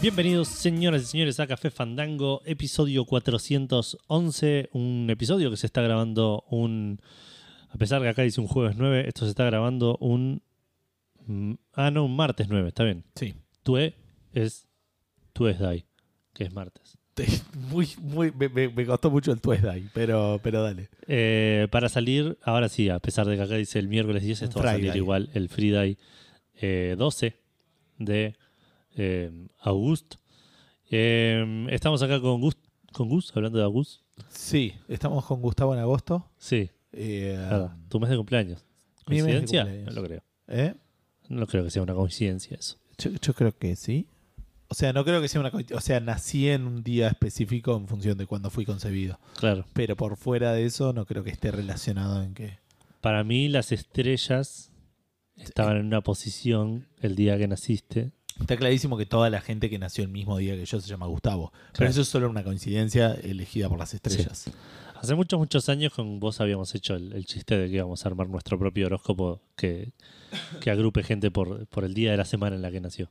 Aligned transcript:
Bienvenidos, 0.00 0.48
señoras 0.48 1.02
y 1.02 1.06
señores, 1.06 1.38
a 1.40 1.46
Café 1.46 1.70
Fandango, 1.70 2.40
episodio 2.46 3.04
411. 3.04 4.70
Un 4.72 5.08
episodio 5.10 5.50
que 5.50 5.56
se 5.58 5.66
está 5.66 5.82
grabando 5.82 6.44
un. 6.50 7.00
A 7.68 7.76
pesar 7.76 8.00
que 8.00 8.08
acá 8.08 8.22
dice 8.22 8.40
un 8.40 8.46
jueves 8.48 8.76
9, 8.76 9.04
esto 9.06 9.24
se 9.26 9.30
está 9.30 9.44
grabando 9.44 9.98
un. 10.00 10.42
mm, 11.26 11.52
Ah, 11.74 11.90
no, 11.90 12.06
un 12.06 12.16
martes 12.16 12.48
9, 12.48 12.68
está 12.68 12.84
bien. 12.84 13.04
Sí. 13.14 13.34
Tue 13.62 13.94
es. 14.32 14.66
Tuesday, 15.34 15.84
que 16.34 16.44
es 16.44 16.52
martes. 16.52 16.98
Te- 17.14 17.26
Muy, 17.70 17.88
muy, 17.98 18.32
me, 18.32 18.86
costó 18.86 19.10
mucho 19.10 19.32
el 19.32 19.40
Tuesday, 19.40 19.88
pero, 19.94 20.40
pero 20.42 20.62
dale. 20.62 20.88
Eh, 21.06 21.68
para 21.70 21.88
salir, 21.88 22.36
ahora 22.42 22.68
sí, 22.68 22.88
a 22.88 22.98
pesar 22.98 23.26
de 23.26 23.36
que 23.36 23.42
acá 23.42 23.54
dice 23.54 23.78
el 23.78 23.88
miércoles 23.88 24.22
10, 24.22 24.42
esto 24.42 24.58
Un 24.58 24.64
va 24.64 24.70
a 24.70 24.72
salir 24.72 24.86
Friday. 24.86 24.98
igual 24.98 25.30
el 25.34 25.48
Friday 25.48 25.98
eh, 26.60 26.96
12 26.98 27.36
de 27.98 28.34
eh, 28.96 29.30
agosto. 29.60 30.18
Eh, 30.90 31.66
estamos 31.70 32.02
acá 32.02 32.20
con 32.20 32.40
Gus, 32.40 32.56
con 32.92 33.08
Gus, 33.08 33.32
hablando 33.34 33.58
de 33.58 33.66
Gus. 33.66 34.02
Sí, 34.28 34.74
estamos 34.88 35.24
con 35.24 35.40
Gustavo 35.40 35.74
en 35.74 35.80
agosto. 35.80 36.28
Sí, 36.38 36.70
Eh, 36.92 37.36
nada, 37.38 37.76
tu 37.88 38.00
mes 38.00 38.10
de 38.10 38.16
cumpleaños. 38.16 38.60
De 38.60 39.04
¿Coincidencia? 39.04 39.62
cumpleaños. 39.62 39.94
No 39.94 40.00
lo 40.00 40.06
creo. 40.08 40.22
¿eh? 40.48 40.74
No 41.28 41.46
creo 41.46 41.62
que 41.64 41.70
sea 41.70 41.82
una 41.82 41.94
coincidencia 41.94 42.56
eso. 42.58 42.76
yo, 42.98 43.10
yo 43.12 43.34
creo 43.34 43.56
que 43.56 43.76
sí. 43.76 44.06
O 44.66 44.74
sea, 44.74 44.92
no 44.92 45.04
creo 45.04 45.20
que 45.20 45.28
sea 45.28 45.40
una... 45.40 45.50
O 45.74 45.80
sea, 45.80 45.98
nací 46.00 46.48
en 46.48 46.64
un 46.66 46.82
día 46.84 47.08
específico 47.08 47.76
en 47.76 47.88
función 47.88 48.16
de 48.18 48.26
cuándo 48.26 48.50
fui 48.50 48.64
concebido. 48.64 49.18
Claro. 49.38 49.64
Pero 49.72 49.96
por 49.96 50.16
fuera 50.16 50.52
de 50.52 50.64
eso, 50.64 50.92
no 50.92 51.06
creo 51.06 51.24
que 51.24 51.30
esté 51.30 51.50
relacionado 51.50 52.22
en 52.22 52.34
que... 52.34 52.58
Para 53.00 53.24
mí 53.24 53.48
las 53.48 53.72
estrellas 53.72 54.70
estaban 55.36 55.76
en 55.78 55.86
una 55.86 56.02
posición 56.02 56.86
el 57.00 57.16
día 57.16 57.36
que 57.38 57.48
naciste. 57.48 58.12
Está 58.40 58.56
clarísimo 58.56 58.96
que 58.96 59.06
toda 59.06 59.30
la 59.30 59.40
gente 59.40 59.68
que 59.70 59.78
nació 59.78 60.02
el 60.04 60.10
mismo 60.10 60.38
día 60.38 60.54
que 60.56 60.64
yo 60.64 60.80
se 60.80 60.88
llama 60.88 61.06
Gustavo. 61.06 61.52
Pero 61.76 61.90
eso 61.90 62.00
es 62.00 62.08
solo 62.08 62.28
una 62.30 62.42
coincidencia 62.42 63.12
elegida 63.14 63.68
por 63.68 63.78
las 63.78 63.92
estrellas. 63.94 64.50
Hace 65.00 65.14
muchos, 65.14 65.38
muchos 65.38 65.68
años 65.68 65.92
con 65.94 66.20
vos 66.20 66.40
habíamos 66.40 66.74
hecho 66.74 66.94
el, 66.94 67.12
el 67.14 67.24
chiste 67.24 67.56
de 67.56 67.68
que 67.70 67.76
íbamos 67.76 68.04
a 68.04 68.08
armar 68.08 68.28
nuestro 68.28 68.58
propio 68.58 68.86
horóscopo 68.86 69.40
que, 69.56 69.92
que 70.60 70.70
agrupe 70.70 71.02
gente 71.02 71.30
por, 71.30 71.66
por 71.68 71.84
el 71.84 71.94
día 71.94 72.10
de 72.10 72.16
la 72.18 72.24
semana 72.26 72.56
en 72.56 72.62
la 72.62 72.70
que 72.70 72.80
nació. 72.80 73.10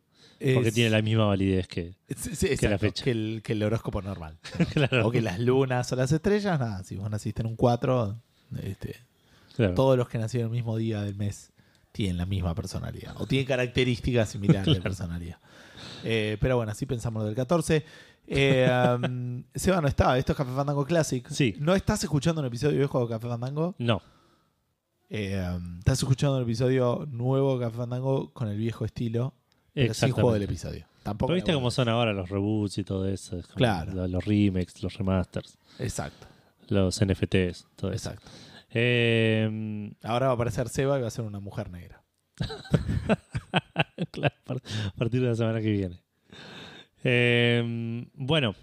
Porque 0.53 0.69
Es- 0.69 0.73
tiene 0.73 0.89
la 0.91 1.01
misma 1.01 1.25
validez 1.25 1.67
que... 1.67 1.95
Sí, 2.15 2.35
sí, 2.35 2.55
que 2.57 2.69
la 2.69 2.77
fecha. 2.77 3.03
Que 3.03 3.11
el, 3.11 3.41
que 3.43 3.53
el 3.53 3.63
horóscopo 3.63 4.01
normal. 4.01 4.37
Claro. 4.73 5.07
O 5.07 5.11
que 5.11 5.21
las 5.21 5.39
lunas 5.39 5.91
o 5.91 5.95
las 5.95 6.11
estrellas, 6.11 6.59
nada. 6.59 6.83
Si 6.83 6.95
vos 6.95 7.09
naciste 7.09 7.41
en 7.41 7.47
un 7.47 7.55
4, 7.55 8.15
este, 8.63 8.95
Claro. 9.55 9.73
todos 9.73 9.97
los 9.97 10.07
que 10.09 10.17
nacieron 10.17 10.51
el 10.51 10.55
mismo 10.55 10.77
día 10.77 11.01
del 11.01 11.15
mes 11.15 11.51
tienen 11.91 12.17
la 12.17 12.25
misma 12.25 12.53
personalidad. 12.55 13.15
O 13.19 13.25
tienen 13.25 13.47
características 13.47 14.29
similares 14.29 14.73
de 14.73 14.81
personalidad. 14.81 15.37
Eh, 16.03 16.37
pero 16.39 16.55
bueno, 16.57 16.71
así 16.71 16.85
pensamos 16.85 17.21
lo 17.21 17.27
del 17.27 17.35
14. 17.35 17.83
Eh, 18.27 18.69
um, 19.03 19.43
Seba 19.55 19.81
no 19.81 19.87
estaba, 19.87 20.17
esto 20.17 20.33
es 20.33 20.37
Café 20.37 20.51
Fandango 20.53 20.85
Classic. 20.85 21.27
Sí. 21.29 21.55
¿No 21.59 21.73
estás 21.75 22.03
escuchando 22.03 22.41
un 22.41 22.47
episodio 22.47 22.77
viejo 22.77 23.01
de 23.01 23.07
Café 23.09 23.27
Fandango? 23.27 23.75
No, 23.79 24.01
Eh, 25.09 25.43
um, 25.55 25.79
estás 25.79 25.97
escuchando 25.99 26.37
un 26.37 26.43
episodio 26.43 27.07
nuevo 27.11 27.57
de 27.57 27.65
Café 27.65 27.77
Fandango 27.77 28.31
con 28.33 28.47
el 28.47 28.57
viejo 28.57 28.85
estilo, 28.85 29.33
pero 29.73 29.93
sin 29.95 30.11
juego 30.11 30.33
del 30.33 30.43
episodio. 30.43 30.85
Tampoco 31.01 31.27
Pero 31.29 31.35
viste 31.35 31.53
cómo 31.53 31.71
son 31.71 31.89
ahora 31.89 32.13
los 32.13 32.29
reboots 32.29 32.77
y 32.77 32.83
todo 32.83 33.07
eso. 33.07 33.39
Claro. 33.55 33.93
lo- 33.93 34.07
Los 34.07 34.25
remakes, 34.25 34.83
los 34.83 34.93
remasters, 34.95 35.57
Exacto, 35.79 36.27
los 36.67 36.99
NFTs, 37.03 37.65
todo 37.75 37.91
eso. 37.91 38.11
Eh, 38.71 39.91
Ahora 40.03 40.27
va 40.27 40.31
a 40.33 40.35
aparecer 40.35 40.69
Seba 40.69 40.97
y 40.97 41.01
va 41.01 41.07
a 41.07 41.11
ser 41.11 41.25
una 41.25 41.39
mujer 41.39 41.69
negra. 41.71 42.03
claro, 44.11 44.35
a 44.47 44.91
partir 44.97 45.21
de 45.21 45.27
la 45.27 45.35
semana 45.35 45.61
que 45.61 45.71
viene. 45.71 46.01
Eh, 47.03 48.05
bueno, 48.13 48.55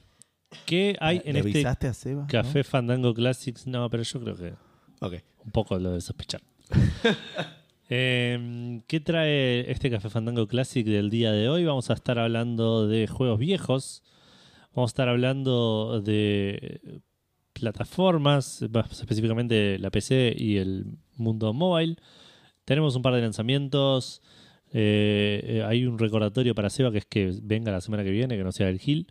¿qué 0.65 0.97
hay 1.01 1.21
en 1.25 1.35
¿Le 1.35 1.41
este 1.41 1.67
a 1.67 1.95
Seba? 1.95 2.27
Café 2.27 2.65
Fandango 2.65 3.15
Classics? 3.15 3.67
No, 3.67 3.89
pero 3.91 4.03
yo 4.03 4.21
creo 4.21 4.37
que 4.37 4.51
¿No? 4.51 5.07
Ok. 5.07 5.15
un 5.45 5.51
poco 5.53 5.79
lo 5.79 5.93
de 5.93 6.01
sospechar. 6.01 6.41
Eh, 7.89 8.83
¿Qué 8.89 8.99
trae 8.99 9.71
este 9.71 9.89
Café 9.93 10.11
Fandango 10.11 10.49
Classic 10.49 10.85
del 10.85 11.09
día 11.09 11.31
de 11.31 11.49
hoy? 11.49 11.65
Vamos 11.65 11.89
a 11.89 11.93
estar 11.93 12.19
hablando 12.19 12.89
de 12.89 13.07
juegos 13.07 13.39
viejos. 13.39 14.03
Vamos 14.75 14.89
a 14.89 14.93
estar 14.93 15.09
hablando 15.09 16.01
de 16.03 16.81
plataformas, 17.61 18.65
más 18.73 19.01
específicamente 19.01 19.79
la 19.79 19.91
PC 19.91 20.35
y 20.37 20.57
el 20.59 20.87
mundo 21.17 21.53
mobile. 21.53 21.97
Tenemos 22.65 22.97
un 22.97 23.03
par 23.03 23.15
de 23.15 23.21
lanzamientos. 23.23 24.23
Eh, 24.73 25.41
eh, 25.45 25.63
hay 25.65 25.87
un 25.87 25.99
recordatorio 25.99 26.55
para 26.55 26.71
Seba 26.71 26.91
que 26.91 26.99
es 26.99 27.07
que 27.07 27.33
venga 27.43 27.71
la 27.73 27.81
semana 27.81 28.03
que 28.05 28.11
viene, 28.11 28.37
que 28.37 28.45
no 28.45 28.53
sea 28.53 28.69
el 28.69 28.79
Gil. 28.79 29.07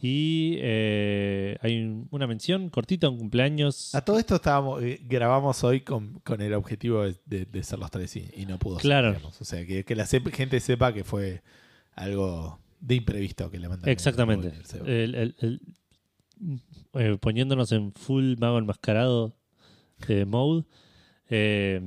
Y 0.00 0.54
eh, 0.60 1.56
hay 1.60 1.82
un- 1.82 2.06
una 2.12 2.26
mención 2.28 2.68
cortita, 2.70 3.08
un 3.08 3.18
cumpleaños. 3.18 3.94
A 3.96 4.04
todo 4.04 4.18
esto 4.18 4.36
estábamos, 4.36 4.80
eh, 4.82 5.00
grabamos 5.08 5.64
hoy 5.64 5.80
con, 5.80 6.20
con 6.20 6.40
el 6.40 6.54
objetivo 6.54 7.02
de, 7.02 7.16
de- 7.26 7.44
de 7.46 7.62
ser 7.64 7.78
los 7.80 7.90
tres 7.90 8.14
y, 8.16 8.28
y 8.36 8.46
no 8.46 8.58
pudo 8.58 8.76
ser, 8.76 8.82
Claro. 8.82 9.16
O 9.40 9.44
sea, 9.44 9.66
que, 9.66 9.84
que 9.84 9.96
la 9.96 10.06
gente 10.06 10.60
sepa 10.60 10.92
que 10.92 11.02
fue 11.04 11.42
algo 11.94 12.60
de 12.80 12.94
imprevisto 12.94 13.50
que 13.50 13.58
le 13.58 13.68
mandaron. 13.68 13.90
Exactamente. 13.92 14.52
El- 14.86 15.14
el- 15.16 15.34
el- 15.40 15.60
eh, 16.94 17.16
poniéndonos 17.20 17.72
en 17.72 17.92
full 17.92 18.34
mago 18.38 18.58
enmascarado 18.58 19.34
de 20.06 20.24
mode. 20.24 20.64
eh, 21.30 21.80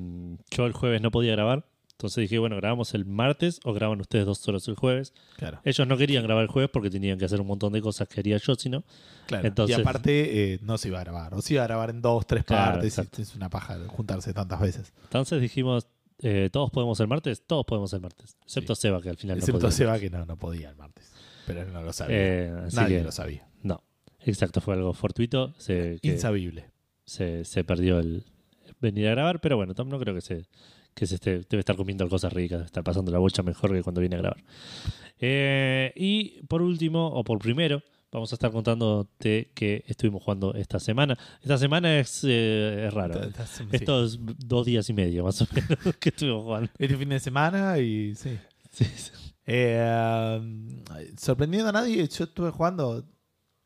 yo 0.52 0.66
el 0.66 0.74
jueves 0.74 1.02
no 1.02 1.12
podía 1.12 1.32
grabar. 1.34 1.66
Entonces 1.94 2.24
dije, 2.24 2.40
bueno, 2.40 2.56
grabamos 2.56 2.96
el 2.96 3.06
martes 3.06 3.60
o 3.64 3.74
graban 3.74 4.02
ustedes 4.02 4.26
dos 4.26 4.40
solos 4.40 4.68
el 4.68 4.74
jueves. 4.76 5.14
Claro, 5.38 5.62
Ellos 5.64 5.88
no 5.88 5.98
querían 5.98 6.24
grabar 6.24 6.42
el 6.44 6.50
jueves 6.50 6.72
porque 6.74 6.90
tenían 6.90 7.20
que 7.20 7.26
hacer 7.26 7.40
un 7.40 7.46
montón 7.46 7.74
de 7.74 7.82
cosas 7.82 8.08
que 8.08 8.20
haría 8.20 8.38
yo, 8.38 8.56
sino. 8.56 8.84
claro. 9.28 9.48
entonces- 9.48 9.78
y 9.78 9.82
aparte, 9.82 10.54
eh, 10.54 10.60
no 10.64 10.80
se 10.80 10.88
iba 10.88 11.00
a 11.00 11.04
grabar. 11.04 11.34
O 11.36 11.42
se 11.44 11.54
iba 11.54 11.64
a 11.64 11.68
grabar 11.68 11.92
en 11.92 12.02
dos, 12.02 12.26
tres 12.26 12.44
Claro, 12.44 12.72
partes. 12.74 12.86
y 12.98 13.02
exacto. 13.02 13.22
es 13.22 13.36
una 13.36 13.50
paja 13.50 13.78
juntarse 13.88 14.34
tantas 14.34 14.60
veces. 14.60 14.94
Entonces 15.04 15.40
dijimos, 15.42 15.88
eh, 16.24 16.50
¿todos 16.52 16.72
podemos 16.72 17.00
el 17.00 17.08
martes? 17.08 17.44
Todos 17.46 17.66
podemos 17.66 17.94
el 17.94 18.02
martes. 18.02 18.36
Excepto 18.46 18.74
Seba, 18.74 19.00
que 19.00 19.10
al 19.10 19.18
final 19.18 19.38
no 19.38 19.40
Excepto 19.42 19.60
podía. 19.60 19.72
Seba, 19.72 20.00
que 20.00 20.10
no, 20.10 20.26
no 20.26 20.38
podía 20.38 20.70
el 20.72 20.76
martes. 20.78 21.12
Pero 21.46 21.62
él 21.62 21.72
no 21.72 21.84
lo 21.84 21.94
sabía. 21.94 22.16
Eh, 22.18 22.52
Nadie 22.74 22.98
que- 22.98 23.04
lo 23.04 23.12
sabía. 23.12 23.48
Exacto, 24.26 24.62
fue 24.62 24.76
algo 24.76 24.94
fortuito. 24.94 25.54
Se, 25.58 26.00
Insabible. 26.02 26.72
se, 27.06 27.46
se 27.46 27.64
perdió 27.64 28.00
el 28.00 28.24
venir 28.80 29.08
a 29.08 29.12
grabar, 29.12 29.42
pero 29.42 29.58
bueno, 29.58 29.74
Tom 29.74 29.90
no 29.90 30.00
creo 30.00 30.14
que 30.16 30.22
se 30.22 30.46
que 30.94 31.08
se 31.08 31.16
esté, 31.16 31.40
debe 31.50 31.59
estar 31.59 31.76
comiendo 31.76 32.08
cosas 32.09 32.34
ricas, 32.34 32.59
debe 32.59 32.66
estar 32.66 32.84
pasando 32.84 33.12
la 33.12 33.20
bocha 33.20 33.44
mejor 33.44 33.72
que 33.74 33.84
cuando 33.84 34.02
viene 34.02 34.16
a 34.18 34.20
grabar. 34.20 34.44
Eh, 35.20 35.94
y 35.96 36.42
por 36.48 36.62
último, 36.62 37.08
o 37.08 37.24
por 37.24 37.40
primero, 37.40 37.82
vamos 38.12 38.32
a 38.34 38.36
estar 38.36 38.52
contándote 38.52 39.52
que 39.54 39.84
estuvimos 39.88 40.24
jugando 40.24 40.53
esta 40.53 40.80
semana. 40.80 41.18
Esta 41.42 41.58
semana 41.58 42.00
es, 42.00 42.24
eh, 42.28 42.88
es 42.88 42.94
raro. 42.94 43.22
Sí. 43.46 43.64
Estos 43.72 44.20
dos 44.22 44.66
días 44.66 44.90
y 44.90 44.94
medio 44.94 45.24
más 45.24 45.42
o 45.42 45.48
menos 45.53 45.96
que 46.00 46.09
estuvimos 46.09 46.44
jugando. 46.44 46.70
Este 46.78 46.98
fin 46.98 47.09
de 47.09 47.20
semana 47.20 47.80
y 47.80 48.16
sí. 48.16 48.38
Sí, 48.72 48.86
sí. 48.86 49.12
Eh, 49.46 50.38
um, 50.40 50.84
sorprendiendo 51.18 51.70
a 51.70 51.74
nadie, 51.74 52.08
yo 52.08 52.24
estuve 52.24 52.52
jugando 52.52 53.06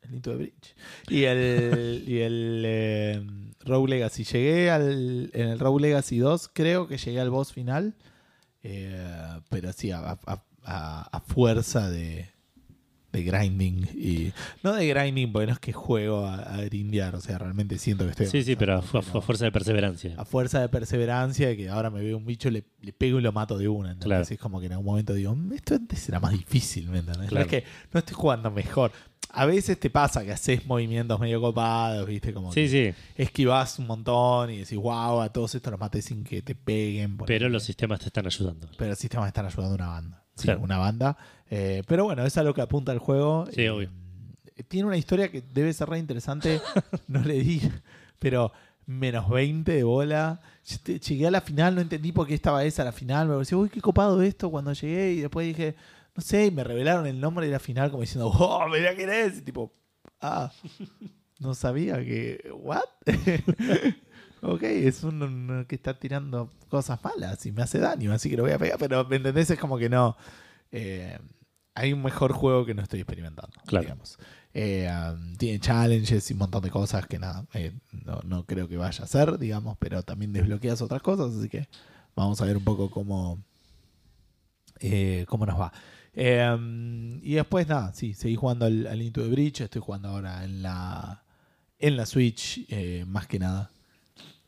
el 0.08 0.14
Into 0.14 0.30
the 0.30 0.36
Bridge 0.36 0.74
y 1.08 1.24
el, 1.24 2.04
y 2.06 2.18
el 2.20 2.62
eh, 2.64 3.26
Rogue 3.64 3.90
Legacy. 3.90 4.24
Llegué 4.24 4.70
al, 4.70 5.30
en 5.32 5.48
el 5.48 5.58
Rogue 5.58 5.82
Legacy 5.82 6.18
2, 6.18 6.50
creo 6.52 6.86
que 6.88 6.98
llegué 6.98 7.20
al 7.20 7.30
boss 7.30 7.52
final, 7.52 7.94
eh, 8.62 9.40
pero 9.50 9.72
sí, 9.72 9.90
a, 9.90 9.98
a- 9.98 10.18
a- 10.68 11.08
a 11.12 11.20
fuerza 11.20 11.88
de, 11.90 12.26
de 13.12 13.22
grinding. 13.22 13.86
y 13.94 14.32
No 14.64 14.72
de 14.74 14.86
grinding, 14.88 15.32
porque 15.32 15.46
no 15.46 15.52
es 15.52 15.58
que 15.60 15.72
juego 15.72 16.26
a, 16.26 16.40
a 16.42 16.60
grindear, 16.64 17.14
o 17.14 17.20
sea, 17.20 17.38
realmente 17.38 17.78
siento 17.78 18.04
que 18.04 18.10
estoy. 18.10 18.26
Sí, 18.26 18.42
sí, 18.42 18.56
pero 18.56 18.74
a, 18.78 18.82
fu- 18.82 18.96
avanzando, 18.98 19.18
a 19.20 19.22
fuerza 19.22 19.44
de 19.44 19.52
perseverancia. 19.52 20.14
a 20.16 20.24
fuerza 20.24 20.60
de 20.60 20.68
perseverancia 20.68 21.56
que 21.56 21.68
ahora 21.68 21.90
me 21.90 22.00
veo 22.00 22.16
un 22.16 22.26
bicho, 22.26 22.50
le, 22.50 22.64
le 22.82 22.92
pego 22.92 23.18
y 23.20 23.22
lo 23.22 23.30
mato 23.32 23.56
de 23.58 23.68
una. 23.68 23.90
¿entendés? 23.92 24.06
Claro. 24.06 24.22
Es 24.28 24.40
como 24.40 24.58
que 24.58 24.66
en 24.66 24.72
algún 24.72 24.86
momento 24.86 25.14
digo, 25.14 25.34
"Mm, 25.36 25.52
esto 25.52 25.76
antes 25.76 26.08
era 26.08 26.18
más 26.18 26.32
difícil, 26.32 26.88
¿me 26.90 26.98
entendés? 26.98 27.22
No 27.24 27.28
Claro. 27.28 27.44
es 27.46 27.50
que 27.50 27.64
no 27.92 27.98
estoy 28.00 28.14
jugando 28.14 28.50
mejor. 28.50 28.90
A 29.36 29.46
veces 29.46 29.78
te 29.78 29.90
pasa 29.90 30.24
que 30.24 30.32
haces 30.32 30.64
movimientos 30.66 31.20
medio 31.20 31.40
copados, 31.40 32.06
¿viste? 32.08 32.32
Como 32.32 32.52
Sí, 32.52 32.68
sí, 32.68 32.92
esquivas 33.16 33.78
un 33.78 33.86
montón 33.86 34.50
y 34.50 34.58
decís, 34.58 34.78
wow, 34.78 35.20
a 35.20 35.28
todos 35.32 35.54
estos 35.54 35.70
los 35.70 35.78
maté 35.78 36.00
sin 36.02 36.24
que 36.24 36.40
te 36.42 36.54
peguen. 36.54 37.18
pero 37.18 37.48
los 37.48 37.62
sistemas 37.62 38.00
te 38.00 38.06
están 38.06 38.26
ayudando. 38.26 38.68
Pero 38.78 38.90
los 38.90 38.98
sistemas 38.98 39.26
están 39.28 39.46
ayudando 39.46 39.72
a 39.72 39.74
una 39.76 39.86
banda. 39.88 40.22
Sí, 40.36 40.42
Claro. 40.44 40.60
una 40.60 40.78
banda. 40.78 41.16
Eh, 41.50 41.82
pero 41.86 42.04
bueno, 42.04 42.24
es 42.24 42.36
a 42.38 42.42
lo 42.42 42.52
que 42.54 42.60
apunta 42.62 42.92
el 42.92 42.98
juego. 42.98 43.46
Sí, 43.52 43.62
Eh, 43.62 43.70
obvio. 43.70 43.90
Tiene 44.68 44.86
una 44.88 44.96
historia 44.96 45.30
que 45.30 45.42
debe 45.42 45.72
ser 45.74 45.88
re 45.90 45.98
interesante. 45.98 46.60
no 47.08 47.20
le 47.22 47.34
di, 47.34 47.60
pero 48.18 48.52
menos 48.86 49.28
20 49.28 49.70
de 49.72 49.82
bola. 49.84 50.40
Llegué 50.86 51.26
a 51.26 51.30
la 51.30 51.40
final, 51.42 51.74
no 51.74 51.80
entendí 51.82 52.10
por 52.12 52.26
qué 52.26 52.34
estaba 52.34 52.64
esa 52.64 52.84
la 52.84 52.92
final. 52.92 53.28
Me 53.28 53.34
pareció, 53.34 53.58
uy, 53.58 53.68
qué 53.68 53.80
copado 53.82 54.22
esto 54.22 54.50
cuando 54.50 54.72
llegué. 54.72 55.12
Y 55.12 55.20
después 55.20 55.46
dije, 55.46 55.74
no 56.16 56.22
sé, 56.22 56.46
y 56.46 56.50
me 56.50 56.64
revelaron 56.64 57.06
el 57.06 57.20
nombre 57.20 57.46
de 57.46 57.52
la 57.52 57.58
final 57.58 57.90
como 57.90 58.00
diciendo, 58.02 58.28
oh, 58.28 58.68
mirá 58.68 58.94
quién 58.94 59.10
es. 59.10 59.38
Y 59.38 59.42
tipo, 59.42 59.72
ah, 60.20 60.50
no 61.38 61.54
sabía 61.54 61.96
que, 61.98 62.50
¿what? 62.54 62.82
ok, 64.42 64.62
es 64.62 65.04
un, 65.04 65.22
un 65.22 65.64
que 65.66 65.74
está 65.74 65.98
tirando 65.98 66.50
cosas 66.68 67.02
malas 67.04 67.44
y 67.46 67.52
me 67.52 67.62
hace 67.62 67.78
daño, 67.78 68.12
así 68.12 68.30
que 68.30 68.36
lo 68.36 68.44
voy 68.44 68.52
a 68.52 68.58
pegar. 68.58 68.78
Pero, 68.78 69.04
¿me 69.04 69.16
entendés? 69.16 69.50
Es 69.50 69.58
como 69.58 69.78
que 69.78 69.88
no. 69.88 70.16
eh, 70.72 71.18
hay 71.74 71.92
un 71.92 72.02
mejor 72.02 72.32
juego 72.32 72.64
que 72.64 72.74
no 72.74 72.82
estoy 72.82 73.00
experimentando. 73.00 73.52
Claro. 73.66 73.82
Digamos. 73.82 74.18
Eh, 74.54 74.88
um, 74.90 75.36
tiene 75.36 75.60
challenges 75.60 76.30
y 76.30 76.32
un 76.32 76.38
montón 76.38 76.62
de 76.62 76.70
cosas 76.70 77.06
que 77.06 77.18
nada, 77.18 77.44
eh, 77.52 77.72
no, 78.06 78.22
no 78.24 78.46
creo 78.46 78.66
que 78.66 78.78
vaya 78.78 79.04
a 79.04 79.06
ser, 79.06 79.38
digamos, 79.38 79.76
pero 79.78 80.02
también 80.02 80.32
desbloqueas 80.32 80.80
otras 80.80 81.02
cosas, 81.02 81.36
así 81.36 81.50
que 81.50 81.68
vamos 82.14 82.40
a 82.40 82.46
ver 82.46 82.56
un 82.56 82.64
poco 82.64 82.90
cómo, 82.90 83.38
eh, 84.80 85.26
cómo 85.28 85.44
nos 85.44 85.60
va. 85.60 85.74
Eh, 86.16 86.50
um, 86.54 87.18
y 87.22 87.34
después 87.34 87.68
nada, 87.68 87.92
sí, 87.92 88.14
seguí 88.14 88.36
jugando 88.36 88.64
al, 88.64 88.86
al 88.86 89.02
Into 89.02 89.22
the 89.22 89.28
Breach, 89.28 89.60
estoy 89.60 89.82
jugando 89.82 90.08
ahora 90.08 90.44
en 90.44 90.62
la, 90.62 91.22
en 91.78 91.96
la 91.96 92.06
Switch, 92.06 92.64
eh, 92.70 93.04
más 93.06 93.26
que 93.26 93.38
nada. 93.38 93.70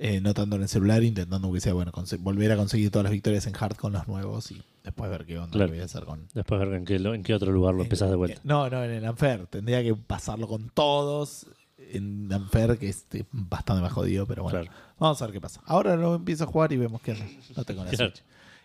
Eh, 0.01 0.21
no 0.21 0.33
tanto 0.33 0.57
en 0.57 0.63
el 0.63 0.69
celular, 0.69 1.03
intentando 1.03 1.53
que 1.53 1.61
sea 1.61 1.73
bueno 1.75 1.93
volver 2.21 2.53
a 2.53 2.57
conseguir 2.57 2.91
todas 2.91 3.03
las 3.05 3.13
victorias 3.13 3.47
en 3.49 3.55
hard 3.59 3.77
con 3.77 3.93
los 3.93 4.07
nuevos 4.09 4.51
y 4.53 4.63
después 4.85 5.11
ver 5.11 5.27
qué 5.27 5.37
onda 5.39 5.51
Claro. 5.51 5.73
voy 5.73 5.81
a 5.81 5.85
hacer 5.85 6.05
con, 6.05 6.29
Después 6.35 6.61
ver 6.61 6.73
en 6.75 6.85
qué, 6.85 6.97
en 6.97 7.23
qué 7.25 7.35
otro 7.35 7.51
lugar 7.53 7.75
lo 7.75 7.83
empezás 7.83 8.09
de 8.09 8.15
vuelta. 8.17 8.37
eh, 8.39 8.41
No, 8.45 8.71
no, 8.71 8.85
en 8.85 8.91
el 8.93 9.11
Unfair. 9.11 9.47
Tendría 9.49 9.83
que 9.83 9.95
pasarlo 9.95 10.47
con 10.49 10.71
todos. 10.71 11.49
En 11.93 12.33
Unfair, 12.33 12.79
que 12.79 12.89
es 12.89 13.05
eh, 13.13 13.25
bastante 13.33 13.83
más 13.83 13.93
jodido, 13.93 14.25
pero 14.27 14.45
bueno. 14.45 14.61
Claro. 14.61 14.75
Vamos 15.01 15.21
a 15.21 15.27
ver 15.27 15.33
qué 15.35 15.41
pasa. 15.41 15.61
Ahora 15.67 15.97
lo 15.97 16.15
empiezo 16.15 16.45
a 16.45 16.47
jugar 16.47 16.73
y 16.73 16.77
vemos 16.77 17.03
qué 17.03 17.13
onda. 17.13 17.27
No 17.57 17.65
tengo 17.65 17.85
la 17.85 17.91
Claro. 17.91 18.11
Switch. 18.13 18.23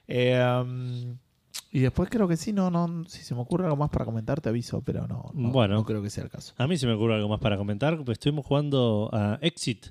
Eh, 0.07 0.39
um, 0.61 1.17
y 1.71 1.79
después 1.79 2.09
creo 2.09 2.27
que 2.27 2.37
sí, 2.37 2.53
no, 2.53 2.69
no. 2.69 3.03
Si 3.07 3.21
se 3.23 3.33
me 3.35 3.41
ocurre 3.41 3.65
algo 3.65 3.77
más 3.77 3.89
para 3.89 4.05
comentar, 4.05 4.41
te 4.41 4.49
aviso, 4.49 4.81
pero 4.81 5.07
no, 5.07 5.31
no, 5.33 5.51
Bueno. 5.51 5.75
no 5.75 5.85
creo 5.85 6.01
que 6.01 6.09
sea 6.09 6.23
el 6.23 6.29
caso. 6.29 6.53
A 6.57 6.67
mí 6.67 6.77
se 6.77 6.85
me 6.87 6.93
ocurre 6.93 7.15
algo 7.15 7.29
más 7.29 7.39
para 7.39 7.57
comentar. 7.57 7.97
Pues 8.03 8.15
estuvimos 8.17 8.45
jugando 8.45 9.09
a 9.11 9.39
Exit. 9.41 9.87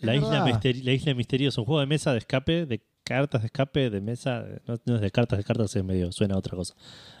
La 0.00 0.14
isla, 0.14 0.44
la 0.44 0.92
isla 0.92 1.14
misteriosa, 1.14 1.60
un 1.60 1.64
juego 1.66 1.80
de 1.80 1.86
mesa 1.86 2.12
de 2.12 2.18
escape, 2.18 2.66
de 2.66 2.82
cartas 3.02 3.40
de 3.42 3.46
escape, 3.46 3.88
de 3.90 4.00
mesa. 4.00 4.44
No, 4.66 4.76
no 4.84 4.96
es 4.96 5.00
de 5.00 5.10
cartas 5.10 5.38
de 5.38 5.44
cartas, 5.44 5.74
es 5.74 5.84
medio, 5.84 6.12
suena 6.12 6.34
a 6.34 6.38
otra 6.38 6.54
cosa. 6.56 6.74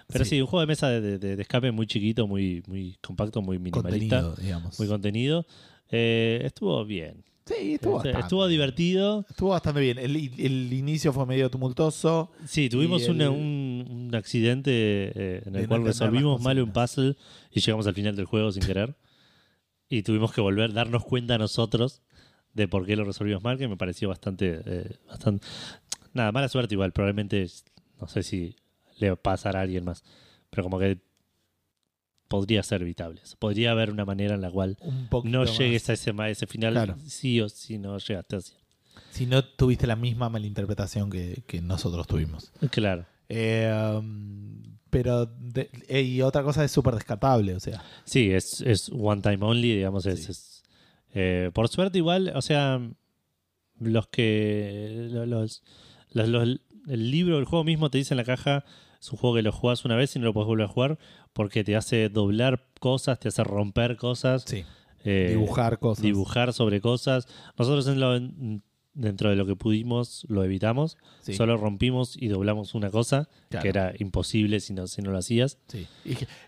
Pero 0.08 0.24
sí, 0.24 0.30
Sí. 0.30 0.40
un 0.42 0.46
juego 0.46 0.60
de 0.60 0.66
mesa 0.66 0.88
de, 0.90 1.00
de- 1.00 1.18
de- 1.18 1.36
de 1.36 1.42
escape 1.42 1.72
muy 1.72 1.86
chiquito, 1.86 2.26
muy, 2.26 2.62
muy 2.66 2.98
compacto, 3.02 3.40
muy 3.40 3.58
minimalista, 3.58 4.20
Contenido, 4.22 4.36
digamos. 4.36 4.78
muy 4.78 4.88
contenido. 4.88 5.46
Eh, 5.90 6.42
estuvo 6.44 6.84
bien. 6.84 7.24
Sí, 7.46 7.74
estuvo 7.74 7.96
Este, 7.96 8.08
bastante. 8.10 8.20
estuvo 8.20 8.46
divertido. 8.46 9.24
Estuvo 9.30 9.50
bastante 9.50 9.80
bien. 9.80 9.98
El, 9.98 10.14
el 10.16 10.72
inicio 10.72 11.12
fue 11.12 11.24
medio 11.26 11.50
tumultuoso. 11.50 12.30
Sí, 12.46 12.68
tuvimos 12.68 13.02
Y 13.02 13.04
el- 13.06 13.10
una- 13.12 13.30
un, 13.30 13.86
un 14.08 14.14
accidente 14.14 14.70
eh, 14.72 15.42
en 15.46 15.52
De 15.54 15.60
el 15.60 15.62
no 15.64 15.68
cual 15.68 15.80
entender 15.80 15.84
resolvimos 15.86 16.40
las 16.40 16.44
mal 16.44 16.60
un 16.62 16.72
puzzle 16.72 17.16
y 17.52 17.60
llegamos 17.60 17.86
al 17.86 17.94
final 17.94 18.14
del 18.16 18.26
juego 18.26 18.52
sin 18.52 18.62
querer. 18.64 18.94
Y 19.88 20.02
tuvimos 20.02 20.32
que 20.32 20.40
volver, 20.40 20.72
darnos 20.72 21.04
cuenta 21.04 21.38
nosotros 21.38 22.02
de 22.54 22.66
por 22.66 22.86
qué 22.86 22.96
lo 22.96 23.04
resolvimos 23.04 23.44
mal, 23.44 23.56
que 23.56 23.68
me 23.68 23.76
pareció 23.76 24.08
bastante, 24.08 24.60
eh, 24.66 24.96
bastante... 25.06 25.46
Nada, 26.12 26.32
mala 26.32 26.48
suerte 26.48 26.74
igual, 26.74 26.90
probablemente, 26.92 27.46
no 28.00 28.08
sé 28.08 28.24
si 28.24 28.56
le 28.98 29.14
pasará 29.14 29.60
a 29.60 29.62
alguien 29.62 29.84
más, 29.84 30.02
pero 30.50 30.64
como 30.64 30.80
que 30.80 30.98
podría 32.28 32.62
ser 32.62 32.82
evitable. 32.82 33.20
Podría 33.38 33.70
haber 33.72 33.90
una 33.90 34.04
manera 34.04 34.34
en 34.34 34.40
la 34.40 34.50
cual 34.50 34.76
no 35.24 35.40
más. 35.40 35.58
llegues 35.58 35.88
a 35.90 35.92
ese, 35.94 36.46
final 36.46 36.72
Claro. 36.74 36.96
sí 37.06 37.40
o 37.40 37.48
sí 37.48 37.78
no 37.78 37.98
llegaste 37.98 38.36
así. 38.36 38.52
Si 39.10 39.26
no 39.26 39.44
tuviste 39.44 39.86
la 39.86 39.96
misma 39.96 40.28
malinterpretación 40.28 41.10
que, 41.10 41.42
que 41.46 41.60
nosotros 41.62 42.06
tuvimos. 42.06 42.52
Claro. 42.70 43.06
Eh, 43.28 43.72
um, 43.98 44.62
pero, 44.90 45.26
de- 45.26 45.70
eh, 45.88 46.02
y 46.02 46.22
otra 46.22 46.42
cosa 46.42 46.64
es 46.64 46.70
súper 46.70 46.94
descartable, 46.94 47.54
o 47.54 47.60
sea. 47.60 47.82
Sí, 48.04 48.30
es, 48.30 48.60
es 48.60 48.90
one 48.92 49.20
time 49.22 49.38
only, 49.40 49.74
digamos. 49.76 50.06
Es, 50.06 50.24
Sí. 50.24 50.30
es, 50.32 50.62
eh, 51.14 51.50
por 51.52 51.68
suerte, 51.68 51.98
igual, 51.98 52.32
o 52.34 52.42
sea, 52.42 52.80
los 53.80 54.06
que. 54.08 55.08
lo- 55.10 55.26
Los, 55.26 55.62
los- 56.12 56.28
los- 56.28 56.60
el 56.88 57.10
libro, 57.10 57.38
el 57.38 57.44
juego 57.44 57.64
mismo 57.64 57.90
te 57.90 57.98
dice 57.98 58.14
en 58.14 58.18
la 58.18 58.24
caja, 58.24 58.64
es 59.00 59.10
un 59.10 59.18
juego 59.18 59.36
que 59.36 59.42
lo 59.42 59.52
jugás 59.52 59.84
una 59.84 59.96
vez 59.96 60.14
y 60.14 60.18
no 60.18 60.26
lo 60.26 60.32
puedes 60.32 60.46
volver 60.46 60.66
a 60.66 60.68
jugar 60.68 60.98
porque 61.36 61.62
te 61.62 61.76
hace 61.76 62.08
doblar 62.08 62.64
cosas, 62.80 63.20
te 63.20 63.28
hace 63.28 63.44
romper 63.44 63.96
cosas, 63.98 64.44
Sí. 64.46 64.64
eh, 65.04 65.26
dibujar 65.28 65.78
cosas. 65.78 66.02
dibujar 66.02 66.54
sobre 66.54 66.80
cosas. 66.80 67.28
Nosotros 67.58 67.86
en 67.88 68.00
lo- 68.00 68.16
en- 68.16 68.62
dentro 68.96 69.30
de 69.30 69.36
lo 69.36 69.46
que 69.46 69.54
pudimos 69.54 70.26
lo 70.28 70.42
evitamos, 70.42 70.96
Sí, 71.20 71.34
solo 71.34 71.56
rompimos 71.56 72.16
y 72.20 72.28
doblamos 72.28 72.74
una 72.74 72.90
cosa 72.90 73.28
claro, 73.48 73.62
que 73.62 73.68
era 73.68 73.92
imposible 73.98 74.58
si 74.60 74.72
no, 74.72 74.86
si 74.86 75.02
no 75.02 75.10
lo 75.12 75.18
hacías. 75.18 75.58
sí. 75.68 75.86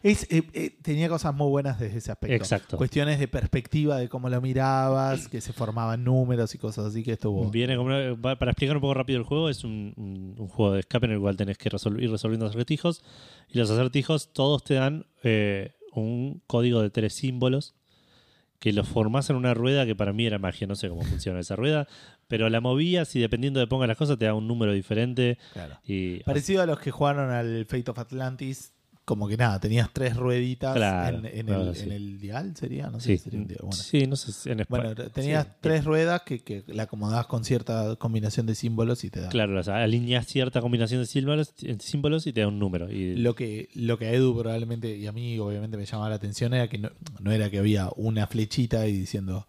Es, 0.03 0.27
eh, 0.31 0.43
eh, 0.55 0.77
tenía 0.83 1.09
cosas 1.09 1.35
muy 1.35 1.49
buenas 1.49 1.79
desde 1.79 1.99
ese 1.99 2.11
aspecto. 2.13 2.35
Exacto. 2.35 2.77
Cuestiones 2.77 3.19
de 3.19 3.29
perspectiva 3.29 3.99
de 3.99 4.09
cómo 4.09 4.29
lo 4.29 4.41
mirabas, 4.41 5.29
que 5.29 5.41
se 5.41 5.53
formaban 5.53 6.05
números 6.05 6.55
y 6.55 6.59
cosas 6.59 6.87
así 6.87 7.03
que 7.03 7.13
estuvo. 7.13 7.51
Viene 7.51 7.77
como 7.77 7.89
una- 7.91 8.17
pa- 8.21 8.37
para 8.39 8.53
explicar 8.53 8.77
un 8.77 8.81
poco 8.83 8.95
rápido 8.95 9.19
el 9.19 9.25
juego, 9.25 9.49
es 9.49 9.63
un, 9.65 9.93
un- 9.97 10.35
un 10.39 10.49
juego 10.49 10.73
de 10.73 10.81
escape 10.81 11.07
en 11.07 11.13
el 11.13 11.21
cual 11.21 11.37
tenés 11.37 11.59
que 11.59 11.71
resol- 11.71 12.03
ir 12.03 12.11
resolviendo 12.11 12.47
acertijos. 12.47 13.03
Y 13.51 13.59
los 13.59 13.71
acertijos 13.71 14.33
todos 14.33 14.65
te 14.65 14.75
dan 14.75 15.07
eh, 15.23 15.73
un 15.93 16.41
código 16.47 16.81
de 16.83 16.91
tres 16.91 17.13
símbolos 17.15 17.75
que 18.59 18.73
los 18.73 18.89
formás 18.89 19.31
en 19.31 19.37
una 19.37 19.55
rueda 19.55 19.87
que 19.87 19.95
para 19.95 20.13
mí 20.13 20.27
era 20.27 20.39
magia. 20.39 20.67
No 20.67 20.75
sé 20.75 20.89
cómo 20.89 21.03
funciona 21.03 21.41
esa 21.41 21.57
rueda, 21.57 21.87
pero 22.27 22.49
la 22.49 22.61
movías 22.61 23.15
y 23.17 23.21
dependiendo 23.21 23.61
de 23.61 23.67
pongas 23.67 23.89
las 23.89 23.97
cosas 23.97 24.19
te 24.19 24.25
da 24.25 24.35
un 24.35 24.49
número 24.49 24.73
diferente. 24.73 25.39
Claro. 25.53 25.79
Y 25.85 26.23
Parecido 26.25 26.63
a 26.63 26.67
los 26.67 26.81
que 26.81 26.91
jugaron 26.91 27.31
al 27.31 27.67
Fate 27.67 27.91
of 27.91 27.99
Atlantis, 27.99 28.73
como 29.09 29.27
que 29.27 29.39
nada, 29.39 29.59
tenías 29.59 29.89
tres 29.91 30.15
rueditas 30.19 30.77
Claro, 30.77 31.21
en, 31.21 31.25
en 31.25 31.47
claro, 31.47 31.71
el, 31.71 31.75
sí. 31.75 31.85
en 31.85 31.93
el 31.93 32.21
dial, 32.21 32.55
sería, 32.55 32.91
no 32.91 33.01
sé 33.01 33.07
sí, 33.07 33.17
si 33.17 33.25
sería 33.25 33.41
un 33.41 33.47
dial. 33.47 33.61
Bueno, 33.63 33.75
sí, 33.77 34.07
no 34.07 34.17
sé 34.17 34.51
en 34.53 34.63
Bueno, 34.69 34.91
español. 34.91 35.11
tenías 35.13 35.47
Sí. 35.47 35.53
tres 35.63 35.85
ruedas 35.87 36.21
que, 36.27 36.41
que 36.41 36.63
la 36.67 36.83
acomodabas 36.83 37.27
con 37.27 37.43
cierta 37.43 37.97
combinación 37.97 38.45
de 38.45 38.55
símbolos 38.55 39.05
y 39.05 39.09
te 39.09 39.21
da. 39.21 39.31
Claro, 39.31 39.59
o 39.59 39.63
sea, 39.63 39.83
alineas 39.83 40.27
cierta 40.27 40.61
combinación 40.61 41.01
de 41.01 41.07
símbolos, 41.07 41.55
símbolos 41.81 42.27
y 42.27 42.35
te 42.35 42.43
da 42.43 42.49
un 42.49 42.59
número. 42.59 42.93
Y 42.93 43.17
Lo 43.17 43.35
que, 43.35 43.71
lo 43.73 43.97
que 43.99 44.09
a 44.09 44.13
Edu 44.13 44.37
probablemente, 44.39 44.95
y 44.95 45.07
a 45.07 45.13
mí 45.13 45.39
obviamente 45.39 45.79
me 45.79 45.87
llamaba 45.87 46.11
la 46.11 46.17
atención, 46.17 46.53
era 46.53 46.69
que 46.69 46.77
no, 46.77 46.91
no 47.19 47.33
era 47.33 47.49
que 47.49 47.59
había 47.59 47.89
una 47.97 48.27
flechita 48.27 48.87
y 48.87 48.93
diciendo, 48.93 49.47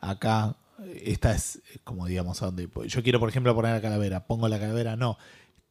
acá, 0.00 0.56
esta 1.04 1.32
es 1.34 1.56
eh, 1.56 1.78
como 1.84 2.06
digamos 2.06 2.42
a 2.42 2.46
donde. 2.46 2.68
Yo 2.86 3.02
quiero, 3.02 3.20
por 3.20 3.28
ejemplo, 3.28 3.54
poner 3.54 3.72
la 3.72 3.80
calavera, 3.82 4.26
pongo 4.26 4.48
la 4.48 4.58
calavera, 4.58 4.96
no. 4.96 5.18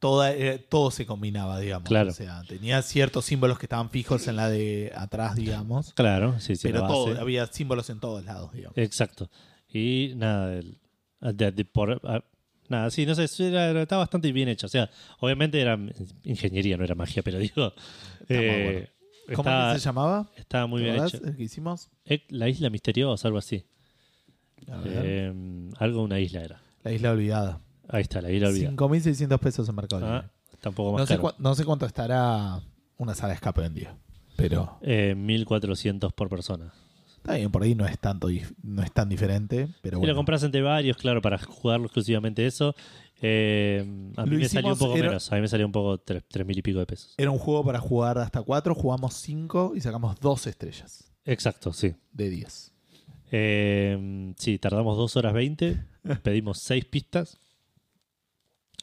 Toda, 0.02 0.34
eh, 0.34 0.58
todo 0.58 0.90
se 0.90 1.06
combinaba, 1.06 1.60
digamos. 1.60 1.86
Claro. 1.88 2.10
O 2.10 2.12
sea, 2.12 2.42
tenía 2.48 2.82
ciertos 2.82 3.24
símbolos 3.24 3.56
que 3.56 3.66
estaban 3.66 3.88
fijos 3.88 4.26
en 4.26 4.34
la 4.34 4.48
de 4.50 4.90
atrás, 4.96 5.36
digamos. 5.36 5.92
claro, 5.94 6.40
sí, 6.40 6.56
sí. 6.56 6.62
pero 6.64 6.84
todo, 6.88 7.20
había 7.20 7.46
símbolos 7.46 7.88
en 7.88 8.00
todos 8.00 8.24
lados, 8.24 8.52
digamos. 8.52 8.76
Exacto. 8.76 9.30
Y 9.72 10.12
nada, 10.16 10.54
el- 10.58 10.76
de- 11.20 11.52
de- 11.52 11.64
por- 11.64 12.00
ah, 12.02 12.20
nada, 12.68 12.90
sí, 12.90 13.06
no 13.06 13.14
sé, 13.14 13.26
era, 13.46 13.80
está 13.80 13.96
bastante 13.96 14.32
bien 14.32 14.48
hecho. 14.48 14.66
O 14.66 14.68
sea, 14.70 14.90
obviamente 15.20 15.60
era 15.60 15.78
ingeniería, 16.24 16.76
no 16.76 16.82
era 16.82 16.96
magia, 16.96 17.22
pero 17.22 17.38
digo, 17.38 17.72
eh, 18.28 18.90
¿Cómo 19.36 19.48
estaba, 19.48 19.72
que 19.74 19.78
se 19.78 19.84
llamaba? 19.84 20.30
estaba 20.36 20.66
muy 20.66 20.82
¿Te 20.82 20.90
bien 20.90 21.04
hecho. 21.06 21.16
el 21.24 21.36
que 21.36 21.42
hicimos? 21.44 21.90
La 22.28 22.48
isla 22.48 22.70
misteriosa, 22.70 23.28
algo 23.28 23.38
así. 23.38 23.64
Eh, 24.84 25.32
algo 25.78 26.02
una 26.02 26.18
isla 26.18 26.42
era. 26.42 26.60
la 26.82 26.92
isla 26.92 27.12
olvidada. 27.12 27.60
Ahí 27.92 28.02
está, 28.02 28.20
la 28.20 28.30
isla 28.32 28.48
olvidada. 28.48 28.72
5.600 28.76 29.38
pesos 29.38 29.68
en 29.68 29.74
Mercado 29.76 30.02
Libre. 30.02 30.16
Ah, 30.16 30.30
tampoco 30.60 30.92
más 30.92 31.00
no, 31.02 31.06
sé 31.06 31.16
caro. 31.16 31.28
cua- 31.28 31.34
no 31.38 31.54
sé 31.54 31.64
cuánto 31.64 31.86
estará 31.86 32.60
una 32.96 33.14
sala 33.14 33.28
de 33.28 33.34
escape 33.34 33.68
día. 33.70 33.94
Pero 34.36 34.78
Eh, 34.82 35.14
1400 35.16 36.12
por 36.12 36.28
persona. 36.28 36.72
está 37.18 37.34
bien, 37.34 37.52
por 37.52 37.62
ahí 37.62 37.74
no 37.76 37.86
es 37.86 37.98
tanto 37.98 38.28
no 38.62 38.82
es 38.82 38.90
tan 38.92 39.08
diferente. 39.08 39.68
Pero 39.82 39.98
bueno. 39.98 40.12
lo 40.12 40.16
compras 40.16 40.42
entre 40.42 40.62
varios, 40.62 40.96
claro, 40.96 41.20
para 41.22 41.38
jugarlo 41.38 41.86
exclusivamente 41.86 42.46
eso. 42.46 42.74
eh, 43.24 43.84
a 44.16 44.24
mí 44.26 44.32
Lo 44.32 44.38
me 44.38 44.48
salió 44.48 44.72
un 44.72 44.78
poco 44.78 44.96
era- 44.96 45.08
menos. 45.08 45.30
A 45.30 45.36
mí 45.36 45.42
me 45.42 45.46
salió 45.48 45.64
un 45.66 45.70
poco 45.70 45.98
tres, 45.98 46.24
tres 46.28 46.44
mil 46.44 46.58
y 46.58 46.62
pico 46.62 46.80
de 46.80 46.86
pesos. 46.86 47.14
Era 47.16 47.30
un 47.30 47.38
juego 47.38 47.64
para 47.64 47.78
jugar 47.78 48.18
hasta 48.18 48.42
4, 48.42 48.74
jugamos 48.74 49.14
5 49.14 49.74
y 49.76 49.80
sacamos 49.80 50.18
2 50.18 50.48
estrellas 50.48 51.12
Exacto, 51.24 51.72
sí. 51.72 51.94
de 52.12 52.30
10. 52.30 52.72
Eh, 53.30 54.34
sí, 54.38 54.58
tardamos 54.58 54.96
2 54.96 55.16
horas 55.16 55.32
20, 55.34 55.84
pedimos 56.22 56.58
6 56.58 56.84
pistas 56.86 57.38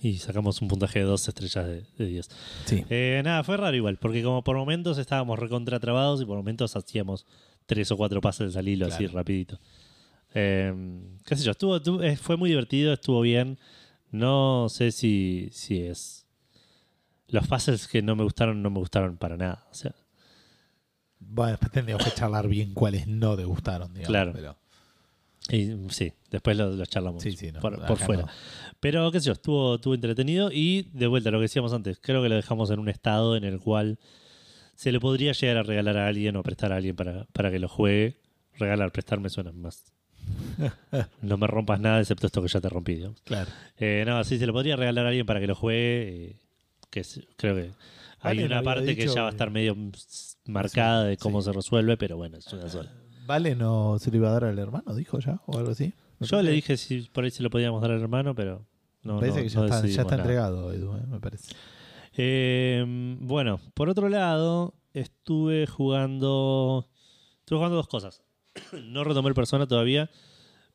y 0.02 0.18
sacamos 0.18 0.62
un 0.62 0.68
puntaje 0.70 1.00
de 1.00 1.06
2 1.06 1.28
estrellas 1.28 1.66
de, 1.68 1.84
de 1.98 2.06
10. 2.06 2.30
Sí. 2.66 2.86
Eh, 2.90 3.22
nada, 3.24 3.44
fue 3.44 3.58
raro 3.58 3.76
igual, 3.76 3.98
porque 3.98 4.24
como 4.24 4.44
por 4.44 4.56
momentos 4.56 4.98
estábamos 4.98 5.38
recontratrabados 5.40 6.22
y 6.22 6.26
por 6.26 6.38
momentos 6.38 6.76
hacíamos 6.76 7.26
3 7.66 7.92
o 7.92 7.98
4 7.98 8.22
pases 8.22 8.56
al 8.56 8.68
hilo 8.68 8.88
así 8.88 9.08
rapidito. 9.08 9.60
Eh, 10.34 10.74
qué 11.26 11.36
sé 11.36 11.44
yo, 11.44 11.52
estuvo, 11.52 11.76
estuvo- 11.78 12.02
eh, 12.04 12.16
fue 12.16 12.38
muy 12.38 12.50
divertido, 12.50 12.94
estuvo 12.94 13.22
bien. 13.22 13.58
No 14.12 14.68
sé 14.70 14.92
si, 14.92 15.50
si 15.52 15.82
es... 15.82 16.26
Los 17.28 17.48
puzzles 17.48 17.88
que 17.88 18.02
no 18.02 18.16
me 18.16 18.24
gustaron, 18.24 18.62
no 18.64 18.70
me 18.72 18.80
gustaron 18.80 19.18
para 19.18 19.38
nada. 19.38 19.68
O 19.72 19.74
sea, 19.76 19.94
Bueno, 21.20 21.52
después 21.52 21.72
tendríamos 21.72 22.04
que 22.06 22.12
charlar 22.12 22.48
bien 22.48 22.74
cuáles 22.74 23.06
no 23.08 23.36
te 23.36 23.44
gustaron, 23.44 23.90
digamos. 23.94 24.08
Claro. 24.08 24.32
Pero, 24.34 24.56
Y 25.52 25.74
sí, 25.90 26.14
después 26.30 26.56
lo, 26.58 26.72
lo 26.72 26.86
charlamos 26.86 27.24
sí, 27.24 27.32
sí, 27.32 27.52
no, 27.52 27.60
por, 27.60 27.78
fuera. 27.98 28.24
no. 28.24 28.28
Pero 28.80 29.12
qué 29.12 29.20
sé 29.20 29.28
yo, 29.28 29.34
estuvo, 29.34 29.76
estuvo 29.76 29.94
entretenido 29.96 30.52
y 30.52 30.84
de 30.94 31.08
vuelta 31.08 31.32
lo 31.32 31.40
que 31.40 31.44
decíamos 31.44 31.74
antes, 31.74 31.98
creo 32.02 32.22
que 32.22 32.30
lo 32.30 32.36
dejamos 32.36 32.70
en 32.72 32.80
un 32.80 32.90
estado 32.90 33.36
en 33.36 33.44
el 33.44 33.60
cual 33.60 33.98
se 34.76 34.92
le 34.92 35.00
podría 35.00 35.32
llegar 35.34 35.58
a 35.58 35.64
regalar 35.64 35.98
a 35.98 36.08
alguien 36.08 36.36
o 36.36 36.44
prestar 36.44 36.72
a 36.72 36.76
alguien 36.78 36.96
para, 36.96 37.26
para 37.34 37.50
que 37.52 37.60
lo 37.60 37.68
juegue. 37.68 38.18
Regalar, 38.58 38.92
prestar 38.92 39.20
me 39.20 39.30
suena 39.30 39.52
más. 39.52 39.92
No 41.22 41.38
me 41.38 41.48
rompas 41.48 41.80
nada 41.80 42.00
excepto 42.00 42.28
esto 42.28 42.42
que 42.42 42.48
ya 42.50 42.62
te 42.62 42.70
rompí, 42.70 42.96
digamos. 42.96 43.20
Claro. 43.24 43.50
Eh, 43.78 44.04
no, 44.06 44.24
sí, 44.24 44.38
se 44.38 44.46
lo 44.46 44.54
podría 44.54 44.76
regalar 44.76 45.06
a 45.06 45.10
alguien 45.10 45.26
para 45.26 45.40
que 45.40 45.48
lo 45.48 45.56
juegue. 45.56 46.26
eh, 46.32 46.36
que 46.92 47.00
es- 47.02 47.22
creo 47.38 47.56
que 47.56 47.72
Hay 48.22 48.44
una 48.44 48.62
parte 48.62 48.96
que 48.96 49.08
ya 49.08 49.22
va 49.24 49.28
a 49.30 49.32
estar 49.32 49.50
medio 49.50 49.76
marcada 50.46 51.04
de 51.06 51.18
cómo 51.18 51.42
se 51.42 51.52
resuelve, 51.54 51.98
pero 51.98 52.18
bueno, 52.18 52.38
es 52.38 52.52
una 52.54 52.70
sola. 52.70 52.92
Vale, 53.30 53.56
no 53.56 53.98
se 54.00 54.10
lo 54.10 54.18
iba 54.18 54.30
a 54.30 54.32
dar 54.34 54.46
al 54.46 54.58
hermano, 54.58 54.96
dijo 54.96 55.20
ya, 55.20 55.40
o 55.46 55.58
algo 55.60 55.70
así. 55.70 55.94
Yo 56.20 56.42
le 56.42 56.52
dije 56.52 56.78
si 56.78 57.02
por 57.14 57.24
ahí 57.24 57.30
se 57.30 57.44
lo 57.44 57.52
podíamos 57.52 57.80
dar 57.80 57.92
al 57.92 58.02
hermano, 58.02 58.34
pero 58.34 58.66
no. 59.04 59.14
me 59.16 59.20
parece 59.20 59.38
no- 59.38 59.44
que 59.44 59.50
ya 59.50 59.60
no 59.60 59.66
está, 59.68 59.88
ya 59.88 60.02
entregado, 60.02 60.74
Edu, 60.74 60.96
eh, 60.98 61.04
me 61.08 61.20
parece. 61.20 61.54
Eh, 62.18 62.84
bueno, 63.22 63.60
por 63.76 63.88
otro 63.88 64.10
lado, 64.10 64.74
estuve 64.94 65.68
jugando. 65.68 66.90
Estuve 67.42 67.58
jugando 67.60 67.76
dos 67.78 67.88
cosas. 67.88 68.24
no 68.84 69.04
retomé 69.04 69.30
el 69.30 69.36
Persona 69.36 69.68
todavía, 69.68 70.10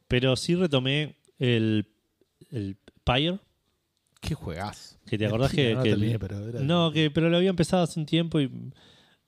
pero 0.07 0.37
sí 0.37 0.55
retomé 0.55 1.17
el, 1.41 1.89
el 2.53 2.77
Pyre. 3.03 3.41
Qué 4.21 4.35
juegas. 4.35 4.99
Que 5.07 5.19
te 5.19 5.27
acordás 5.27 5.53
que. 5.53 5.75
no, 5.75 5.83
que 5.83 5.91
el- 5.91 6.19
pero 6.21 6.39
era- 6.49 6.61
no, 6.61 6.93
que, 6.93 7.11
pero 7.11 7.29
lo 7.31 7.37
había 7.37 7.51
empezado 7.51 7.83
hace 7.83 7.99
un 7.99 8.07
tiempo 8.07 8.41
y 8.41 8.49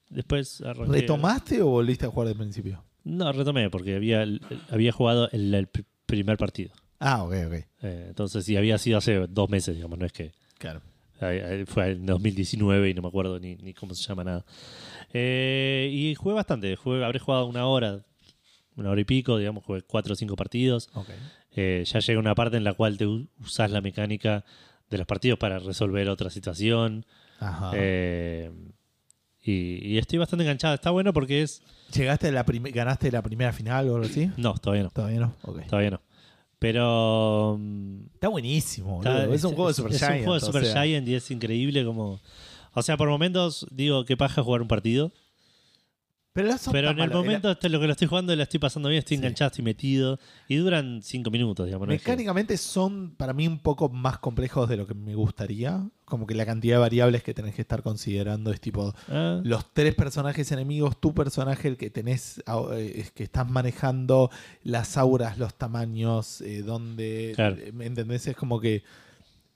después 0.09 0.61
arranqué. 0.61 1.01
¿Retomaste 1.01 1.61
o 1.61 1.67
volviste 1.67 2.05
a 2.05 2.09
jugar 2.09 2.29
del 2.29 2.37
principio? 2.37 2.83
No, 3.07 3.31
retomé 3.31 3.69
porque 3.69 3.95
había, 3.95 4.25
había 4.69 4.91
jugado 4.91 5.29
el, 5.31 5.53
el 5.53 5.71
pr- 5.71 5.85
primer 6.05 6.37
partido. 6.37 6.71
Ah, 6.99 7.23
ok, 7.23 7.33
ok. 7.47 7.53
Eh, 7.83 8.05
entonces, 8.09 8.43
sí, 8.45 8.57
había 8.57 8.77
sido 8.77 8.97
hace 8.97 9.27
dos 9.27 9.49
meses, 9.49 9.75
digamos, 9.75 9.97
no 9.99 10.05
es 10.05 10.11
que. 10.13 10.31
Claro. 10.57 10.81
Eh, 11.21 11.65
Fue 11.67 11.91
en 11.91 12.05
2019 12.05 12.89
y 12.89 12.93
no 12.93 13.01
me 13.01 13.07
acuerdo 13.07 13.39
ni, 13.39 13.55
ni 13.55 13.73
cómo 13.73 13.93
se 13.95 14.03
llama 14.07 14.23
nada. 14.23 14.45
Eh, 15.13 15.89
y 15.91 16.15
jugué 16.15 16.35
bastante. 16.35 16.75
Jugué, 16.75 17.03
habré 17.03 17.19
jugado 17.19 17.45
una 17.45 17.65
hora, 17.65 18.03
una 18.75 18.89
hora 18.91 19.01
y 19.01 19.05
pico, 19.05 19.37
digamos, 19.37 19.63
jugué 19.63 19.81
cuatro 19.83 20.13
o 20.13 20.15
cinco 20.15 20.35
partidos. 20.35 20.89
Ok. 20.93 21.09
Eh, 21.55 21.83
ya 21.85 21.99
llega 21.99 22.19
una 22.19 22.35
parte 22.35 22.57
en 22.57 22.63
la 22.63 22.73
cual 22.73 22.97
te 22.97 23.07
u- 23.07 23.27
usás 23.39 23.71
la 23.71 23.81
mecánica 23.81 24.43
de 24.89 24.97
los 24.97 25.07
partidos 25.07 25.39
para 25.39 25.59
resolver 25.59 26.07
otra 26.09 26.29
situación. 26.29 27.05
Ajá. 27.39 27.71
Y, 29.43 29.93
y 29.93 29.97
estoy 29.97 30.19
bastante 30.19 30.43
enganchado. 30.43 30.75
Está 30.75 30.91
bueno 30.91 31.13
porque 31.13 31.41
es. 31.41 31.61
¿Llegaste 31.93 32.27
a 32.27 32.31
la 32.31 32.43
¿Ganaste 32.43 33.11
la 33.11 33.21
primera 33.21 33.53
final 33.53 33.89
o 33.89 33.95
algo 33.95 34.07
así? 34.07 34.29
No, 34.37 34.53
todavía 34.55 34.83
no. 34.83 34.89
Todavía 34.91 35.19
no. 35.19 35.33
Todavía 35.67 35.91
no. 35.91 36.01
Pero. 36.59 37.57
mm, 37.59 37.99
Está 38.15 38.27
buenísimo, 38.29 38.97
Está-. 39.03 39.25
Es 39.33 39.43
un 39.43 39.51
juego 39.53 39.67
de 39.69 39.73
Super 39.73 39.91
es 39.93 39.99
Giant. 39.99 40.15
un 40.19 40.23
juego 40.25 40.33
de 40.39 40.45
Super 40.45 40.65
sea, 40.65 40.83
Giant 40.83 41.07
y 41.07 41.15
es 41.15 41.29
increíble 41.31 41.85
como... 41.85 42.19
O 42.73 42.81
sea, 42.81 42.97
por 42.97 43.09
momentos 43.09 43.65
digo, 43.71 44.05
qué 44.05 44.15
paja 44.17 44.43
jugar 44.43 44.61
un 44.61 44.67
partido. 44.67 45.11
Pero, 46.33 46.51
pero 46.71 46.91
en 46.91 46.99
el 46.99 47.09
momento 47.09 47.49
esto, 47.49 47.67
lo 47.67 47.79
que 47.79 47.87
lo 47.87 47.93
estoy 47.93 48.07
jugando 48.07 48.35
la 48.35 48.43
estoy 48.43 48.59
pasando 48.59 48.89
bien, 48.89 48.99
estoy 48.99 49.17
Sí. 49.17 49.23
enganchado, 49.23 49.47
estoy 49.47 49.63
metido. 49.65 50.19
Y 50.47 50.57
duran 50.57 51.01
cinco 51.01 51.31
minutos, 51.31 51.65
digamos. 51.65 51.87
no 51.87 51.93
es 51.95 51.99
Mecánicamente 52.01 52.57
son 52.57 53.15
para 53.15 53.33
mí 53.33 53.47
un 53.47 53.57
poco 53.57 53.89
más 53.89 54.19
complejos 54.19 54.69
de 54.69 54.77
lo 54.77 54.85
que 54.85 54.93
me 54.93 55.15
gustaría. 55.15 55.83
Como 56.07 56.25
que 56.25 56.35
la 56.35 56.45
cantidad 56.45 56.75
de 56.75 56.79
variables 56.79 57.21
que 57.21 57.33
tenés 57.33 57.53
que 57.53 57.61
estar 57.61 57.83
considerando 57.83 58.51
es 58.53 58.61
tipo 58.61 58.93
Ah, 59.09 59.41
los 59.43 59.73
tres 59.73 59.93
personajes 59.93 60.49
enemigos, 60.53 60.97
tu 61.01 61.13
personaje, 61.13 61.67
el 61.67 61.75
que 61.75 61.89
tenés, 61.89 62.41
eh, 62.71 62.93
es 62.95 63.11
que 63.11 63.23
estás 63.23 63.49
manejando, 63.49 64.31
las 64.63 64.95
auras, 64.95 65.37
los 65.37 65.53
tamaños, 65.55 66.39
eh, 66.39 66.61
donde, 66.61 67.33
Claro. 67.35 67.57
eh, 67.59 67.73
¿me 67.73 67.87
entendés? 67.87 68.25
Es 68.25 68.37
como 68.37 68.61
que 68.61 68.83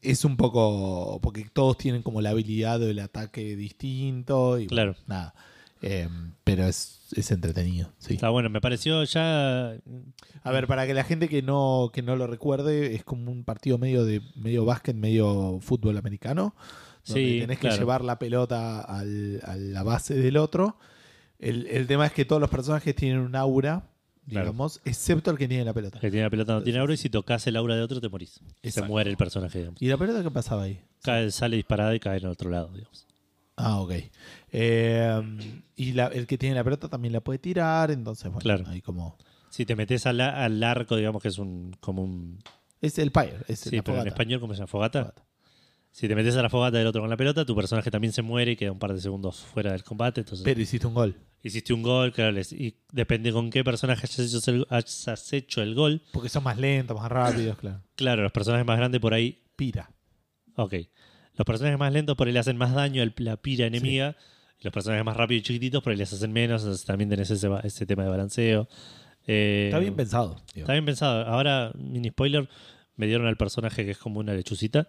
es 0.01 0.25
un 0.25 0.35
poco, 0.35 1.19
porque 1.21 1.45
todos 1.53 1.77
tienen 1.77 2.01
como 2.01 2.19
la 2.19 2.31
habilidad 2.31 2.81
del 2.81 2.99
ataque 2.99 3.55
distinto 3.55 4.59
y 4.59 4.67
Claro. 4.67 4.91
bueno, 4.93 5.05
nada. 5.07 5.33
Eh, 5.81 6.07
pero 6.43 6.65
es, 6.65 7.07
es 7.15 7.31
entretenido, 7.31 7.91
sí. 7.97 8.13
Está 8.15 8.29
bueno, 8.29 8.49
me 8.49 8.61
pareció 8.61 9.03
ya... 9.03 9.71
A 10.43 10.51
ver, 10.51 10.67
para 10.67 10.85
que 10.87 10.93
la 10.93 11.03
gente 11.03 11.27
que 11.29 11.41
no, 11.41 11.89
que 11.93 12.01
no 12.01 12.15
lo 12.15 12.27
recuerde, 12.27 12.95
es 12.95 13.03
como 13.03 13.31
un 13.31 13.43
partido 13.43 13.77
medio 13.77 14.05
de 14.05 14.21
medio 14.35 14.65
básquet, 14.65 14.95
medio 14.95 15.59
fútbol 15.61 15.97
americano. 15.97 16.55
Donde 17.05 17.21
Sí, 17.33 17.39
tenés 17.39 17.57
claro. 17.59 17.75
que 17.75 17.79
llevar 17.79 18.03
la 18.03 18.19
pelota 18.19 18.79
al- 18.81 19.41
a 19.43 19.55
la 19.55 19.81
base 19.83 20.13
del 20.13 20.37
otro. 20.37 20.77
El, 21.39 21.65
el 21.67 21.87
tema 21.87 22.05
es 22.05 22.11
que 22.13 22.25
todos 22.25 22.39
los 22.39 22.49
personajes 22.51 22.95
tienen 22.95 23.19
un 23.19 23.35
aura, 23.35 23.87
Claro. 24.29 24.45
digamos, 24.45 24.79
excepto 24.85 25.31
el 25.31 25.37
que 25.39 25.47
tiene 25.47 25.65
la 25.65 25.73
pelota. 25.73 25.97
El 25.97 26.01
que 26.01 26.11
tiene 26.11 26.25
la 26.25 26.29
pelota 26.29 26.53
no 26.53 26.61
tiene 26.61 26.77
aura 26.77 26.93
y 26.93 26.97
si 26.97 27.09
tocas 27.09 27.45
el 27.47 27.55
aura 27.55 27.75
de 27.75 27.81
otro 27.81 27.99
te 27.99 28.07
morís. 28.07 28.39
Se 28.63 28.83
muere 28.83 29.09
el 29.09 29.17
personaje, 29.17 29.57
digamos. 29.59 29.81
¿Y 29.81 29.87
la 29.87 29.97
pelota 29.97 30.21
qué 30.21 30.29
pasaba 30.29 30.63
ahí? 30.63 30.79
Cae, 31.01 31.31
sale 31.31 31.55
disparada 31.55 31.95
y 31.95 31.99
cae 31.99 32.19
en 32.19 32.25
el 32.25 32.29
otro 32.31 32.51
lado, 32.51 32.69
digamos. 32.71 33.07
Ah, 33.61 33.79
ok. 33.81 33.93
Eh, 34.51 35.21
y 35.75 35.93
la- 35.93 36.07
el 36.07 36.27
que 36.27 36.37
tiene 36.37 36.55
la 36.55 36.63
pelota 36.63 36.87
también 36.89 37.13
la 37.13 37.21
puede 37.21 37.39
tirar, 37.39 37.91
entonces, 37.91 38.25
bueno, 38.25 38.39
Claro. 38.39 38.65
ahí 38.67 38.81
como... 38.81 39.17
Si 39.49 39.65
te 39.65 39.75
metes 39.75 40.05
al, 40.05 40.21
al 40.21 40.63
arco, 40.63 40.95
digamos 40.95 41.21
que 41.21 41.27
es 41.27 41.37
un 41.37 41.75
como 41.79 42.03
un... 42.03 42.39
Es 42.79 42.97
el 42.99 43.11
Pyre, 43.11 43.37
es 43.47 43.59
Sí, 43.59 43.75
la 43.75 43.83
pero 43.83 44.01
en 44.01 44.07
español, 44.07 44.39
¿cómo 44.39 44.53
se 44.53 44.59
llama? 44.59 44.67
¿Fogata? 44.67 44.99
Fogata. 45.03 45.23
Si 45.91 46.07
te 46.07 46.15
metes 46.15 46.37
a 46.37 46.41
la 46.41 46.49
fogata 46.49 46.77
del 46.77 46.87
otro 46.87 47.01
con 47.01 47.09
la 47.09 47.17
pelota, 47.17 47.43
tu 47.43 47.53
personaje 47.53 47.91
también 47.91 48.13
se 48.13 48.21
muere 48.21 48.51
y 48.51 48.55
queda 48.55 48.71
un 48.71 48.79
par 48.79 48.93
de 48.93 49.01
segundos 49.01 49.41
fuera 49.41 49.73
del 49.73 49.83
combate. 49.83 50.21
Entonces, 50.21 50.45
Pero 50.45 50.61
hiciste 50.61 50.87
un 50.87 50.93
gol. 50.93 51.17
hiciste 51.43 51.73
un 51.73 51.83
gol, 51.83 52.13
claro, 52.13 52.39
y 52.39 52.77
depende 52.93 53.33
con 53.33 53.49
qué 53.49 53.61
personaje 53.65 54.07
hayas 54.07 54.33
hecho 54.33 54.51
el, 54.51 54.65
hayas 54.69 55.33
hecho 55.33 55.61
el 55.61 55.75
gol. 55.75 56.01
Porque 56.13 56.29
son 56.29 56.43
más 56.45 56.57
lentos, 56.57 56.97
más 56.97 57.11
rápidos, 57.11 57.57
claro. 57.57 57.81
Claro, 57.95 58.23
los 58.23 58.31
personajes 58.31 58.65
más 58.65 58.77
grandes 58.77 59.01
por 59.01 59.13
ahí. 59.13 59.43
Pira. 59.57 59.91
Ok. 60.55 60.75
Los 61.35 61.45
personajes 61.45 61.79
más 61.79 61.91
lentos 61.93 62.15
por 62.15 62.27
ahí 62.27 62.33
le 62.33 62.39
hacen 62.39 62.57
más 62.57 62.73
daño 62.73 63.03
a 63.03 63.07
la 63.17 63.37
pira 63.37 63.65
enemiga. 63.65 64.15
Los 64.61 64.71
personajes 64.73 65.03
más 65.05 65.17
rápidos 65.17 65.41
y 65.41 65.43
chiquititos 65.43 65.81
por 65.83 65.91
ahí 65.91 65.97
les 65.97 66.11
hacen 66.13 66.31
menos. 66.31 66.61
Entonces 66.61 66.85
también 66.85 67.09
tenés 67.09 67.31
ese, 67.31 67.85
tema 67.85 68.03
de 68.03 68.09
balanceo. 68.09 68.67
Eh, 69.27 69.65
Está 69.67 69.79
bien 69.79 69.95
pensado. 69.95 70.41
Está 70.53 70.73
bien 70.73 70.85
pensado. 70.85 71.25
Ahora, 71.25 71.71
mini 71.75 72.09
spoiler, 72.09 72.47
me 72.95 73.07
dieron 73.07 73.27
al 73.27 73.37
personaje 73.37 73.85
que 73.85 73.91
es 73.91 73.97
como 73.97 74.19
una 74.19 74.33
lechucita. 74.33 74.87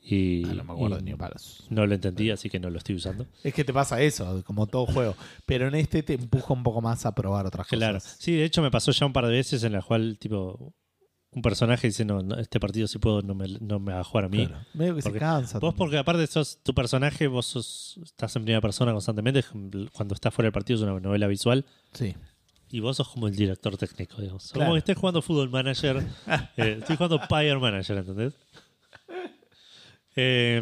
Y, 0.00 0.44
Ah, 0.46 0.54
no 0.54 0.64
me 0.64 0.72
acuerdo 0.72 0.98
y 1.00 1.02
ni 1.02 1.10
a 1.12 1.16
palos. 1.16 1.66
no 1.70 1.84
lo 1.84 1.94
entendí, 1.94 2.30
así 2.30 2.48
que 2.48 2.58
no 2.60 2.70
lo 2.70 2.78
estoy 2.78 2.94
usando. 2.94 3.26
Es 3.44 3.52
que 3.52 3.64
te 3.64 3.72
pasa 3.72 4.00
eso, 4.00 4.42
como 4.44 4.66
todo 4.66 4.86
juego. 4.86 5.14
Pero 5.44 5.68
en 5.68 5.74
este 5.74 6.02
te 6.02 6.14
empuja 6.14 6.54
un 6.54 6.62
poco 6.62 6.80
más 6.80 7.04
a 7.04 7.14
probar 7.14 7.46
otras 7.46 7.66
Claro. 7.66 7.94
cosas. 7.98 8.16
Sí, 8.18 8.32
de 8.32 8.44
hecho 8.44 8.62
me 8.62 8.70
pasó 8.70 8.90
ya 8.92 9.04
un 9.06 9.12
par 9.12 9.26
de 9.26 9.32
veces 9.32 9.62
en 9.64 9.72
la 9.72 9.82
cual, 9.82 10.16
tipo, 10.18 10.72
un 11.32 11.42
personaje 11.42 11.86
dice, 11.88 12.04
no, 12.04 12.22
no, 12.22 12.38
este 12.38 12.58
partido 12.58 12.86
si 12.88 12.98
puedo 12.98 13.20
no 13.22 13.34
me, 13.34 13.46
no 13.60 13.78
me 13.78 13.92
va 13.92 14.00
a 14.00 14.04
jugar 14.04 14.24
a 14.24 14.28
mí. 14.28 14.46
Claro. 14.46 14.64
Medio 14.74 14.96
que 14.96 15.02
Porque 15.02 15.18
se 15.18 15.24
cansa. 15.24 15.58
Vos 15.58 15.70
también. 15.70 15.76
porque 15.76 15.98
aparte 15.98 16.26
sos 16.26 16.58
tu 16.62 16.74
personaje, 16.74 17.26
vos 17.26 17.46
sos, 17.46 17.98
estás 18.02 18.34
en 18.36 18.44
primera 18.44 18.60
persona 18.60 18.92
constantemente, 18.92 19.44
cuando 19.92 20.14
estás 20.14 20.32
fuera 20.32 20.46
del 20.46 20.52
partido 20.52 20.78
es 20.78 20.82
una 20.82 20.98
novela 21.00 21.26
visual 21.26 21.64
Sí. 21.92 22.14
y 22.70 22.80
vos 22.80 22.96
sos 22.96 23.08
como 23.08 23.28
el 23.28 23.36
director 23.36 23.76
técnico, 23.76 24.20
digamos. 24.22 24.50
Claro. 24.52 24.66
Como 24.66 24.74
que 24.74 24.78
estés 24.78 24.96
jugando 24.96 25.20
Football 25.22 25.50
Manager, 25.50 26.02
eh, 26.56 26.76
estoy 26.80 26.96
jugando 26.96 27.20
Pyre 27.28 27.58
Manager, 27.58 27.98
¿entendés? 27.98 28.34
Eh, 30.20 30.56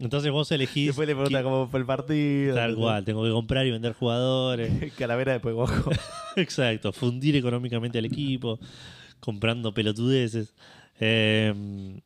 entonces 0.00 0.30
vos 0.30 0.50
elegís... 0.52 0.88
Después 0.88 1.08
le 1.08 1.14
pregunta 1.14 1.42
cómo 1.42 1.66
fue 1.68 1.80
el 1.80 1.86
partido. 1.86 2.54
Tal 2.54 2.76
cual, 2.76 3.04
tengo 3.04 3.24
que 3.24 3.30
comprar 3.30 3.66
y 3.66 3.70
vender 3.70 3.94
jugadores. 3.94 4.92
Calavera 4.98 5.32
de 5.32 5.40
Peguajo. 5.40 5.90
Exacto, 6.36 6.92
fundir 6.92 7.34
económicamente 7.36 7.98
al 7.98 8.04
equipo, 8.04 8.58
comprando 9.20 9.72
pelotudeces. 9.74 10.54
Eh, 11.00 12.00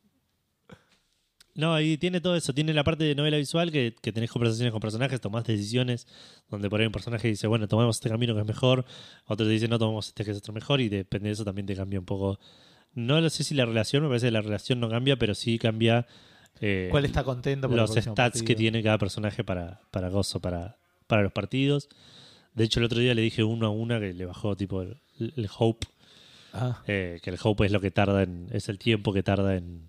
no, 1.55 1.79
y 1.81 1.99
tiene 1.99 2.21
todo 2.21 2.35
eso. 2.35 2.55
Tiene 2.55 2.73
la 2.73 2.85
parte 2.85 3.05
de 3.05 3.15
novela 3.15 3.37
visual 3.37 3.71
que, 3.71 3.95
que 4.01 4.13
tenés 4.13 4.31
conversaciones 4.31 4.73
con 4.73 4.81
personajes, 4.81 5.21
tomás 5.21 5.45
decisiones, 5.45 6.07
donde 6.49 6.71
por 6.71 6.81
ahí 6.81 6.87
un 6.87 6.93
personaje 6.93 7.29
dice, 7.29 7.47
bueno, 7.47 7.69
tomamos 7.69 7.97
este 7.97 8.09
camino 8.09 8.35
que 8.35 8.41
es 8.41 8.47
mejor, 8.47 8.85
otro 9.27 9.47
te 9.47 9.53
dice, 9.53 9.69
no, 9.69 9.79
tomamos 9.79 10.09
este 10.09 10.25
que 10.25 10.31
es 10.31 10.39
otro 10.39 10.55
mejor, 10.55 10.81
y 10.81 10.89
depende 10.89 11.29
de 11.29 11.35
eso 11.35 11.45
también 11.45 11.67
te 11.67 11.77
cambia 11.77 11.99
un 11.99 12.07
poco. 12.07 12.39
No 12.95 13.21
lo 13.21 13.29
sé 13.29 13.45
si 13.45 13.55
la 13.55 13.67
relación, 13.67 14.03
me 14.03 14.09
parece 14.09 14.27
que 14.29 14.33
la 14.33 14.41
relación 14.41 14.81
no 14.81 14.89
cambia, 14.89 15.17
pero 15.17 15.35
sí 15.35 15.59
cambia 15.59 16.07
eh, 16.61 16.89
¿Cuál 16.91 17.05
está 17.05 17.25
contento 17.25 17.69
por 17.69 17.77
los 17.77 17.91
stats 17.91 18.15
partido? 18.15 18.45
que 18.45 18.55
tiene 18.55 18.83
cada 18.83 18.99
personaje 18.99 19.43
para, 19.45 19.81
para 19.91 20.09
gozo, 20.11 20.41
para, 20.41 20.79
para 21.07 21.23
los 21.23 21.33
partidos. 21.33 21.89
De 22.55 22.65
hecho, 22.65 22.81
el 22.81 22.87
otro 22.87 23.01
día 23.01 23.15
le 23.15 23.23
dije 23.23 23.43
uno 23.43 23.67
a 23.67 23.71
una 23.71 23.99
que 23.99 24.13
le 24.13 24.27
bajó 24.27 24.57
tipo 24.57 24.83
el, 24.83 25.01
el 25.19 25.49
hope, 25.59 25.87
Ah, 26.53 26.83
eh, 26.87 27.19
que 27.23 27.31
el 27.31 27.39
hope 27.43 27.65
es 27.67 27.73
lo 27.73 27.81
que 27.81 27.91
tarda 27.91 28.23
en, 28.23 28.49
es 28.53 28.69
el 28.69 28.79
tiempo 28.79 29.13
que 29.13 29.23
tarda 29.23 29.57
en, 29.57 29.89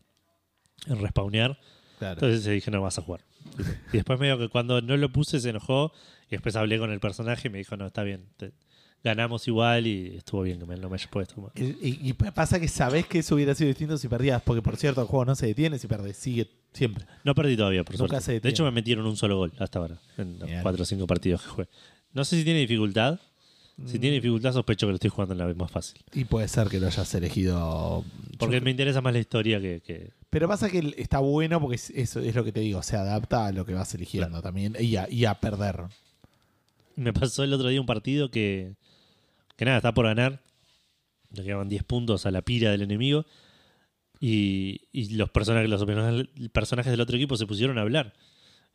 en 0.88 1.00
respawnear. 1.00 1.60
claro. 2.00 2.14
Entonces 2.16 2.46
le 2.46 2.54
dije, 2.54 2.72
no 2.72 2.82
vas 2.82 2.98
a 2.98 3.02
jugar. 3.02 3.22
Y 3.94 3.98
después 3.98 4.20
medio 4.20 4.38
que 4.38 4.50
cuando 4.50 4.82
no 4.82 4.96
lo 4.98 5.12
puse 5.12 5.40
se 5.40 5.50
enojó 5.50 5.92
y 6.28 6.32
después 6.32 6.56
hablé 6.56 6.80
con 6.80 6.92
el 6.92 7.00
personaje 7.00 7.48
y 7.48 7.52
me 7.52 7.58
dijo, 7.60 7.76
no, 7.78 7.88
está 7.88 8.04
bien, 8.04 8.26
te- 8.38 8.54
ganamos 9.04 9.46
igual 9.50 9.86
y 9.86 10.16
estuvo 10.16 10.44
bien 10.44 10.60
que 10.60 10.66
me, 10.66 10.78
no 10.78 10.88
me 10.90 10.96
hayas 10.96 11.10
puesto. 11.10 11.52
y, 11.56 12.10
y- 12.10 12.14
pasa 12.14 12.58
que 12.62 12.70
sabés 12.70 13.06
que 13.06 13.20
eso 13.20 13.36
hubiera 13.36 13.54
sido 13.54 13.68
distinto 13.68 13.98
si 13.98 14.08
perdías, 14.08 14.42
porque 14.42 14.62
por 14.62 14.78
cierto 14.78 15.02
el 15.02 15.08
juego 15.08 15.26
no 15.26 15.36
se 15.36 15.48
detiene 15.48 15.78
si 15.78 15.88
perdés, 15.88 16.16
sigue 16.16 16.50
siempre. 16.72 17.06
No 17.26 17.36
perdí 17.36 17.58
todavía, 17.58 17.84
por 17.84 17.96
Nunca 18.00 18.22
suerte. 18.22 18.26
se 18.26 18.40
De 18.40 18.50
hecho, 18.50 18.64
me 18.64 18.72
metieron 18.72 19.06
un 19.06 19.18
solo 19.18 19.36
gol 19.38 19.52
hasta 19.60 19.80
ahora, 19.80 20.00
en 20.18 20.40
los 20.40 20.50
cuatro 20.62 20.84
o 20.84 20.86
cinco 20.86 21.06
partidos 21.06 21.42
que 21.44 21.50
jugué. 21.50 21.68
No 22.14 22.24
sé 22.24 22.38
si 22.38 22.46
tiene 22.46 22.62
dificultad. 22.62 23.20
Si 23.88 23.98
tiene 24.00 24.16
dificultad, 24.16 24.54
sospecho 24.54 24.86
que 24.86 24.92
lo 24.92 24.96
estoy 24.96 25.10
jugando 25.10 25.34
en 25.34 25.40
la 25.40 25.46
vez 25.48 25.58
más 25.58 25.72
fácil. 25.72 26.00
Y 26.14 26.26
puede 26.26 26.48
ser 26.48 26.68
que 26.70 26.80
lo 26.80 26.88
hayas 26.88 27.14
elegido. 27.16 28.06
Porque 28.38 28.62
me 28.62 28.72
interesa 28.72 29.02
más 29.02 29.14
la 29.14 29.20
historia 29.20 29.60
que. 29.60 29.82
que- 29.82 30.12
Pero 30.30 30.48
pasa 30.48 30.70
que 30.70 30.94
está 30.98 31.20
bueno 31.20 31.60
porque 31.60 31.76
es- 31.76 31.90
eso 31.90 32.20
es 32.20 32.36
lo 32.36 32.44
que 32.44 32.52
te 32.52 32.60
digo, 32.60 32.82
se 32.84 32.96
adapta 32.98 33.48
a 33.48 33.52
lo 33.52 33.66
que 33.66 33.74
vas 33.74 33.94
eligiendo 33.96 34.42
también 34.42 34.76
y 34.80 34.96
a, 34.96 35.10
y 35.10 35.26
a 35.26 35.34
perder. 35.36 35.82
Me 36.96 37.14
pasó 37.14 37.44
el 37.44 37.52
otro 37.54 37.68
día 37.70 37.80
un 37.82 37.88
partido 37.88 38.30
que. 38.30 38.74
Que 39.56 39.66
nada, 39.66 39.78
está 39.78 39.92
por 39.94 40.06
ganar. 40.06 40.40
Le 41.32 41.44
quedaban 41.44 41.68
10 41.70 41.84
puntos 41.84 42.26
a 42.28 42.32
la 42.32 42.42
pira 42.44 42.70
del 42.72 42.84
enemigo. 42.84 43.26
Y, 44.20 44.82
y 44.92 45.16
los 45.16 45.30
personajes, 45.32 45.70
los 45.70 45.84
personajes 46.52 46.92
del 46.92 47.02
otro 47.02 47.16
equipo 47.18 47.36
se 47.36 47.46
pusieron 47.48 47.78
a 47.78 47.82
hablar. 47.82 48.14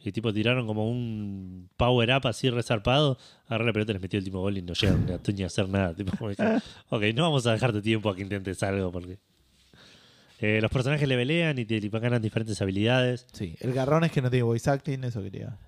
Y 0.01 0.13
tipo 0.13 0.33
tiraron 0.33 0.67
como 0.67 0.89
un 0.89 1.69
power 1.77 2.11
up 2.17 2.27
así 2.29 2.49
resarpado. 2.51 3.19
Agarré 3.47 3.67
la 3.67 3.73
pelota, 3.73 3.93
les 3.93 4.01
metió 4.03 4.19
el 4.19 4.23
último 4.25 4.41
gol 4.41 4.57
y 4.57 4.63
no 4.63 4.73
llegaron 4.73 5.05
ni 5.07 5.13
a, 5.13 5.21
ni 5.35 5.43
a 5.43 5.47
hacer 5.47 5.69
nada. 5.69 5.95
Tipo, 5.97 6.17
como 6.17 6.31
ok, 6.31 7.03
no 7.15 7.23
vamos 7.25 7.47
a 7.47 7.53
dejarte 7.53 7.83
tiempo 7.83 8.09
a 8.09 8.15
que 8.17 8.23
intentes 8.23 8.63
algo 8.63 8.93
porque. 8.93 9.19
Eh, 10.41 10.61
los 10.63 10.71
personajes 10.71 11.09
le 11.09 11.17
pelean 11.17 11.59
y 11.59 11.65
te 11.65 11.81
tipo, 11.81 11.99
ganan 11.99 12.23
diferentes 12.23 12.61
habilidades. 12.63 13.27
Sí, 13.33 13.57
el 13.61 13.73
garrón 13.73 14.05
es 14.05 14.13
que 14.13 14.23
no 14.23 14.31
tiene 14.31 14.45
voice 14.45 14.71
acting, 14.71 15.03
eso 15.03 15.21
quería. 15.21 15.59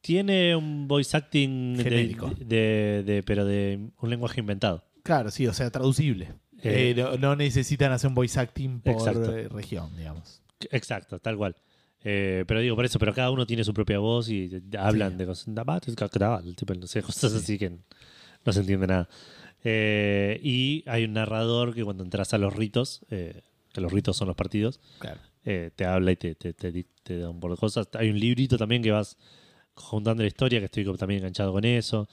Tiene 0.00 0.54
un 0.54 0.86
voice 0.86 1.16
acting 1.16 1.76
Genérico. 1.76 2.30
de, 2.38 3.02
de- 3.04 3.22
pero 3.24 3.44
de 3.44 3.88
un 4.00 4.10
lenguaje 4.10 4.40
inventado. 4.40 4.84
Claro, 5.02 5.30
sí, 5.32 5.46
o 5.48 5.52
sea, 5.52 5.70
traducible. 5.70 6.34
Eh, 6.62 6.90
Eh, 6.90 6.94
no, 6.96 7.16
no 7.16 7.34
necesitan 7.34 7.90
hacer 7.90 8.06
un 8.08 8.14
voice 8.14 8.38
acting 8.38 8.80
por 8.80 8.92
Exacto. 8.94 9.32
región, 9.48 9.90
digamos. 9.96 10.40
Exacto, 10.70 11.18
tal 11.18 11.36
cual. 11.36 11.56
Eh, 12.04 12.44
pero 12.48 12.60
digo, 12.60 12.74
por 12.76 12.84
eso, 12.84 12.98
pero 12.98 13.14
cada 13.14 13.30
uno 13.30 13.46
tiene 13.46 13.62
su 13.64 13.72
propia 13.72 13.98
voz 13.98 14.28
y 14.28 14.50
hablan 14.78 15.12
Sí. 15.12 15.18
de 15.18 15.26
cosas, 15.26 15.46
tipo, 16.56 16.74
no 16.74 16.86
sé, 16.86 17.02
cosas 17.02 17.32
así 17.34 17.58
que 17.58 17.70
no 18.44 18.52
se 18.52 18.60
entiende 18.60 18.86
nada. 18.86 19.08
Eh, 19.64 20.40
y 20.42 20.82
hay 20.88 21.04
un 21.04 21.12
narrador 21.12 21.74
que 21.74 21.84
cuando 21.84 22.02
entras 22.02 22.34
a 22.34 22.38
los 22.38 22.54
ritos, 22.54 23.02
eh, 23.10 23.42
que 23.72 23.80
los 23.80 23.92
ritos 23.92 24.16
son 24.16 24.26
los 24.28 24.36
partidos, 24.36 24.80
Claro. 24.98 25.20
eh, 25.44 25.70
te 25.76 25.84
habla 25.84 26.10
y 26.12 26.16
te, 26.16 26.34
te, 26.34 26.52
te, 26.52 26.72
di- 26.72 26.86
te 27.04 27.18
da 27.18 27.30
un 27.30 27.38
por 27.38 27.52
de 27.52 27.56
cosas. 27.56 27.88
Hay 27.94 28.10
un 28.10 28.18
librito 28.18 28.58
también 28.58 28.82
que 28.82 28.90
vas 28.90 29.16
juntando 29.74 30.22
la 30.24 30.26
historia, 30.26 30.58
que 30.58 30.64
estoy 30.66 30.84
también 30.96 31.18
enganchado 31.20 31.52
con 31.52 31.64
eso. 31.64 32.08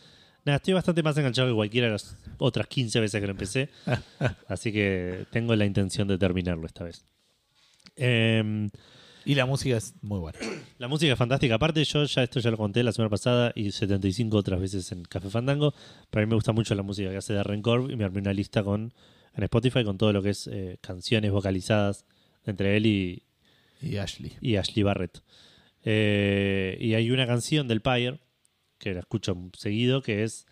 Nada, 0.45 0.57
estoy 0.57 0.73
bastante 0.75 1.01
más 1.03 1.17
enganchado 1.17 1.49
que 1.49 1.55
cualquiera 1.55 1.87
de 1.87 1.93
las 1.93 2.15
otras 2.37 2.67
15 2.67 2.99
veces 2.99 3.19
que 3.19 3.25
lo 3.27 3.31
empecé. 3.31 3.69
así 4.47 4.71
que 4.71 5.25
tengo 5.31 5.55
la 5.55 5.65
intención 5.65 6.07
de 6.07 6.17
terminarlo 6.19 6.65
esta 6.67 6.83
vez. 6.83 7.03
Em, 7.95 8.69
Y 9.25 9.35
la 9.35 9.45
música 9.45 9.77
es 9.77 9.93
muy 10.01 10.19
buena. 10.19 10.39
la 10.77 10.87
música 10.87 11.13
es 11.13 11.19
fantástica. 11.19 11.55
Aparte, 11.55 11.83
yo 11.83 12.03
ya 12.05 12.23
esto 12.23 12.39
ya 12.39 12.51
lo 12.51 12.57
conté 12.57 12.83
la 12.83 12.91
semana 12.91 13.09
pasada 13.09 13.51
y 13.55 13.71
75 13.71 14.37
otras 14.37 14.59
veces 14.59 14.91
en 14.91 15.03
Café 15.03 15.29
Fandango. 15.29 15.73
Pero 16.09 16.23
a 16.23 16.25
mí 16.25 16.29
me 16.29 16.35
gusta 16.35 16.51
mucho 16.51 16.73
la 16.75 16.83
música 16.83 17.09
que 17.09 17.17
hace 17.17 17.33
Darren 17.33 17.61
Corb 17.61 17.89
y 17.91 17.95
me 17.95 18.05
armé 18.05 18.19
una 18.21 18.33
lista 18.33 18.63
con 18.63 18.93
en 19.35 19.43
Spotify 19.43 19.83
con 19.83 19.97
todo 19.97 20.11
lo 20.13 20.21
que 20.21 20.31
es 20.31 20.47
eh, 20.47 20.77
canciones 20.81 21.31
vocalizadas 21.31 22.05
entre 22.45 22.77
él 22.77 22.85
y, 22.85 23.23
Y 23.81 23.97
Ashley. 23.97 24.33
y 24.41 24.55
Ashley 24.55 24.83
Barrett. 24.83 25.21
Eh, 25.85 26.77
y 26.79 26.93
hay 26.95 27.11
una 27.11 27.25
canción 27.25 27.67
del 27.67 27.81
Pyre 27.81 28.19
que 28.77 28.93
la 28.93 29.01
escucho 29.01 29.37
seguido 29.57 30.01
que 30.01 30.23
es 30.23 30.45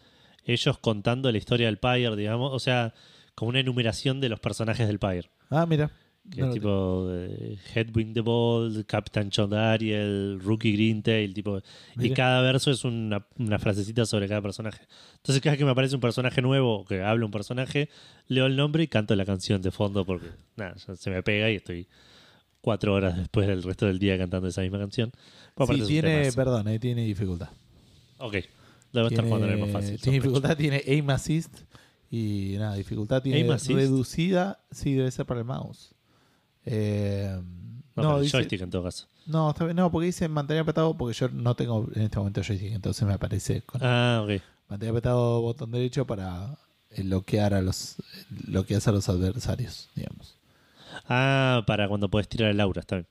ellos 0.45 0.77
contando 0.77 1.31
la 1.31 1.37
historia 1.37 1.65
del 1.65 1.77
Pyre, 1.77 2.15
digamos, 2.15 2.53
o 2.53 2.59
sea, 2.59 2.93
como 3.35 3.49
una 3.49 3.59
enumeración 3.59 4.21
de 4.21 4.29
los 4.29 4.39
personajes 4.39 4.87
del 4.87 4.99
Pyre. 4.99 5.29
Ah, 5.49 5.65
mira. 5.65 5.91
Que 6.29 6.41
No 6.41 6.47
es 6.47 6.53
tipo 6.53 7.07
eh, 7.11 7.57
Headwind 7.73 8.13
the 8.13 8.21
Ball, 8.21 8.85
Captain 8.85 9.29
John 9.33 9.49
Dariel, 9.49 10.39
Rookie 10.41 10.73
Greentail, 10.73 11.33
tipo. 11.33 11.59
Y 11.95 11.99
Mira. 11.99 12.15
cada 12.15 12.41
verso 12.41 12.69
es 12.69 12.83
una, 12.83 13.25
una 13.37 13.59
frasecita 13.59 14.05
sobre 14.05 14.27
cada 14.27 14.41
personaje. 14.41 14.85
Entonces, 15.15 15.41
cada 15.41 15.53
vez 15.53 15.59
que 15.59 15.65
me 15.65 15.71
aparece 15.71 15.95
un 15.95 16.01
personaje 16.01 16.41
nuevo 16.41 16.79
o 16.79 16.85
que 16.85 17.01
habla 17.01 17.25
un 17.25 17.31
personaje, 17.31 17.89
leo 18.27 18.45
el 18.45 18.57
nombre 18.57 18.83
y 18.83 18.87
canto 18.87 19.15
la 19.15 19.25
canción 19.25 19.61
de 19.61 19.71
fondo 19.71 20.05
porque 20.05 20.27
nada, 20.57 20.75
se 20.77 21.09
me 21.09 21.23
pega 21.23 21.49
y 21.49 21.55
estoy 21.55 21.87
cuatro 22.67 22.93
horas 22.93 23.15
después 23.15 23.47
del 23.47 23.63
resto 23.63 23.85
del 23.85 23.97
día 23.97 24.17
cantando 24.17 24.49
esa 24.49 24.61
misma 24.61 24.79
canción. 24.79 25.11
Pues 25.55 25.69
Sí, 25.69 25.85
tiene, 25.85 26.29
perdón, 26.33 26.67
eh, 26.67 26.79
tiene 26.79 27.05
dificultad. 27.05 27.49
Ok, 28.17 28.35
debo 28.91 29.07
estar 29.07 29.23
jugando 29.23 29.47
en 29.47 29.53
el 29.53 29.59
más 29.59 29.71
fácil. 29.71 29.99
tiene 30.01 30.17
dificultad, 30.19 30.57
tiene 30.57 30.83
aim 30.85 31.09
assist 31.09 31.59
y 32.09 32.55
nada, 32.57 32.75
dificultad 32.75 33.21
tiene 33.21 33.57
reducida, 33.69 34.59
sí 34.71 34.95
debe 34.95 35.09
ser 35.11 35.25
para 35.25 35.39
el 35.39 35.45
mouse. 35.45 35.93
Eh, 36.69 37.41
No, 37.95 38.03
no, 38.03 38.19
dice- 38.21 38.37
joystick 38.37 38.61
en 38.61 38.69
todo 38.69 38.83
caso. 38.83 39.07
no, 39.25 39.53
porque 39.91 40.05
dice 40.07 40.27
mantener 40.27 40.61
apretado 40.61 40.95
porque 40.97 41.17
yo 41.17 41.29
no 41.29 41.55
tengo 41.55 41.87
en 41.95 42.03
este 42.03 42.17
momento 42.17 42.41
joystick, 42.43 42.73
entonces 42.73 43.07
me 43.07 43.13
aparece 43.13 43.61
con 43.61 43.81
Ah, 43.83 44.21
ok. 44.23 44.41
mantener 44.69 44.91
apretado 44.91 45.41
botón 45.41 45.71
derecho 45.71 46.05
para 46.05 46.57
eh, 46.91 47.01
bloquear 47.03 47.53
a 47.53 47.61
los 47.61 47.95
a 48.53 48.91
los 48.91 49.09
adversarios, 49.09 49.89
digamos. 49.95 50.35
Ah, 51.09 51.63
para 51.65 51.87
cuando 51.87 52.09
puedes 52.09 52.27
tirar 52.27 52.49
a 52.49 52.53
Laura, 52.53 52.81
está 52.81 52.97
bien. 52.97 53.07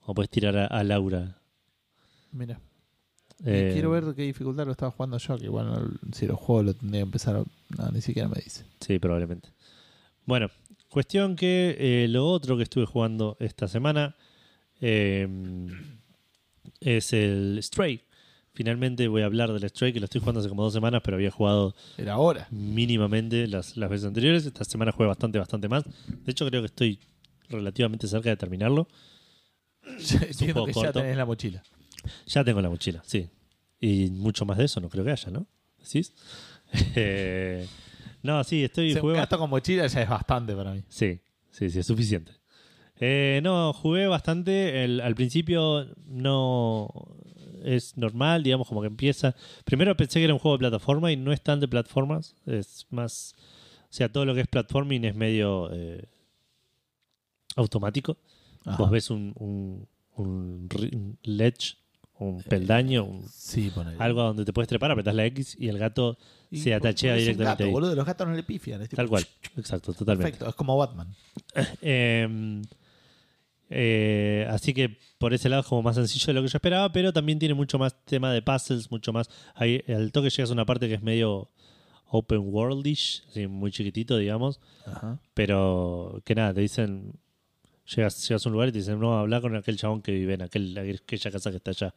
O 0.00 0.14
puedes 0.14 0.30
tirar 0.30 0.56
a, 0.56 0.66
a 0.66 0.84
Laura. 0.84 1.36
Mira, 2.32 2.60
Eh, 3.44 3.70
quiero 3.72 3.90
ver 3.90 4.14
qué 4.14 4.22
dificultad 4.22 4.64
lo 4.66 4.72
estaba 4.72 4.90
jugando 4.92 5.18
yo, 5.18 5.36
que 5.38 5.44
igual 5.44 5.98
si 6.12 6.26
lo 6.26 6.36
juego 6.36 6.62
lo 6.62 6.74
tendría 6.74 7.00
que 7.00 7.06
empezar, 7.06 7.42
no, 7.76 7.88
ni 7.90 8.00
siquiera 8.00 8.28
me 8.28 8.40
dice. 8.42 8.64
Sí, 8.80 8.98
probablemente. 8.98 9.48
Bueno, 10.24 10.48
cuestión 10.96 11.36
que 11.36 11.76
eh, 11.78 12.08
lo 12.08 12.26
otro 12.26 12.56
que 12.56 12.62
estuve 12.62 12.86
jugando 12.86 13.36
esta 13.38 13.68
semana 13.68 14.16
eh, 14.80 15.28
es 16.80 17.12
el 17.12 17.58
Stray. 17.62 18.00
Finalmente 18.54 19.06
voy 19.06 19.20
a 19.20 19.26
hablar 19.26 19.52
del 19.52 19.68
Stray, 19.68 19.92
que 19.92 20.00
lo 20.00 20.06
estoy 20.06 20.22
jugando 20.22 20.40
hace 20.40 20.48
como 20.48 20.62
dos 20.62 20.72
semanas, 20.72 21.02
pero 21.04 21.18
había 21.18 21.30
jugado 21.30 21.74
Era 21.98 22.14
ahora. 22.14 22.48
mínimamente 22.50 23.46
las, 23.46 23.76
las 23.76 23.90
veces 23.90 24.06
anteriores. 24.06 24.46
Esta 24.46 24.64
semana 24.64 24.90
jugué 24.90 25.06
bastante, 25.06 25.38
bastante 25.38 25.68
más. 25.68 25.84
De 25.84 26.32
hecho, 26.32 26.46
creo 26.46 26.62
que 26.62 26.66
estoy 26.68 26.98
relativamente 27.50 28.08
cerca 28.08 28.30
de 28.30 28.38
terminarlo. 28.38 28.88
Entiendo 29.84 30.54
poco 30.54 30.66
que 30.68 30.72
ya 30.72 30.80
corto. 30.80 31.00
tenés 31.00 31.16
la 31.18 31.26
mochila. 31.26 31.62
Ya 32.26 32.42
tengo 32.42 32.62
la 32.62 32.70
mochila, 32.70 33.02
sí. 33.04 33.28
Y 33.82 34.08
mucho 34.12 34.46
más 34.46 34.56
de 34.56 34.64
eso 34.64 34.80
no 34.80 34.88
creo 34.88 35.04
que 35.04 35.10
haya, 35.10 35.30
¿no? 35.30 35.46
¿Decís? 35.78 36.14
Eh, 36.96 37.66
no, 38.26 38.44
sí, 38.44 38.64
estoy 38.64 38.92
un 38.94 39.00
jugué 39.00 39.14
gasto 39.16 39.38
con 39.38 39.48
mochila 39.48 39.86
ya 39.86 40.02
es 40.02 40.08
bastante 40.08 40.54
para 40.54 40.72
mí. 40.72 40.82
Sí, 40.88 41.20
sí, 41.50 41.70
sí, 41.70 41.78
es 41.78 41.86
suficiente. 41.86 42.32
Eh, 42.98 43.40
no, 43.42 43.72
jugué 43.72 44.06
bastante. 44.06 44.84
El- 44.84 45.00
al 45.00 45.14
principio 45.14 45.86
no 46.06 46.88
es 47.64 47.96
normal, 47.96 48.42
digamos, 48.42 48.68
como 48.68 48.80
que 48.80 48.86
empieza. 48.86 49.34
Primero 49.64 49.96
pensé 49.96 50.18
que 50.18 50.24
era 50.24 50.32
un 50.34 50.38
juego 50.40 50.56
de 50.56 50.60
plataforma 50.60 51.10
y 51.12 51.16
no 51.16 51.32
es 51.32 51.40
tan 51.42 51.60
de 51.60 51.68
plataformas. 51.68 52.34
Es 52.46 52.86
más. 52.90 53.34
O 53.84 53.92
sea, 53.96 54.10
todo 54.10 54.24
lo 54.24 54.34
que 54.34 54.40
es 54.42 54.46
platforming 54.48 55.04
es 55.04 55.14
medio 55.14 55.70
eh, 55.72 56.08
automático. 57.56 58.16
Ajá. 58.64 58.76
Vos 58.78 58.90
ves 58.90 59.10
un, 59.10 59.32
un, 59.38 59.88
un 60.16 60.68
ri- 60.68 60.94
un 60.94 61.18
ledge, 61.22 61.76
un 62.18 62.42
peldaño, 62.42 63.04
un- 63.04 63.28
Sí, 63.28 63.70
ponele. 63.74 63.96
algo 63.98 64.20
a 64.22 64.24
donde 64.28 64.44
te 64.44 64.52
puedes 64.52 64.68
trepar, 64.68 64.90
apretás 64.90 65.14
la 65.14 65.24
X 65.26 65.56
y 65.58 65.68
el 65.68 65.78
gato 65.78 66.16
Y 66.50 66.58
se 66.58 66.72
atachea 66.74 67.12
un 67.12 67.18
directamente 67.18 67.44
gato, 67.44 67.64
ahí. 67.64 67.70
boludo, 67.70 67.94
los 67.94 68.06
gatos 68.06 68.26
no 68.28 68.34
le 68.34 68.42
pifian. 68.42 68.80
es 68.82 68.88
tipo- 68.88 68.96
Tal 68.96 69.08
cual. 69.08 69.26
Exacto, 69.56 69.92
totalmente. 69.92 70.30
Perfecto, 70.32 70.48
es 70.48 70.54
como 70.54 70.76
Batman. 70.76 71.14
Eh, 71.82 72.62
eh, 73.68 74.46
así 74.50 74.72
que 74.72 74.96
por 75.18 75.34
ese 75.34 75.48
lado 75.48 75.62
es 75.62 75.66
como 75.68 75.82
más 75.82 75.96
sencillo 75.96 76.26
de 76.28 76.32
lo 76.34 76.42
que 76.42 76.48
yo 76.48 76.56
esperaba, 76.56 76.92
pero 76.92 77.12
también 77.12 77.38
tiene 77.38 77.54
mucho 77.54 77.78
más 77.78 77.96
tema 78.04 78.32
de 78.32 78.42
puzzles, 78.42 78.90
mucho 78.90 79.12
más. 79.12 79.28
Ahí, 79.54 79.82
al 79.88 80.12
toque 80.12 80.30
llegas 80.30 80.50
a 80.50 80.52
una 80.52 80.64
parte 80.64 80.88
que 80.88 80.94
es 80.94 81.02
medio 81.02 81.50
open 82.08 82.38
worldish, 82.52 83.24
así, 83.28 83.46
muy 83.48 83.72
chiquitito, 83.72 84.16
digamos, 84.16 84.60
Ajá. 84.86 85.18
pero 85.34 86.22
que 86.24 86.34
nada, 86.34 86.54
te 86.54 86.60
dicen. 86.60 87.14
Llegas, 87.94 88.28
llegas 88.28 88.44
a 88.44 88.48
un 88.48 88.52
lugar 88.54 88.68
y 88.68 88.72
te 88.72 88.78
dicen, 88.78 88.98
no, 88.98 89.18
habla 89.18 89.40
con 89.40 89.54
aquel 89.54 89.76
chabón 89.76 90.02
que 90.02 90.12
vive 90.12 90.34
en 90.34 90.42
aquel, 90.42 90.76
aquella 90.78 91.30
casa 91.30 91.50
que 91.50 91.56
está 91.58 91.70
allá. 91.70 91.94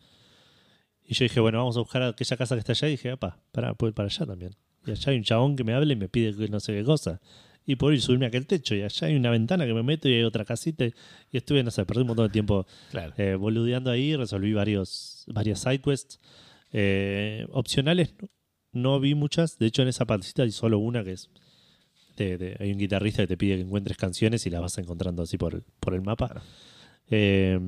Y 1.06 1.16
yo 1.16 1.26
dije, 1.26 1.40
bueno, 1.40 1.58
vamos 1.58 1.76
a 1.78 1.80
buscar 1.80 2.04
aquella 2.04 2.38
casa 2.38 2.56
que 2.56 2.60
está 2.60 2.74
allá. 2.74 2.88
Y 2.88 2.92
dije, 2.92 3.12
apa, 3.12 3.40
para, 3.52 3.74
puedo 3.74 3.90
ir 3.90 3.96
para 3.96 4.08
allá 4.08 4.26
también. 4.26 4.56
Y 4.86 4.92
allá 4.92 5.12
hay 5.12 5.18
un 5.18 5.24
chabón 5.24 5.56
que 5.56 5.64
me 5.64 5.74
habla 5.74 5.92
y 5.92 5.96
me 5.96 6.08
pide 6.08 6.36
que 6.36 6.48
no 6.48 6.60
sé 6.60 6.74
qué 6.74 6.84
cosa. 6.84 7.20
Y 7.66 7.76
puedo 7.76 7.94
ir 7.94 8.00
a 8.00 8.02
subirme 8.04 8.26
a 8.26 8.28
aquel 8.30 8.46
techo. 8.46 8.76
Y 8.76 8.84
allá 8.84 9.08
hay 9.08 9.16
una 9.16 9.32
ventana 9.32 9.66
que 9.66 9.74
me 9.74 9.82
meto 9.84 10.08
y 10.08 10.14
hay 10.14 10.24
otra 10.24 10.46
casita. 10.46 10.86
Y 10.86 10.94
estuve, 11.38 11.64
no 11.64 11.72
sé, 11.72 11.86
perdí 11.86 12.02
un 12.02 12.08
montón 12.08 12.28
de 12.28 12.32
tiempo 12.32 12.68
Claro. 12.92 13.14
eh, 13.18 13.34
boludeando 13.36 13.90
ahí. 13.90 14.16
Resolví 14.16 14.54
varios, 14.54 15.24
varias 15.28 15.60
sidequests. 15.62 16.20
Eh, 16.72 17.48
opcionales 17.52 18.14
no, 18.22 18.30
no 18.72 19.00
vi 19.00 19.16
muchas. 19.16 19.58
De 19.58 19.66
hecho, 19.66 19.82
en 19.82 19.88
esa 19.88 20.06
partecita 20.06 20.44
hay 20.44 20.52
solo 20.52 20.78
una 20.78 21.04
que 21.04 21.14
es. 21.14 21.30
Hay 22.60 22.72
un 22.72 22.78
guitarrista 22.78 23.24
que 23.24 23.28
te 23.28 23.38
pide 23.38 23.56
que 23.56 23.62
encuentres 23.62 23.98
canciones 23.98 24.46
y 24.46 24.50
las 24.50 24.62
vas 24.62 24.78
encontrando 24.78 25.24
así 25.24 25.38
por 25.38 25.56
el, 25.56 25.64
por 25.80 25.94
el 25.94 26.02
mapa. 26.02 26.28
Claro. 26.28 26.42
Eh, 27.10 27.60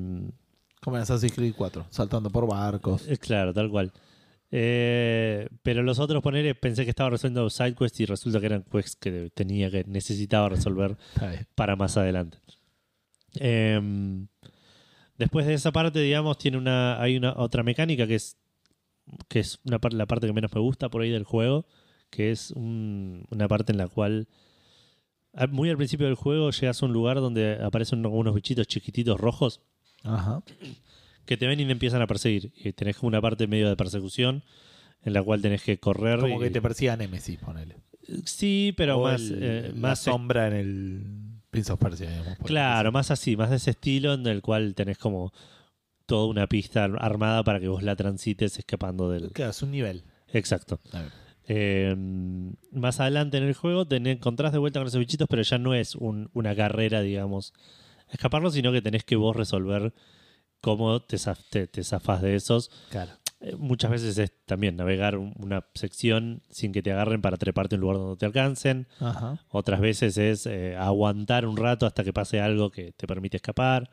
Como 0.80 0.96
en 0.96 1.02
Assassin's 1.02 1.32
Creed 1.32 1.54
4, 1.56 1.86
saltando 1.90 2.30
por 2.30 2.46
barcos. 2.46 3.06
eh, 3.08 3.16
claro, 3.18 3.52
tal 3.52 3.70
cual. 3.70 3.92
Eh, 4.54 5.48
pero 5.62 5.82
los 5.82 5.98
otros 5.98 6.22
poner 6.22 6.58
pensé 6.60 6.84
que 6.84 6.90
estaba 6.90 7.10
resolviendo 7.10 7.48
sidequests 7.48 8.00
y 8.00 8.04
resulta 8.06 8.38
que 8.38 8.46
eran 8.46 8.62
quests 8.62 8.96
que 8.96 9.30
tenía 9.34 9.70
que 9.70 9.84
necesitaba 9.84 10.50
resolver 10.50 10.96
para 11.54 11.74
más 11.74 11.96
adelante. 11.96 12.38
Em, 13.36 14.26
después 15.16 15.46
de 15.46 15.54
esa 15.54 15.72
parte, 15.72 16.00
digamos, 16.00 16.36
tiene 16.36 16.58
una 16.58 17.00
hay 17.00 17.16
una 17.16 17.32
otra 17.36 17.62
mecánica 17.62 18.06
que 18.06 18.16
es 18.16 18.36
que 19.28 19.40
es 19.40 19.58
una 19.64 19.78
la 19.90 20.06
parte 20.06 20.26
que 20.26 20.32
menos 20.34 20.52
me 20.54 20.60
gusta 20.60 20.90
por 20.90 21.00
ahí 21.02 21.10
del 21.10 21.24
juego, 21.24 21.66
que 22.12 22.30
es 22.30 22.50
un- 22.52 23.24
una 23.30 23.48
parte 23.48 23.72
en 23.72 23.78
la 23.78 23.88
cual 23.88 24.28
muy 25.50 25.70
al 25.70 25.76
principio 25.78 26.06
del 26.06 26.14
juego 26.14 26.50
llegas 26.50 26.82
a 26.82 26.86
un 26.86 26.92
lugar 26.92 27.16
donde 27.16 27.58
aparecen 27.62 28.04
unos 28.04 28.34
bichitos 28.34 28.66
chiquititos 28.66 29.18
rojos 29.18 29.60
Ajá. 30.04 30.42
que 31.24 31.36
te 31.38 31.46
ven 31.46 31.58
y 31.58 31.64
te 31.64 31.72
empiezan 31.72 32.02
a 32.02 32.06
perseguir. 32.06 32.52
Y 32.54 32.72
tenés 32.74 32.96
como 32.98 33.08
una 33.08 33.20
parte 33.22 33.46
medio 33.46 33.68
de 33.68 33.76
persecución 33.76 34.42
en 35.04 35.14
la 35.14 35.22
cual 35.22 35.40
tenés 35.40 35.62
que 35.62 35.78
correr. 35.78 36.20
Como 36.20 36.38
y- 36.38 36.44
que 36.44 36.50
te 36.50 36.60
persiga 36.60 36.96
Nemesis, 36.96 37.38
ponele. 37.38 37.76
Sí, 38.26 38.74
pero 38.76 38.98
O 38.98 39.04
más, 39.04 39.22
el- 39.22 39.38
eh, 39.42 39.72
más 39.74 40.00
sombra 40.00 40.48
en 40.48 40.52
el 40.52 41.02
Prince 41.50 41.72
of 41.72 41.80
Persia, 41.80 42.10
digamos. 42.10 42.38
Claro, 42.44 42.92
más 42.92 43.10
así, 43.10 43.34
más 43.36 43.48
de 43.48 43.56
ese 43.56 43.70
estilo 43.70 44.12
en 44.12 44.26
el 44.26 44.42
cual 44.42 44.74
tenés 44.74 44.98
como 44.98 45.32
toda 46.04 46.26
una 46.26 46.46
pista 46.46 46.84
ar- 46.84 46.98
armada 47.00 47.42
para 47.42 47.58
que 47.58 47.68
vos 47.68 47.82
la 47.82 47.96
transites 47.96 48.58
escapando 48.58 49.08
del... 49.10 49.30
Claro, 49.32 49.52
es 49.52 49.62
un 49.62 49.70
nivel. 49.70 50.02
Exacto. 50.34 50.78
A 50.92 51.00
ver. 51.02 51.21
Eh, 51.54 51.94
más 52.70 52.98
adelante 53.00 53.36
en 53.36 53.44
el 53.44 53.52
juego 53.54 53.86
te 53.86 53.96
encontrás 53.96 54.52
de 54.52 54.58
vuelta 54.58 54.80
con 54.80 54.86
esos 54.88 54.98
bichitos, 55.00 55.28
pero 55.28 55.42
ya 55.42 55.58
no 55.58 55.74
es 55.74 55.94
un- 55.94 56.30
una 56.32 56.56
carrera, 56.56 57.02
digamos, 57.02 57.52
escaparlo, 58.10 58.50
sino 58.50 58.72
que 58.72 58.80
tenés 58.80 59.04
que 59.04 59.16
vos 59.16 59.36
resolver 59.36 59.92
cómo 60.62 61.02
te, 61.02 61.18
te, 61.50 61.66
te 61.66 61.84
zafás 61.84 62.22
de 62.22 62.36
esos. 62.36 62.70
Claro. 62.90 63.12
Eh, 63.40 63.54
muchas 63.58 63.90
veces 63.90 64.16
es 64.16 64.32
también 64.46 64.76
navegar 64.76 65.18
un- 65.18 65.34
una 65.38 65.66
sección 65.74 66.42
sin 66.48 66.72
que 66.72 66.82
te 66.82 66.92
agarren 66.92 67.20
para 67.20 67.36
treparte 67.36 67.74
a 67.74 67.76
un 67.76 67.80
lugar 67.82 67.96
donde 67.98 68.16
te 68.16 68.24
alcancen. 68.26 68.86
Ajá. 69.00 69.38
Otras 69.50 69.80
veces 69.80 70.16
es 70.16 70.46
eh, 70.46 70.74
aguantar 70.76 71.44
un 71.46 71.56
rato 71.58 71.84
hasta 71.84 72.02
que 72.04 72.12
pase 72.14 72.40
algo 72.40 72.70
que 72.70 72.92
te 72.92 73.06
permite 73.06 73.36
escapar. 73.36 73.90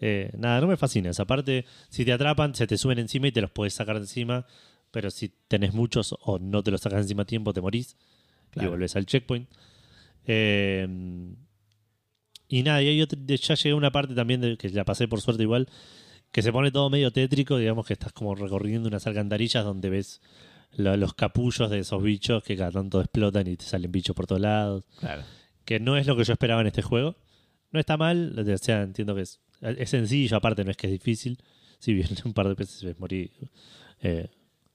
Eh, 0.00 0.30
nada, 0.36 0.60
no 0.60 0.66
me 0.68 0.76
fascina 0.76 1.10
esa 1.10 1.24
parte. 1.24 1.64
Si 1.88 2.04
te 2.04 2.12
atrapan, 2.12 2.54
se 2.54 2.66
te 2.66 2.76
suben 2.78 2.98
encima 2.98 3.28
y 3.28 3.32
te 3.32 3.40
los 3.40 3.50
puedes 3.50 3.74
sacar 3.74 3.96
de 3.96 4.02
encima. 4.02 4.46
Pero 4.94 5.10
si 5.10 5.28
tenés 5.48 5.74
muchos 5.74 6.14
o 6.20 6.38
no 6.38 6.62
te 6.62 6.70
los 6.70 6.80
sacas 6.80 7.02
encima 7.02 7.24
a 7.24 7.26
tiempo, 7.26 7.52
te 7.52 7.60
morís 7.60 7.96
y 8.54 8.64
volvés 8.66 8.94
al 8.94 9.04
checkpoint. 9.06 9.50
Eh, 10.26 10.86
y 12.48 12.62
nada, 12.62 12.80
y 12.82 13.04
de- 13.04 13.36
ya 13.36 13.54
llegué 13.54 13.70
a 13.72 13.76
una 13.76 13.90
parte 13.90 14.14
también 14.14 14.40
de, 14.40 14.56
que 14.56 14.68
la 14.70 14.84
pasé 14.84 15.08
por 15.08 15.20
suerte 15.20 15.42
igual, 15.42 15.68
que 16.30 16.42
se 16.42 16.52
pone 16.52 16.70
todo 16.70 16.88
medio 16.90 17.10
tétrico, 17.10 17.58
digamos 17.58 17.86
que 17.86 17.94
estás 17.94 18.12
como 18.12 18.34
recorriendo 18.34 18.88
unas 18.88 19.06
alcantarillas 19.06 19.64
donde 19.64 19.90
ves 19.90 20.20
lo- 20.76 20.96
los 20.96 21.14
capullos 21.14 21.70
de 21.70 21.80
esos 21.80 22.02
bichos 22.02 22.42
que 22.44 22.56
cada 22.56 22.70
tanto 22.70 23.00
explotan 23.00 23.46
y 23.48 23.56
te 23.56 23.64
salen 23.64 23.90
bichos 23.92 24.14
por 24.14 24.26
todos 24.26 24.40
lados 24.40 24.84
Claro. 25.00 25.22
que 25.64 25.80
no 25.80 25.96
es 25.96 26.06
lo 26.06 26.16
que 26.16 26.24
yo 26.24 26.32
esperaba 26.32 26.60
en 26.60 26.68
este 26.68 26.82
juego. 26.82 27.16
No 27.72 27.80
está 27.80 27.96
mal, 27.96 28.38
o 28.38 28.58
sea, 28.58 28.82
entiendo 28.82 29.14
que 29.16 29.22
es, 29.22 29.40
es 29.60 29.90
sencillo, 29.90 30.36
aparte 30.36 30.64
no 30.64 30.70
es 30.70 30.76
que 30.76 30.86
es 30.86 30.92
difícil. 30.92 31.38
Si 31.80 31.92
bien 31.92 32.08
un 32.24 32.32
par 32.34 32.46
de 32.48 32.54
veces 32.54 32.98
morí 33.00 33.32
eh, 34.00 34.28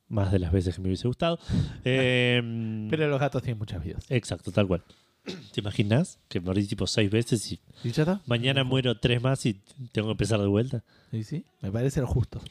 más 0.09 0.31
de 0.31 0.39
las 0.39 0.51
veces 0.51 0.75
que 0.75 0.81
me 0.81 0.87
hubiese 0.89 1.07
gustado. 1.07 1.39
Eh, 1.85 2.87
Pero 2.89 3.07
los 3.07 3.19
gatos 3.19 3.41
tienen 3.43 3.57
muchas 3.59 3.83
vidas. 3.83 4.05
Exacto, 4.09 4.51
tal 4.51 4.67
cual. 4.67 4.83
¿Te 5.53 5.61
imaginas 5.61 6.19
que 6.27 6.39
morí 6.39 6.65
tipo 6.65 6.85
seis 6.87 7.09
veces 7.09 7.51
y 7.51 7.59
¿Y 7.83 7.91
ya 7.91 8.03
está? 8.03 8.21
mañana 8.25 8.63
muero 8.63 8.99
tres 8.99 9.21
más 9.21 9.45
y 9.45 9.59
tengo 9.91 10.07
que 10.09 10.11
empezar 10.13 10.39
de 10.41 10.47
vuelta? 10.47 10.83
Sí, 11.11 11.23
sí. 11.23 11.45
Me 11.61 11.71
parece 11.71 12.01
lo 12.01 12.07
justo. 12.07 12.41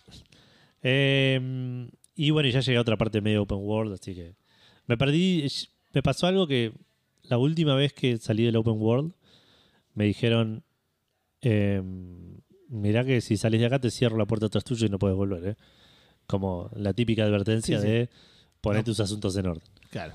Eh, 0.83 1.89
y 2.15 2.31
bueno, 2.31 2.49
ya 2.49 2.61
llegué 2.61 2.79
a 2.79 2.81
otra 2.83 2.97
parte 2.97 3.21
medio 3.21 3.43
open 3.43 3.59
world, 3.61 3.93
así 3.95 4.15
que 4.15 4.35
me 4.87 4.97
perdí. 4.97 5.47
Me 5.93 6.03
pasó 6.03 6.27
algo 6.27 6.47
que 6.47 6.73
la 7.25 7.39
última 7.39 7.75
vez 7.75 7.93
que 7.93 8.19
salí 8.19 8.45
del 8.45 8.57
open 8.57 8.75
world 8.79 9.13
me 9.95 10.05
dijeron: 10.05 10.63
eh, 11.43 11.83
Mirá 12.69 13.05
que 13.05 13.21
si 13.21 13.37
salís 13.37 13.61
de 13.61 13.67
acá 13.67 13.79
te 13.81 13.91
cierro 13.91 14.17
la 14.19 14.27
puerta 14.27 14.47
atrás 14.47 14.65
tuyo 14.65 14.87
y 14.87 14.91
no 14.91 14.99
puedes 14.99 15.17
volver. 15.17 15.45
¿eh?". 15.49 15.57
Como 16.29 16.71
la 16.77 16.93
típica 16.93 17.25
advertencia 17.25 17.81
Sí, 17.81 17.85
sí. 17.87 17.91
de 17.91 18.09
poner 18.61 18.83
No. 18.83 18.85
tus 18.85 19.01
asuntos 19.01 19.37
en 19.37 19.47
orden. 19.47 19.63
Claro. 19.91 20.15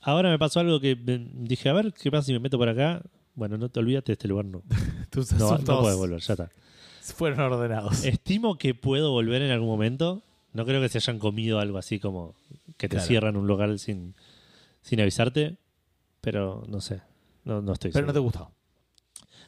Ahora 0.00 0.30
me 0.30 0.38
pasó 0.38 0.60
algo 0.60 0.80
que 0.80 0.96
dije: 0.96 1.68
A 1.68 1.72
ver, 1.72 1.92
¿qué 1.92 2.10
pasa 2.10 2.26
si 2.26 2.32
me 2.32 2.38
meto 2.40 2.58
por 2.58 2.68
acá? 2.68 3.02
Bueno, 3.34 3.58
no 3.58 3.68
te 3.68 3.80
olvides 3.80 4.04
de 4.04 4.14
este 4.14 4.26
lugar, 4.28 4.46
no. 4.46 4.62
Tus 5.10 5.32
No, 5.32 5.46
asuntos 5.52 5.74
no 5.76 5.80
puedes 5.82 5.98
volver, 5.98 6.20
ya 6.20 6.32
está. 6.34 6.50
fueron 7.14 7.40
ordenados. 7.40 8.04
Estimo 8.04 8.56
que 8.58 8.74
puedo 8.74 9.10
volver 9.12 9.42
en 9.42 9.50
algún 9.50 9.68
momento. 9.68 10.22
No 10.52 10.64
creo 10.64 10.80
que 10.80 10.88
se 10.88 10.98
hayan 10.98 11.18
comido 11.18 11.60
algo 11.60 11.76
así 11.76 12.00
como 12.00 12.34
que 12.78 12.88
te 12.88 12.96
Claro. 12.96 13.06
cierran 13.06 13.36
un 13.36 13.46
local 13.46 13.78
sin, 13.78 14.14
sin 14.80 15.00
avisarte. 15.00 15.56
Pero 16.22 16.64
no 16.68 16.80
sé. 16.80 17.02
No, 17.44 17.60
no 17.60 17.74
estoy 17.74 17.90
Pero 17.92 18.06
no 18.06 18.12
te 18.12 18.18
gustó. 18.18 18.50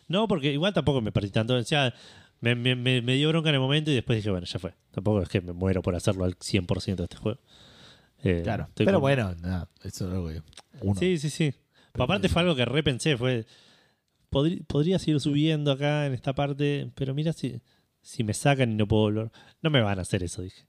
No, 0.07 0.29
porque 0.29 0.53
igual 0.53 0.73
tampoco 0.75 1.01
me 1.01 1.11
perdí 1.13 1.31
tanto. 1.31 1.55
O 1.55 1.63
sea, 1.65 1.95
me, 2.41 2.55
me- 2.55 2.77
me- 2.77 3.03
me 3.03 3.15
dio 3.15 3.29
bronca 3.29 3.49
en 3.51 3.57
el 3.57 3.61
momento 3.61 3.91
y 3.91 3.95
después 3.95 4.17
dije, 4.19 4.31
bueno, 4.31 4.47
ya 4.47 4.59
fue. 4.59 4.75
Tampoco 4.91 5.23
es 5.23 5.29
que 5.29 5.41
me 5.41 5.53
muero 5.53 5.83
por 5.83 5.95
hacerlo 5.95 6.25
al 6.25 6.35
100% 6.39 6.97
de 6.97 7.05
este 7.05 7.17
juego. 7.17 7.41
Eh, 8.23 8.41
Claro. 8.43 8.69
Pero 8.75 8.93
con- 8.93 9.01
bueno, 9.01 9.35
nada, 9.37 9.69
eso 9.83 10.07
es 10.09 10.13
algo 10.15 10.29
que 10.29 10.43
uno. 10.81 10.99
Sí, 10.99 11.19
sí, 11.19 11.31
sí. 11.31 11.53
Pero 11.93 12.05
Aparte 12.05 12.29
fue 12.29 12.43
algo 12.43 12.55
que 12.55 12.65
repensé, 12.65 13.17
fue... 13.17 13.47
podrí- 14.31 14.65
podría 14.67 14.99
seguir 14.99 15.21
subiendo 15.21 15.73
acá 15.73 16.07
en 16.07 16.15
esta 16.15 16.35
parte, 16.35 16.91
pero 16.95 17.15
mira 17.15 17.33
si, 17.33 17.61
si 18.03 18.25
me 18.25 18.35
sacan 18.35 18.73
y 18.73 18.75
no 18.75 18.87
puedo 18.87 19.03
volver. 19.03 19.31
No 19.63 19.71
me 19.71 19.81
van 19.81 19.99
a 19.99 20.03
hacer 20.03 20.23
eso, 20.23 20.43
dije. 20.43 20.67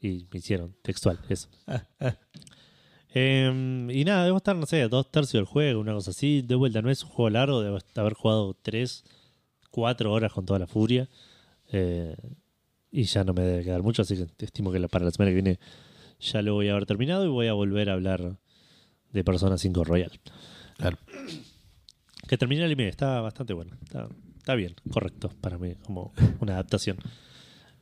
Y 0.00 0.26
me 0.32 0.38
hicieron 0.38 0.74
textual, 0.82 1.18
eso. 1.28 1.48
Em, 3.14 3.90
y 3.90 4.04
nada, 4.04 4.24
debo 4.24 4.38
estar, 4.38 4.56
no 4.56 4.64
sé, 4.64 4.88
dos 4.88 5.10
tercios 5.10 5.34
del 5.40 5.44
juego, 5.44 5.80
una 5.80 5.92
cosa 5.92 6.12
así. 6.12 6.40
De 6.42 6.54
vuelta, 6.54 6.80
no 6.80 6.90
es 6.90 7.02
un 7.04 7.10
juego 7.10 7.28
largo, 7.30 7.60
debo 7.60 7.78
haber 7.96 8.14
jugado 8.14 8.54
tres, 8.62 9.04
cuatro 9.72 10.12
horas 10.12 10.32
con 10.32 10.46
toda 10.46 10.60
la 10.60 10.68
furia. 10.68 11.08
Eh, 11.72 12.14
y 12.92 13.04
ya 13.04 13.24
no 13.24 13.32
me 13.32 13.42
debe 13.42 13.64
quedar 13.64 13.82
mucho, 13.82 14.02
así 14.02 14.16
que 14.16 14.44
estimo 14.44 14.70
que 14.70 14.86
para 14.88 15.06
la 15.06 15.10
semana 15.10 15.30
que 15.30 15.34
viene 15.34 15.58
ya 16.20 16.42
lo 16.42 16.54
voy 16.54 16.68
a 16.68 16.72
haber 16.72 16.86
terminado 16.86 17.24
y 17.24 17.28
voy 17.28 17.48
a 17.48 17.54
volver 17.54 17.90
a 17.90 17.94
hablar 17.94 18.38
de 19.10 19.24
Persona 19.24 19.58
5 19.58 19.82
Royal. 19.82 20.12
Claro. 20.76 20.98
Que 22.28 22.38
terminé 22.38 22.60
el 22.60 22.66
anime, 22.66 22.88
está 22.88 23.20
bastante 23.20 23.54
bueno. 23.54 23.76
Está, 23.82 24.08
está 24.36 24.54
bien, 24.54 24.76
correcto 24.90 25.30
para 25.40 25.58
mí, 25.58 25.74
como 25.84 26.12
una 26.40 26.52
adaptación. 26.54 26.98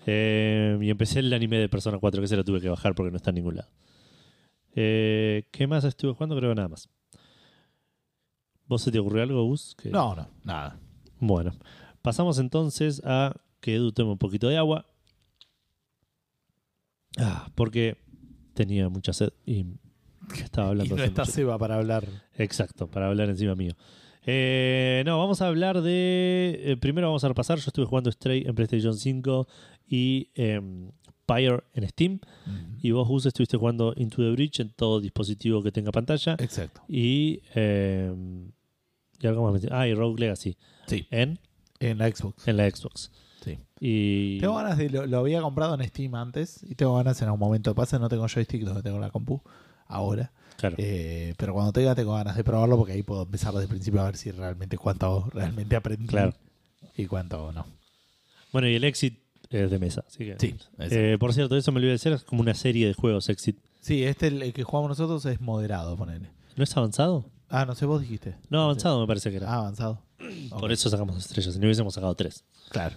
Eh, 0.06 0.78
y 0.80 0.88
empecé 0.88 1.18
el 1.18 1.32
anime 1.32 1.58
de 1.58 1.68
Persona 1.68 1.98
4, 1.98 2.22
que 2.22 2.28
se 2.28 2.36
lo 2.36 2.44
tuve 2.44 2.60
que 2.60 2.68
bajar 2.68 2.94
porque 2.94 3.10
no 3.10 3.16
está 3.16 3.30
en 3.30 3.36
ningún 3.36 3.56
lado. 3.56 3.70
Eh, 4.74 5.44
¿Qué 5.50 5.66
más 5.66 5.84
estuve 5.84 6.12
jugando? 6.12 6.36
Creo 6.36 6.50
que 6.50 6.54
nada 6.54 6.68
más. 6.68 6.88
¿Vos 8.66 8.82
se 8.82 8.92
te 8.92 9.00
ocurrió 9.00 9.24
algo, 9.24 9.42
Gus? 9.44 9.76
No, 9.84 10.14
no, 10.14 10.28
nada. 10.44 10.78
Bueno, 11.20 11.52
pasamos 12.02 12.38
entonces 12.38 13.00
a 13.04 13.36
que 13.60 13.76
Edu 13.76 13.92
tome 13.92 14.12
un 14.12 14.18
poquito 14.18 14.48
de 14.48 14.56
agua. 14.56 14.86
Ah, 17.18 17.50
porque 17.54 17.96
tenía 18.54 18.88
mucha 18.88 19.12
sed 19.12 19.30
y 19.44 19.66
estaba 20.42 20.68
Y 20.68 20.70
hablando 20.70 20.96
no 20.96 21.02
hace 21.02 21.08
está 21.08 21.22
mucho. 21.22 21.32
Seba 21.32 21.58
para 21.58 21.76
hablar. 21.76 22.04
Exacto, 22.36 22.86
para 22.88 23.08
hablar 23.08 23.28
encima 23.28 23.54
mío. 23.54 23.72
Eh, 24.26 25.02
no, 25.06 25.18
vamos 25.18 25.40
a 25.42 25.48
hablar 25.48 25.80
de. 25.82 26.60
eh, 26.62 26.76
primero 26.76 27.08
vamos 27.08 27.24
a 27.24 27.28
repasar. 27.28 27.58
Yo 27.58 27.64
estuve 27.68 27.86
jugando 27.86 28.10
Stray 28.12 28.44
en 28.46 28.54
PlayStation 28.54 28.94
5 28.94 29.48
y 29.88 30.28
em, 30.34 30.90
Pyre 31.26 31.64
en 31.74 31.88
Steam. 31.88 32.20
Y 32.82 32.92
vos, 32.92 33.08
Gus, 33.08 33.26
estuviste 33.26 33.56
jugando 33.56 33.92
Into 33.96 34.22
the 34.22 34.30
Breach 34.30 34.60
en 34.60 34.70
todo 34.70 35.00
dispositivo 35.00 35.62
que 35.62 35.72
tenga 35.72 35.90
pantalla. 35.90 36.36
Exacto. 36.38 36.82
Y. 36.88 37.40
y 39.20 39.26
algo 39.26 39.50
más. 39.50 39.62
me- 39.62 39.68
Ah, 39.70 39.86
y 39.86 39.94
Rogue 39.94 40.20
Legacy 40.20 40.56
Sí. 40.86 41.06
en, 41.10 41.38
En 41.78 41.98
la 41.98 42.08
Xbox. 42.10 42.46
en 42.48 42.56
la 42.56 42.68
Xbox. 42.70 43.10
Sí. 43.44 43.58
Y. 43.80 44.38
Tengo 44.40 44.56
ganas 44.56 44.76
de. 44.78 44.90
Lo, 44.90 45.06
lo 45.06 45.18
había 45.18 45.40
comprado 45.40 45.74
en 45.74 45.86
Steam 45.88 46.14
antes 46.14 46.62
y 46.62 46.74
tengo 46.74 46.96
ganas 46.96 47.20
en 47.22 47.26
algún 47.28 47.40
momento. 47.40 47.74
Pasa, 47.74 47.98
no 47.98 48.08
tengo 48.08 48.26
joystick 48.28 48.62
donde 48.64 48.82
tengo 48.82 48.98
la 48.98 49.10
compu 49.10 49.40
ahora. 49.86 50.32
Claro. 50.58 50.76
Eh, 50.78 51.32
pero 51.38 51.54
cuando 51.54 51.72
tenga, 51.72 51.94
tengo 51.94 52.12
ganas 52.12 52.36
de 52.36 52.44
probarlo 52.44 52.76
porque 52.76 52.92
ahí 52.92 53.02
puedo 53.02 53.22
empezar 53.22 53.52
desde 53.52 53.64
el 53.64 53.70
principio 53.70 54.02
a 54.02 54.04
ver 54.04 54.16
si 54.18 54.30
realmente 54.30 54.76
cuánto 54.76 55.28
realmente 55.32 55.74
aprendí 55.74 56.06
Claro. 56.06 56.34
y 56.96 57.06
cuánto 57.06 57.50
no. 57.52 57.64
Bueno, 58.52 58.68
y 58.68 58.74
el 58.74 58.84
Exit 58.84 59.18
es 59.48 59.70
de 59.70 59.78
mesa. 59.78 60.04
Así 60.06 60.18
que, 60.18 60.36
Sí, 60.38 60.54
Eh, 60.78 61.16
por 61.18 61.32
cierto, 61.32 61.56
eso 61.56 61.72
me 61.72 61.76
olvidé 61.78 61.92
de 61.92 61.94
decir. 61.94 62.12
Es 62.12 62.24
como 62.24 62.42
una 62.42 62.52
serie 62.54 62.86
de 62.88 62.92
juegos 62.92 63.30
Exit. 63.30 63.56
Sí, 63.80 64.04
este, 64.04 64.26
el, 64.26 64.42
el 64.42 64.52
que 64.52 64.62
jugamos 64.64 64.90
nosotros, 64.90 65.24
es 65.24 65.40
moderado, 65.40 65.96
ponele. 65.96 66.28
¿No 66.56 66.64
es 66.64 66.76
avanzado? 66.76 67.24
Ah, 67.50 67.66
no 67.66 67.74
sé, 67.74 67.84
vos 67.84 68.00
dijiste. 68.00 68.36
No, 68.48 68.62
avanzado 68.62 69.00
me 69.00 69.06
parece 69.08 69.30
que 69.30 69.36
era. 69.38 69.52
Ah, 69.52 69.58
avanzado. 69.58 70.04
Por 70.50 70.64
Ok, 70.64 70.70
eso 70.70 70.88
sacamos 70.88 71.18
estrellas. 71.18 71.52
Si 71.52 71.58
no 71.58 71.66
hubiésemos 71.66 71.92
sacado 71.92 72.14
tres. 72.14 72.44
Claro. 72.70 72.94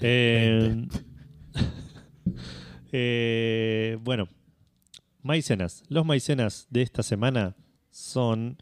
Eh, 0.00 0.88
eh, 2.92 3.98
bueno, 4.02 4.28
maicenas. 5.22 5.84
Los 5.88 6.04
maicenas 6.04 6.66
de 6.70 6.82
esta 6.82 7.04
semana 7.04 7.54
son 7.90 8.58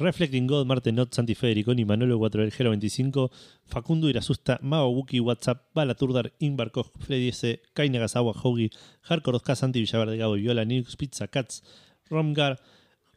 Reflecting 0.00 0.46
God, 0.46 0.66
Marte 0.66 0.92
Not, 0.92 1.12
Santi 1.12 1.34
Federiconi, 1.34 1.84
Manolo 1.84 2.18
4 2.18 2.40
del 2.40 2.52
Gelo 2.52 2.70
25, 2.70 3.30
Facundo 3.66 4.08
Irasusta, 4.08 4.58
Mao 4.62 4.90
WhatsApp, 4.90 5.66
Balaturdar, 5.74 6.32
Inbarkoj, 6.38 6.90
Freddy 6.98 7.28
S, 7.28 7.60
Kai 7.74 7.90
Nagasawa, 7.90 8.32
Hogi, 8.34 8.70
Hardcore 9.02 9.38
2K, 9.38 9.54
Santi 9.54 9.80
Villaverde, 9.80 10.16
Gabo, 10.16 10.34
Viola, 10.34 10.64
Nix, 10.64 10.96
Pizza, 10.96 11.28
Cats, 11.28 11.62
Romgar, 12.08 12.58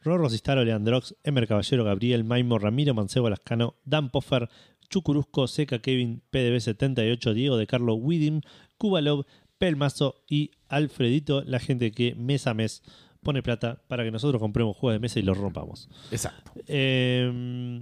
Rorro 0.04 0.30
Cistaro, 0.30 0.64
Leandrox, 0.64 1.16
Emer 1.24 1.48
Caballero, 1.48 1.84
Gabriel, 1.84 2.24
Maimo, 2.24 2.60
Ramiro, 2.60 2.94
Mancebo, 2.94 3.30
Lascano, 3.30 3.76
Dan 3.86 4.10
Poffer, 4.10 4.50
Chucurusco, 4.90 5.48
Seca, 5.48 5.80
Kevin, 5.80 6.22
PDB78, 6.32 7.34
Diego 7.34 7.58
de 7.58 7.68
Carlo, 7.68 7.96
Widim, 7.96 8.42
Kubalov, 8.78 9.26
Pelmazo 9.58 10.24
y 10.28 10.52
Alfredito, 10.68 11.44
la 11.44 11.60
gente 11.60 11.92
que 11.92 12.16
mes 12.16 12.48
a 12.48 12.54
mes 12.54 12.84
pone 13.24 13.42
plata 13.42 13.82
para 13.88 14.04
que 14.04 14.12
nosotros 14.12 14.40
compremos 14.40 14.76
juegos 14.76 14.96
de 14.96 15.00
mesa 15.00 15.20
y 15.20 15.24
los 15.24 15.38
rompamos. 15.38 15.90
Exacto. 16.12 16.52
Eh, 16.68 17.82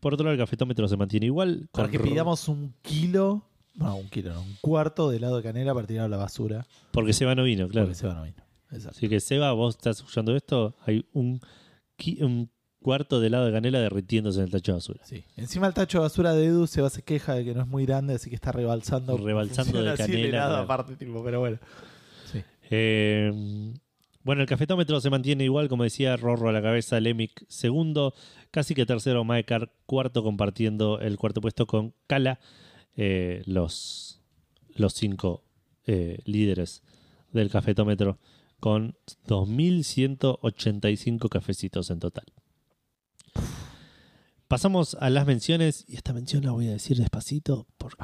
por 0.00 0.12
otro 0.12 0.24
lado, 0.24 0.34
el 0.34 0.38
cafetómetro 0.38 0.86
se 0.86 0.98
mantiene 0.98 1.26
igual. 1.26 1.68
Para 1.72 1.88
que 1.88 1.98
pidamos 1.98 2.46
un 2.48 2.74
kilo, 2.82 3.48
no, 3.74 3.96
un 3.96 4.08
kilo, 4.10 4.34
no, 4.34 4.42
un 4.42 4.56
cuarto 4.60 5.10
de 5.10 5.16
helado 5.16 5.38
de 5.38 5.42
canela 5.42 5.72
para 5.72 5.86
tirar 5.86 6.04
a 6.04 6.08
la 6.08 6.18
basura. 6.18 6.66
Porque 6.92 7.14
Seba 7.14 7.34
no 7.34 7.44
vino, 7.44 7.68
claro. 7.68 7.86
Porque 7.86 7.98
se 7.98 8.06
van 8.06 8.18
a 8.18 8.22
vino. 8.22 8.43
Exacto. 8.70 8.96
Así 8.98 9.08
que 9.08 9.20
Seba, 9.20 9.52
vos 9.52 9.76
estás 9.76 9.98
escuchando 9.98 10.34
esto, 10.34 10.76
hay 10.84 11.04
un, 11.12 11.40
un 12.20 12.50
cuarto 12.80 13.18
de 13.18 13.28
helado 13.28 13.46
de 13.46 13.52
canela 13.52 13.80
derritiéndose 13.80 14.40
en 14.40 14.44
el 14.44 14.50
tacho 14.50 14.72
de 14.72 14.76
basura. 14.76 15.00
Sí. 15.04 15.24
Encima 15.36 15.66
el 15.66 15.74
tacho 15.74 15.98
de 15.98 16.02
basura 16.02 16.34
de 16.34 16.46
Edu 16.46 16.66
se 16.66 16.82
va 16.82 16.90
se 16.90 17.02
queja 17.02 17.34
de 17.34 17.44
que 17.44 17.54
no 17.54 17.62
es 17.62 17.66
muy 17.66 17.86
grande, 17.86 18.14
así 18.14 18.28
que 18.28 18.36
está 18.36 18.52
rebalsando. 18.52 19.16
Rebalsando 19.16 19.82
de 19.82 19.90
el 19.90 19.96
canela, 19.96 20.26
helado 20.26 20.56
aparte, 20.58 20.96
tipo, 20.96 21.24
pero 21.24 21.40
bueno. 21.40 21.58
Sí. 22.30 22.42
Eh, 22.70 23.72
bueno, 24.22 24.42
el 24.42 24.48
cafetómetro 24.48 25.00
se 25.00 25.10
mantiene 25.10 25.44
igual, 25.44 25.68
como 25.68 25.84
decía, 25.84 26.16
Rorro 26.16 26.48
a 26.48 26.52
la 26.52 26.62
cabeza, 26.62 26.98
Lemic 26.98 27.44
segundo, 27.48 28.14
casi 28.50 28.74
que 28.74 28.86
tercero 28.86 29.22
Maekar, 29.24 29.70
cuarto 29.86 30.22
compartiendo 30.22 30.98
el 31.00 31.18
cuarto 31.18 31.40
puesto 31.40 31.66
con 31.66 31.94
Kala, 32.06 32.40
eh, 32.96 33.42
los, 33.46 34.22
los 34.74 34.94
cinco 34.94 35.42
eh, 35.86 36.18
líderes 36.24 36.82
del 37.32 37.50
cafetómetro 37.50 38.18
con 38.64 38.96
2.185 39.26 41.28
cafecitos 41.28 41.90
en 41.90 42.00
total. 42.00 42.24
Pasamos 44.48 44.96
a 45.00 45.10
las 45.10 45.26
menciones 45.26 45.84
y 45.86 45.96
esta 45.96 46.14
mención 46.14 46.44
la 46.44 46.52
voy 46.52 46.68
a 46.68 46.72
decir 46.72 46.96
despacito 46.96 47.66
porque, 47.76 47.98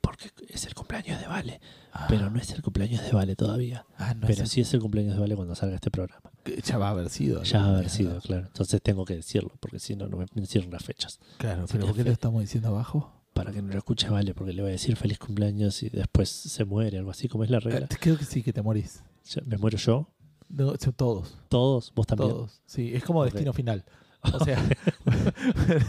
porque 0.00 0.32
es 0.48 0.66
el 0.66 0.74
cumpleaños 0.74 1.20
de 1.20 1.28
Vale, 1.28 1.60
Ah, 1.92 2.06
pero 2.08 2.28
no 2.28 2.40
es 2.40 2.50
el 2.50 2.60
cumpleaños 2.60 3.04
de 3.04 3.12
Vale 3.12 3.36
todavía. 3.36 3.86
ah, 3.96 4.14
no 4.14 4.26
Pero 4.26 4.42
es 4.42 4.50
sí 4.50 4.62
es 4.62 4.74
el 4.74 4.80
cumpleaños 4.80 5.14
de 5.14 5.20
Vale 5.20 5.36
cuando 5.36 5.54
salga 5.54 5.76
este 5.76 5.92
programa. 5.92 6.28
ya 6.64 6.76
va 6.76 6.88
a 6.88 6.90
haber 6.90 7.08
sido. 7.08 7.44
Ya 7.44 7.60
va 7.60 7.66
a 7.66 7.76
haber 7.76 7.88
sido, 7.88 8.20
claro. 8.20 8.48
Entonces 8.48 8.82
tengo 8.82 9.04
que 9.04 9.14
decirlo, 9.14 9.52
porque 9.60 9.78
si 9.78 9.94
no, 9.94 10.08
no 10.08 10.16
me 10.16 10.26
mencionan 10.34 10.72
las 10.72 10.82
fechas. 10.82 11.20
Claro, 11.38 11.66
pero 11.70 11.86
¿por 11.86 11.94
qué 11.94 12.02
lo 12.02 12.10
estamos 12.10 12.40
diciendo 12.40 12.70
abajo? 12.70 13.12
Para 13.32 13.52
que 13.52 13.62
no 13.62 13.68
lo 13.72 13.78
escuche 13.78 14.08
Vale, 14.08 14.34
porque 14.34 14.54
le 14.54 14.62
voy 14.62 14.70
a 14.70 14.72
decir 14.72 14.96
feliz 14.96 15.20
cumpleaños 15.20 15.84
y 15.84 15.88
después 15.90 16.30
se 16.30 16.64
muere, 16.64 16.98
algo 16.98 17.12
así, 17.12 17.28
como 17.28 17.44
es 17.44 17.50
la 17.50 17.60
regla. 17.60 17.86
Eh, 17.88 17.96
creo 18.00 18.18
que 18.18 18.24
sí, 18.24 18.42
que 18.42 18.52
te 18.52 18.60
morís. 18.60 19.04
¿Me 19.46 19.56
muero 19.56 19.78
yo? 19.78 20.08
No, 20.48 20.74
todos. 20.76 21.38
¿Todos? 21.48 21.92
¿Vos 21.94 22.06
también? 22.06 22.30
Todos. 22.30 22.62
Sí, 22.66 22.92
es 22.94 23.02
como 23.04 23.24
destino 23.24 23.52
final. 23.52 23.84
O 24.32 24.42
sea, 24.42 24.56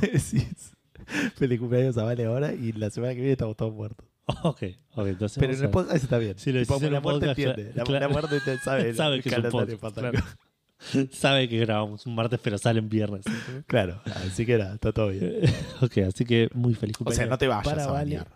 decís 0.01 0.73
feliz 1.35 1.57
cumpleaños 1.57 1.97
a 1.97 2.03
Vale 2.03 2.25
ahora 2.25 2.53
y 2.53 2.73
la 2.73 2.89
semana 2.89 3.13
que 3.13 3.19
viene 3.19 3.31
estamos 3.31 3.55
todos 3.55 3.73
muertos. 3.73 4.05
Ok, 4.43 4.63
ok, 4.95 5.07
entonces. 5.07 5.37
Pero 5.39 5.53
en 5.53 5.63
el 5.63 5.69
podcast 5.69 6.03
está 6.03 6.17
bien. 6.17 6.37
Si 6.37 6.51
lo 6.51 6.59
Tipo, 6.59 6.79
la 6.79 6.99
muerte 6.99 7.27
podcast, 7.27 7.39
entiende. 7.39 7.73
La, 7.75 7.83
claro. 7.85 8.07
la 8.07 8.11
muerte 8.11 8.39
te 8.43 8.57
sabe, 8.57 8.93
Sabe 8.95 9.21
que 9.21 9.29
es 9.29 9.35
un 9.37 9.41
calendario 9.43 9.79
podcast, 9.79 9.95
fatal. 9.95 10.11
claro. 10.11 11.07
Sabe 11.13 11.47
que 11.47 11.59
grabamos 11.59 12.05
un 12.05 12.15
martes, 12.15 12.39
pero 12.43 12.57
sale 12.57 12.79
en 12.79 12.89
viernes. 12.89 13.23
Claro, 13.67 14.01
así 14.05 14.45
que 14.45 14.57
nada, 14.57 14.73
está 14.73 14.91
todo 14.91 15.09
bien. 15.09 15.41
ok, 15.81 15.97
así 16.09 16.25
que 16.25 16.49
muy 16.53 16.73
feliz 16.73 16.95
O 16.95 16.97
cumpleaños. 16.97 17.17
sea, 17.17 17.25
no 17.27 17.37
te 17.37 17.47
vayas 17.47 17.63
para 17.63 17.83
a 17.85 17.91
bañar. 17.91 18.27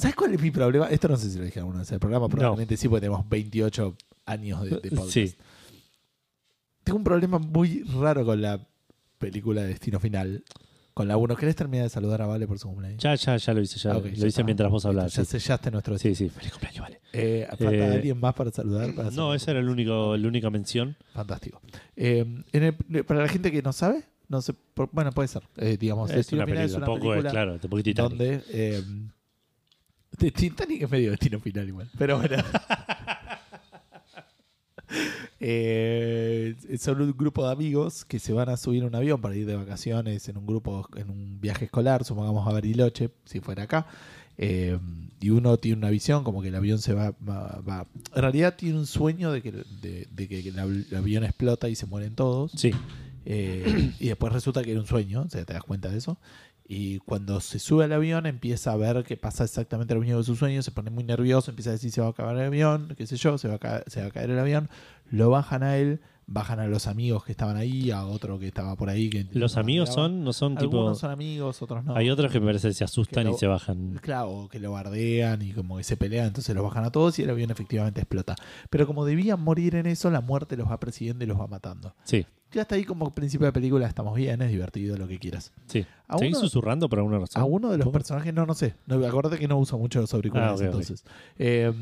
¿Sabes 0.00 0.16
cuál 0.16 0.34
es 0.34 0.40
mi 0.40 0.50
problema? 0.50 0.86
Esto 0.88 1.08
no 1.08 1.16
sé 1.16 1.30
si 1.30 1.38
lo 1.38 1.44
dije 1.44 1.58
alguna 1.60 1.80
vez 1.80 1.92
el 1.92 1.98
programa, 2.00 2.28
probablemente 2.28 2.76
sí, 2.76 2.88
porque 2.88 3.02
tenemos 3.02 3.28
28 3.28 3.96
años 4.26 4.62
de, 4.62 4.70
de 4.80 4.90
podcast. 4.90 5.10
Sí. 5.10 5.34
Tengo 6.84 6.98
un 6.98 7.04
problema 7.04 7.38
muy 7.38 7.82
raro 8.00 8.24
con 8.24 8.40
la 8.40 8.66
película 9.18 9.62
de 9.62 9.68
Destino 9.68 10.00
Final. 10.00 10.42
Con 10.92 11.06
la 11.06 11.16
1. 11.16 11.36
¿Querés 11.36 11.54
terminar 11.54 11.84
de 11.84 11.88
saludar 11.90 12.20
a 12.20 12.26
Vale 12.26 12.46
por 12.48 12.58
su 12.58 12.66
cumpleaños? 12.68 13.00
Ya, 13.02 13.14
ya, 13.14 13.36
ya 13.36 13.54
lo 13.54 13.60
hice, 13.62 13.78
ya 13.78 13.92
Ah, 13.92 13.94
lo 13.94 14.00
ya 14.06 14.10
hice 14.10 14.26
está. 14.28 14.42
mientras 14.44 14.70
vos 14.70 14.84
hablabas. 14.84 15.14
Ya 15.14 15.24
Sí, 15.24 15.38
sellaste 15.38 15.70
nuestro 15.70 15.96
sí, 15.98 16.14
sí, 16.14 16.28
feliz 16.28 16.50
cumpleaños, 16.50 16.80
Vale. 16.82 17.00
Eh, 17.12 17.46
¿Falta 17.48 17.72
Eh, 17.74 17.92
alguien 17.94 18.18
más 18.18 18.34
para 18.34 18.50
saludar? 18.50 18.92
Para 18.94 19.10
No, 19.12 19.32
esa 19.32 19.52
era 19.52 19.60
el 19.60 19.68
único, 19.68 20.16
la 20.16 20.28
única 20.28 20.50
mención. 20.50 20.96
Fantástico. 21.14 21.60
Eh, 21.96 22.42
en 22.52 22.62
el- 22.62 23.04
para 23.04 23.20
la 23.20 23.28
gente 23.28 23.52
que 23.52 23.62
no 23.62 23.72
sabe, 23.72 24.02
no 24.28 24.42
sé, 24.42 24.52
bueno, 24.92 25.12
puede 25.12 25.28
ser. 25.28 25.42
Eh, 25.58 25.76
digamos, 25.78 26.10
Es 26.10 26.16
Destino 26.16 26.40
una 26.42 26.46
Final 26.46 26.58
película, 26.64 26.64
es 26.66 26.76
una 26.76 26.86
tampoco 26.86 27.06
es, 27.14 27.18
película 27.18 27.30
claro, 27.30 27.58
de 27.58 27.68
poquito 27.68 28.02
donde... 28.02 29.04
De 30.20 30.30
Titanic 30.30 30.82
es 30.82 30.90
medio 30.90 31.10
destino 31.10 31.40
final 31.40 31.66
igual. 31.68 31.90
Pero 31.98 32.18
bueno. 32.18 32.36
Eh, 35.38 36.54
son 36.78 37.00
un 37.00 37.12
grupo 37.16 37.46
de 37.46 37.52
amigos 37.52 38.04
que 38.04 38.18
se 38.18 38.32
van 38.32 38.48
a 38.48 38.56
subir 38.56 38.82
a 38.82 38.86
un 38.86 38.94
avión 38.94 39.20
para 39.20 39.34
ir 39.36 39.46
de 39.46 39.56
vacaciones 39.56 40.28
en 40.28 40.36
un 40.36 40.46
grupo, 40.46 40.86
en 40.96 41.08
un 41.10 41.40
viaje 41.40 41.64
escolar, 41.66 42.04
supongamos 42.04 42.46
a 42.46 42.52
Bariloche, 42.52 43.10
si 43.24 43.40
fuera 43.40 43.62
acá. 43.64 43.86
Eh, 44.36 44.78
y 45.20 45.30
uno 45.30 45.56
tiene 45.58 45.78
una 45.78 45.90
visión 45.90 46.24
como 46.24 46.42
que 46.42 46.48
el 46.48 46.54
avión 46.56 46.78
se 46.78 46.92
va, 46.94 47.12
va- 47.26 47.60
va- 47.66 47.86
En 48.14 48.22
realidad 48.22 48.56
tiene 48.56 48.78
un 48.78 48.86
sueño 48.86 49.32
de 49.32 49.42
que, 49.42 49.52
de, 49.52 50.08
de 50.10 50.28
que 50.28 50.40
el 50.48 50.58
avión 50.96 51.24
explota 51.24 51.68
y 51.68 51.74
se 51.74 51.86
mueren 51.86 52.14
todos. 52.14 52.52
Sí, 52.56 52.72
Eh, 53.26 53.92
y 54.00 54.08
después 54.08 54.32
resulta 54.32 54.62
que 54.64 54.70
era 54.72 54.80
un 54.80 54.86
sueño, 54.86 55.22
o 55.22 55.28
sea, 55.28 55.44
te 55.44 55.52
das 55.52 55.62
cuenta 55.62 55.88
de 55.90 55.98
eso. 55.98 56.18
Y 56.72 57.00
cuando 57.00 57.40
se 57.40 57.58
sube 57.58 57.82
al 57.82 57.92
avión 57.92 58.26
empieza 58.26 58.70
a 58.70 58.76
ver 58.76 59.02
que 59.02 59.16
pasa 59.16 59.42
exactamente 59.42 59.92
lo 59.92 60.02
mismo 60.02 60.18
que 60.18 60.22
su 60.22 60.36
sueño, 60.36 60.62
se 60.62 60.70
pone 60.70 60.88
muy 60.88 61.02
nervioso, 61.02 61.50
empieza 61.50 61.70
a 61.70 61.72
decir 61.72 61.90
se 61.90 62.00
va 62.00 62.06
a 62.06 62.10
acabar 62.10 62.36
el 62.36 62.46
avión, 62.46 62.94
qué 62.96 63.08
sé 63.08 63.16
yo, 63.16 63.38
se 63.38 63.48
va 63.48 63.56
a 63.56 63.58
caer, 63.58 63.82
se 63.88 64.00
va 64.02 64.06
a 64.06 64.10
caer 64.12 64.30
el 64.30 64.38
avión. 64.38 64.70
Lo 65.10 65.30
bajan 65.30 65.64
a 65.64 65.78
él, 65.78 66.00
bajan 66.28 66.60
a 66.60 66.68
los 66.68 66.86
amigos 66.86 67.24
que 67.24 67.32
estaban 67.32 67.56
ahí, 67.56 67.90
a 67.90 68.06
otro 68.06 68.38
que 68.38 68.46
estaba 68.46 68.76
por 68.76 68.88
ahí. 68.88 69.10
Que 69.10 69.26
los 69.32 69.56
amigos 69.56 69.88
miraba. 69.88 70.08
son, 70.08 70.22
no 70.22 70.32
son 70.32 70.56
tipo. 70.56 70.76
Algunos 70.76 71.00
son 71.00 71.10
amigos, 71.10 71.60
otros 71.60 71.84
no. 71.84 71.96
Hay 71.96 72.08
otros 72.08 72.30
que 72.30 72.38
me 72.38 72.46
parece 72.46 72.68
que 72.68 72.74
se 72.74 72.84
asustan 72.84 73.24
Que 73.24 73.32
y 73.32 73.34
se 73.34 73.48
bajan. 73.48 73.98
Claro, 74.00 74.48
que 74.48 74.60
lo 74.60 74.70
bardean 74.70 75.42
y 75.42 75.50
como 75.50 75.76
que 75.76 75.82
se 75.82 75.96
pelean, 75.96 76.28
entonces 76.28 76.54
los 76.54 76.62
bajan 76.62 76.84
a 76.84 76.92
todos 76.92 77.18
y 77.18 77.24
el 77.24 77.30
avión 77.30 77.50
efectivamente 77.50 78.00
explota. 78.00 78.36
Pero 78.70 78.86
como 78.86 79.04
debían 79.04 79.40
morir 79.40 79.74
en 79.74 79.86
eso, 79.86 80.08
la 80.08 80.20
muerte 80.20 80.56
los 80.56 80.70
va 80.70 80.78
persiguiendo 80.78 81.24
y 81.24 81.26
los 81.26 81.40
va 81.40 81.48
matando. 81.48 81.96
Sí, 82.04 82.24
Ya 82.52 82.62
hasta 82.62 82.74
ahí 82.74 82.84
como 82.84 83.10
principio 83.12 83.46
de 83.46 83.52
película 83.52 83.86
estamos 83.86 84.16
bien, 84.16 84.42
es 84.42 84.50
divertido, 84.50 84.96
lo 84.96 85.06
que 85.06 85.18
quieras. 85.18 85.52
sí. 85.66 85.86
A 86.08 86.18
¿Seguís 86.18 86.36
uno, 86.38 86.48
susurrando 86.48 86.88
por 86.88 86.98
alguna 86.98 87.20
razón? 87.20 87.40
a 87.40 87.44
uno 87.44 87.70
de 87.70 87.78
los 87.78 87.84
¿Cómo? 87.84 87.92
personajes, 87.92 88.34
no, 88.34 88.44
no 88.46 88.54
sé. 88.54 88.74
No, 88.86 88.96
acordate 89.06 89.38
que 89.38 89.46
no 89.46 89.56
uso 89.58 89.78
mucho 89.78 90.00
los 90.00 90.12
auriculares 90.12 90.60
Ah, 90.60 90.64
entonces. 90.64 91.04
Eh, 91.38 91.72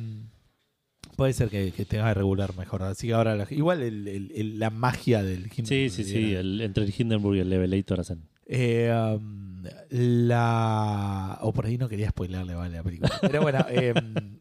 puede 1.16 1.32
ser 1.32 1.48
que, 1.48 1.72
que 1.72 1.84
tenga 1.86 2.08
que 2.08 2.14
regular 2.14 2.54
mejor. 2.56 2.82
Así 2.82 3.06
que 3.06 3.14
ahora, 3.14 3.34
la- 3.36 3.46
igual 3.50 3.80
el- 3.82 4.06
el- 4.06 4.32
el- 4.34 4.58
la 4.58 4.68
magia 4.70 5.22
del 5.22 5.50
Sí, 5.50 5.62
Hindenburg 5.62 5.90
sí, 5.90 6.04
sí. 6.04 6.34
el- 6.34 6.60
entre 6.60 6.84
el 6.84 6.94
Hindenburg 6.96 7.36
y 7.36 7.40
el 7.40 7.48
Levelator 7.50 8.00
hacen. 8.00 8.22
Eh, 8.48 8.90
um, 9.16 9.62
la. 9.90 11.38
O 11.42 11.52
por 11.52 11.66
ahí 11.66 11.78
no 11.78 11.88
quería 11.88 12.08
spoilerle, 12.10 12.54
vale, 12.54 12.76
la 12.76 12.82
película. 12.82 13.10
Pero 13.20 13.42
bueno, 13.42 13.64
eh, 13.68 13.92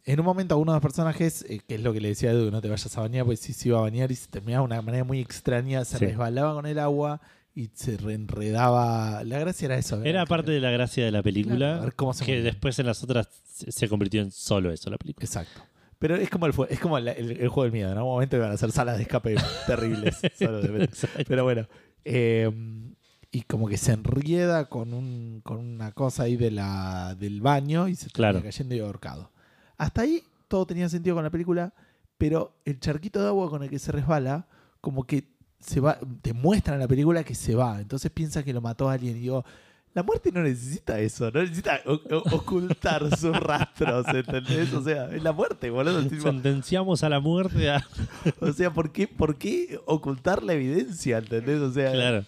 en 0.05 0.19
un 0.19 0.25
momento 0.25 0.55
a 0.55 0.57
uno 0.57 0.71
de 0.71 0.77
los 0.77 0.81
personajes, 0.81 1.45
eh, 1.49 1.59
que 1.67 1.75
es 1.75 1.81
lo 1.81 1.93
que 1.93 2.01
le 2.01 2.09
decía 2.09 2.29
a 2.29 2.33
Edu, 2.33 2.45
que 2.45 2.51
no 2.51 2.61
te 2.61 2.69
vayas 2.69 2.97
a 2.97 3.01
bañar, 3.01 3.25
pues 3.25 3.39
sí 3.39 3.53
se 3.53 3.69
iba 3.69 3.79
a 3.79 3.81
bañar 3.81 4.11
y 4.11 4.15
se 4.15 4.27
terminaba 4.29 4.61
de 4.67 4.73
una 4.73 4.81
manera 4.81 5.03
muy 5.03 5.19
extraña, 5.19 5.83
se 5.85 5.97
Sí. 5.97 6.05
resbalaba 6.05 6.53
con 6.53 6.65
el 6.65 6.79
agua 6.79 7.21
y 7.53 7.69
se 7.73 7.97
reenredaba. 7.97 9.23
La 9.23 9.39
gracia 9.39 9.65
era 9.65 9.77
eso. 9.77 10.03
Era 10.03 10.25
parte 10.25 10.51
de 10.51 10.59
la 10.61 10.71
gracia 10.71 11.03
de 11.05 11.11
la 11.11 11.17
Claro, 11.17 11.19
a 11.21 11.23
película, 11.23 11.79
ver 11.81 11.93
cómo 11.95 12.13
se 12.13 12.23
que 12.25 12.31
movía. 12.33 12.43
después 12.45 12.77
en 12.79 12.85
las 12.85 13.03
otras 13.03 13.27
se 13.43 13.71
se 13.71 13.89
convirtió 13.89 14.21
en 14.21 14.31
solo 14.31 14.71
eso 14.71 14.89
la 14.89 14.97
película. 14.97 15.25
Exacto. 15.25 15.61
Pero 15.99 16.15
es 16.15 16.29
como 16.29 16.45
el, 16.45 16.53
fue- 16.53 16.67
es 16.69 16.79
como 16.79 16.97
el, 16.99 17.07
el- 17.07 17.31
el 17.31 17.47
juego 17.49 17.63
del 17.63 17.71
miedo. 17.71 17.91
En 17.91 17.97
algún 17.97 18.13
momento 18.13 18.35
iban 18.37 18.51
a 18.51 18.53
hacer 18.53 18.71
salas 18.71 18.97
de 18.97 19.03
escape 19.03 19.35
terribles. 19.67 20.15
solo 20.37 20.61
de. 20.61 20.87
Pero 21.27 21.43
bueno. 21.43 21.67
eh, 22.05 22.51
y 23.31 23.41
como 23.41 23.67
que 23.67 23.77
se 23.77 23.91
enrieda 23.93 24.65
con, 24.69 24.93
un, 24.93 25.41
con 25.43 25.57
una 25.59 25.91
cosa 25.91 26.23
ahí 26.23 26.37
de 26.37 26.51
la, 26.51 27.15
del 27.15 27.41
baño 27.41 27.87
y 27.87 27.95
se 27.95 28.09
termina 28.09 28.31
Claro. 28.31 28.43
cayendo 28.43 28.75
y 28.75 28.79
ahorcado. 28.79 29.31
Hasta 29.77 30.01
ahí 30.01 30.23
todo 30.47 30.65
tenía 30.65 30.87
sentido 30.89 31.15
con 31.15 31.23
la 31.23 31.29
película, 31.29 31.73
pero 32.17 32.55
el 32.65 32.79
charquito 32.79 33.21
de 33.21 33.27
agua 33.27 33.49
con 33.49 33.63
el 33.63 33.69
que 33.69 33.79
se 33.79 33.91
resbala, 33.91 34.47
como 34.81 35.03
que 35.05 35.27
se 35.59 35.79
va, 35.79 35.99
te 36.21 36.33
muestran 36.33 36.75
en 36.75 36.81
la 36.81 36.87
película 36.87 37.23
que 37.23 37.35
se 37.35 37.53
va. 37.55 37.79
Entonces 37.81 38.09
piensa 38.11 38.43
que 38.43 38.53
lo 38.53 38.61
mató 38.61 38.89
a 38.89 38.93
alguien 38.93 39.17
y 39.17 39.19
digo. 39.21 39.43
La 39.93 40.03
muerte 40.03 40.31
no 40.31 40.43
necesita 40.43 40.99
eso, 40.99 41.31
no 41.31 41.41
necesita 41.41 41.81
ocultar 42.31 43.09
sus 43.17 43.35
rastros, 43.35 44.05
¿entendés? 44.09 44.71
O 44.73 44.83
sea, 44.83 45.09
es 45.11 45.23
la 45.23 45.31
muerte, 45.31 45.71
boludo. 45.71 46.03
Sentenciamos 46.21 47.03
a 47.03 47.09
la 47.09 47.19
muerte 47.19 47.71
a... 47.71 47.83
o 48.41 48.51
sea, 48.53 48.71
¿por 48.71 48.91
qué, 48.91 49.07
¿por 49.07 49.37
qué 49.37 49.79
ocultar 49.87 50.43
la 50.43 50.53
evidencia? 50.53 51.17
¿Entendés? 51.17 51.61
O 51.61 51.71
sea, 51.73 51.91
Claro. 51.93 52.25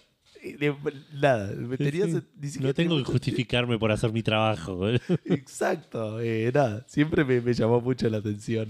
Nada, 1.20 1.52
me 1.54 1.76
tenías- 1.76 2.10
Sí. 2.10 2.58
ni 2.58 2.64
No 2.66 2.74
tengo 2.74 2.96
que 2.98 3.04
justificarme 3.04 3.78
por 3.78 3.92
hacer 3.92 4.12
mi 4.12 4.22
trabajo. 4.22 4.88
Exacto, 5.24 6.20
eh, 6.20 6.50
nada, 6.54 6.84
siempre 6.88 7.24
me, 7.24 7.40
me 7.40 7.52
llamó 7.54 7.80
mucho 7.80 8.08
la 8.08 8.18
atención 8.18 8.68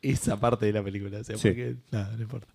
esa 0.00 0.38
parte 0.40 0.66
de 0.66 0.72
la 0.72 0.82
película. 0.82 1.18
O 1.20 1.24
sea, 1.24 1.36
Sí. 1.36 1.48
porque, 1.48 1.76
nada, 1.90 2.12
no 2.16 2.22
importa. 2.22 2.48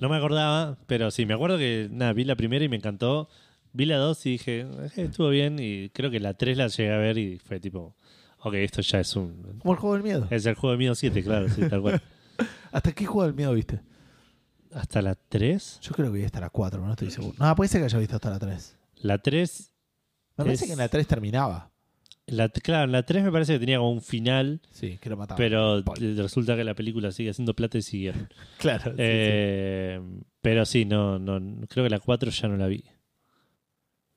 No 0.00 0.08
me 0.08 0.16
acordaba, 0.16 0.78
pero 0.86 1.10
sí, 1.10 1.26
me 1.26 1.34
acuerdo 1.34 1.58
que 1.58 1.88
nada, 1.90 2.12
vi 2.12 2.24
la 2.24 2.36
primera 2.36 2.64
y 2.64 2.68
me 2.68 2.76
encantó. 2.76 3.28
Vi 3.72 3.84
la 3.84 3.96
dos 3.98 4.24
y 4.24 4.30
dije, 4.32 4.60
"Eh, 4.60 4.90
estuvo 4.96 5.28
bien. 5.28 5.58
Y 5.58 5.90
creo 5.90 6.10
que 6.10 6.20
la 6.20 6.32
tres 6.34 6.56
la 6.56 6.68
llegué 6.68 6.92
a 6.92 6.96
ver 6.98 7.18
y 7.18 7.38
fue 7.38 7.60
tipo, 7.60 7.94
ok, 8.40 8.54
esto 8.54 8.80
ya 8.80 9.00
es 9.00 9.14
un. 9.16 9.58
Como 9.58 9.74
el 9.74 9.78
juego 9.80 9.94
del 9.94 10.02
miedo. 10.02 10.26
Es 10.30 10.46
el 10.46 10.54
juego 10.54 10.72
de 10.72 10.78
miedo 10.78 10.94
7, 10.94 11.22
claro, 11.22 11.48
sí, 11.50 11.60
tal 11.68 11.82
cual. 11.82 12.00
¿Hasta 12.72 12.92
qué 12.92 13.04
juego 13.04 13.24
del 13.26 13.34
miedo 13.34 13.52
viste? 13.52 13.80
¿Hasta 14.76 15.00
la 15.02 15.14
3? 15.14 15.78
Yo 15.82 15.92
creo 15.92 16.12
que 16.12 16.18
vi 16.18 16.24
hasta 16.24 16.40
la 16.40 16.50
4, 16.50 16.78
pero 16.78 16.86
no 16.86 16.92
estoy 16.92 17.10
seguro. 17.10 17.34
No, 17.38 17.54
puede 17.56 17.68
ser 17.68 17.80
que 17.80 17.86
haya 17.86 17.98
visto 17.98 18.16
hasta 18.16 18.30
la 18.30 18.38
3. 18.38 18.76
La 18.96 19.18
3, 19.18 19.72
Me 20.38 20.44
parece 20.44 20.64
Es- 20.64 20.68
que 20.68 20.72
en 20.74 20.78
la 20.78 20.88
3 20.88 21.06
terminaba. 21.06 21.70
la, 22.26 22.48
claro, 22.50 22.86
la 22.90 23.04
3 23.04 23.24
me 23.24 23.32
parece 23.32 23.54
que 23.54 23.58
tenía 23.60 23.78
como 23.78 23.90
un 23.92 24.02
final, 24.02 24.60
Sí, 24.70 24.98
que 24.98 25.08
lo 25.08 25.16
mataba. 25.16 25.38
pero 25.38 25.80
Spoiler. 25.80 26.16
resulta 26.16 26.56
que 26.56 26.64
la 26.64 26.74
película 26.74 27.10
sigue 27.12 27.30
haciendo 27.30 27.54
plata 27.54 27.78
y 27.78 27.82
siguieron. 27.82 28.28
Claro. 28.58 28.84
sí, 28.90 28.90
sí. 28.90 28.94
Eh, 28.98 30.00
Pero 30.42 30.64
sí, 30.66 30.84
no, 30.84 31.18
no, 31.18 31.66
creo 31.68 31.84
que 31.84 31.90
la 31.90 31.98
4 31.98 32.30
ya 32.30 32.48
no 32.48 32.56
la 32.56 32.66
vi. 32.66 32.84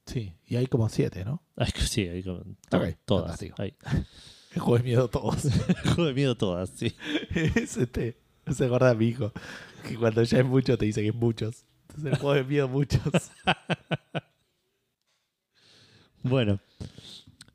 Sí, 0.06 0.34
y 0.48 0.56
hay 0.56 0.66
como 0.68 0.90
7, 0.90 1.24
¿no? 1.24 1.44
Ay, 1.56 1.72
sí, 1.78 2.08
ahí 2.08 2.24
como- 2.24 2.40
Ok, 2.40 2.98
todas. 3.06 3.24
fantástico. 3.40 3.62
ahí. 3.62 3.74
El 4.54 4.60
juego 4.62 4.78
de 4.80 4.84
miedo 4.84 5.08
todos. 5.10 5.44
Juego 5.84 6.06
de 6.06 6.14
miedo 6.16 6.36
todas, 6.36 6.70
sí. 6.72 6.94
es 7.36 7.78
este. 7.78 8.18
No 8.48 8.54
se 8.56 8.66
acuerda 8.66 8.96
mi 8.96 9.06
hijo. 9.10 9.32
Que 9.84 9.96
cuando 9.96 10.24
ya 10.24 10.40
es 10.40 10.46
mucho 10.46 10.78
te 10.78 10.86
dice 10.86 11.02
que 11.02 11.10
es 11.10 11.16
muchos. 11.16 11.66
Es 11.98 12.04
el 12.04 12.18
juego 12.18 12.34
de 12.34 12.44
miedo 12.44 12.68
muchos. 12.68 13.02
Bueno. 16.22 16.60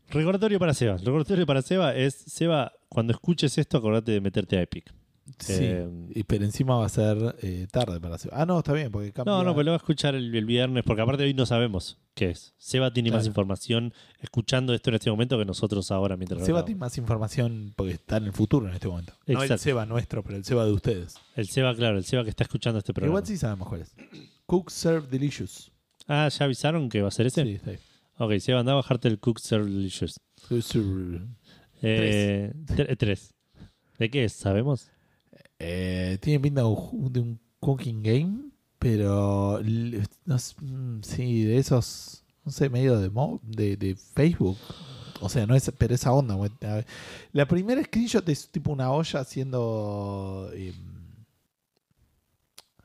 Recordatorio 0.08 0.58
para 0.58 0.74
Seba. 0.74 0.96
Recordatorio 0.96 1.44
para 1.46 1.60
Seba 1.60 1.94
es, 1.94 2.14
Seba, 2.14 2.72
cuando 2.88 3.12
escuches 3.12 3.58
esto, 3.58 3.76
acordate 3.76 4.12
de 4.12 4.20
meterte 4.20 4.56
a 4.56 4.62
Epic. 4.62 4.92
Sí. 5.38 5.54
Eh, 5.58 5.88
y, 6.14 6.22
pero 6.24 6.44
encima 6.44 6.76
va 6.76 6.84
a 6.86 6.88
ser 6.90 7.36
eh, 7.40 7.66
tarde 7.70 7.98
para 8.00 8.16
hacer. 8.16 8.30
Ah, 8.34 8.44
no, 8.44 8.58
está 8.58 8.72
bien, 8.74 8.90
porque 8.92 9.10
cambia. 9.12 9.32
No, 9.32 9.42
no, 9.42 9.52
pero 9.54 9.64
lo 9.64 9.70
va 9.70 9.76
a 9.76 9.78
escuchar 9.78 10.14
el, 10.14 10.34
el 10.34 10.44
viernes, 10.44 10.84
porque 10.84 11.00
aparte 11.02 11.22
hoy 11.24 11.32
no 11.32 11.46
sabemos 11.46 11.98
qué 12.14 12.30
es. 12.30 12.52
Seba 12.58 12.92
tiene 12.92 13.10
más 13.10 13.26
información 13.26 13.94
escuchando 14.20 14.74
esto 14.74 14.90
en 14.90 14.96
este 14.96 15.10
momento 15.10 15.38
que 15.38 15.44
nosotros 15.46 15.90
ahora 15.90 16.16
mientras 16.16 16.44
Seba 16.44 16.64
tiene 16.64 16.78
más 16.78 16.98
información 16.98 17.72
porque 17.74 17.92
está 17.94 18.18
en 18.18 18.24
el 18.24 18.32
futuro 18.32 18.68
en 18.68 18.74
este 18.74 18.86
momento. 18.88 19.14
No 19.26 19.38
el 19.38 19.42
Exacto. 19.44 19.62
Seba 19.64 19.86
nuestro, 19.86 20.22
pero 20.22 20.36
el 20.36 20.44
Seba 20.44 20.64
de 20.66 20.72
ustedes. 20.72 21.14
El 21.36 21.48
Seba, 21.48 21.74
claro, 21.74 21.96
el 21.96 22.04
Seba 22.04 22.22
que 22.22 22.30
está 22.30 22.44
escuchando 22.44 22.78
este 22.78 22.92
programa. 22.92 23.12
Igual 23.18 23.26
sí 23.26 23.36
sabemos 23.38 23.66
cuál 23.68 23.80
es. 23.80 23.94
Cook 24.46 24.70
Serve 24.70 25.06
Delicious. 25.08 25.72
Ah, 26.06 26.28
¿ya 26.28 26.44
avisaron 26.44 26.90
que 26.90 27.00
va 27.00 27.08
a 27.08 27.10
ser 27.10 27.26
ese? 27.26 27.42
Sí, 27.44 27.50
está 27.52 27.70
ahí. 27.70 27.78
Ok, 28.18 28.38
Seba, 28.40 28.60
anda 28.60 28.72
a 28.72 28.76
bajarte 28.76 29.08
el 29.08 29.18
Cook 29.18 29.38
Serve 29.40 29.70
Delicious. 29.70 30.20
Cook 30.48 30.62
Serve. 30.62 31.22
Eh, 31.82 32.52
tre- 32.66 32.96
tres. 32.96 33.34
¿De 33.98 34.10
qué 34.10 34.24
es? 34.24 34.32
¿Sabemos? 34.32 34.90
Eh, 35.58 36.18
tiene 36.20 36.40
pinta 36.40 36.62
de 36.62 36.66
un- 37.20 37.40
cooking 37.60 38.02
game, 38.02 38.50
pero 38.78 39.60
no 40.26 40.36
mm, 40.36 41.00
sí, 41.02 41.44
de 41.44 41.56
esos, 41.58 42.24
no 42.44 42.52
sé, 42.52 42.68
medio 42.68 42.98
de, 42.98 43.08
mo- 43.10 43.40
de, 43.42 43.76
de 43.76 43.94
Facebook. 43.96 44.58
O 45.20 45.28
sea, 45.30 45.46
no 45.46 45.54
es, 45.54 45.72
pero 45.78 45.94
esa 45.94 46.12
onda. 46.12 46.36
La 47.32 47.46
primera 47.48 47.82
screenshot 47.82 48.28
es 48.28 48.48
tipo 48.50 48.72
una 48.72 48.90
olla 48.92 49.20
haciendo 49.20 50.50
eh, 50.52 50.74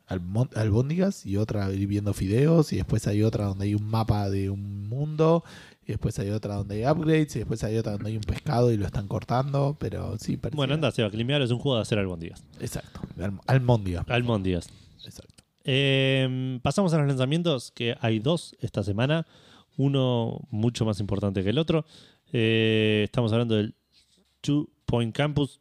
albóndigas 0.08 1.26
y 1.26 1.38
otra 1.38 1.68
viendo 1.70 2.14
fideos 2.14 2.74
y 2.74 2.78
después 2.78 3.06
hay 3.08 3.22
otra 3.22 3.46
donde 3.46 3.66
hay 3.66 3.76
un 3.76 3.84
mapa 3.88 4.30
de 4.30 4.50
un 4.50 4.88
mundo 4.90 5.44
y 5.90 5.94
después 5.94 6.18
hay 6.20 6.30
otra 6.30 6.56
donde 6.56 6.76
hay 6.86 6.92
upgrades 6.92 7.36
y 7.36 7.40
después 7.40 7.64
hay 7.64 7.76
otra 7.78 7.94
donde 7.94 8.10
hay 8.12 8.16
un 8.18 8.22
pescado 8.24 8.72
y 8.72 8.78
lo 8.78 8.86
están 8.86 9.08
cortando, 9.08 9.76
pero 9.80 10.18
sí, 10.20 10.38
parecía- 10.38 10.56
Bueno, 10.56 10.76
anda, 10.76 10.92
Seba, 10.92 11.10
Climear 11.10 11.42
es 11.42 11.50
un 11.52 11.58
juego 11.58 11.78
de 11.78 11.82
hacer 11.82 11.98
albóndigas. 11.98 12.44
Exacto, 12.60 13.02
almóndiga. 13.48 14.06
Almóndigas. 14.08 14.70
Exacto. 15.04 15.44
Eh, 15.64 16.60
pasamos 16.62 16.94
a 16.94 17.00
los 17.00 17.08
lanzamientos, 17.08 17.72
que 17.72 17.96
hay 18.02 18.20
dos 18.20 18.56
esta 18.60 18.84
semana. 18.84 19.26
Uno 19.78 20.42
mucho 20.52 20.86
más 20.86 21.00
importante 21.00 21.44
que 21.44 21.50
el 21.50 21.58
otro. 21.58 21.86
Eh, 22.32 23.02
estamos 23.06 23.32
hablando 23.34 23.56
del 23.56 23.74
Two 24.42 24.70
Point 24.86 25.16
Campus. 25.16 25.60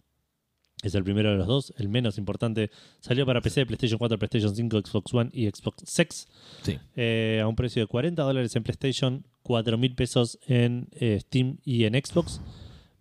Es 0.83 0.95
el 0.95 1.03
primero 1.03 1.31
de 1.33 1.37
los 1.37 1.47
dos, 1.49 1.75
el 1.79 1.89
menos 1.89 2.19
importante. 2.19 2.71
Salió 3.01 3.27
para 3.27 3.41
PC, 3.41 3.67
PlayStation 3.67 3.99
4, 3.99 4.17
PlayStation 4.19 4.55
5, 4.55 4.81
Xbox 4.87 5.13
One 5.13 5.31
y 5.33 5.49
Xbox 5.49 5.83
Sex. 5.85 6.29
Sí. 6.63 6.79
Eh, 6.95 7.41
a 7.43 7.49
un 7.49 7.57
precio 7.57 7.83
de 7.83 7.87
40 7.89 8.23
dólares 8.23 8.55
en 8.55 8.63
PlayStation, 8.63 9.25
4 9.49 9.79
mil 9.79 9.95
pesos 9.95 10.39
en 10.47 10.89
eh, 10.93 11.19
Steam 11.21 11.57
y 11.65 11.85
en 11.85 11.95
Xbox. 11.95 12.41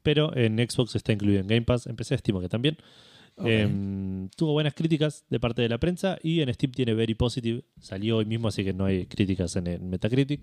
Pero 0.01 0.33
en 0.38 0.57
Xbox 0.57 0.95
está 0.95 1.12
incluido 1.12 1.41
en 1.41 1.47
Game 1.47 1.63
Pass. 1.63 1.86
En 1.88 1.97
PC 1.97 2.15
estimo 2.15 2.39
que 2.39 2.47
también. 2.47 2.77
Eh, 3.45 4.27
tuvo 4.36 4.53
buenas 4.53 4.73
críticas 4.73 5.25
de 5.29 5.39
parte 5.39 5.62
de 5.62 5.69
la 5.69 5.77
prensa 5.77 6.17
y 6.23 6.41
en 6.41 6.51
Steam 6.53 6.71
tiene 6.71 6.93
Very 6.93 7.13
Positive. 7.15 7.63
Salió 7.79 8.17
hoy 8.17 8.25
mismo, 8.25 8.47
así 8.47 8.63
que 8.63 8.73
no 8.73 8.86
hay 8.86 9.05
críticas 9.05 9.55
en, 9.57 9.67
en 9.67 9.89
Metacritic. 9.89 10.41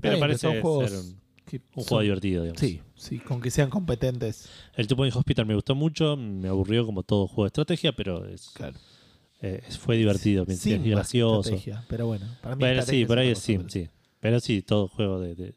Pero 0.00 0.18
parece 0.20 0.46
que 0.46 0.52
son 0.54 0.62
juegos 0.62 0.90
ser 0.90 0.98
un, 1.00 1.20
que 1.44 1.60
un 1.74 1.84
juego 1.84 2.00
divertido. 2.02 2.42
digamos. 2.44 2.60
Sí, 2.60 2.80
sí, 2.94 3.18
con 3.18 3.40
que 3.40 3.50
sean 3.50 3.68
competentes. 3.68 4.48
El 4.76 4.86
Two 4.86 4.96
Point 4.96 5.14
Hospital 5.16 5.44
me 5.46 5.54
gustó 5.56 5.74
mucho, 5.74 6.16
me 6.16 6.48
aburrió 6.48 6.86
como 6.86 7.02
todo 7.02 7.26
juego 7.26 7.42
de 7.44 7.48
estrategia, 7.48 7.92
pero 7.92 8.26
es, 8.28 8.50
Claro. 8.54 8.78
eh, 9.42 9.60
fue 9.80 9.96
divertido, 9.96 10.46
más 10.46 10.64
gracioso. 10.64 11.60
pero 11.88 12.06
bueno. 12.06 12.26
Para 12.40 12.54
mí 12.56 12.60
Bueno, 12.60 12.82
sí, 12.82 13.04
por 13.04 13.18
ahí 13.18 13.28
es 13.30 13.40
cosa, 13.40 13.68
sí, 13.68 13.88
pero- 14.22 14.40
sí. 14.40 14.62
Todo 14.62 14.88
juego 14.88 15.20
de, 15.20 15.34
de- 15.34 15.54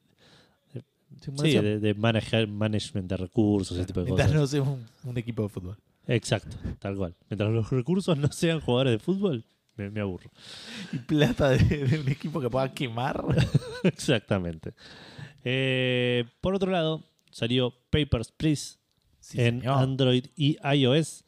sí, 1.38 1.52
de, 1.54 1.80
de 1.80 1.94
manejar, 1.94 2.48
management 2.48 3.10
de 3.10 3.18
recursos, 3.18 3.78
ese 3.78 3.86
tipo 3.88 4.02
de 4.02 4.06
Mientras 4.08 4.28
cosas. 4.28 4.42
no 4.42 4.48
sea 4.48 4.62
un, 4.64 4.86
un 5.06 5.18
equipo 5.18 5.44
de 5.44 5.50
fútbol. 5.50 5.78
Exacto, 6.08 6.56
tal 6.80 6.98
cual. 6.98 7.16
Mientras 7.30 7.52
los 7.52 7.70
recursos 7.70 8.18
no 8.18 8.32
sean 8.32 8.60
jugadores 8.60 8.94
de 8.94 9.00
fútbol, 9.00 9.46
me, 9.76 9.90
me 9.90 10.02
aburro. 10.02 10.30
Y 10.92 10.98
plata 11.00 11.50
de, 11.50 11.58
de 11.88 12.00
un 12.00 12.10
equipo 12.10 12.40
que 12.42 12.50
pueda 12.50 12.72
quemar. 12.74 13.24
Exactamente. 13.84 14.74
Eh, 15.44 16.26
por 16.42 16.56
otro 16.56 16.72
lado, 16.72 17.04
salió 17.32 17.74
Papers, 17.90 18.32
Please 18.32 18.78
Sí, 19.20 19.42
en 19.42 19.62
señor. 19.62 19.78
Android 19.80 20.26
y 20.36 20.58
iOS. 20.64 21.24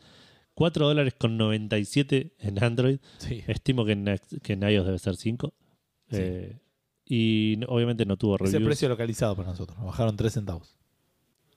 4 0.54 0.88
dólares 0.88 1.14
con 1.18 1.38
97 1.38 2.36
en 2.40 2.64
Android. 2.64 3.00
Sí. 3.20 3.44
Estimo 3.48 3.86
que 3.86 3.92
en, 3.94 4.20
que 4.44 4.54
en 4.54 4.64
iOS 4.64 4.86
debe 4.86 5.00
ser 5.00 5.16
5. 5.16 5.54
Sí. 6.12 6.18
Eh, 6.20 6.58
y 7.08 7.60
obviamente 7.68 8.06
no 8.06 8.18
tuvo 8.18 8.36
Es 8.36 8.42
reviews. 8.42 8.56
el 8.62 8.66
precio 8.66 8.90
localizado 8.90 9.36
para 9.36 9.50
nosotros. 9.50 9.78
Nos 9.78 9.88
bajaron 9.88 10.16
3 10.16 10.34
centavos. 10.34 10.76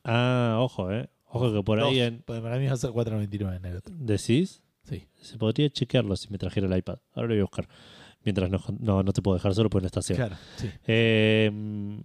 Ah, 0.04 0.56
ojo, 0.60 0.90
eh. 0.92 1.08
Ojo 1.32 1.52
que 1.52 1.62
por 1.62 1.80
ahí 1.80 2.00
en- 2.00 2.22
porque 2.24 2.40
Para 2.42 2.58
mí 2.58 2.66
va 2.66 2.72
a 2.72 2.76
ser 2.76 2.90
4.99 2.90 3.56
en 3.56 3.64
el 3.64 3.76
otro. 3.76 3.94
decís. 3.98 4.62
Sí. 4.82 5.06
Se 5.20 5.36
podría 5.38 5.68
chequearlo 5.70 6.16
si 6.16 6.28
me 6.30 6.38
trajera 6.38 6.66
el 6.66 6.76
iPad. 6.76 6.98
Ahora 7.14 7.28
lo 7.28 7.34
voy 7.34 7.40
a 7.40 7.44
buscar. 7.44 7.68
Mientras 8.24 8.50
no, 8.50 8.60
no, 8.80 9.02
no 9.02 9.12
te 9.12 9.22
puedo 9.22 9.36
dejar 9.36 9.54
solo 9.54 9.70
porque 9.70 9.82
no 9.84 9.86
está 9.86 10.02
Seba. 10.02 10.16
Claro, 10.26 10.36
sí. 10.56 10.68
Eh, 10.86 12.00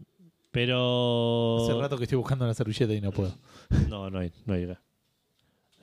pero. 0.51 1.63
Hace 1.63 1.73
rato 1.79 1.97
que 1.97 2.03
estoy 2.03 2.17
buscando 2.17 2.45
una 2.45 2.53
servilleta 2.53 2.93
y 2.93 3.01
no 3.01 3.11
puedo. 3.11 3.33
No, 3.89 4.09
no 4.09 4.19
hay, 4.19 4.31
no 4.45 4.53
hay 4.53 4.63
acá. 4.65 4.81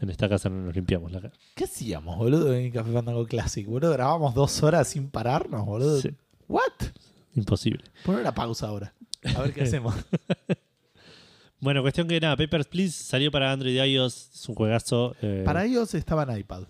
En 0.00 0.10
esta 0.10 0.28
casa 0.28 0.48
no 0.48 0.62
nos 0.64 0.74
limpiamos 0.74 1.12
la 1.12 1.20
cara. 1.20 1.34
¿Qué 1.54 1.64
hacíamos, 1.64 2.16
boludo, 2.16 2.52
en 2.54 2.70
Café 2.72 2.92
Fandango 2.92 3.24
Classic? 3.26 3.66
Boludo, 3.66 3.92
grabamos 3.92 4.34
dos 4.34 4.62
horas 4.62 4.88
sin 4.88 5.10
pararnos, 5.10 5.64
boludo. 5.66 6.00
Sí, 6.00 6.10
¿What? 6.48 6.62
Imposible. 7.34 7.84
Pon 8.04 8.16
una 8.16 8.34
pausa 8.34 8.68
ahora. 8.68 8.94
A 9.36 9.42
ver 9.42 9.52
qué 9.54 9.62
hacemos. 9.64 9.94
Bueno, 11.60 11.80
cuestión 11.82 12.08
que 12.08 12.18
nada, 12.20 12.36
Papers, 12.36 12.66
Please 12.66 13.04
salió 13.04 13.30
para 13.30 13.52
Android 13.52 13.74
y 13.74 13.78
iOS. 13.80 14.30
Es 14.34 14.48
un 14.48 14.54
juegazo. 14.56 15.14
eh, 15.22 15.42
Para 15.44 15.64
ellos 15.64 15.94
estaba 15.94 16.24
en 16.24 16.38
iPad, 16.38 16.64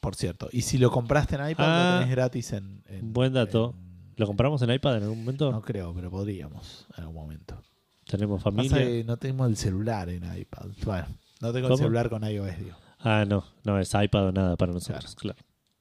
por 0.00 0.14
cierto. 0.16 0.48
Y 0.52 0.62
si 0.62 0.76
lo 0.76 0.90
compraste 0.90 1.36
en 1.36 1.48
iPad, 1.50 1.64
Ah, 1.66 1.90
lo 1.94 1.98
tenés 2.00 2.14
gratis 2.14 2.52
en. 2.52 2.82
en- 2.88 3.12
buen 3.12 3.32
dato. 3.32 3.74
en- 3.76 3.84
¿Lo 4.16 4.26
compramos 4.26 4.60
en 4.62 4.70
iPad 4.70 4.98
en 4.98 5.02
algún 5.04 5.18
momento? 5.20 5.50
no 5.50 5.62
creo, 5.62 5.92
pero 5.94 6.10
podríamos 6.10 6.86
en 6.96 7.02
algún 7.04 7.16
momento. 7.16 7.60
Tenemos 8.06 8.42
Pasa 8.44 8.54
familia. 8.56 8.76
que 8.84 9.02
no 9.04 9.16
tenemos 9.16 9.48
el 9.48 9.56
celular 9.56 10.08
en 10.10 10.22
iPad. 10.38 10.66
Bueno, 10.84 11.06
no 11.40 11.52
tengo 11.52 11.68
¿Cómo? 11.68 11.74
el 11.74 11.78
celular 11.78 12.10
con 12.10 12.22
iOS, 12.22 12.58
digo. 12.58 12.76
Ah, 13.00 13.24
no, 13.26 13.44
no 13.64 13.78
es 13.80 13.92
iPad 13.94 14.26
o 14.28 14.32
nada 14.32 14.56
para 14.56 14.72
nosotros, 14.72 15.14
claro. 15.14 15.38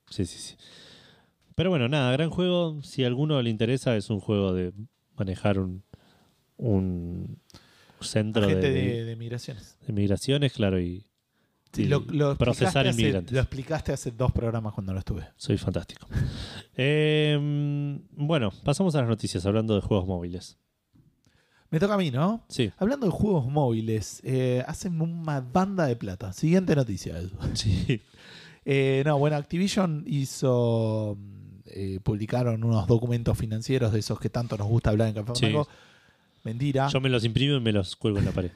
Sí, 0.10 0.26
sí, 0.26 0.38
sí. 0.40 0.56
Pero 1.56 1.70
bueno, 1.70 1.88
nada, 1.90 2.12
gran 2.12 2.30
juego. 2.30 2.82
Si 2.84 3.04
a 3.04 3.08
alguno 3.08 3.42
le 3.42 3.50
interesa, 3.50 3.96
es 3.96 4.10
un 4.10 4.20
juego 4.20 4.54
de 4.54 4.74
manejar 5.18 5.60
un, 5.60 5.84
un 6.58 7.38
centro 8.02 8.48
de, 8.48 8.56
de, 8.56 9.06
de- 9.06 9.16
migraciones. 9.16 9.78
de 9.86 9.94
migraciones, 9.94 10.54
claro, 10.54 10.80
y, 10.82 11.06
Sí, 11.72 11.84
y 11.84 11.86
lo, 11.86 12.04
lo 12.10 12.36
procesar 12.38 12.88
hace- 12.88 13.00
inmigrantes. 13.02 13.32
lo 13.34 13.40
explicaste 13.40 13.92
hace 13.94 14.12
dos 14.12 14.32
programas 14.32 14.74
cuando 14.74 14.94
no 14.94 15.00
estuve. 15.00 15.28
Soy 15.38 15.58
fantástico. 15.58 16.08
Eh, 16.76 17.38
bueno, 18.14 18.52
pasamos 18.64 18.96
a 18.96 19.00
las 19.02 19.08
noticias 19.08 19.46
hablando 19.46 19.76
de 19.76 19.82
juegos 19.82 20.08
móviles. 20.08 20.58
Me 21.70 21.80
toca 21.80 21.94
a 21.94 21.98
mí, 21.98 22.10
¿no? 22.10 22.44
Sí, 22.50 22.72
Hablando 22.78 23.06
de 23.06 23.12
juegos 23.12 23.46
móviles, 23.48 24.22
eh, 24.24 24.64
hacen 24.68 25.00
una 25.00 25.40
banda 25.42 25.86
de 25.86 25.96
plata. 25.96 26.34
Siguiente 26.34 26.76
noticia, 26.76 27.18
Edu. 27.18 27.30
sí. 27.54 28.02
Eh, 28.66 29.04
no, 29.06 29.20
bueno, 29.20 29.36
Activision 29.36 30.06
hizo. 30.08 31.18
Eh, 31.76 32.00
publicaron 32.04 32.64
unos 32.64 32.88
documentos 32.88 33.38
financieros 33.38 33.92
de 33.92 34.00
esos 34.00 34.20
que 34.20 34.30
tanto 34.30 34.58
nos 34.58 34.68
gusta 34.68 34.92
hablar 34.92 35.10
en 35.10 35.16
Café 35.16 35.34
Sí. 35.36 35.54
Mentira. 36.44 36.88
Yo 36.90 37.00
me 37.02 37.10
los 37.10 37.24
imprimo 37.24 37.56
y 37.56 37.60
me 37.60 37.72
los 37.72 37.96
cuelgo 37.96 38.20
en 38.20 38.26
la 38.26 38.32
pared. 38.32 38.52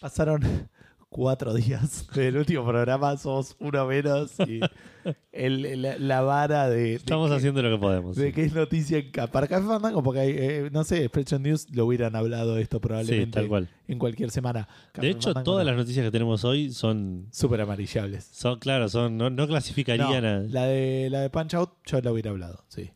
Pasaron 0.00 0.68
cuatro 1.08 1.54
días 1.54 2.06
del 2.14 2.36
último 2.36 2.66
programa, 2.66 3.16
somos 3.16 3.56
uno 3.58 3.86
menos. 3.86 4.32
Y 4.40 4.60
el- 5.32 5.82
la, 5.82 5.98
la 5.98 6.20
vara 6.22 6.68
de. 6.68 6.80
de 6.80 6.94
Estamos 6.94 7.30
que- 7.30 7.36
haciendo 7.36 7.62
lo 7.62 7.70
que 7.70 7.80
podemos. 7.80 8.16
De 8.16 8.28
sí. 8.28 8.32
que 8.32 8.44
es 8.44 8.52
noticia 8.54 9.02
para 9.32 9.46
Café 9.46 9.66
Fandango, 9.66 10.02
porque 10.02 10.20
hay, 10.20 10.30
eh, 10.36 10.68
no 10.72 10.84
sé, 10.84 11.06
Spreadshot 11.06 11.40
News 11.40 11.68
lo 11.70 11.86
hubieran 11.86 12.14
hablado 12.16 12.56
esto 12.58 12.78
Sí, 12.78 12.80
probablemente 12.82 13.38
tal 13.40 13.48
cual. 13.48 13.68
en 13.88 13.98
cualquier 13.98 14.30
semana. 14.30 14.68
Café 14.92 15.06
De 15.06 15.12
hecho, 15.12 15.28
Fandango 15.28 15.44
todas 15.44 15.64
no. 15.64 15.70
las 15.72 15.78
noticias 15.78 16.04
que 16.04 16.10
tenemos 16.10 16.44
hoy 16.44 16.70
son, 16.70 17.26
Súper 17.30 17.60
amarillables. 17.60 18.24
son 18.32 18.58
claro, 18.58 18.88
son, 18.88 19.16
no, 19.16 19.30
no 19.30 19.46
clasificarían 19.46 20.22
No, 20.22 20.28
a. 20.28 20.40
la, 20.48 20.64
de, 20.66 21.08
la 21.10 21.20
de 21.20 21.30
Punch 21.30 21.54
Out 21.54 21.70
yo 21.86 22.00
la 22.00 22.12
hubiera 22.12 22.30
hablado, 22.30 22.64
sí. 22.68 22.90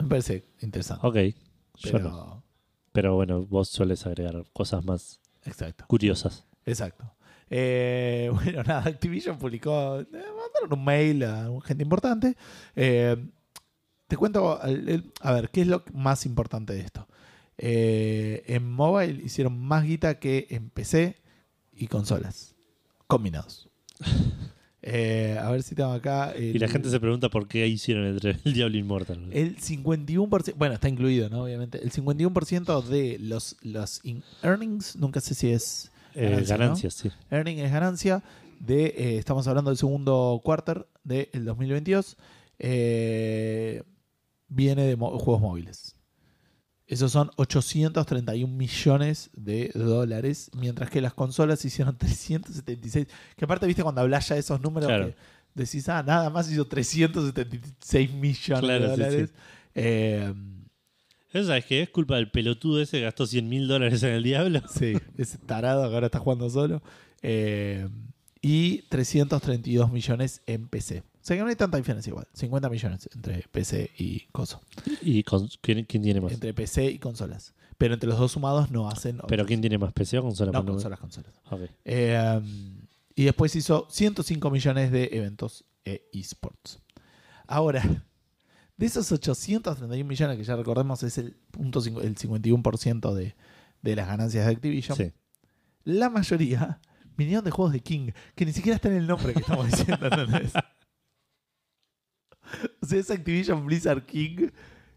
Me 0.00 0.08
parece 0.08 0.44
interesante. 0.60 1.06
Ok, 1.06 1.16
yo 1.16 1.92
pero, 1.92 1.98
no. 2.00 2.44
Pero 2.92 3.14
bueno, 3.14 3.44
vos 3.46 3.68
sueles 3.68 4.06
agregar 4.06 4.44
cosas 4.52 4.84
más 4.84 5.20
Exacto, 5.44 5.84
curiosas. 5.88 6.44
exacto. 6.66 7.04
Eh, 7.50 8.30
bueno, 8.34 8.62
nada, 8.62 8.82
Activision 8.86 9.38
publicó, 9.38 10.00
eh, 10.00 10.06
mandaron 10.12 10.78
un 10.78 10.84
mail 10.84 11.24
a 11.24 11.48
gente 11.64 11.82
importante. 11.82 12.36
Eh, 12.76 13.16
te 14.06 14.16
cuento, 14.16 14.60
el- 14.62 14.88
el- 14.88 15.12
a 15.20 15.32
ver, 15.32 15.50
¿qué 15.50 15.62
es 15.62 15.66
lo 15.66 15.82
más 15.92 16.24
importante 16.26 16.72
de 16.72 16.80
esto? 16.80 17.06
Eh, 17.58 18.44
en 18.46 18.70
mobile 18.70 19.22
hicieron 19.24 19.58
más 19.58 19.84
guita 19.84 20.18
que 20.18 20.46
en 20.50 20.70
PC 20.70 21.16
y 21.72 21.86
consolas, 21.88 22.54
combinados. 23.06 23.68
Eh, 24.80 25.36
a 25.42 25.50
ver 25.50 25.64
si 25.64 25.74
tengo 25.74 25.90
acá. 25.90 26.30
el- 26.30 26.54
Y 26.54 26.58
la 26.60 26.68
gente 26.68 26.88
se 26.88 27.00
pregunta 27.00 27.28
por 27.28 27.48
qué 27.48 27.66
hicieron 27.66 28.04
el, 28.06 28.20
el 28.44 28.52
Diablo 28.54 28.78
Inmortal. 28.78 29.28
El 29.32 29.56
51%, 29.58 30.54
bueno, 30.56 30.74
está 30.74 30.88
incluido, 30.88 31.28
¿no? 31.28 31.42
Obviamente. 31.42 31.82
El 31.82 31.90
51% 31.90 32.80
de 32.82 33.18
los, 33.18 33.56
los 33.62 34.00
in- 34.04 34.22
earnings, 34.42 34.94
nunca 34.94 35.20
sé 35.20 35.34
si 35.34 35.50
es 35.50 35.90
Eh, 36.18 36.30
ganancia, 36.30 36.56
¿no? 36.56 36.62
ganancias, 36.64 36.94
sí. 36.94 37.10
earning 37.30 37.58
es 37.58 37.72
ganancia 37.72 38.22
de, 38.60 38.86
eh, 38.86 39.18
estamos 39.18 39.46
hablando 39.46 39.70
del 39.70 39.78
segundo 39.78 40.40
quarter 40.44 40.86
del 41.04 41.44
2022, 41.44 42.16
eh, 42.58 43.82
viene 44.48 44.82
de 44.84 44.94
juegos 44.96 45.40
móviles. 45.40 45.94
Esos 46.86 47.12
son 47.12 47.30
831 47.36 48.52
millones 48.56 49.30
de 49.34 49.70
dólares, 49.74 50.50
mientras 50.56 50.88
que 50.88 51.02
las 51.02 51.12
consolas 51.12 51.62
hicieron 51.64 51.96
376. 51.98 53.06
Que 53.36 53.44
aparte, 53.44 53.66
viste, 53.66 53.82
cuando 53.82 54.00
hablas 54.00 54.26
ya 54.28 54.34
de 54.36 54.40
esos 54.40 54.60
números, 54.62 54.88
Claro. 54.88 55.08
que 55.08 55.14
decís, 55.54 55.86
ah, 55.90 56.02
nada 56.02 56.30
más 56.30 56.50
hizo 56.50 56.66
376 56.66 58.10
millones 58.14 58.60
Claro, 58.64 58.84
de 58.84 58.94
sí, 58.94 59.00
dólares. 59.02 59.32
Eh, 59.74 60.32
Eso 60.32 60.34
sabes 61.32 61.64
que 61.66 61.82
es 61.82 61.90
culpa 61.90 62.16
del 62.16 62.30
pelotudo 62.30 62.80
ese 62.80 62.98
que 62.98 63.04
gastó 63.04 63.26
100 63.26 63.48
mil 63.48 63.68
dólares 63.68 64.02
en 64.02 64.10
el 64.14 64.22
Diablo. 64.22 64.60
Sí, 64.70 64.94
ese 65.16 65.38
tarado 65.38 65.88
que 65.88 65.94
ahora 65.94 66.06
está 66.06 66.18
jugando 66.18 66.48
solo. 66.50 66.82
Eh, 67.22 67.88
y 68.40 68.82
332 68.88 69.90
millones 69.92 70.42
en 70.46 70.68
PC. 70.68 71.00
O 71.00 71.02
sea 71.28 71.36
que 71.36 71.42
no 71.42 71.48
hay 71.48 71.56
tanta 71.56 71.76
diferencia 71.76 72.10
igual. 72.10 72.26
50 72.32 72.70
millones 72.70 73.08
entre 73.14 73.44
PC 73.50 73.90
y 73.98 74.20
coso. 74.32 74.62
¿Y 75.02 75.22
con- 75.24 75.48
¿quién, 75.60 75.84
quién 75.84 76.02
tiene 76.02 76.20
más? 76.20 76.32
Entre 76.32 76.54
PC 76.54 76.86
y 76.90 76.98
consolas. 76.98 77.54
Pero 77.76 77.94
entre 77.94 78.08
los 78.08 78.18
dos 78.18 78.32
sumados 78.32 78.70
no 78.70 78.88
hacen. 78.88 79.20
¿Pero 79.28 79.44
quién 79.44 79.60
tiene 79.60 79.76
más 79.78 79.92
PC 79.92 80.18
o 80.18 80.22
consola? 80.22 80.52
No, 80.52 80.64
consolas, 80.64 80.98
consolas. 80.98 81.32
Ok. 81.50 81.60
Eh, 81.84 82.40
y 83.14 83.24
después 83.24 83.54
hizo 83.56 83.86
105 83.90 84.50
millones 84.50 84.90
de 84.90 85.10
eventos 85.12 85.64
e 85.84 86.08
esports. 86.12 86.80
Ahora, 87.46 87.82
de 88.78 88.86
esos 88.86 89.12
831 89.12 90.08
millones 90.08 90.36
que 90.38 90.44
ya 90.44 90.56
recordemos 90.56 91.02
es 91.02 91.18
el, 91.18 91.36
punto 91.50 91.80
el 91.80 92.14
51% 92.16 93.12
de, 93.14 93.34
de 93.82 93.96
las 93.96 94.06
ganancias 94.08 94.46
de 94.46 94.52
Activision, 94.52 94.96
Sí. 94.96 95.12
la 95.84 96.08
mayoría 96.08 96.80
vinieron 97.16 97.44
de 97.44 97.50
juegos 97.50 97.72
de 97.72 97.80
King, 97.80 98.10
que 98.34 98.46
ni 98.46 98.52
siquiera 98.52 98.76
está 98.76 98.88
en 98.88 98.96
el 98.96 99.06
nombre 99.06 99.34
que 99.34 99.40
estamos 99.40 99.66
diciendo. 99.70 100.06
¿entendés? 100.06 100.52
o 102.80 102.86
sea, 102.86 102.98
es 102.98 103.10
Activision 103.10 103.66
Blizzard 103.66 104.04
King. 104.06 104.48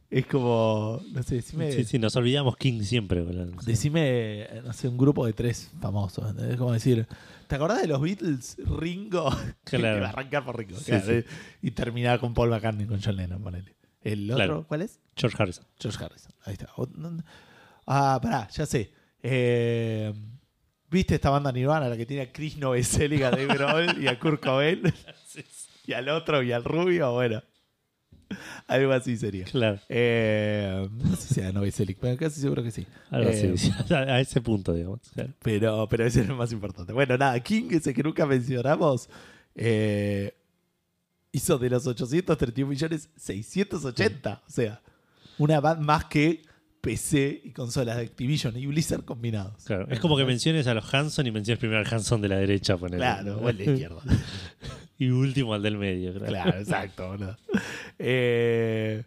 Es 0.10 0.26
como, 0.26 1.00
no 1.14 1.24
sé, 1.24 1.36
decime, 1.36 1.72
sí, 1.72 1.86
sí, 1.86 1.98
nos 1.98 2.14
olvidamos 2.18 2.58
King 2.58 2.82
siempre. 2.84 3.22
boludo. 3.22 3.46
decime, 3.66 4.46
no 4.66 4.74
sé, 4.74 4.90
un 4.90 4.98
grupo 4.98 5.26
de 5.26 5.32
tres 5.32 5.72
famosos. 5.80 6.30
¿entendés? 6.30 6.54
Es 6.54 6.58
como 6.60 6.74
decir, 6.74 7.08
¿te 7.52 7.56
acordás 7.56 7.82
de 7.82 7.88
los 7.88 8.00
Beatles? 8.02 8.56
Ringo. 8.66 9.30
Que 9.66 9.76
Claro. 9.78 10.00
va 10.00 10.06
a 10.08 10.10
arrancar 10.12 10.46
por 10.46 10.58
Ringo. 10.58 10.78
Sí, 10.78 10.86
claro, 10.86 11.06
sí. 11.06 11.12
¿eh? 11.12 11.26
Y 11.62 11.72
terminar 11.72 12.18
con 12.22 12.34
Paul 12.34 12.50
McCartney, 12.50 12.88
con 12.88 13.02
John 13.04 13.18
Lennon, 13.18 13.44
ponele. 13.44 13.76
El 14.02 14.24
otro, 14.32 14.36
Claro. 14.46 14.66
¿cuál 14.70 14.84
es? 14.84 15.02
George 15.18 15.36
Harrison. 15.38 15.66
George 15.78 16.02
Harrison. 16.02 16.32
Ahí 16.46 16.54
está. 16.54 16.70
Ah, 17.86 18.18
pará, 18.24 18.48
ya 18.48 18.66
sé. 18.66 18.94
Eh, 19.22 20.14
¿Viste 20.90 21.16
esta 21.16 21.30
banda 21.30 21.52
Nirvana, 21.52 21.90
la 21.90 21.98
que 21.98 22.06
tiene 22.06 22.24
a 22.24 22.32
Chris 22.32 22.56
Novoselic, 22.58 23.22
a 23.24 23.32
Dave 23.32 23.48
Grohl 23.48 24.02
y 24.02 24.08
a 24.08 24.18
Kurt 24.18 24.42
Cobain? 24.42 24.82
y 25.88 25.92
al 25.94 26.08
otro 26.08 26.42
y 26.44 26.54
al 26.54 26.64
rubio, 26.64 27.12
bueno. 27.12 27.44
Algo 28.68 28.92
así 28.94 29.18
sería. 29.18 29.46
Claro. 29.46 29.80
Eh, 29.90 30.88
no 30.92 31.16
sé 31.16 31.28
si 31.28 31.34
sea 31.36 31.52
Novoselic, 31.52 31.98
pero 32.00 32.18
casi 32.18 32.42
seguro 32.42 32.64
que 32.64 32.72
sí. 32.72 32.86
Algo 33.10 33.30
Eh, 33.30 33.54
así. 33.56 33.72
A 33.94 33.98
a 33.98 34.20
ese 34.20 34.42
punto, 34.42 34.74
digamos. 34.74 35.00
Claro. 35.14 35.34
Pero, 35.42 35.88
pero 35.90 36.06
ese 36.06 36.22
es 36.22 36.30
el 36.30 36.36
más 36.36 36.52
importante. 36.52 36.94
Bueno, 36.94 37.18
nada, 37.18 37.40
King, 37.40 37.70
ese 37.72 37.94
que 37.94 38.04
nunca 38.04 38.26
mencionamos, 38.26 39.10
eh, 39.56 40.34
hizo 41.32 41.58
de 41.58 41.70
los 41.70 41.88
831 41.88 42.70
millones 42.70 43.10
680. 43.16 44.42
O 44.48 44.50
sea, 44.52 44.82
una 45.38 45.60
band 45.60 45.82
más 45.82 46.06
que 46.06 46.42
PC 46.82 47.42
y 47.44 47.52
consolas 47.52 47.96
de 47.98 48.04
Activision 48.04 48.58
y 48.58 48.66
Blizzard 48.66 49.06
combinados. 49.06 49.64
Claro. 49.66 49.88
Es 49.90 50.00
como 50.00 50.18
que 50.18 50.26
menciones 50.26 50.66
a 50.66 50.74
los 50.74 50.92
Hanson 50.94 51.28
y 51.28 51.32
menciones 51.32 51.60
primero 51.60 51.80
al 51.80 51.86
Hanson 51.94 52.22
de 52.22 52.28
la 52.30 52.38
derecha. 52.38 52.76
ponele. 52.76 52.98
Claro, 52.98 53.38
o 53.40 53.50
el 53.50 53.58
de 53.58 53.66
izquierda. 53.66 54.02
y 55.06 55.10
último 55.10 55.54
al 55.54 55.62
del 55.64 55.78
medio. 55.78 56.14
Claro. 56.14 56.28
Claro, 56.28 56.60
exacto, 56.60 57.08
boludo. 57.10 57.38
Eh, 58.00 59.04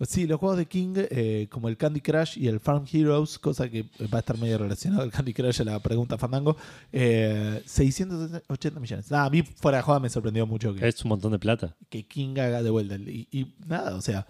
sí, 0.00 0.26
los 0.26 0.38
juegos 0.40 0.58
de 0.58 0.66
King, 0.66 0.94
eh, 0.96 1.46
como 1.50 1.68
el 1.68 1.76
Candy 1.76 2.00
Crush 2.00 2.38
y 2.38 2.48
el 2.48 2.60
Farm 2.60 2.84
Heroes, 2.90 3.38
cosa 3.38 3.68
que 3.68 3.82
va 4.12 4.18
a 4.18 4.20
estar 4.20 4.38
medio 4.38 4.58
relacionado 4.58 5.02
el 5.04 5.10
Candy 5.10 5.32
Crush 5.34 5.60
a 5.60 5.64
la 5.64 5.78
pregunta 5.80 6.16
Fandango, 6.18 6.56
eh, 6.92 7.62
680 7.66 8.80
millones. 8.80 9.10
Nada, 9.10 9.24
a 9.26 9.30
mí 9.30 9.42
fuera 9.42 9.78
de 9.78 9.82
joda 9.82 10.00
me 10.00 10.08
sorprendió 10.10 10.46
mucho 10.46 10.74
que, 10.74 10.86
Es 10.88 11.04
un 11.04 11.10
montón 11.10 11.32
de 11.32 11.38
plata. 11.38 11.74
que 11.88 12.04
King 12.04 12.38
haga 12.38 12.62
de 12.62 12.70
vuelta. 12.70 12.96
Y, 12.96 13.28
y 13.30 13.52
nada, 13.66 13.94
o 13.96 14.00
sea, 14.00 14.26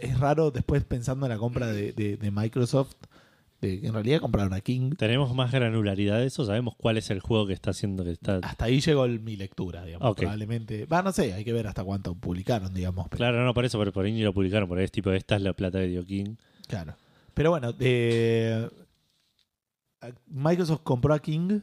es 0.00 0.18
raro 0.18 0.50
después 0.50 0.84
pensando 0.84 1.26
en 1.26 1.30
la 1.32 1.38
compra 1.38 1.68
de, 1.68 1.92
de- 1.92 2.16
de 2.16 2.30
Microsoft, 2.30 2.94
de 3.60 3.80
que 3.80 3.86
en 3.86 3.94
realidad 3.94 4.20
compraron 4.20 4.52
a 4.52 4.60
King. 4.60 4.90
Tenemos 4.98 5.34
más 5.34 5.50
granularidad 5.50 6.18
de 6.18 6.26
eso. 6.26 6.44
Sabemos 6.44 6.74
cuál 6.76 6.98
es 6.98 7.10
el 7.10 7.20
juego 7.20 7.46
que 7.46 7.52
está 7.54 7.70
haciendo 7.70 8.04
que 8.04 8.10
está. 8.12 8.38
Hasta 8.42 8.66
ahí 8.66 8.80
llegó 8.80 9.04
el- 9.06 9.20
mi 9.20 9.36
lectura, 9.36 9.84
digamos. 9.84 10.14
Probablemente. 10.16 10.84
Va, 10.86 11.02
no 11.02 11.12
sé, 11.12 11.32
hay 11.32 11.44
que 11.44 11.52
ver 11.52 11.66
hasta 11.66 11.82
cuánto 11.84 12.14
publicaron, 12.14 12.72
digamos. 12.74 13.06
pero- 13.08 13.18
Claro, 13.18 13.44
no, 13.44 13.54
por 13.54 13.64
eso, 13.64 13.78
por, 13.78 13.92
por 13.92 14.04
ahí 14.04 14.12
ni 14.12 14.22
lo 14.22 14.32
publicaron. 14.34 14.68
Por 14.68 14.78
ahí 14.78 14.84
es 14.84 14.92
tipo, 14.92 15.10
esta 15.12 15.36
es 15.36 15.42
la 15.42 15.52
plata 15.54 15.78
de 15.78 15.88
Dio 15.88 16.04
King. 16.04 16.36
Claro. 16.68 16.94
Pero 17.34 17.50
bueno, 17.50 17.72
eh, 17.80 18.68
Microsoft 20.26 20.80
compró 20.82 21.14
a 21.14 21.18
King 21.20 21.60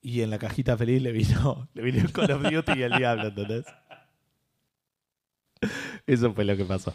y 0.00 0.20
en 0.20 0.30
la 0.30 0.38
cajita 0.38 0.76
feliz 0.76 1.02
le 1.02 1.12
vino, 1.12 1.68
le 1.74 1.82
vino 1.82 1.98
el 2.00 2.12
Call 2.12 2.30
of 2.32 2.42
Duty 2.42 2.72
y 2.78 2.82
el 2.82 2.92
Diablo, 2.92 3.28
¿entendés? 3.28 3.64
Eso 6.06 6.32
fue 6.34 6.44
lo 6.44 6.56
que 6.56 6.64
pasó. 6.64 6.92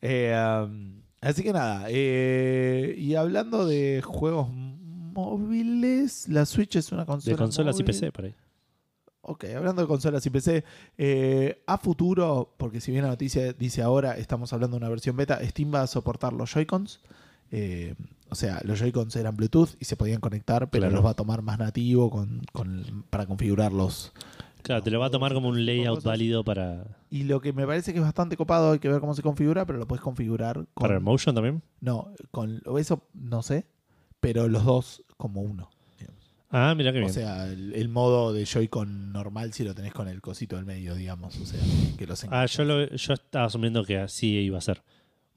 Eh, 0.00 0.34
um, 0.64 1.00
así 1.20 1.42
que 1.42 1.52
nada, 1.52 1.86
eh, 1.88 2.94
y 2.98 3.14
hablando 3.14 3.66
de 3.66 4.02
juegos 4.04 4.48
móviles, 4.52 6.28
la 6.28 6.46
Switch 6.46 6.76
es 6.76 6.92
una 6.92 7.04
consola. 7.06 7.34
De 7.36 7.38
consolas 7.38 7.76
y 7.76 7.82
móvil. 7.82 7.86
PC, 7.94 8.12
por 8.12 8.24
ahí. 8.26 8.34
Ok, 9.22 9.44
hablando 9.56 9.82
de 9.82 9.88
consolas 9.88 10.24
y 10.24 10.30
PC, 10.30 10.64
eh, 10.96 11.62
a 11.66 11.76
futuro, 11.78 12.54
porque 12.56 12.80
si 12.80 12.90
bien 12.92 13.02
la 13.04 13.10
noticia 13.10 13.52
dice 13.52 13.82
ahora, 13.82 14.16
estamos 14.16 14.52
hablando 14.52 14.76
de 14.76 14.78
una 14.82 14.88
versión 14.88 15.16
beta, 15.16 15.38
Steam 15.44 15.74
va 15.74 15.82
a 15.82 15.86
soportar 15.86 16.32
los 16.32 16.50
Joy-Cons. 16.54 17.00
Eh, 17.50 17.94
o 18.30 18.34
sea, 18.34 18.60
los 18.64 18.78
Joy-Cons 18.78 19.16
eran 19.16 19.36
Bluetooth 19.36 19.70
y 19.80 19.84
se 19.84 19.96
podían 19.96 20.20
conectar, 20.20 20.70
pero 20.70 20.82
Claro. 20.82 20.96
los 20.96 21.04
va 21.04 21.10
a 21.10 21.14
tomar 21.14 21.42
más 21.42 21.58
nativo 21.58 22.08
con, 22.10 22.42
con- 22.52 23.04
para 23.10 23.26
configurarlos. 23.26 24.12
Claro, 24.62 24.82
te 24.82 24.90
lo 24.90 25.00
va 25.00 25.06
a 25.06 25.10
tomar 25.10 25.32
como 25.32 25.48
un 25.48 25.64
layout 25.64 26.02
válido 26.02 26.44
para, 26.44 26.84
Y 27.10 27.24
lo 27.24 27.40
que 27.40 27.52
me 27.52 27.66
parece 27.66 27.92
que 27.92 27.98
es 27.98 28.04
bastante 28.04 28.36
copado, 28.36 28.72
hay 28.72 28.78
que 28.78 28.88
ver 28.88 29.00
cómo 29.00 29.14
se 29.14 29.22
configura, 29.22 29.64
pero 29.66 29.78
lo 29.78 29.86
puedes 29.86 30.02
configurar 30.02 30.54
con... 30.74 30.82
para 30.82 30.94
el 30.94 31.00
motion 31.00 31.34
también. 31.34 31.62
No, 31.80 32.12
con 32.30 32.60
eso 32.78 33.02
no 33.14 33.42
sé, 33.42 33.66
pero 34.20 34.48
los 34.48 34.64
dos 34.64 35.02
como 35.16 35.40
uno. 35.42 35.70
Ah, 36.50 36.74
mira 36.74 36.92
qué 36.92 36.98
O 36.98 37.02
bien. 37.02 37.12
sea, 37.12 37.46
el, 37.46 37.74
el 37.74 37.88
modo 37.88 38.32
de 38.32 38.46
Joy-Con 38.46 39.12
normal 39.12 39.52
si 39.52 39.64
lo 39.64 39.74
tenés 39.74 39.92
con 39.92 40.08
el 40.08 40.22
cosito 40.22 40.56
del 40.56 40.64
medio, 40.64 40.94
digamos. 40.94 41.36
O 41.36 41.44
sea, 41.44 41.60
que 41.98 42.06
los 42.06 42.24
ah, 42.30 42.46
yo, 42.46 42.64
lo, 42.64 42.88
yo 42.88 43.12
estaba 43.12 43.44
asumiendo 43.44 43.84
que 43.84 43.98
así 43.98 44.28
iba 44.28 44.56
a 44.56 44.62
ser. 44.62 44.82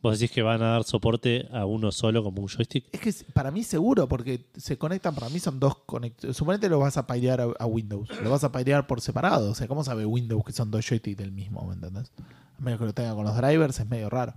Vos 0.02 0.20
decís 0.20 0.34
que 0.34 0.42
van 0.42 0.62
a 0.64 0.72
dar 0.72 0.84
soporte 0.84 1.48
a 1.52 1.66
uno 1.66 1.92
solo 1.92 2.24
como 2.24 2.42
un 2.42 2.48
joystick. 2.48 2.86
Es 2.92 3.00
que 3.00 3.32
para 3.34 3.52
mí 3.52 3.64
seguro, 3.64 4.08
porque 4.08 4.48
se 4.58 4.78
conectan, 4.78 5.14
para 5.14 5.30
mí 5.30 5.40
son 5.40 5.60
dos 5.60 5.76
conectores. 5.86 6.36
Suponete 6.36 6.70
lo 6.70 6.80
vas 6.80 6.98
a 6.98 7.06
pairear 7.06 7.42
a, 7.42 7.48
a 7.60 7.66
Windows. 7.68 8.10
Lo 8.22 8.32
vas 8.32 8.44
a 8.44 8.52
pairear 8.52 8.88
por 8.88 9.02
separado. 9.02 9.52
O 9.52 9.56
sea, 9.56 9.68
¿cómo 9.68 9.84
sabe 9.84 10.06
Windows 10.06 10.44
que 10.44 10.54
son 10.54 10.72
dos 10.72 10.86
joysticks 10.88 11.18
del 11.18 11.32
mismo? 11.32 11.66
¿Me 11.68 11.76
entendés? 11.76 12.12
A 12.58 12.62
menos 12.62 12.80
que 12.80 12.86
lo 12.86 12.94
tenga 12.94 13.14
con 13.14 13.26
los 13.26 13.36
drivers, 13.38 13.80
es 13.80 13.88
medio 13.88 14.10
raro. 14.10 14.34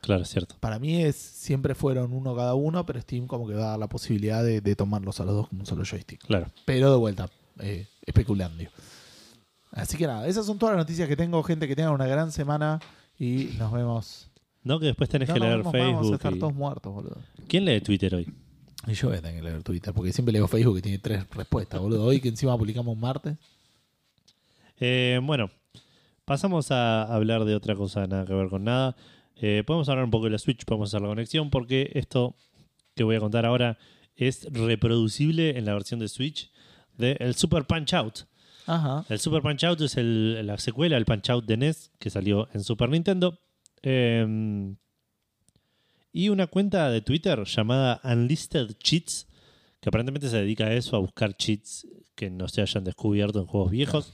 Claro, 0.00 0.22
es 0.22 0.28
cierto. 0.28 0.56
Para 0.60 0.78
mí 0.78 1.02
es 1.02 1.16
siempre 1.16 1.74
fueron 1.74 2.12
uno 2.12 2.36
cada 2.36 2.54
uno, 2.54 2.84
pero 2.86 3.00
Steam 3.00 3.26
como 3.26 3.48
que 3.48 3.54
va 3.54 3.64
a 3.64 3.70
dar 3.70 3.78
la 3.78 3.88
posibilidad 3.88 4.44
de, 4.44 4.60
de 4.60 4.76
tomarlos 4.76 5.20
a 5.20 5.24
los 5.24 5.34
dos 5.34 5.48
como 5.48 5.60
un 5.60 5.66
solo 5.66 5.84
joystick. 5.84 6.24
Claro. 6.24 6.46
Pero 6.64 6.90
de 6.90 6.98
vuelta, 6.98 7.28
eh, 7.60 7.86
especulando. 8.06 8.64
Así 9.72 9.96
que 9.96 10.06
nada, 10.06 10.26
esas 10.26 10.46
son 10.46 10.58
todas 10.58 10.76
las 10.76 10.84
noticias 10.84 11.08
que 11.08 11.16
tengo. 11.16 11.42
Gente, 11.42 11.66
que 11.66 11.76
tengan 11.76 11.92
una 11.92 12.06
gran 12.06 12.32
semana 12.32 12.80
y 13.18 13.54
nos 13.58 13.72
vemos. 13.72 14.30
No, 14.64 14.78
que 14.80 14.86
después 14.86 15.08
tenés 15.08 15.28
No, 15.28 15.34
que 15.34 15.40
leer 15.40 15.64
más, 15.64 15.72
Vamos 15.72 15.76
a 15.76 15.98
Facebook. 15.98 16.14
estar 16.14 16.36
y- 16.36 16.38
todos 16.38 16.54
muertos, 16.54 16.92
boludo. 16.92 17.16
¿Quién 17.46 17.64
lee 17.64 17.80
Twitter 17.80 18.14
hoy? 18.14 18.32
Y 18.86 18.92
yo 18.94 19.08
voy 19.08 19.16
a 19.18 19.22
tener 19.22 19.36
que 19.36 19.42
leer 19.48 19.62
Twitter, 19.62 19.92
porque 19.94 20.12
siempre 20.12 20.32
leo 20.32 20.46
Facebook 20.48 20.76
que 20.76 20.82
tiene 20.82 20.98
tres 20.98 21.28
respuestas, 21.30 21.80
boludo. 21.80 22.04
Hoy 22.04 22.20
que 22.20 22.28
encima 22.28 22.56
publicamos 22.56 22.94
un 22.94 23.00
martes. 23.00 23.36
Eh, 24.80 25.20
bueno, 25.22 25.50
pasamos 26.24 26.70
a 26.70 27.02
hablar 27.02 27.44
de 27.44 27.54
otra 27.54 27.74
cosa, 27.74 28.06
nada 28.06 28.24
que 28.24 28.34
ver 28.34 28.48
con 28.48 28.64
nada. 28.64 28.96
Eh, 29.36 29.62
podemos 29.66 29.88
hablar 29.88 30.04
un 30.04 30.10
poco 30.10 30.24
de 30.24 30.30
la 30.30 30.38
Switch, 30.38 30.64
podemos 30.64 30.90
hacer 30.90 31.00
la 31.02 31.08
conexión, 31.08 31.50
porque 31.50 31.90
esto 31.94 32.34
que 32.94 33.04
voy 33.04 33.16
a 33.16 33.20
contar 33.20 33.46
ahora 33.46 33.78
es 34.16 34.46
reproducible 34.52 35.56
en 35.58 35.64
la 35.64 35.74
versión 35.74 36.00
de 36.00 36.08
Switch 36.08 36.50
de 36.96 37.16
el 37.20 37.34
Super 37.34 37.64
Punch 37.64 37.94
Out. 37.94 38.20
Ajá. 38.66 39.04
El 39.08 39.18
Super 39.20 39.42
Punch 39.42 39.64
Out 39.64 39.80
es 39.82 39.96
el- 39.96 40.44
la 40.46 40.58
secuela 40.58 40.96
del 40.96 41.04
Punch 41.04 41.30
Out 41.30 41.44
de 41.46 41.56
NES 41.56 41.90
que 41.98 42.10
salió 42.10 42.48
en 42.52 42.62
Super 42.64 42.88
Nintendo. 42.90 43.38
Eh, 43.82 44.74
y 46.12 46.28
una 46.30 46.46
cuenta 46.46 46.90
de 46.90 47.00
Twitter 47.00 47.44
llamada 47.44 48.00
Unlisted 48.02 48.72
Cheats, 48.78 49.26
que 49.80 49.88
aparentemente 49.90 50.28
se 50.28 50.38
dedica 50.38 50.66
a 50.66 50.72
eso, 50.74 50.96
a 50.96 51.00
buscar 51.00 51.36
cheats 51.36 51.86
que 52.14 52.30
no 52.30 52.48
se 52.48 52.60
hayan 52.62 52.84
descubierto 52.84 53.40
en 53.40 53.46
juegos 53.46 53.70
viejos. 53.70 54.12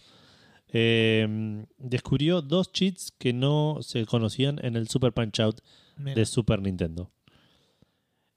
eh, 0.76 1.64
descubrió 1.78 2.42
dos 2.42 2.72
cheats 2.72 3.12
que 3.12 3.32
no 3.32 3.78
se 3.80 4.04
conocían 4.06 4.58
en 4.64 4.74
el 4.76 4.88
Super 4.88 5.12
Punch 5.12 5.38
Out 5.40 5.60
Mira. 5.96 6.16
de 6.16 6.26
Super 6.26 6.60
Nintendo. 6.60 7.10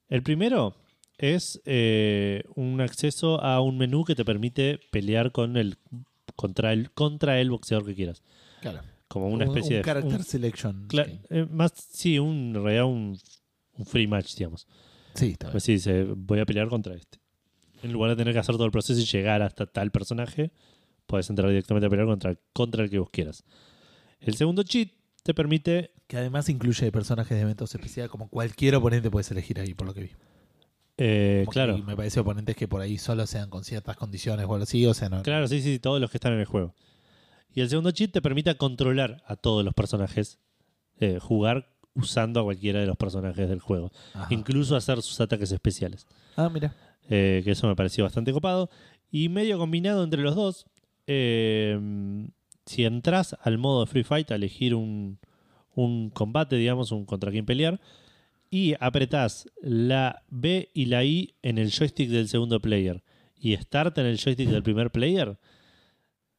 El 0.07 0.21
primero 0.21 0.75
es 1.17 1.59
eh, 1.65 2.43
un 2.55 2.79
acceso 2.79 3.41
a 3.41 3.59
un 3.59 3.77
menú 3.79 4.05
que 4.05 4.13
te 4.15 4.23
permite 4.23 4.79
pelear 4.91 5.31
con 5.31 5.57
el 5.57 5.77
contra 6.35 6.71
el 6.73 6.91
contra 6.91 7.41
el 7.41 7.49
boxeador 7.49 7.85
que 7.87 7.95
quieras, 7.95 8.21
Claro. 8.61 8.81
Como 9.07 9.27
una 9.29 9.45
Un- 9.45 9.57
especie 9.57 9.77
un 9.77 9.81
de 9.81 9.85
character 9.85 10.17
un- 10.19 10.23
selection. 10.23 10.87
eh, 11.29 11.45
más 11.49 11.71
sí, 11.91 12.19
un 12.19 12.55
en 12.55 12.63
realidad 12.63 12.85
un, 12.85 13.17
un 13.77 13.85
free 13.85 14.07
match, 14.07 14.35
digamos. 14.35 14.67
Sí, 15.13 15.29
está 15.31 15.47
bien. 15.47 15.51
Pues 15.53 15.63
sí, 15.63 15.73
dice, 15.73 16.03
voy 16.15 16.39
a 16.39 16.45
pelear 16.45 16.67
contra 16.69 16.93
este. 16.95 17.19
En 17.83 17.91
lugar 17.93 18.09
de 18.11 18.15
tener 18.17 18.33
que 18.33 18.39
hacer 18.39 18.55
todo 18.55 18.65
el 18.65 18.71
proceso 18.71 18.99
y 18.99 19.05
llegar 19.05 19.41
hasta 19.41 19.65
tal 19.65 19.91
personaje, 19.91 20.51
puedes 21.05 21.29
entrar 21.29 21.49
directamente 21.49 21.85
a 21.85 21.89
pelear 21.89 22.07
contra, 22.07 22.35
contra 22.53 22.83
el 22.83 22.89
que 22.89 22.99
vos 22.99 23.09
quieras. 23.11 23.43
El 24.19 24.35
segundo 24.35 24.63
cheat 24.63 24.89
te 25.23 25.33
permite 25.33 25.91
Que 26.07 26.17
además 26.17 26.47
incluye 26.49 26.91
personajes 26.91 27.35
de 27.37 27.41
eventos 27.41 27.73
especiales, 27.75 28.09
como 28.09 28.29
cualquier 28.29 28.75
oponente 28.75 29.11
puedes 29.11 29.29
elegir 29.31 29.59
ahí, 29.59 29.73
por 29.73 29.87
lo 29.87 29.93
que 29.93 30.01
vi. 30.01 30.09
eh, 30.97 31.45
claro, 31.51 31.77
me 31.79 31.95
parece 31.95 32.19
oponentes 32.19 32.55
que 32.55 32.67
por 32.67 32.81
ahí 32.81 32.97
solo 32.97 33.27
sean 33.27 33.49
con 33.49 33.63
ciertas 33.63 33.95
condiciones 33.97 34.45
o 34.47 34.53
algo 34.53 34.63
así, 34.63 34.85
o 34.85 34.93
sea, 34.93 35.09
no. 35.09 35.21
Claro, 35.23 35.47
sí, 35.47 35.61
sí, 35.61 35.79
todos 35.79 35.99
los 36.01 36.09
que 36.09 36.17
están 36.17 36.33
en 36.33 36.39
el 36.39 36.45
juego. 36.45 36.73
Y 37.57 37.61
el 37.61 37.69
segundo 37.69 37.89
cheat 37.89 38.11
te 38.11 38.21
permite 38.21 38.55
controlar 38.55 39.23
a 39.25 39.35
todos 39.35 39.65
los 39.65 39.73
personajes, 39.73 40.37
eh, 40.99 41.17
jugar 41.19 41.73
usando 41.95 42.39
a 42.39 42.43
cualquiera 42.43 42.79
de 42.81 42.85
los 42.85 42.97
personajes 42.97 43.49
del 43.49 43.61
juego, 43.61 43.89
Ajá. 44.13 44.27
incluso 44.31 44.75
hacer 44.75 45.01
sus 45.01 45.19
ataques 45.21 45.51
especiales, 45.51 46.05
Ah, 46.35 46.49
mira. 46.53 46.75
eh, 47.09 47.41
que 47.43 47.49
eso 47.49 47.65
me 47.67 47.75
pareció 47.75 48.03
bastante 48.03 48.31
copado. 48.31 48.69
Y 49.09 49.29
medio 49.29 49.57
combinado 49.57 50.03
entre 50.03 50.21
los 50.21 50.35
dos, 50.35 50.67
eh, 51.07 51.79
si 52.67 52.85
entras 52.85 53.35
al 53.41 53.57
modo 53.57 53.87
Free 53.87 54.03
Fight 54.03 54.29
a 54.29 54.35
elegir 54.35 54.75
un, 54.75 55.17
un 55.73 56.11
combate, 56.11 56.57
digamos, 56.57 56.91
un 56.91 57.05
contra 57.07 57.31
quien 57.31 57.47
pelear, 57.47 57.81
y 58.51 58.75
apretás 58.79 59.49
la 59.63 60.21
B 60.29 60.69
y 60.75 60.85
la 60.85 61.03
I 61.03 61.33
en 61.41 61.57
el 61.57 61.71
joystick 61.71 62.11
del 62.11 62.27
segundo 62.27 62.59
player 62.59 63.03
y 63.35 63.57
Start 63.57 63.97
en 63.97 64.05
el 64.05 64.19
joystick 64.19 64.47
del 64.47 64.61
primer 64.61 64.91
player, 64.91 65.39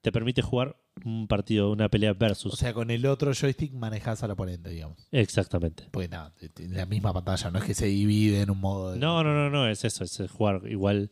te 0.00 0.12
permite 0.12 0.42
jugar 0.42 0.77
un 1.04 1.26
partido, 1.28 1.70
una 1.70 1.88
pelea 1.88 2.12
versus. 2.12 2.52
O 2.52 2.56
sea, 2.56 2.72
con 2.74 2.90
el 2.90 3.04
otro 3.06 3.32
joystick 3.34 3.72
manejas 3.72 4.22
al 4.22 4.30
oponente, 4.32 4.70
digamos. 4.70 5.06
Exactamente. 5.12 5.84
Porque 5.90 6.08
nada, 6.08 6.32
t- 6.34 6.68
la 6.68 6.86
misma 6.86 7.12
pantalla, 7.12 7.50
no 7.50 7.58
es 7.58 7.64
que 7.64 7.74
se 7.74 7.86
divide 7.86 8.42
en 8.42 8.50
un 8.50 8.60
modo 8.60 8.92
de. 8.92 8.98
No, 8.98 9.22
no, 9.24 9.32
no, 9.34 9.50
no, 9.50 9.68
es 9.68 9.84
eso, 9.84 10.04
es 10.04 10.22
jugar 10.30 10.62
igual 10.68 11.10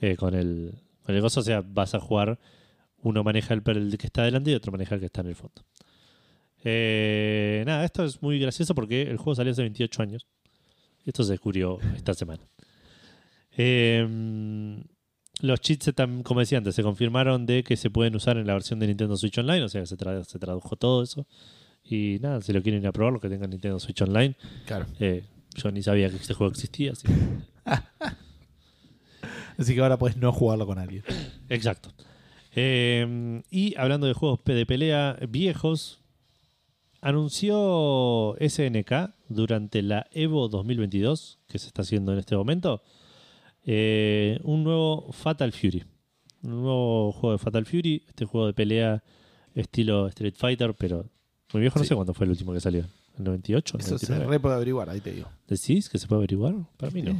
eh, 0.00 0.16
con 0.16 0.34
el 0.34 0.74
con 1.04 1.14
el 1.14 1.20
gozo, 1.20 1.40
o 1.40 1.42
sea, 1.42 1.62
vas 1.66 1.94
a 1.94 2.00
jugar, 2.00 2.38
uno 3.02 3.22
maneja 3.22 3.52
el, 3.54 3.62
el 3.66 3.98
que 3.98 4.06
está 4.06 4.22
delante 4.22 4.50
y 4.50 4.54
otro 4.54 4.72
maneja 4.72 4.94
el 4.94 5.00
que 5.00 5.06
está 5.06 5.20
en 5.20 5.26
el 5.28 5.34
fondo. 5.36 5.62
Eh, 6.64 7.62
nada, 7.66 7.84
esto 7.84 8.04
es 8.04 8.22
muy 8.22 8.38
gracioso 8.38 8.74
porque 8.74 9.02
el 9.02 9.18
juego 9.18 9.34
salió 9.34 9.52
hace 9.52 9.60
28 9.62 10.02
años. 10.02 10.26
Esto 11.04 11.22
se 11.22 11.32
descubrió 11.32 11.78
esta 11.94 12.14
semana. 12.14 12.42
Eh, 13.56 14.82
los 15.40 15.60
cheats, 15.60 15.92
como 16.22 16.40
decía 16.40 16.58
antes, 16.58 16.74
se 16.74 16.82
confirmaron 16.82 17.44
de 17.46 17.62
que 17.64 17.76
se 17.76 17.90
pueden 17.90 18.14
usar 18.16 18.36
en 18.38 18.46
la 18.46 18.52
versión 18.54 18.78
de 18.78 18.86
Nintendo 18.86 19.16
Switch 19.16 19.36
Online, 19.38 19.62
o 19.62 19.68
sea 19.68 19.80
que 19.82 19.86
se, 19.86 19.96
tra- 19.96 20.24
se 20.24 20.38
tradujo 20.38 20.76
todo 20.76 21.02
eso. 21.02 21.26
Y 21.84 22.18
nada, 22.22 22.40
si 22.40 22.52
lo 22.52 22.62
quieren 22.62 22.80
ir 22.82 22.86
a 22.88 22.92
probar, 22.92 23.12
los 23.12 23.20
que 23.22 23.28
tengan 23.28 23.50
Nintendo 23.50 23.78
Switch 23.78 24.00
Online, 24.02 24.36
Claro. 24.66 24.86
eh, 25.00 25.24
yo 25.54 25.70
ni 25.70 25.82
sabía 25.82 26.08
que 26.08 26.16
este 26.16 26.32
juego 26.34 26.50
existía, 26.52 26.92
así 26.92 27.06
que 27.08 27.14
Así 29.58 29.74
que 29.74 29.80
ahora 29.80 29.98
puedes 29.98 30.16
no 30.16 30.32
jugarlo 30.32 30.66
con 30.66 30.78
alguien. 30.78 31.04
Exacto. 31.48 31.90
Eh, 32.56 33.42
y 33.50 33.74
hablando 33.76 34.06
de 34.06 34.12
juegos 34.12 34.40
de 34.44 34.66
pelea 34.66 35.16
viejos, 35.28 36.00
anunció 37.00 38.34
SNK 38.40 39.10
durante 39.28 39.82
la 39.82 40.06
Evo 40.12 40.48
2022, 40.48 41.38
que 41.48 41.58
se 41.58 41.66
está 41.68 41.82
haciendo 41.82 42.12
en 42.12 42.18
este 42.18 42.36
momento, 42.36 42.82
eh, 43.64 44.38
un 44.44 44.64
nuevo 44.64 45.10
Fatal 45.12 45.52
Fury. 45.52 45.84
Un 46.42 46.50
nuevo 46.50 47.12
juego 47.12 47.32
de 47.32 47.38
Fatal 47.38 47.64
Fury, 47.66 48.04
este 48.06 48.24
juego 48.26 48.46
de 48.48 48.52
pelea 48.54 49.02
estilo 49.54 50.08
Street 50.08 50.34
Fighter, 50.36 50.74
pero 50.74 51.06
muy 51.52 51.60
viejo, 51.60 51.78
no 51.78 51.84
Sí. 51.84 51.88
sé 51.88 51.94
cuándo 51.94 52.12
fue 52.14 52.24
el 52.24 52.30
último 52.30 52.52
que 52.52 52.60
salió. 52.60 52.84
¿El 53.16 53.24
98? 53.24 53.78
Eso 53.78 53.98
se 53.98 54.06
99? 54.06 54.30
re 54.30 54.40
puede 54.40 54.54
averiguar, 54.56 54.90
ahí 54.90 55.00
te 55.00 55.12
digo. 55.12 55.28
¿Decís 55.46 55.88
que 55.88 55.98
se 55.98 56.06
puede 56.06 56.20
averiguar? 56.20 56.54
Para 56.76 56.90
mí 56.92 57.02
no. 57.02 57.12
Sí. 57.12 57.18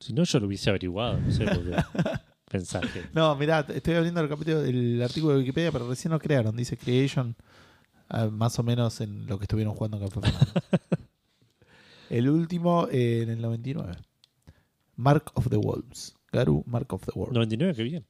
Si 0.00 0.12
no, 0.12 0.22
yo 0.22 0.38
lo 0.40 0.46
hubiese 0.46 0.70
averiguado, 0.70 1.18
no 1.20 1.30
sé 1.32 1.44
por 1.44 1.64
qué. 1.64 1.76
Pensar 2.50 2.90
que... 2.90 3.02
No, 3.12 3.34
mirá, 3.36 3.66
estoy 3.68 3.94
abriendo 3.94 4.20
el 4.20 4.28
capítulo 4.28 4.62
del 4.62 5.02
artículo 5.02 5.34
de 5.34 5.40
Wikipedia, 5.40 5.72
pero 5.72 5.88
recién 5.88 6.12
lo 6.12 6.18
crearon. 6.20 6.56
Dice 6.56 6.78
Creation, 6.78 7.34
ah, 8.08 8.26
más 8.28 8.58
o 8.58 8.62
menos 8.62 9.00
en 9.02 9.26
lo 9.26 9.38
que 9.38 9.44
estuvieron 9.44 9.74
jugando 9.74 9.98
Fandango. 10.08 10.38
El 12.10 12.30
último 12.30 12.88
eh, 12.90 13.20
en 13.22 13.28
el 13.30 13.42
99. 13.42 13.96
Mark 14.98 15.30
of 15.34 15.48
the 15.48 15.56
Wolves. 15.56 16.14
Garu, 16.30 16.62
Mark 16.66 16.92
of 16.92 17.04
the 17.06 17.12
Wolves. 17.14 17.32
99, 17.32 17.74
qué 17.74 17.82
bien. 17.84 18.04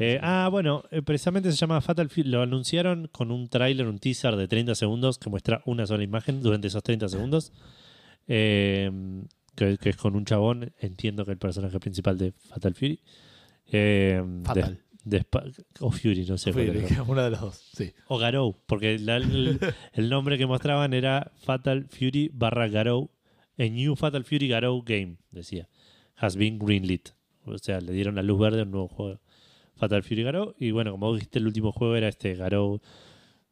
Eh, 0.00 0.18
ah, 0.22 0.48
bueno, 0.50 0.82
eh, 0.90 1.02
precisamente 1.02 1.50
se 1.52 1.56
llama 1.56 1.80
Fatal 1.80 2.08
Fury. 2.08 2.28
Lo 2.28 2.42
anunciaron 2.42 3.08
con 3.12 3.30
un 3.30 3.48
tráiler, 3.48 3.86
un 3.86 3.98
teaser 3.98 4.34
de 4.36 4.48
30 4.48 4.74
segundos 4.74 5.18
que 5.18 5.28
muestra 5.30 5.62
una 5.66 5.86
sola 5.86 6.02
imagen 6.02 6.40
durante 6.42 6.66
esos 6.68 6.82
30 6.82 7.08
segundos. 7.08 7.52
Eh, 8.26 8.90
que, 9.54 9.76
que 9.78 9.88
es 9.90 9.96
con 9.96 10.14
un 10.14 10.24
chabón, 10.24 10.72
entiendo 10.78 11.24
que 11.24 11.32
el 11.32 11.38
personaje 11.38 11.78
principal 11.80 12.16
de 12.18 12.32
Fatal 12.32 12.74
Fury. 12.74 13.00
Eh, 13.70 14.22
Fatal. 14.44 14.80
de- 15.04 15.26
o 15.80 15.90
Fury, 15.90 16.24
no 16.26 16.38
sé. 16.38 16.50
era. 16.50 17.02
uno 17.06 17.22
de 17.22 17.30
los 17.30 17.40
dos. 17.40 17.70
Sí. 17.74 17.92
O 18.06 18.18
Garou, 18.18 18.56
porque 18.66 18.98
la- 18.98 19.16
el, 19.16 19.58
el 19.92 20.08
nombre 20.10 20.38
que 20.38 20.46
mostraban 20.46 20.92
era 20.94 21.32
Fatal 21.44 21.86
Fury 21.88 22.30
barra 22.32 22.68
Garou. 22.68 23.10
A 23.60 23.64
New 23.64 23.96
Fatal 23.96 24.22
Fury 24.24 24.46
Garou 24.46 24.82
Game, 24.84 25.16
decía. 25.32 25.68
Has 26.18 26.36
been 26.36 26.58
greenlit. 26.58 27.10
O 27.44 27.56
sea, 27.58 27.80
le 27.80 27.92
dieron 27.92 28.14
la 28.16 28.22
luz 28.22 28.38
verde 28.38 28.60
a 28.60 28.62
un 28.64 28.70
nuevo 28.72 28.88
juego. 28.88 29.20
Fatal 29.76 30.02
Fury 30.02 30.22
Garou. 30.24 30.54
Y 30.58 30.70
bueno, 30.72 30.90
como 30.92 31.06
vos 31.06 31.16
dijiste, 31.16 31.38
el 31.38 31.46
último 31.46 31.72
juego 31.72 31.94
era 31.96 32.08
este 32.08 32.34
Garou 32.34 32.80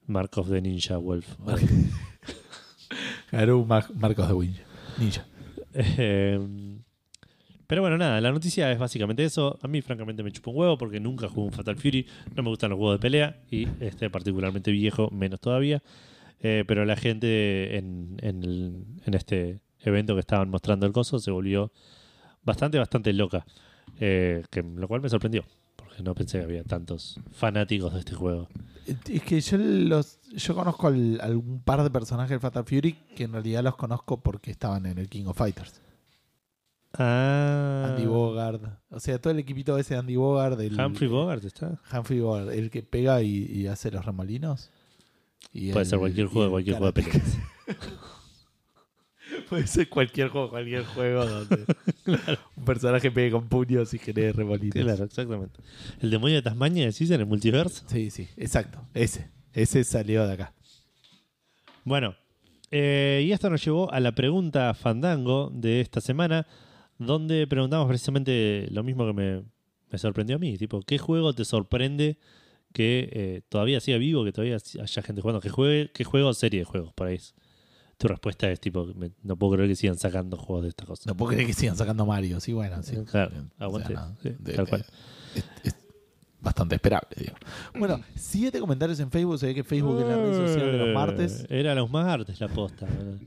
Mark 0.07 0.31
of 0.37 0.51
the 0.51 0.61
Ninja 0.61 0.97
Wolf. 0.99 1.27
Garu, 3.33 3.65
Mar- 3.65 3.87
Mark 3.95 4.19
of 4.19 4.29
the 4.29 4.35
Ninja. 4.35 4.63
Ninja. 4.99 5.27
Eh, 5.75 6.39
pero 7.67 7.83
bueno, 7.83 7.99
nada, 7.99 8.21
la 8.21 8.31
noticia 8.31 8.71
es 8.71 8.79
básicamente 8.79 9.25
eso. 9.25 9.59
A 9.61 9.67
mí, 9.69 9.83
francamente, 9.83 10.23
me 10.23 10.31
chupa 10.31 10.51
un 10.51 10.57
huevo 10.59 10.79
porque 10.79 11.01
nunca 11.01 11.29
jugué 11.29 11.47
un 11.49 11.53
Fatal 11.53 11.77
Fury. 11.77 12.07
No 12.35 12.43
me 12.45 12.49
gustan 12.51 12.71
los 12.71 12.79
juegos 12.79 12.99
de 12.99 13.03
pelea 13.03 13.43
y 13.51 13.67
este 13.81 14.09
particularmente 14.09 14.71
viejo, 14.71 15.11
menos 15.11 15.41
todavía. 15.41 15.83
Eh, 16.41 16.65
pero 16.67 16.85
la 16.85 16.97
gente 16.97 17.77
en, 17.77 18.17
en 18.23 18.43
el- 18.45 18.85
en 19.05 19.15
este 19.15 19.61
evento 19.81 20.15
que 20.15 20.21
estaban 20.21 20.49
mostrando 20.51 20.87
el 20.87 20.93
coso 20.93 21.19
se 21.19 21.31
volvió 21.31 21.73
bastante, 22.47 22.79
bastante 22.79 23.13
loca. 23.13 23.45
Eh, 24.01 24.43
que, 24.51 24.63
lo 24.63 24.89
cual 24.89 25.01
me 25.03 25.09
sorprendió 25.09 25.45
porque 25.77 26.03
no 26.03 26.15
pensé 26.15 26.39
que 26.39 26.45
había 26.45 26.65
tantos 26.65 27.19
fanáticos 27.33 27.93
de 27.93 27.99
este 28.01 28.15
juego. 28.15 28.49
Es 29.09 29.23
que 29.23 29.41
yo 29.41 29.59
los 29.59 30.21
yo 30.35 30.55
conozco 30.55 30.87
al- 30.89 31.21
algún 31.21 31.61
par 31.61 31.83
de 31.83 31.91
personajes 31.91 32.31
del 32.31 32.41
Fatal 32.41 32.65
Fury 32.65 32.93
que 33.17 33.25
en 33.25 33.33
realidad 33.33 33.63
los 33.65 33.77
conozco 33.77 34.21
porque 34.21 34.51
estaban 34.51 34.87
en 34.87 34.99
el 34.99 35.09
King 35.09 35.25
of 35.27 35.37
Fighters. 35.37 35.81
Ah, 36.99 37.89
Andy 37.91 38.07
Bogard. 38.07 38.61
O 38.91 39.01
sea, 39.01 39.21
todo 39.21 39.33
el 39.33 39.39
equipito 39.39 39.77
ese 39.79 39.95
de 39.95 40.01
Andy 40.01 40.17
Bogard. 40.17 40.61
El, 40.61 40.81
Humphrey 40.81 41.09
Bogart 41.09 41.45
está. 41.45 41.79
Humphrey 41.93 42.21
Bogard, 42.21 42.51
el 42.53 42.71
que 42.71 42.83
pega 42.83 43.21
y, 43.23 43.45
y 43.45 43.67
hace 43.67 43.91
los 43.91 44.05
remolinos. 44.05 44.71
Y 45.53 45.73
Puede 45.73 45.85
el- 45.85 45.91
ser 45.91 45.99
cualquier 45.99 46.27
juego, 46.29 46.51
cualquier 46.53 46.77
juego 46.79 46.93
de 46.93 47.03
peleas. 47.03 47.39
Puede 49.49 49.67
ser 49.67 49.89
cualquier 49.89 50.29
juego, 50.29 50.51
cualquier 50.51 50.85
juego 50.85 51.27
donde 51.27 51.65
un 52.57 52.65
personaje 52.65 53.11
pegue 53.11 53.31
con 53.31 53.49
puños 53.49 53.93
y 53.95 53.99
genere 53.99 54.33
remolinos. 54.33 54.85
Claro, 54.85 55.05
exactamente. 55.05 55.61
El 56.01 56.11
demonio 56.11 56.37
de 56.37 56.43
Tasmania, 56.43 56.87
decís, 56.87 57.11
en 57.11 57.21
el 57.21 57.27
multiverso. 57.27 57.85
Sí, 57.87 58.11
sí, 58.11 58.29
exacto. 58.37 58.81
Ese. 58.95 59.31
Ese 59.53 59.85
salió 59.85 60.27
de 60.27 60.35
acá. 60.35 60.55
Bueno, 61.85 62.15
eh, 62.71 63.25
y 63.25 63.33
esto 63.33 63.49
nos 63.49 63.65
llevó 63.65 63.93
a 63.93 64.01
la 64.01 64.13
pregunta 64.13 64.75
Fandango 64.75 65.51
de 65.55 65.81
esta 65.81 66.01
semana, 66.01 66.47
donde 66.99 67.47
preguntamos 67.47 67.87
precisamente 67.87 68.67
lo 68.71 68.83
mismo 68.83 69.07
que 69.07 69.13
me, 69.13 69.43
me 69.91 69.99
sorprendió 69.99 70.37
a 70.37 70.39
mí. 70.39 70.59
Tipo, 70.59 70.83
¿qué 70.83 70.99
juego 70.99 71.33
te 71.33 71.45
sorprende 71.45 72.19
que 72.73 73.09
eh, 73.13 73.43
todavía 73.49 73.81
siga 73.81 73.99
vivo, 73.99 74.25
que 74.25 74.33
todavía 74.33 74.57
haya 74.57 75.03
gente 75.03 75.23
jugando? 75.23 75.41
¿Qué, 75.41 75.49
juegue, 75.49 75.91
qué 75.93 76.05
juego 76.05 76.29
o 76.29 76.35
serie 76.35 76.61
de 76.61 76.65
juegos? 76.65 76.93
Por 76.93 77.09
ahí. 77.09 77.17
es. 77.17 77.35
Tu 77.99 78.09
respuesta 78.09 78.51
es 78.51 78.61
tipo, 78.61 78.85
me- 78.95 79.13
no 79.23 79.37
puedo 79.37 79.55
creer 79.55 79.69
que 79.71 79.77
sigan 79.77 79.97
sacando 79.97 80.37
juegos 80.37 80.65
de 80.65 80.69
estas 80.71 80.87
cosas. 80.87 81.07
No 81.07 81.17
puedo 81.17 81.33
creer 81.33 81.47
que 81.47 81.55
sigan 81.55 81.77
sacando 81.77 82.05
Mario. 82.05 82.41
Sí, 82.41 82.53
bueno, 82.53 82.83
sí. 82.83 82.97
Claro, 83.11 83.33
aguante. 83.59 83.95
Sí, 84.23 84.31
tal 84.55 84.69
cual. 84.69 84.85
es, 85.35 85.45
es 85.65 85.77
bastante 86.41 86.75
esperable, 86.75 87.09
digo. 87.17 87.33
Bueno, 87.79 88.01
siete 88.15 88.61
comentarios 88.61 89.01
en 89.01 89.11
Facebook. 89.11 89.39
Se 89.39 89.47
ve 89.47 89.55
que 89.55 89.65
Facebook 89.65 89.99
es 90.01 90.07
la 90.09 90.17
red 90.17 90.47
social 90.47 90.73
de 90.73 90.79
los 90.79 90.95
martes. 90.95 91.47
Era 91.49 91.75
los 91.75 91.91
martes 91.91 92.39
la 92.41 92.49
posta. 92.49 92.87
¿verdad? 92.87 93.19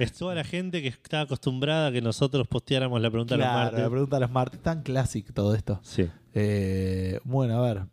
Es 0.00 0.12
toda 0.14 0.34
la 0.34 0.42
gente 0.42 0.82
que 0.82 0.88
está 0.88 1.20
acostumbrada 1.20 1.88
a 1.88 1.92
que 1.92 2.00
nosotros 2.02 2.48
posteáramos 2.48 3.00
la 3.00 3.10
pregunta 3.10 3.36
los 3.36 3.44
Claro, 3.44 3.58
martes. 3.64 3.80
la 3.82 3.90
pregunta 3.90 4.16
de 4.16 4.20
los 4.20 4.30
martes. 4.32 4.60
Tan 4.62 4.82
clásico 4.82 5.32
todo 5.32 5.54
esto. 5.54 5.78
Sí. 5.84 6.08
Eh, 6.34 7.20
bueno, 7.24 7.62
a 7.62 7.68
ver. 7.72 7.86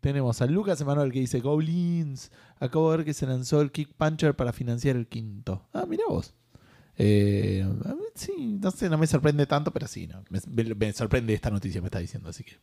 Tenemos 0.00 0.40
a 0.40 0.46
Lucas 0.46 0.80
Emanuel 0.80 1.12
que 1.12 1.18
dice 1.18 1.40
Goblins. 1.40 2.30
Acabo 2.60 2.90
de 2.90 2.98
ver 2.98 3.06
que 3.06 3.14
se 3.14 3.26
lanzó 3.26 3.60
el 3.60 3.70
Kick 3.70 3.92
Puncher 3.94 4.34
para 4.34 4.52
financiar 4.52 4.96
el 4.96 5.06
quinto. 5.06 5.66
Ah, 5.72 5.86
mira 5.88 6.04
vos. 6.08 6.34
Eh, 7.00 7.64
sí, 8.14 8.58
no 8.60 8.72
sé, 8.72 8.88
no 8.90 8.98
me 8.98 9.06
sorprende 9.06 9.46
tanto, 9.46 9.70
pero 9.72 9.86
sí, 9.86 10.08
no, 10.08 10.24
me, 10.30 10.92
sorprende 10.92 11.32
esta 11.32 11.48
noticia, 11.48 11.80
me 11.80 11.86
está 11.86 12.00
diciendo, 12.00 12.28
así 12.28 12.42
que 12.42 12.56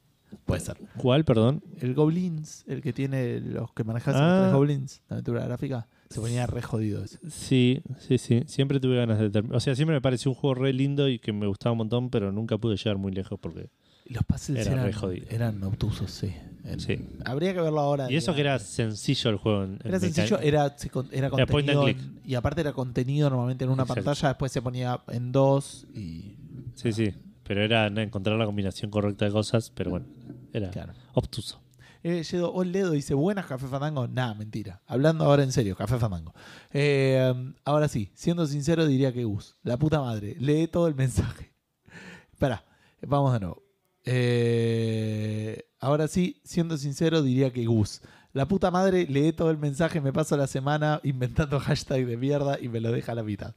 puede 0.43 0.59
ser. 0.59 0.77
¿Cuál, 0.97 1.23
perdón? 1.23 1.63
El 1.79 1.93
Goblins, 1.93 2.65
el 2.67 2.81
que 2.81 2.91
tiene 2.91 3.39
los 3.39 3.71
que 3.71 3.85
manejas 3.85 4.13
Ah. 4.17 4.41
tres 4.41 4.53
Goblins, 4.53 5.01
la 5.07 5.15
aventura 5.15 5.45
gráfica, 5.45 5.87
se 6.09 6.19
ponía 6.19 6.45
re 6.47 6.61
jodido 6.61 7.03
ese. 7.03 7.17
Sí, 7.29 7.81
sí, 7.99 8.17
sí. 8.17 8.43
Siempre 8.45 8.81
tuve 8.81 8.97
ganas 8.97 9.19
de 9.19 9.29
terminar. 9.29 9.55
O 9.55 9.59
sea, 9.61 9.73
siempre 9.73 9.95
me 9.95 10.01
pareció 10.01 10.31
un 10.31 10.35
juego 10.35 10.55
re 10.55 10.73
lindo 10.73 11.07
y 11.07 11.19
que 11.19 11.31
me 11.31 11.47
gustaba 11.47 11.71
un 11.71 11.79
montón, 11.79 12.09
pero 12.09 12.33
nunca 12.33 12.57
pude 12.57 12.75
llegar 12.75 12.97
muy 12.97 13.13
lejos 13.13 13.39
porque. 13.39 13.69
Los 14.05 14.23
puzzles 14.23 14.67
eran, 14.67 14.91
jodido. 14.91 15.27
eran 15.29 15.63
obtusos, 15.63 16.11
sí. 16.11 16.33
En- 16.65 16.79
Sí. 16.79 17.07
Habría 17.25 17.53
que 17.53 17.61
verlo 17.61 17.79
ahora. 17.79 18.11
Y 18.11 18.15
eso 18.15 18.33
que 18.33 18.41
era 18.41 18.57
sencillo 18.59 19.29
el 19.29 19.37
juego. 19.37 19.63
en- 19.63 19.79
Era 19.83 19.95
en 19.97 20.01
sencillo, 20.01 20.39
era, 20.39 20.75
era 21.11 21.29
contenido. 21.29 21.87
en- 21.87 22.19
y 22.25 22.35
aparte 22.35 22.61
era 22.61 22.73
contenido 22.73 23.29
normalmente 23.29 23.63
en 23.65 23.69
una 23.69 23.83
Exacto. 23.83 24.03
pantalla, 24.03 24.29
después 24.29 24.51
se 24.51 24.61
ponía 24.61 24.99
en 25.09 25.31
dos 25.31 25.85
y. 25.93 26.35
Sí, 26.73 26.91
sí. 26.91 27.13
Pero 27.43 27.61
era 27.63 27.85
encontrar 27.87 28.37
la 28.37 28.45
combinación 28.45 28.89
correcta 28.89 29.25
de 29.25 29.31
cosas, 29.31 29.71
pero 29.75 29.91
bueno, 29.91 30.07
era 30.51 30.71
Claro. 30.71 30.93
obtuso. 31.13 31.61
Eh, 32.03 32.23
Yedo 32.23 32.51
Oledo 32.53 32.91
dice: 32.91 33.13
Buenas, 33.13 33.45
Café 33.45 33.67
Fandango. 33.67 34.07
Nah, 34.07 34.33
mentira. 34.33 34.81
Hablando 34.87 35.25
ahora 35.25 35.43
en 35.43 35.51
serio, 35.51 35.75
Café 35.75 35.97
Fandango. 35.97 36.33
Eh, 36.73 37.33
ahora 37.63 37.87
sí, 37.87 38.11
siendo 38.13 38.45
sincero, 38.47 38.85
diría 38.85 39.11
que 39.13 39.23
Gus. 39.23 39.55
La 39.63 39.77
puta 39.77 39.99
madre. 40.01 40.35
Lee 40.39 40.67
todo 40.67 40.87
el 40.87 40.95
mensaje. 40.95 41.51
Espera, 42.31 42.63
vamos 43.07 43.33
de 43.33 43.39
nuevo. 43.39 43.63
Eh, 44.05 45.67
ahora 45.79 46.07
sí, 46.07 46.41
siendo 46.43 46.77
sincero, 46.77 47.21
diría 47.21 47.51
que 47.51 47.65
Gus. 47.65 48.01
La 48.33 48.47
puta 48.47 48.69
madre 48.69 49.07
lee 49.07 49.31
todo 49.33 49.49
el 49.49 49.57
mensaje, 49.57 50.01
me 50.01 50.11
paso 50.13 50.35
la 50.37 50.47
semana 50.47 50.99
inventando 51.03 51.59
hashtag 51.61 52.05
de 52.05 52.17
mierda 52.17 52.59
y 52.59 52.69
me 52.69 52.81
lo 52.81 52.91
deja 52.91 53.13
a 53.13 53.15
la 53.15 53.23
mitad. 53.23 53.55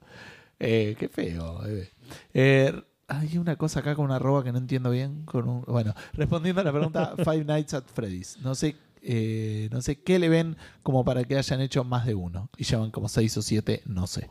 Eh, 0.59 0.96
qué 0.99 1.09
feo, 1.09 1.61
bebé. 1.61 1.90
Eh, 2.32 2.72
hay 3.09 3.38
una 3.38 3.57
cosa 3.57 3.80
acá 3.80 3.94
con 3.94 4.05
una 4.05 4.16
arroba 4.16 4.44
que 4.44 4.53
no 4.53 4.59
entiendo 4.59 4.90
bien. 4.90 5.24
Con 5.24 5.49
un, 5.49 5.62
bueno, 5.62 5.94
respondiendo 6.12 6.61
a 6.61 6.64
la 6.64 6.72
pregunta, 6.72 7.14
Five 7.24 7.44
Nights 7.44 7.74
at 7.74 7.84
Freddy's. 7.92 8.38
No 8.42 8.55
sé, 8.55 8.76
eh, 9.11 9.70
no 9.72 9.80
sé 9.80 10.02
qué 10.02 10.18
le 10.18 10.28
ven 10.28 10.59
como 10.82 11.02
para 11.02 11.24
que 11.24 11.38
hayan 11.38 11.62
hecho 11.62 11.82
más 11.82 12.04
de 12.04 12.14
uno. 12.14 12.50
Y 12.59 12.64
llevan 12.64 12.90
como 12.90 13.09
seis 13.09 13.34
o 13.38 13.42
siete, 13.42 13.80
no 13.86 14.06
sé. 14.06 14.30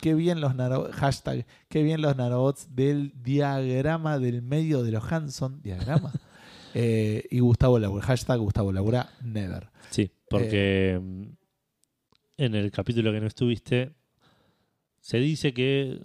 Qué 0.00 0.14
bien 0.14 0.40
los 0.40 0.54
nano, 0.54 0.86
hashtag, 0.92 1.46
qué 1.68 1.82
bien 1.82 2.00
los 2.00 2.16
nanobots 2.16 2.74
del 2.74 3.12
diagrama 3.22 4.18
del 4.18 4.40
medio 4.40 4.82
de 4.82 4.92
los 4.92 5.12
Hanson. 5.12 5.60
Diagrama. 5.62 6.12
Eh, 6.76 7.28
y 7.30 7.38
Gustavo 7.38 7.78
Laura. 7.78 8.04
Hashtag 8.04 8.40
Gustavo 8.40 8.72
Laura, 8.72 9.08
never. 9.22 9.68
Sí, 9.90 10.10
porque 10.28 10.98
mm, 11.00 11.22
en 12.38 12.54
el 12.56 12.72
capítulo 12.72 13.12
que 13.12 13.20
no 13.20 13.28
estuviste, 13.28 13.92
se 14.98 15.18
dice 15.18 15.54
que 15.54 16.00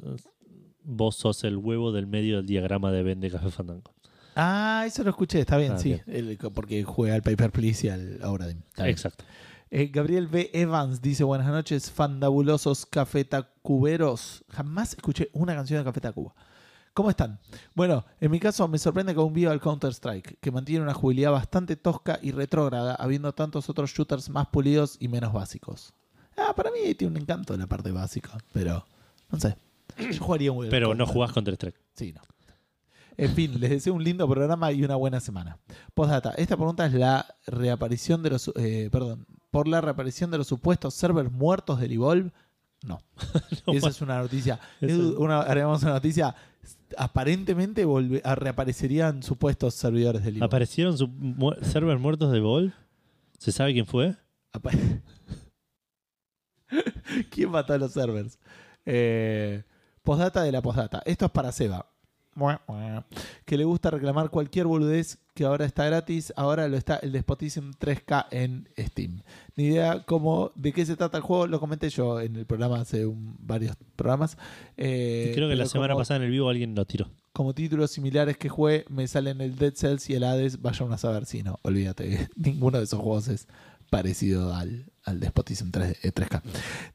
vos 0.83 1.15
sos 1.15 1.43
el 1.43 1.57
huevo 1.57 1.91
del 1.91 2.05
medio 2.05 2.37
del 2.37 2.45
diagrama 2.45 2.91
de 2.91 3.01
Ben 3.01 3.19
de 3.19 3.31
Café 3.31 3.49
Fandango. 3.49 3.95
Ah, 4.41 4.83
eso 4.87 5.03
lo 5.03 5.09
escuché, 5.09 5.39
está 5.41 5.57
bien, 5.57 5.73
Ah, 5.73 5.77
sí. 5.79 5.89
bien. 5.89 6.03
El- 6.07 6.37
porque 6.53 6.83
juega 6.83 7.15
al 7.15 7.21
Paper 7.21 7.51
Please 7.51 7.87
y 7.87 7.89
al 7.89 8.19
bien. 8.37 8.63
Exacto. 8.77 9.23
Eh, 9.71 9.87
Gabriel 9.93 10.27
B. 10.27 10.49
Evans 10.53 11.01
dice: 11.01 11.23
Buenas 11.23 11.47
noches, 11.47 11.91
fandabulosos 11.91 12.85
cafetacuberos. 12.85 14.43
Jamás 14.49 14.93
escuché 14.93 15.29
una 15.33 15.53
canción 15.55 15.79
de 15.79 15.83
Café 15.85 16.01
Tacuba. 16.01 16.33
¿Cómo 16.93 17.09
están? 17.09 17.39
Bueno, 17.75 18.03
en 18.19 18.31
mi 18.31 18.39
caso 18.39 18.67
me 18.67 18.77
sorprende 18.77 19.13
que 19.13 19.19
aún 19.19 19.31
viva 19.33 19.53
el 19.53 19.61
Counter-Strike, 19.61 20.39
que 20.39 20.51
mantiene 20.51 20.83
una 20.83 20.93
jugabilidad 20.93 21.31
bastante 21.31 21.75
tosca 21.75 22.19
y 22.21 22.31
retrógrada, 22.31 22.95
habiendo 22.95 23.31
tantos 23.33 23.69
otros 23.69 23.91
shooters 23.91 24.29
más 24.29 24.47
pulidos 24.47 24.97
y 24.99 25.07
menos 25.07 25.31
básicos. 25.31 25.93
Ah, 26.35 26.53
para 26.55 26.71
mí 26.71 26.95
tiene 26.95 27.11
un 27.15 27.21
encanto 27.21 27.55
la 27.55 27.67
parte 27.67 27.91
básica, 27.91 28.37
pero 28.51 28.85
no 29.29 29.39
sé. 29.39 29.55
Yo 29.97 30.19
jugaría 30.23 30.51
un 30.51 30.67
Pero 30.69 30.95
no 30.95 31.05
jugás 31.05 31.31
contra 31.31 31.53
Strike. 31.53 31.79
Sí, 31.93 32.11
no. 32.13 32.21
En 33.25 33.31
fin, 33.33 33.59
les 33.59 33.69
deseo 33.69 33.93
un 33.93 34.03
lindo 34.03 34.27
programa 34.27 34.71
y 34.71 34.83
una 34.83 34.95
buena 34.95 35.19
semana. 35.19 35.57
Postdata, 35.93 36.31
esta 36.31 36.55
pregunta 36.55 36.85
es 36.85 36.93
la 36.93 37.25
reaparición 37.47 38.23
de 38.23 38.29
los... 38.31 38.51
eh, 38.55 38.89
perdón, 38.91 39.25
por 39.51 39.67
la 39.67 39.81
reaparición 39.81 40.31
de 40.31 40.37
los 40.37 40.47
supuestos 40.47 40.93
servers 40.93 41.31
muertos 41.31 41.79
del 41.79 41.91
Evolve. 41.93 42.31
No. 42.83 43.01
Esa 43.67 43.89
es 43.89 44.01
una 44.01 44.19
noticia. 44.21 44.59
Edu, 44.79 45.21
una, 45.21 45.41
agregamos 45.41 45.81
una 45.83 45.93
noticia. 45.93 46.33
Aparentemente 46.97 47.85
volve- 47.85 48.21
a- 48.23 48.35
reaparecerían 48.35 49.21
supuestos 49.23 49.73
servidores 49.73 50.23
del 50.23 50.35
Evolve. 50.37 50.45
¿Aparecieron 50.45 50.95
mu- 51.17 51.53
servers 51.61 51.99
muertos 51.99 52.31
de 52.31 52.39
Vol? 52.39 52.73
¿Se 53.37 53.51
sabe 53.51 53.73
quién 53.73 53.85
fue? 53.85 54.15
Apa- 54.53 54.71
¿Quién 57.31 57.49
mató 57.51 57.73
a 57.73 57.77
los 57.77 57.91
servers? 57.91 58.39
Eh, 58.85 59.63
postdata 60.03 60.43
de 60.43 60.51
la 60.51 60.61
postdata. 60.61 61.01
Esto 61.05 61.25
es 61.25 61.31
para 61.31 61.51
Seba. 61.51 61.87
Que 63.45 63.57
le 63.57 63.63
gusta 63.65 63.89
reclamar 63.91 64.29
cualquier 64.29 64.65
boludez 64.67 65.17
que 65.33 65.45
ahora 65.45 65.65
está 65.65 65.85
gratis. 65.85 66.31
Ahora 66.35 66.67
lo 66.67 66.77
está 66.77 66.97
el 66.97 67.11
Despotism 67.11 67.71
3K 67.79 68.27
en 68.31 68.69
Steam. 68.77 69.21
Ni 69.55 69.65
idea 69.65 70.03
cómo, 70.05 70.51
de 70.55 70.71
qué 70.71 70.85
se 70.85 70.95
trata 70.95 71.17
el 71.17 71.23
juego. 71.23 71.47
Lo 71.47 71.59
comenté 71.59 71.89
yo 71.89 72.19
en 72.21 72.35
el 72.35 72.45
programa 72.45 72.79
hace 72.81 73.05
un- 73.05 73.35
varios 73.39 73.75
programas. 73.95 74.37
Eh, 74.77 75.31
creo 75.35 75.49
que 75.49 75.55
la 75.55 75.65
semana 75.65 75.93
como- 75.93 76.01
pasada 76.01 76.17
en 76.19 76.23
el 76.25 76.31
vivo 76.31 76.49
alguien 76.49 76.75
lo 76.75 76.85
tiró. 76.85 77.09
como 77.31 77.53
títulos 77.53 77.91
similares 77.91 78.35
que 78.37 78.49
jugué, 78.49 78.83
me 78.89 79.07
salen 79.07 79.39
el 79.39 79.55
Dead 79.55 79.73
Cells 79.73 80.09
y 80.09 80.13
el 80.15 80.23
Hades. 80.25 80.61
Vaya 80.61 80.85
uno 80.85 80.95
a 80.95 80.97
saber 80.97 81.25
si 81.25 81.41
no. 81.41 81.57
Olvídate, 81.61 82.27
ninguno 82.35 82.77
de 82.79 82.83
esos 82.83 82.99
juegos 82.99 83.27
es 83.29 83.47
parecido 83.89 84.53
al, 84.53 84.91
al 85.03 85.19
Despotism 85.19 85.71
3, 85.71 85.97
eh, 86.03 86.13
3K. 86.13 86.41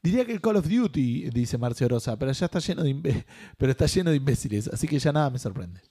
Diría 0.01 0.25
que 0.25 0.31
el 0.31 0.41
Call 0.41 0.57
of 0.57 0.67
Duty, 0.67 1.29
dice 1.29 1.57
Marcio 1.57 1.87
Rosa, 1.87 2.17
pero 2.17 2.31
ya 2.31 2.45
está 2.45 2.59
lleno 2.59 2.83
de 2.83 3.25
pero 3.57 3.71
está 3.71 3.85
lleno 3.85 4.11
de 4.11 4.17
imbéciles, 4.17 4.67
así 4.67 4.87
que 4.87 4.99
ya 4.99 5.11
nada 5.11 5.29
me 5.29 5.39
sorprende. 5.39 5.81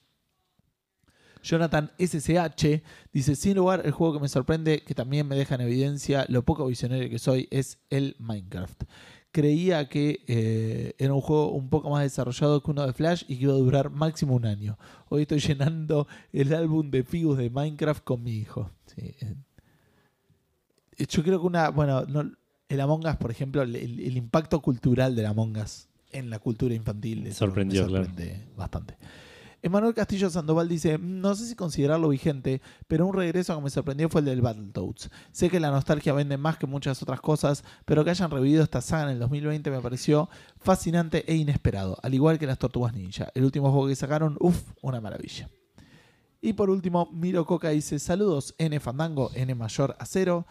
Jonathan 1.45 1.91
SSH 1.99 2.81
dice, 3.13 3.35
sin 3.35 3.57
lugar, 3.57 3.83
el 3.85 3.91
juego 3.91 4.15
que 4.15 4.19
me 4.19 4.27
sorprende, 4.27 4.81
que 4.81 4.95
también 4.95 5.27
me 5.27 5.35
deja 5.35 5.55
en 5.55 5.61
evidencia 5.61 6.25
lo 6.27 6.43
poco 6.43 6.65
visionario 6.65 7.09
que 7.09 7.19
soy, 7.19 7.47
es 7.51 7.77
el 7.91 8.15
Minecraft. 8.19 8.83
Creía 9.31 9.87
que 9.87 10.23
eh, 10.27 10.95
era 10.97 11.13
un 11.13 11.21
juego 11.21 11.51
un 11.51 11.69
poco 11.69 11.89
más 11.91 12.01
desarrollado 12.01 12.63
que 12.63 12.71
uno 12.71 12.87
de 12.87 12.93
Flash 12.93 13.25
y 13.27 13.37
que 13.37 13.43
iba 13.43 13.53
a 13.53 13.57
durar 13.57 13.91
máximo 13.91 14.33
un 14.33 14.45
año. 14.45 14.79
Hoy 15.09 15.23
estoy 15.23 15.39
llenando 15.39 16.07
el 16.31 16.53
álbum 16.53 16.89
de 16.89 17.03
Figus 17.03 17.37
de 17.37 17.49
Minecraft 17.49 18.03
con 18.03 18.23
mi 18.23 18.31
hijo. 18.31 18.71
Sí, 18.87 19.15
eh. 19.19 19.35
Yo 20.97 21.23
creo 21.23 21.39
que 21.39 21.47
una, 21.47 21.69
bueno, 21.69 22.05
no, 22.07 22.31
el 22.69 22.81
Among 22.81 23.05
Us, 23.05 23.17
por 23.17 23.31
ejemplo, 23.31 23.61
el, 23.61 24.17
impacto 24.17 24.61
cultural 24.61 25.15
del 25.15 25.25
Among 25.25 25.57
Us 25.57 25.87
en 26.11 26.29
la 26.29 26.39
cultura 26.39 26.73
infantil 26.73 27.23
me 27.23 27.33
Sorprendió, 27.33 27.87
claro. 27.87 28.05
sorprende 28.05 28.47
bastante. 28.55 28.97
Emanuel 29.61 29.95
Castillo 29.95 30.29
Sandoval 30.29 30.69
dice, 30.69 30.99
"Mm, 30.99 31.21
no 31.21 31.33
sé 31.33 31.47
si 31.47 31.55
considerarlo 31.55 32.09
vigente, 32.09 32.61
pero 32.87 33.07
un 33.07 33.15
regreso 33.15 33.55
que 33.55 33.63
me 33.63 33.71
sorprendió 33.71 34.09
fue 34.09 34.21
el 34.21 34.25
del 34.25 34.41
Battletoads. 34.41 35.09
Sé 35.31 35.49
que 35.49 35.59
la 35.59 35.71
nostalgia 35.71 36.13
vende 36.13 36.37
más 36.37 36.59
que 36.59 36.67
muchas 36.67 37.01
otras 37.01 37.19
cosas, 37.19 37.63
pero 37.83 38.03
que 38.03 38.11
hayan 38.11 38.29
revivido 38.29 38.63
esta 38.63 38.81
saga 38.81 39.05
en 39.05 39.09
el 39.13 39.19
2020 39.19 39.71
me 39.71 39.81
pareció 39.81 40.29
fascinante 40.59 41.25
e 41.27 41.35
inesperado, 41.35 41.97
al 42.03 42.13
igual 42.13 42.37
que 42.37 42.45
las 42.45 42.59
Tortugas 42.59 42.93
Ninja. 42.93 43.31
El 43.33 43.43
último 43.43 43.71
juego 43.71 43.87
que 43.87 43.95
sacaron, 43.95 44.37
uff, 44.39 44.71
una 44.83 45.01
maravilla. 45.01 45.49
Y 46.41 46.53
por 46.53 46.69
último, 46.69 47.09
Miro 47.11 47.43
Coca 47.47 47.69
dice, 47.69 47.97
saludos 47.97 48.53
N 48.59 48.79
Fandango, 48.79 49.31
N 49.33 49.55
mayor 49.55 49.95
a 49.97 50.05
cero, 50.05 50.45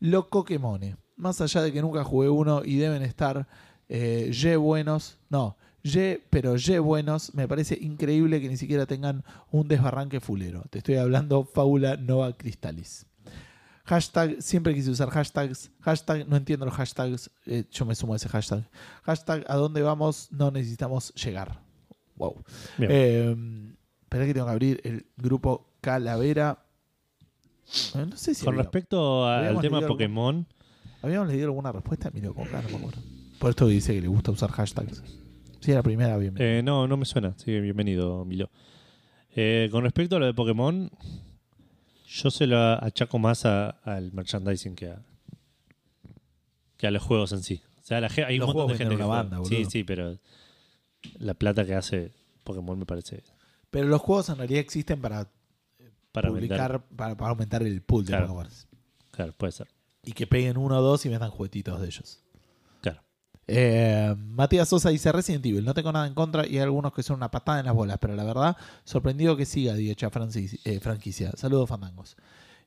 lo 0.00 0.28
Coquemone. 0.28 0.96
Más 1.16 1.40
allá 1.40 1.62
de 1.62 1.72
que 1.72 1.82
nunca 1.82 2.04
jugué 2.04 2.28
uno 2.28 2.62
y 2.64 2.76
deben 2.76 3.02
estar 3.02 3.48
eh, 3.88 4.30
ye 4.32 4.56
buenos, 4.56 5.18
no, 5.30 5.56
ye, 5.82 6.22
pero 6.30 6.56
ye 6.56 6.78
buenos, 6.78 7.34
me 7.34 7.48
parece 7.48 7.76
increíble 7.80 8.40
que 8.40 8.48
ni 8.48 8.56
siquiera 8.56 8.86
tengan 8.86 9.24
un 9.50 9.66
desbarranque 9.66 10.20
fulero. 10.20 10.62
Te 10.70 10.78
estoy 10.78 10.96
hablando 10.96 11.44
Fábula 11.44 11.96
Nova 11.96 12.36
Cristalis. 12.36 13.06
Hashtag, 13.84 14.42
siempre 14.42 14.74
quise 14.74 14.90
usar 14.90 15.08
hashtags. 15.08 15.70
Hashtag, 15.80 16.28
no 16.28 16.36
entiendo 16.36 16.66
los 16.66 16.74
hashtags. 16.74 17.30
eh, 17.46 17.64
yo 17.70 17.86
me 17.86 17.94
sumo 17.94 18.12
a 18.12 18.16
ese 18.16 18.28
hashtag. 18.28 18.68
Hashtag, 19.02 19.44
¿a 19.48 19.56
dónde 19.56 19.80
vamos? 19.80 20.28
No 20.30 20.50
necesitamos 20.50 21.14
llegar. 21.14 21.62
Wow. 22.16 22.44
Eh, 22.80 23.34
espera 24.02 24.26
que 24.26 24.34
tengo 24.34 24.46
que 24.46 24.52
abrir 24.52 24.80
el 24.84 25.06
grupo 25.16 25.72
Calavera. 25.80 26.66
Eh, 27.94 28.06
No 28.08 28.16
sé 28.16 28.34
si 28.34 28.44
Con 28.44 28.56
respecto 28.56 29.26
al 29.26 29.60
tema 29.60 29.78
algún- 29.78 29.88
Pokémon, 29.88 30.46
habíamos 31.02 31.28
leído 31.28 31.46
alguna 31.46 31.72
respuesta. 31.72 32.10
Miro 32.12 32.34
con 32.34 32.44
no 32.50 32.62
me 32.68 32.76
acuerdo. 32.76 33.00
Por 33.38 33.50
esto 33.50 33.66
dice 33.66 33.94
que 33.94 34.00
le 34.00 34.08
gusta 34.08 34.30
usar 34.32 34.50
hashtags. 34.50 35.02
Sí, 35.60 35.72
la 35.72 35.82
primera, 35.82 36.16
bien. 36.16 36.34
eh, 36.38 36.62
no, 36.64 36.86
no 36.88 36.96
me 36.96 37.04
suena. 37.04 37.34
Bienvenido, 37.44 38.24
Milo. 38.24 38.50
Eh, 39.34 39.68
con 39.70 39.84
respecto 39.84 40.16
a 40.16 40.18
lo 40.18 40.26
de 40.26 40.34
Pokémon, 40.34 40.90
yo 42.06 42.30
se 42.30 42.46
lo 42.46 42.58
achaco 42.58 43.18
más 43.18 43.44
a- 43.44 43.70
al 43.84 44.12
merchandising 44.12 44.74
que 44.74 44.88
a, 44.90 45.02
que 46.76 46.86
a 46.86 46.90
los 46.90 47.02
juegos 47.02 47.32
en 47.32 47.42
sí. 47.42 47.60
O 47.82 47.86
sea, 47.88 48.00
la, 48.00 48.10
hay 48.26 48.38
un 48.40 48.46
montón 48.46 48.68
de 48.68 48.76
gente 48.76 48.90
que 48.96 48.96
una 48.96 49.06
juega. 49.06 49.22
banda, 49.22 49.48
Sí, 49.48 49.64
sí, 49.66 49.84
pero 49.84 50.18
la 51.18 51.34
plata 51.34 51.64
que 51.64 51.74
hace 51.74 52.12
Pokémon 52.44 52.78
me 52.78 52.86
parece 52.86 53.22
Pero 53.70 53.88
los 53.88 54.00
juegos 54.00 54.28
en 54.30 54.36
realidad 54.38 54.60
existen 54.60 55.00
para 55.00 55.28
para 56.12 56.28
publicar, 56.28 56.72
vender. 56.72 56.96
para, 56.96 57.16
para 57.16 57.30
aumentar 57.30 57.62
el 57.62 57.82
pool 57.82 58.04
de 58.04 58.12
Claro. 58.12 58.28
Pokémon. 58.28 58.48
Claro, 59.10 59.32
puede 59.36 59.52
ser. 59.52 59.68
Y 60.04 60.12
que 60.12 60.26
peguen 60.26 60.56
uno 60.56 60.78
o 60.78 60.82
dos 60.82 61.04
y 61.06 61.08
metan 61.08 61.30
juguetitos 61.30 61.80
de 61.80 61.86
ellos. 61.86 62.20
Claro. 62.80 63.02
Eh, 63.46 64.14
Matías 64.16 64.68
Sosa 64.68 64.90
dice 64.90 65.10
Resident 65.12 65.44
Evil, 65.46 65.64
no 65.64 65.74
tengo 65.74 65.90
nada 65.92 66.06
en 66.06 66.14
contra 66.14 66.46
y 66.46 66.50
hay 66.56 66.60
algunos 66.60 66.92
que 66.92 67.02
son 67.02 67.16
una 67.16 67.30
patada 67.30 67.60
en 67.60 67.66
las 67.66 67.74
bolas, 67.74 67.98
pero 68.00 68.14
la 68.14 68.24
verdad, 68.24 68.56
sorprendido 68.84 69.36
que 69.36 69.44
siga 69.44 69.74
dicha 69.74 70.10
eh, 70.64 70.80
franquicia. 70.80 71.32
Saludos 71.36 71.68
fandangos. 71.68 72.16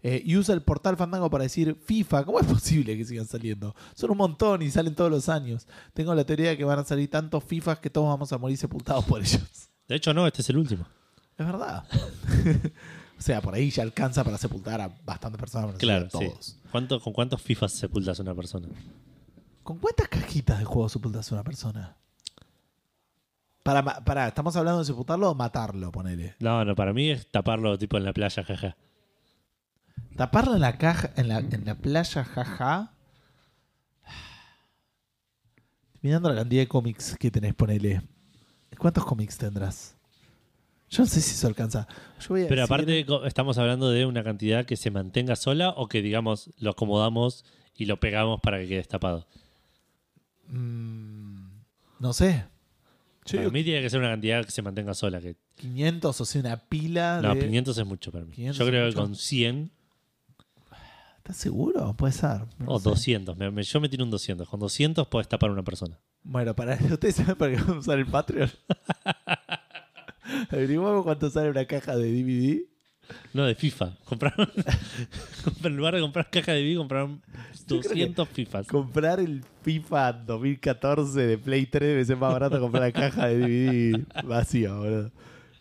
Eh, 0.03 0.19
y 0.25 0.35
usa 0.35 0.55
el 0.55 0.63
portal 0.63 0.97
Fandango 0.97 1.29
para 1.29 1.43
decir 1.43 1.75
FIFA. 1.75 2.25
¿Cómo 2.25 2.39
es 2.39 2.47
posible 2.47 2.97
que 2.97 3.05
sigan 3.05 3.27
saliendo? 3.27 3.75
Son 3.93 4.09
un 4.09 4.17
montón 4.17 4.61
y 4.63 4.71
salen 4.71 4.95
todos 4.95 5.11
los 5.11 5.29
años. 5.29 5.67
Tengo 5.93 6.15
la 6.15 6.23
teoría 6.25 6.49
de 6.49 6.57
que 6.57 6.63
van 6.63 6.79
a 6.79 6.83
salir 6.83 7.09
tantos 7.09 7.43
FIFAs 7.43 7.79
que 7.79 7.91
todos 7.91 8.07
vamos 8.07 8.33
a 8.33 8.37
morir 8.39 8.57
sepultados 8.57 9.05
por 9.05 9.21
ellos. 9.21 9.69
De 9.87 9.95
hecho, 9.95 10.13
no, 10.13 10.25
este 10.25 10.41
es 10.41 10.49
el 10.49 10.57
último. 10.57 10.87
Es 11.37 11.45
verdad. 11.45 11.83
o 13.22 13.24
sea, 13.24 13.39
por 13.39 13.53
ahí 13.53 13.69
ya 13.69 13.84
alcanza 13.84 14.24
para 14.24 14.36
sepultar 14.39 14.82
a 14.82 14.88
bastantes 15.05 15.39
personas. 15.39 15.76
Claro, 15.76 16.09
sí. 16.09 16.26
todos. 16.28 16.57
¿Cuánto, 16.72 16.99
¿Con 16.99 17.13
cuántos 17.13 17.39
FIFAs 17.39 17.72
sepultas 17.72 18.17
a 18.17 18.24
una 18.24 18.34
persona? 18.34 18.67
¿Con 19.61 19.78
cuántas 19.78 20.07
cajitas 20.07 20.57
de 20.57 20.65
juego 20.65 20.89
sepultas 20.89 21.32
a 21.32 21.36
una 21.36 21.43
persona? 21.43 21.97
Para, 23.61 23.84
para, 23.84 24.28
¿estamos 24.28 24.55
hablando 24.55 24.80
de 24.80 24.86
sepultarlo 24.86 25.30
o 25.30 25.36
matarlo, 25.36 25.91
ponele? 25.91 26.34
No, 26.39 26.65
no, 26.65 26.74
para 26.74 26.93
mí 26.93 27.11
es 27.11 27.30
taparlo 27.30 27.78
tipo 27.78 27.95
en 27.95 28.05
la 28.05 28.13
playa, 28.13 28.43
jaja. 28.43 28.76
Taparlo 30.17 30.55
en 30.55 30.61
la 30.61 30.80
caja, 30.80 31.11
en 31.15 31.28
la, 31.28 31.38
en 31.38 31.63
la 31.63 31.76
playa, 31.76 32.24
jaja. 32.24 32.93
Mirando 36.01 36.28
la 36.30 36.38
cantidad 36.38 36.63
de 36.63 36.67
cómics 36.67 37.15
que 37.19 37.30
tenés, 37.30 37.53
ponele. 37.53 38.01
¿Cuántos 38.80 39.05
cómics 39.05 39.38
tendrás? 39.38 39.95
Yo 40.91 41.03
no 41.03 41.07
sé 41.07 41.21
si 41.21 41.35
eso 41.35 41.47
alcanza. 41.47 41.87
Yo 42.19 42.27
voy 42.29 42.41
a 42.43 42.47
Pero 42.47 42.61
decir- 42.61 42.63
aparte 42.73 43.05
co- 43.05 43.25
estamos 43.25 43.57
hablando 43.57 43.89
de 43.89 44.05
una 44.05 44.23
cantidad 44.23 44.65
que 44.65 44.75
se 44.75 44.91
mantenga 44.91 45.35
sola 45.35 45.69
o 45.69 45.87
que 45.87 46.01
digamos 46.01 46.51
lo 46.59 46.71
acomodamos 46.71 47.45
y 47.75 47.85
lo 47.85 47.99
pegamos 47.99 48.39
para 48.41 48.59
que 48.59 48.67
quede 48.67 48.77
destapado. 48.77 49.25
Mm, 50.47 51.47
no 51.99 52.13
sé. 52.13 52.45
Yo 53.25 53.31
Para 53.33 53.39
digo 53.41 53.51
mí 53.51 53.63
tiene 53.63 53.81
que 53.81 53.89
ser 53.89 53.99
una 53.99 54.09
cantidad 54.09 54.43
que 54.43 54.51
se 54.51 54.61
mantenga 54.61 54.93
sola. 54.93 55.21
Que, 55.21 55.35
500, 55.55 56.19
o 56.19 56.25
sea, 56.25 56.41
una 56.41 56.57
pila 56.57 57.21
no, 57.21 57.35
de... 57.35 57.41
500 57.41 57.77
es 57.77 57.85
mucho 57.85 58.11
para 58.11 58.25
mí. 58.25 58.31
500 58.33 58.57
Yo 58.57 58.63
es 58.65 58.69
creo 58.69 58.81
que 58.89 58.95
mucho. 58.95 59.01
con 59.01 59.15
100 59.15 59.71
¿Estás 61.17 61.37
seguro? 61.37 61.93
Puede 61.95 62.13
ser. 62.13 62.41
No 62.57 62.65
o 62.73 62.79
sé. 62.79 62.89
200. 62.89 63.37
me- 63.37 63.51
me- 63.51 63.61
yo 63.63 63.79
me 63.79 63.87
tiro 63.87 64.03
un 64.03 64.09
200. 64.11 64.49
Con 64.49 64.59
200 64.59 65.07
puedes 65.07 65.27
tapar 65.29 65.51
una 65.51 65.63
persona. 65.63 65.99
Bueno, 66.23 66.55
para 66.55 66.73
ustedes 66.91 67.15
saben 67.15 67.35
para 67.35 67.51
qué 67.51 67.57
vamos 67.57 67.75
a 67.75 67.79
usar 67.79 67.99
el 67.99 68.07
Patreon. 68.07 68.49
Averiguamos 70.52 71.04
cuánto 71.04 71.30
sale 71.30 71.49
una 71.49 71.66
caja 71.66 71.95
de 71.95 72.12
DVD. 72.12 72.62
No, 73.34 73.45
de 73.45 73.56
FIFA. 73.56 73.97
Compraron, 74.06 74.49
en 75.64 75.78
lugar 75.78 75.95
de 75.95 76.02
comprar 76.02 76.30
caja 76.30 76.54
de 76.54 76.64
DVD, 76.64 76.78
compraron 76.78 77.22
Yo 77.68 77.80
creo 77.80 77.82
que 77.82 77.88
200 77.89 78.30
FIFAs. 78.30 78.68
Comprar 78.68 79.20
el 79.20 79.43
FIFA 79.64 80.14
2014 80.14 81.20
de 81.20 81.38
Play 81.38 81.66
3 81.66 81.82
debe 81.89 82.06
ser 82.06 82.18
más 82.18 82.32
barato 82.32 82.60
comprar 82.60 82.84
la 82.84 82.91
caja 82.91 83.28
de 83.28 83.38
DVD 83.38 84.06
vacía, 84.24 84.74
boludo. 84.74 85.12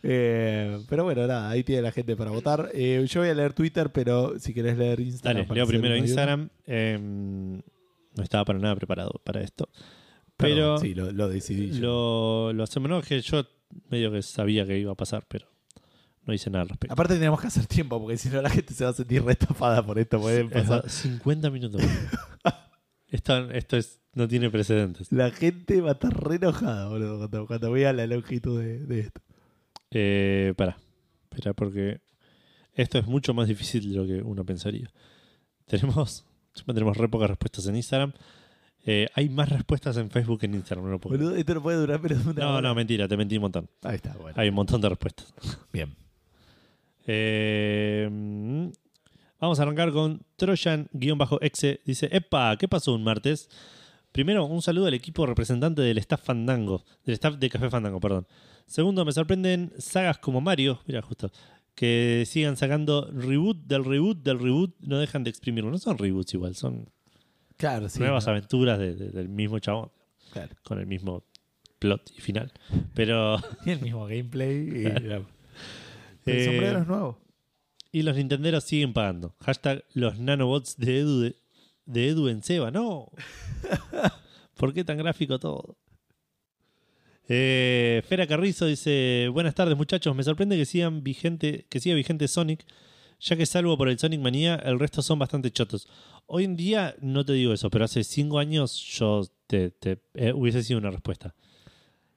Eh, 0.03 0.81
pero 0.89 1.05
bueno, 1.05 1.27
nada, 1.27 1.51
ahí 1.51 1.63
tiene 1.63 1.83
la 1.83 1.93
gente 1.93 2.17
para 2.17 2.31
votar. 2.31 2.71
Eh, 2.73 3.05
yo 3.09 3.21
voy 3.21 3.29
a 3.31 3.35
leer 3.35 3.53
Twitter, 3.53 3.91
pero 3.91 4.39
si 4.39 4.55
querés 4.55 4.79
leer 4.79 5.01
Instagram. 5.01 5.47
Dale, 5.47 5.55
leo 5.55 5.67
primero. 5.67 5.97
Instagram. 5.97 6.49
Em, 6.67 7.57
no 8.17 8.23
estaba 8.23 8.45
para 8.45 8.59
nada 8.59 8.77
preparado 8.77 9.21
para 9.25 9.41
esto. 9.43 9.69
Perdón, 10.37 10.57
Pero 10.57 10.79
sí, 10.79 10.95
lo, 10.95 11.13
lo 11.13 11.29
decidí. 11.29 11.71
yo. 11.73 11.81
lo, 11.81 12.53
lo 12.55 12.63
hacemos, 12.65 12.89
no, 12.89 13.03
que 13.03 13.21
yo 13.21 13.45
medio 13.89 14.11
que 14.13 14.23
sabía 14.23 14.67
que 14.67 14.79
iba 14.79 14.93
a 14.93 14.97
pasar, 14.97 15.25
pero 15.29 15.47
no 16.25 16.35
hice 16.35 16.51
nada 16.51 16.63
al 16.63 16.69
respecto. 16.69 16.93
Aparte 16.93 17.15
tenemos 17.15 17.41
que 17.41 17.47
hacer 17.47 17.67
tiempo, 17.67 18.01
porque 18.01 18.17
si 18.17 18.29
no 18.29 18.43
la 18.43 18.51
gente 18.51 18.75
se 18.75 18.85
va 18.85 18.91
a 18.91 18.95
sentir 18.95 19.23
retafada 19.23 19.85
por 19.85 19.99
esto. 19.99 20.21
Pueden 20.21 20.51
pasar. 20.51 20.83
verdad, 20.83 20.89
50 20.89 21.51
minutos. 21.51 21.83
esto, 23.09 23.51
esto 23.51 23.77
es, 23.77 24.01
no 24.15 24.29
tiene 24.29 24.51
precedentes. 24.51 25.11
La 25.13 25.31
gente 25.31 25.81
va 25.81 25.91
a 25.91 25.93
estar 25.93 26.13
re 26.13 26.37
enojada, 26.37 26.89
boludo, 26.89 27.19
cuando, 27.19 27.47
cuando 27.47 27.73
vea 27.73 27.93
la 27.93 28.07
longitud 28.07 28.61
de, 28.61 28.79
de 28.81 29.01
esto. 29.01 29.21
Eh, 29.91 30.55
para, 30.57 30.77
espera, 31.25 31.53
porque 31.53 32.01
esto 32.75 32.99
es 32.99 33.07
mucho 33.07 33.35
más 33.35 33.49
difícil 33.49 33.91
de 33.91 33.97
lo 33.97 34.07
que 34.07 34.23
uno 34.23 34.45
pensaría. 34.45 34.91
Tenemos, 35.67 36.25
tenemos 36.67 36.97
re 36.97 37.09
pocas 37.09 37.31
respuestas 37.31 37.67
en 37.67 37.77
Instagram. 37.77 38.13
Eh, 38.87 39.09
hay 39.15 39.29
más 39.29 39.49
respuestas 39.49 39.97
en 39.99 40.11
Facebook 40.11 40.41
que 40.41 40.47
en 40.47 40.55
Instagram. 40.55 40.87
No, 40.87 40.91
lo 40.93 40.99
puedo. 40.99 41.17
Boludo, 41.17 41.37
esto 41.37 41.55
no 41.55 41.63
puede 41.63 41.79
durar 41.79 42.01
una 42.01 42.33
no, 42.33 42.55
hora. 42.55 42.69
no, 42.69 42.75
mentira, 42.75 43.07
te 43.07 43.17
mentí 43.17 43.37
un 43.37 43.43
montón. 43.43 43.69
Ahí 43.83 43.97
está, 43.97 44.15
bueno. 44.15 44.41
Hay 44.41 44.49
un 44.49 44.55
montón 44.55 44.81
de 44.81 44.89
respuestas. 44.89 45.35
Bien. 45.73 45.95
Eh, 47.07 48.09
vamos 49.39 49.59
a 49.59 49.63
arrancar 49.63 49.93
con 49.93 50.23
Trojan-exe. 50.37 51.81
Dice: 51.85 52.09
Epa, 52.11 52.57
¿qué 52.57 52.69
pasó 52.69 52.95
un 52.95 53.05
martes? 53.05 53.49
Primero, 54.13 54.45
un 54.45 54.61
saludo 54.61 54.87
al 54.87 54.95
equipo 54.95 55.25
representante 55.25 55.83
del 55.83 55.99
staff 55.99 56.23
Fandango, 56.25 56.85
del 57.05 57.15
staff 57.15 57.37
de 57.37 57.49
Café 57.49 57.71
Fandango, 57.71 58.01
perdón. 58.01 58.27
Segundo, 58.67 59.05
me 59.05 59.13
sorprenden 59.13 59.73
sagas 59.79 60.19
como 60.19 60.41
Mario, 60.41 60.81
mira 60.87 61.01
justo, 61.01 61.31
que 61.77 62.25
sigan 62.27 62.57
sacando 62.57 63.09
reboot 63.13 63.59
del 63.67 63.85
reboot 63.85 64.23
del 64.23 64.41
reboot, 64.41 64.75
no 64.81 64.99
dejan 64.99 65.23
de 65.23 65.31
exprimirlo. 65.31 65.71
No 65.71 65.79
son 65.79 65.97
reboots 65.97 66.35
igual, 66.35 66.57
son 66.57 66.89
Claro, 67.61 67.89
sí. 67.89 67.99
nuevas 68.01 68.25
no, 68.27 68.33
aventuras 68.33 68.79
de- 68.79 68.95
de- 68.95 69.11
del 69.11 69.29
mismo 69.29 69.59
chabón, 69.61 69.91
claro. 70.33 70.55
con 70.65 70.81
el 70.81 70.87
mismo 70.87 71.23
plot 71.79 72.11
y 72.17 72.21
final. 72.21 72.53
Pero 72.95 73.37
Y 73.67 73.71
el 73.71 73.81
mismo 73.81 74.07
gameplay. 74.07 74.57
Y, 74.69 74.83
la- 74.85 74.95
Pero 75.01 75.27
el 76.25 76.37
Eh, 76.37 76.45
sombrero 76.47 76.79
es 76.81 76.87
nuevo. 76.87 77.21
Y 77.93 78.03
los 78.03 78.17
nintenderos 78.17 78.65
siguen 78.65 78.93
pagando. 78.93 79.35
Hashtag 79.41 79.85
los 79.95 80.19
nanobots 80.19 80.77
de 80.79 80.99
Edu, 81.01 81.21
de, 81.21 81.37
de 81.87 82.09
Edu 82.09 82.29
en 82.29 82.43
Seba. 82.43 82.71
No. 82.71 83.11
¿Por 84.57 84.73
qué 84.75 84.85
tan 84.85 84.97
gráfico 84.99 85.39
todo? 85.39 85.77
Eh, 87.29 88.03
Fera 88.09 88.27
Carrizo 88.27 88.67
dice: 88.67 89.29
Buenas 89.33 89.55
tardes, 89.55 89.77
muchachos. 89.77 90.15
Me 90.17 90.23
sorprende 90.23 90.57
que 90.57 90.67
sigan 90.67 91.03
vigente, 91.03 91.67
que 91.69 91.81
siga 91.81 91.95
vigente 91.95 92.27
Sonic, 92.29 92.65
ya 93.21 93.37
que 93.37 93.47
salvo 93.47 93.77
por 93.77 93.89
el 93.89 93.99
Sonic 93.99 94.21
Manía, 94.21 94.57
el 94.57 94.79
resto 94.79 95.03
son 95.03 95.19
bastante 95.19 95.51
chotos. 95.51 95.89
Hoy 96.33 96.45
en 96.45 96.55
día 96.57 96.95
no 97.01 97.25
te 97.25 97.33
digo 97.33 97.53
eso, 97.53 97.71
pero 97.71 97.85
hace 97.85 98.05
cinco 98.05 98.39
años 98.39 98.77
yo 98.77 99.23
te, 99.49 99.71
te- 99.73 100.01
eh, 100.15 100.33
hubiese 100.33 100.63
sido 100.63 100.79
una 100.79 100.91
respuesta. 100.91 101.35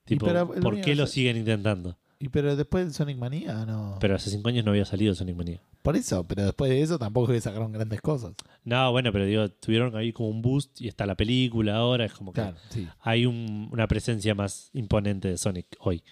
Tipo, 0.06 0.30
el 0.30 0.62
¿por 0.62 0.80
qué 0.82 0.94
lo 0.96 1.08
siguen 1.08 1.36
intentando? 1.38 1.98
Y 2.20 2.30
pero 2.30 2.56
después 2.56 2.86
del 2.86 2.94
Sonic 2.94 3.18
Manía, 3.18 3.66
no. 3.66 3.98
Pero 4.00 4.16
hace 4.16 4.30
cinco 4.30 4.50
años 4.50 4.64
no 4.66 4.72
había 4.72 4.86
salido 4.86 5.16
Sonic 5.16 5.36
Manía. 5.36 5.62
Por 5.82 5.96
eso, 5.98 6.26
pero 6.28 6.46
después 6.46 6.70
de 6.70 6.82
eso 6.82 7.00
tampoco 7.00 7.38
sacaron 7.42 7.72
grandes 7.72 8.02
cosas. 8.02 8.34
No, 8.64 8.92
bueno, 8.92 9.12
pero 9.12 9.26
digo, 9.26 9.50
tuvieron 9.50 9.96
ahí 9.98 10.14
como 10.14 10.30
un 10.30 10.42
boost 10.42 10.80
y 10.80 10.88
está 10.88 11.06
la 11.06 11.16
película 11.16 11.76
ahora, 11.78 12.06
es 12.06 12.14
como 12.14 12.32
que 12.34 12.42
Claro, 12.42 12.58
sí. 12.70 12.88
hay 13.02 13.26
un- 13.26 13.68
una 13.72 13.88
presencia 13.88 14.36
más 14.36 14.70
imponente 14.74 15.28
de 15.30 15.38
Sonic 15.38 15.66
hoy. 15.80 16.04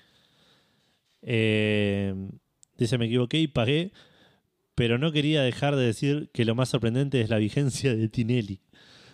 Eh, 1.22 2.14
dice, 2.78 2.98
me 2.98 3.06
equivoqué 3.06 3.40
y 3.40 3.48
pagué, 3.48 3.92
pero 4.82 4.98
no 4.98 5.12
quería 5.12 5.44
dejar 5.44 5.76
de 5.76 5.86
decir 5.86 6.32
que 6.34 6.44
lo 6.44 6.56
más 6.56 6.70
sorprendente 6.70 7.22
es 7.22 7.30
la 7.30 7.38
vigencia 7.38 7.96
de 7.96 8.10
Tinelli. 8.10 8.62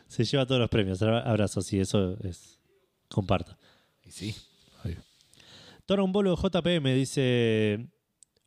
Se 0.07 0.23
lleva 0.23 0.45
todos 0.45 0.61
los 0.61 0.69
premios. 0.69 1.01
Abra- 1.01 1.19
Abrazos, 1.29 1.73
y 1.73 1.79
eso 1.81 2.17
es... 2.23 2.57
Comparto. 3.09 3.57
Y 4.05 4.11
sí. 4.11 4.33
Toro 5.85 6.05
un 6.05 6.13
bolo 6.13 6.37
JPM 6.37 6.93
dice: 6.95 7.89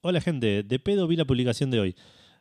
Hola 0.01 0.23
gente, 0.23 0.63
de 0.63 0.79
pedo 0.79 1.07
vi 1.07 1.17
la 1.17 1.27
publicación 1.27 1.71
de 1.71 1.81
hoy. 1.81 1.97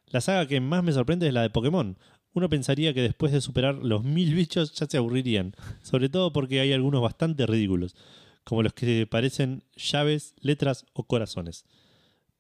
La 0.08 0.22
saga 0.22 0.48
que 0.48 0.62
más 0.62 0.82
me 0.82 0.94
sorprende 0.94 1.28
es 1.28 1.34
la 1.34 1.42
de 1.42 1.50
Pokémon. 1.50 1.98
Uno 2.32 2.48
pensaría 2.48 2.94
que 2.94 3.02
después 3.02 3.34
de 3.34 3.42
superar 3.42 3.76
los 3.76 4.06
mil 4.06 4.34
bichos 4.34 4.74
ya 4.76 4.86
se 4.88 4.96
aburrirían, 4.98 5.54
sobre 5.82 6.08
todo 6.08 6.32
porque 6.32 6.62
hay 6.62 6.72
algunos 6.72 7.02
bastante 7.02 7.46
ridículos, 7.46 7.98
como 8.46 8.64
los 8.64 8.72
que 8.72 9.08
parecen 9.08 9.64
llaves, 9.76 10.36
letras 10.40 10.86
o 10.94 11.04
corazones. 11.04 11.66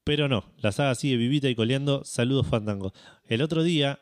Pero 0.10 0.28
no, 0.28 0.44
la 0.58 0.72
saga 0.72 0.96
sigue 0.96 1.18
vivita 1.18 1.48
y 1.50 1.54
coleando. 1.56 2.04
Saludos, 2.04 2.48
Fandango. 2.48 2.94
El 3.28 3.44
otro 3.44 3.62
día, 3.62 4.00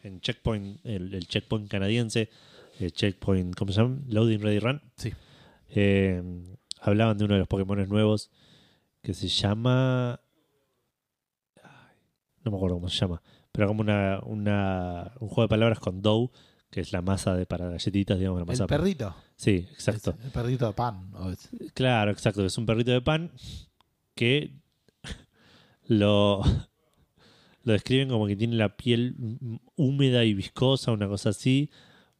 en 0.00 0.20
Checkpoint, 0.22 0.80
el, 0.86 1.12
el 1.12 1.26
Checkpoint 1.28 1.68
canadiense, 1.68 2.30
el 2.80 2.90
Checkpoint, 2.92 3.54
¿cómo 3.54 3.70
se 3.70 3.82
llama? 3.82 3.98
Loading 4.08 4.40
Ready 4.40 4.60
Run, 4.60 4.80
Sí. 4.96 5.12
eh, 5.68 6.22
hablaban 6.80 7.18
de 7.18 7.24
uno 7.26 7.34
de 7.34 7.40
los 7.40 7.48
Pokémon 7.48 7.86
nuevos 7.86 8.30
que 9.02 9.12
se 9.12 9.28
llama. 9.28 10.20
Ay, 11.62 11.96
no 12.44 12.50
me 12.50 12.56
acuerdo 12.56 12.76
cómo 12.76 12.88
se 12.88 12.96
llama. 12.96 13.20
Pero 13.52 13.68
como 13.68 13.82
una, 13.82 14.20
una, 14.24 15.12
un 15.20 15.28
juego 15.28 15.42
de 15.42 15.48
palabras 15.48 15.80
con 15.80 16.00
dough, 16.00 16.30
que 16.70 16.80
es 16.80 16.94
la 16.94 17.02
masa 17.02 17.36
de 17.36 17.44
para 17.44 17.68
galletitas, 17.68 18.18
digamos, 18.18 18.38
la 18.40 18.46
masa. 18.46 18.62
El 18.64 18.68
perrito. 18.68 19.14
Sí, 19.36 19.66
exacto. 19.70 20.16
El 20.24 20.30
perrito 20.30 20.66
de 20.66 20.72
pan. 20.72 21.12
Claro, 21.74 22.10
exacto. 22.10 22.42
Es 22.42 22.56
un 22.56 22.64
perrito 22.64 22.90
de 22.90 23.02
pan 23.02 23.30
que 24.14 24.61
lo, 25.86 26.42
lo 27.64 27.72
describen 27.72 28.08
como 28.08 28.26
que 28.26 28.36
tiene 28.36 28.56
la 28.56 28.76
piel 28.76 29.14
húmeda 29.76 30.24
y 30.24 30.34
viscosa, 30.34 30.92
una 30.92 31.08
cosa 31.08 31.30
así, 31.30 31.70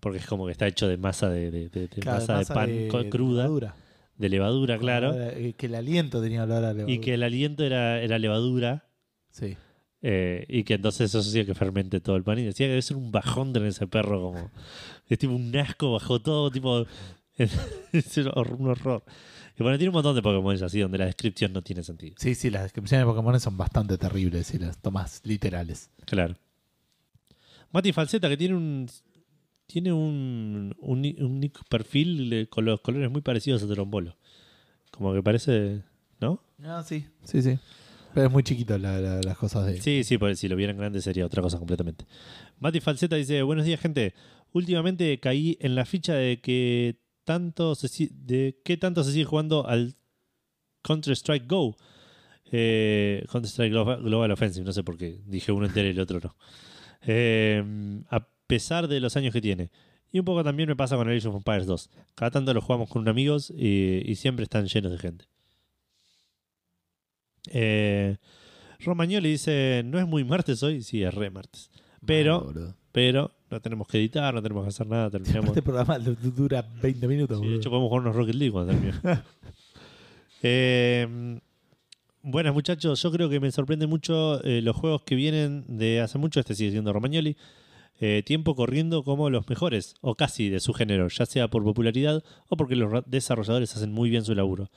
porque 0.01 0.19
es 0.19 0.27
como 0.27 0.47
que 0.47 0.53
está 0.53 0.67
hecho 0.67 0.89
de 0.89 0.97
masa 0.97 1.29
de, 1.29 1.51
de- 1.51 1.69
de- 1.69 1.89
de 1.89 2.01
claro, 2.01 2.21
masa 2.21 2.39
de 2.39 2.47
pan 2.47 2.67
de 2.71 3.09
cruda, 3.11 3.43
levadura. 3.45 3.75
de 4.17 4.29
levadura, 4.29 4.79
claro. 4.79 5.15
eh, 5.17 5.55
Que 5.57 5.67
el 5.67 5.75
aliento 5.75 6.21
tenía 6.23 6.45
olor 6.45 6.65
a 6.65 6.73
levadura. 6.73 6.93
Y 6.93 6.99
que 6.99 7.15
el 7.15 7.23
aliento 7.23 7.65
era, 7.65 8.01
era 8.01 8.19
levadura. 8.19 8.89
Sí. 9.31 9.57
Eh, 10.05 10.45
y 10.49 10.65
que 10.65 10.75
entonces 10.75 11.11
eso 11.11 11.21
hacía 11.21 11.45
que 11.47 11.55
fermente 11.55 12.01
todo 12.01 12.17
el 12.17 12.25
pan. 12.25 12.39
Y 12.41 12.43
decía 12.43 12.67
que 12.67 12.71
debe 12.71 12.83
ser 12.83 12.97
un 12.97 13.13
bajón 13.13 13.53
tener 13.53 13.69
ese 13.69 13.87
perro 13.87 14.21
como. 14.21 14.51
Es 15.09 15.19
tipo 15.19 15.33
un 15.35 15.57
asco 15.57 15.93
bajo 15.93 16.21
todo, 16.21 16.51
tipo. 16.51 16.85
es 17.39 18.17
un 18.19 18.31
horror. 18.35 19.05
Y 19.59 19.63
bueno, 19.63 19.77
tiene 19.79 19.91
un 19.91 19.95
montón 19.95 20.15
de 20.17 20.23
Pokémon 20.23 20.63
así 20.65 20.81
donde 20.81 20.99
la 20.99 21.05
descripción 21.07 21.53
no 21.53 21.63
tiene 21.63 21.83
sentido. 21.83 22.15
Sí, 22.19 22.35
sí, 22.35 22.49
las 22.51 22.63
descripciones 22.63 23.07
de 23.07 23.13
Pokémon 23.13 23.39
son 23.41 23.57
bastante 23.57 23.99
terribles 23.99 24.47
si 24.47 24.59
las 24.59 24.79
tomas 24.79 25.21
literales. 25.25 25.91
Claro. 26.07 26.37
Mati 27.73 27.93
Falseta, 27.93 28.29
que 28.29 28.37
tiene 28.37 28.55
un. 28.55 28.89
Tiene 29.67 29.93
un, 29.93 30.75
un, 30.81 30.99
un 31.21 31.41
nick 31.41 31.59
perfil 31.69 32.29
de- 32.29 32.47
con 32.49 32.65
los 32.67 32.81
colores 32.83 33.11
muy 33.11 33.23
parecidos 33.23 33.63
a 33.63 33.67
Trombolo. 33.69 34.17
Como 34.91 35.15
que 35.15 35.23
parece. 35.23 35.83
¿No? 36.21 36.43
Ah, 36.63 36.83
sí. 36.87 37.07
Sí, 37.25 37.41
sí. 37.43 37.59
Pero 38.13 38.27
es 38.27 38.33
muy 38.33 38.43
chiquito 38.43 38.77
la- 38.77 39.01
la- 39.01 39.21
las 39.23 39.39
cosas 39.39 39.67
de. 39.67 39.81
Sí, 39.81 40.05
sí, 40.05 40.19
porque 40.19 40.37
si 40.37 40.49
lo 40.49 40.57
vieran 40.57 40.77
grande 40.77 41.01
sería 41.01 41.25
otra 41.25 41.41
cosa 41.43 41.59
completamente. 41.59 42.05
Mati 42.59 42.81
Falseta 42.81 43.17
dice: 43.17 43.43
Buenos 43.43 43.65
días, 43.65 43.81
gente. 43.81 44.15
Últimamente 44.53 45.19
caí 45.21 45.57
en 45.61 45.75
la 45.75 45.87
ficha 45.87 46.13
de 46.15 46.41
que 46.43 46.97
tanto 47.25 47.75
se, 47.75 48.09
de 48.13 48.61
qué 48.65 48.77
tanto 48.77 49.05
se 49.05 49.13
sigue 49.13 49.25
jugando 49.25 49.67
al 49.67 49.95
Counter-Strike 50.83 51.47
Go. 51.47 51.77
Eh, 52.51 53.25
Counter-Strike 53.31 53.73
Global, 53.73 54.31
Offensive, 54.31 54.65
no 54.65 54.73
sé 54.73 54.83
por 54.83 54.97
qué. 54.97 55.21
Dije 55.27 55.53
uno 55.53 55.67
entero 55.67 55.89
y 55.89 55.93
el 55.93 56.01
otro 56.01 56.21
no. 56.21 56.37
Eh, 57.07 57.65
a 58.11 58.27
pesar 58.47 58.89
de 58.89 59.01
los 59.01 59.17
años 59.17 59.33
que 59.33 59.41
tiene. 59.41 59.71
Y 60.11 60.19
un 60.19 60.25
poco 60.25 60.45
también 60.45 60.69
me 60.69 60.77
pasa 60.77 60.97
con 60.97 61.09
el 61.09 61.17
Age 61.17 61.29
of 61.29 61.37
Empires 61.37 61.67
2. 61.67 61.91
Cada 62.15 62.31
tanto 62.31 62.53
lo 62.53 62.61
jugamos 62.61 62.91
con 62.91 63.03
unos 63.03 63.13
amigos 63.13 63.51
y, 63.57 64.03
y 64.05 64.17
siempre 64.17 64.45
están 64.45 64.67
llenos 64.67 64.93
de 64.93 64.99
gente. 64.99 65.25
Eh, 67.51 68.17
Romagnoli 68.81 69.31
dice, 69.31 69.83
¿no 69.85 69.99
es 69.99 70.07
muy 70.07 70.25
martes 70.25 70.63
hoy? 70.63 70.83
Sí, 70.83 71.03
es 71.03 71.15
re 71.15 71.31
martes. 71.31 71.71
Pero, 72.05 72.45
Malo, 72.45 72.75
pero 72.91 73.33
no 73.53 73.61
tenemos 73.61 73.87
que 73.87 73.99
editar, 73.99 74.33
no 74.35 74.43
tenemos 74.43 74.65
que 74.65 74.69
hacer 74.71 74.87
nada, 74.87 75.11
terminamos. 75.11 75.49
Este 75.51 75.63
programa 75.63 75.99
du- 75.99 76.17
du- 76.17 76.31
dura 76.33 76.65
20 76.83 77.07
minutos. 77.07 77.39
Sí, 77.41 77.49
de 77.49 77.57
hecho, 77.57 77.71
podemos 77.71 77.89
jugar 77.89 78.03
unos 78.03 78.17
Rocket 78.17 78.35
League 78.35 78.53
cuando 78.53 78.73
termine. 78.73 78.93
Eh, 80.43 81.39
buenas 82.23 82.53
muchachos, 82.55 83.01
yo 83.01 83.13
creo 83.13 83.29
que 83.29 83.39
me 83.41 83.51
sorprende 83.53 83.87
mucho 83.87 84.43
eh, 84.45 84.61
los 84.63 84.75
juegos 84.77 85.03
que 85.03 85.15
vienen 85.15 85.65
de 85.69 86.01
hace 86.01 86.19
mucho, 86.19 86.41
este 86.41 86.55
sigue 86.55 86.73
siendo 86.73 86.93
Romagnoli, 86.93 87.37
eh, 88.01 88.23
tiempo 88.27 88.57
corriendo 88.57 89.05
como 89.05 89.31
los 89.31 89.49
mejores, 89.49 89.95
o 90.01 90.17
casi 90.17 90.49
de 90.49 90.59
su 90.59 90.73
género, 90.73 91.07
ya 91.09 91.27
sea 91.27 91.49
por 91.49 91.63
popularidad 91.63 92.25
o 92.49 92.57
porque 92.57 92.75
los 92.75 93.05
desarrolladores 93.07 93.77
hacen 93.77 93.93
muy 93.93 94.11
bien 94.11 94.25
su 94.25 94.35
laburo, 94.35 94.69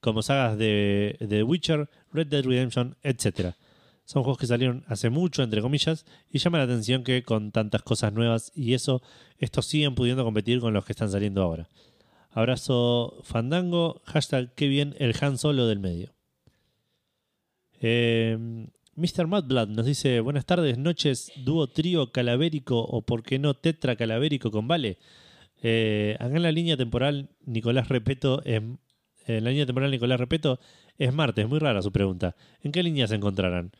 como 0.00 0.22
sagas 0.22 0.56
de, 0.56 1.16
de 1.20 1.42
Witcher, 1.42 1.90
Red 2.12 2.28
Dead 2.28 2.44
Redemption, 2.44 2.96
etc. 3.02 3.54
Son 4.06 4.22
juegos 4.22 4.38
que 4.38 4.46
salieron 4.46 4.84
hace 4.86 5.10
mucho, 5.10 5.42
entre 5.42 5.60
comillas, 5.60 6.06
y 6.30 6.38
llama 6.38 6.58
la 6.58 6.64
atención 6.64 7.02
que 7.02 7.24
con 7.24 7.50
tantas 7.50 7.82
cosas 7.82 8.12
nuevas 8.12 8.52
y 8.54 8.74
eso, 8.74 9.02
estos 9.38 9.66
siguen 9.66 9.96
pudiendo 9.96 10.22
competir 10.22 10.60
con 10.60 10.72
los 10.72 10.84
que 10.84 10.92
están 10.92 11.10
saliendo 11.10 11.42
ahora. 11.42 11.68
Abrazo 12.30 13.18
Fandango, 13.24 14.02
hashtag 14.04 14.54
qué 14.54 14.68
bien 14.68 14.94
el 15.00 15.12
Han 15.20 15.38
Solo 15.38 15.66
del 15.66 15.80
medio. 15.80 16.14
Eh, 17.80 18.38
Mr. 18.94 19.26
Mudblood 19.26 19.70
nos 19.70 19.86
dice, 19.86 20.20
buenas 20.20 20.46
tardes, 20.46 20.78
noches, 20.78 21.32
dúo, 21.44 21.66
trío, 21.66 22.12
calavérico 22.12 22.78
o 22.78 23.02
por 23.02 23.24
qué 23.24 23.40
no 23.40 23.54
tetra 23.54 23.96
calavérico 23.96 24.52
con 24.52 24.68
Vale. 24.68 24.98
Eh, 25.62 26.16
acá 26.20 26.36
en 26.36 26.42
la 26.42 26.52
línea 26.52 26.76
temporal, 26.76 27.30
Nicolás 27.44 27.88
Repeto, 27.88 28.40
en 28.44 28.78
la 29.26 29.50
línea 29.50 29.66
temporal 29.66 29.90
Nicolás 29.90 30.20
Repeto 30.20 30.60
es 30.96 31.12
martes, 31.12 31.48
muy 31.48 31.58
rara 31.58 31.82
su 31.82 31.90
pregunta. 31.90 32.36
¿En 32.62 32.70
qué 32.70 32.84
línea 32.84 33.08
se 33.08 33.16
encontrarán? 33.16 33.72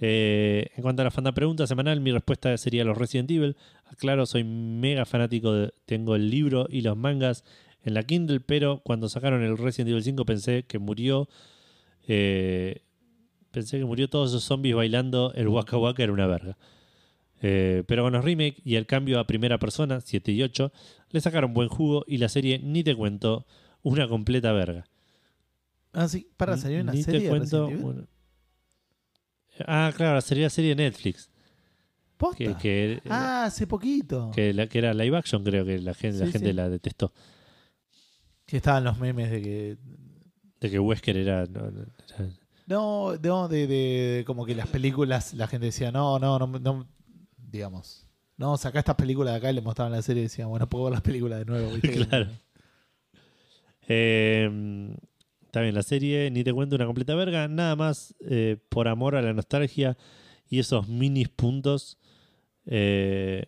Eh, 0.00 0.68
en 0.76 0.82
cuanto 0.82 1.02
a 1.02 1.04
la 1.04 1.10
fanda 1.10 1.32
pregunta 1.32 1.66
semanal, 1.66 2.00
mi 2.00 2.12
respuesta 2.12 2.56
sería 2.56 2.84
los 2.84 2.96
Resident 2.96 3.30
Evil. 3.30 3.56
Aclaro, 3.86 4.26
soy 4.26 4.44
mega 4.44 5.04
fanático, 5.04 5.52
de- 5.52 5.72
tengo 5.86 6.14
el 6.14 6.30
libro 6.30 6.66
y 6.70 6.82
los 6.82 6.96
mangas 6.96 7.44
en 7.82 7.94
la 7.94 8.02
Kindle, 8.04 8.40
pero 8.40 8.80
cuando 8.84 9.08
sacaron 9.08 9.42
el 9.42 9.56
Resident 9.58 9.90
Evil 9.90 10.02
5 10.04 10.24
pensé 10.24 10.64
que 10.64 10.78
murió. 10.78 11.28
eh, 12.10 12.82
pensé 13.50 13.78
que 13.78 13.84
murió 13.84 14.08
todos 14.08 14.30
esos 14.30 14.44
zombies 14.44 14.74
bailando 14.74 15.32
el 15.34 15.48
Waka 15.48 15.76
Waka 15.76 16.02
era 16.04 16.12
una 16.12 16.26
verga. 16.26 16.56
Eh, 17.42 17.84
pero 17.86 18.02
con 18.02 18.12
los 18.14 18.24
remakes 18.24 18.60
y 18.64 18.76
el 18.76 18.86
cambio 18.86 19.18
a 19.20 19.26
primera 19.26 19.58
persona, 19.58 20.00
7 20.00 20.32
y 20.32 20.42
8, 20.42 20.72
le 21.10 21.20
sacaron 21.20 21.52
buen 21.54 21.68
jugo 21.68 22.04
y 22.06 22.16
la 22.18 22.28
serie, 22.28 22.58
ni 22.60 22.82
te 22.82 22.94
cuento, 22.96 23.46
una 23.82 24.08
completa 24.08 24.52
verga. 24.52 24.86
Ah, 25.92 26.08
sí. 26.08 26.28
Para 26.36 26.56
salir 26.56 26.80
una 26.82 26.92
Ni 26.92 27.02
serie. 27.02 27.20
te 27.20 27.24
de 27.24 27.30
cuento. 27.30 27.66
Una- 27.68 28.06
Ah, 29.66 29.92
claro, 29.96 30.20
sería 30.20 30.44
la 30.44 30.50
serie 30.50 30.74
de 30.74 30.82
Netflix. 30.84 31.30
¿Posta? 32.16 32.36
Que, 32.36 32.54
que, 32.56 33.02
ah, 33.10 33.44
hace 33.44 33.66
poquito. 33.66 34.30
que, 34.34 34.52
la, 34.52 34.66
que 34.66 34.78
era 34.78 34.92
live 34.94 35.16
action, 35.16 35.44
creo 35.44 35.64
que 35.64 35.78
la 35.78 35.94
gente, 35.94 36.18
la, 36.18 36.26
Sí, 36.26 36.32
gente 36.32 36.48
sí. 36.48 36.52
la 36.54 36.68
detestó. 36.68 37.12
Que 38.46 38.56
estaban 38.56 38.84
los 38.84 38.98
memes 38.98 39.30
de 39.30 39.42
que. 39.42 39.76
De 40.60 40.70
que 40.70 40.78
Wesker 40.80 41.16
era. 41.16 41.46
no, 41.46 41.70
no, 41.70 41.80
era- 41.82 42.30
No, 42.66 43.16
no, 43.16 43.48
de, 43.48 43.66
de- 43.66 44.24
como 44.26 44.44
que 44.46 44.54
las 44.54 44.66
películas, 44.68 45.34
la 45.34 45.46
gente 45.46 45.66
decía, 45.66 45.92
no, 45.92 46.18
no, 46.18 46.38
no, 46.38 46.46
no 46.46 46.88
digamos. 47.36 48.04
No, 48.36 48.56
saca 48.56 48.78
estas 48.78 48.94
películas 48.96 49.32
de 49.34 49.38
acá 49.38 49.50
y 49.50 49.54
le 49.54 49.60
mostraban 49.62 49.92
la 49.92 50.02
serie 50.02 50.22
y 50.22 50.26
decían, 50.26 50.48
bueno, 50.48 50.68
puedo 50.68 50.84
ver 50.84 50.92
las 50.94 51.02
películas 51.02 51.38
de 51.40 51.44
nuevo. 51.44 51.70
¿viste? 51.82 52.06
Claro. 52.06 52.28
Eh, 53.88 54.96
está 55.58 55.62
bien, 55.64 55.74
la 55.74 55.82
serie, 55.82 56.30
ni 56.30 56.44
te 56.44 56.52
cuento 56.52 56.76
una 56.76 56.86
completa 56.86 57.16
verga, 57.16 57.48
nada 57.48 57.74
más 57.74 58.14
eh, 58.20 58.58
por 58.68 58.86
amor 58.86 59.16
a 59.16 59.22
la 59.22 59.32
nostalgia 59.32 59.96
y 60.48 60.60
esos 60.60 60.88
minis 60.88 61.28
puntos. 61.28 61.98
eh, 62.66 63.46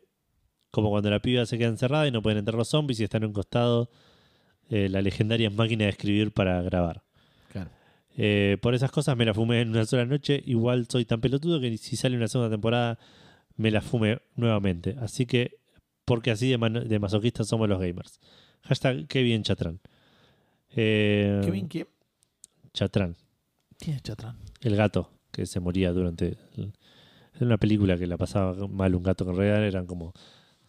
como 0.73 0.91
cuando 0.91 1.11
la 1.11 1.21
piba 1.21 1.47
se 1.47 1.59
queda 1.59 1.69
encerrada 1.69 2.07
y 2.07 2.11
no 2.11 2.23
pueden 2.23 2.39
entrar 2.39 2.57
los 2.57 2.69
zombies 2.69 3.01
y 3.01 3.05
están 3.05 3.23
en 3.23 3.29
un 3.29 3.33
costado 3.33 3.91
eh, 4.69 4.89
la 4.89 5.03
legendaria 5.03 5.51
máquina 5.51 5.85
de 5.85 5.91
escribir 5.91 6.33
para 6.33 6.63
grabar. 6.63 7.03
Claro. 7.53 7.71
Eh, 8.17 8.57
por 8.63 8.75
esas 8.75 8.91
cosas 8.91 9.17
me 9.17 9.25
la 9.25 9.35
fumé 9.35 9.61
en 9.61 9.71
una 9.71 9.85
sola 9.85 10.05
noche. 10.05 10.43
Igual 10.47 10.87
soy 10.89 11.05
tan 11.05 11.21
pelotudo 11.21 11.61
que 11.61 11.77
si 11.77 11.97
sale 11.97 12.17
una 12.17 12.29
segunda 12.29 12.51
temporada 12.51 12.99
me 13.57 13.71
la 13.71 13.81
fume 13.81 14.21
nuevamente. 14.37 14.97
Así 15.01 15.27
que, 15.27 15.59
porque 16.05 16.31
así 16.31 16.51
de, 16.51 16.99
masoquistas 16.99 17.49
somos 17.49 17.69
los 17.69 17.81
gamers. 17.81 18.21
Hashtag 18.63 19.07
qué 19.09 19.23
bien 19.23 19.43
Chatrán. 19.43 19.81
Eh, 20.77 21.41
¿Qué 21.45 21.51
bien 21.51 21.67
quién? 21.67 21.89
Chatrán, 22.73 23.17
¿Quién 23.79 23.97
es 23.97 24.03
Chatrán? 24.03 24.37
el 24.63 24.77
gato 24.77 25.11
que 25.33 25.47
se 25.47 25.61
moría 25.61 25.93
durante. 25.93 26.39
el- 26.57 26.73
una 27.41 27.57
película 27.57 27.97
que 27.97 28.07
la 28.07 28.19
pasaba 28.19 28.67
mal 28.69 28.95
un 28.95 29.03
gato, 29.03 29.25
que 29.25 29.31
en 29.31 29.37
realidad 29.39 29.65
eran 29.67 29.87
como 29.87 30.13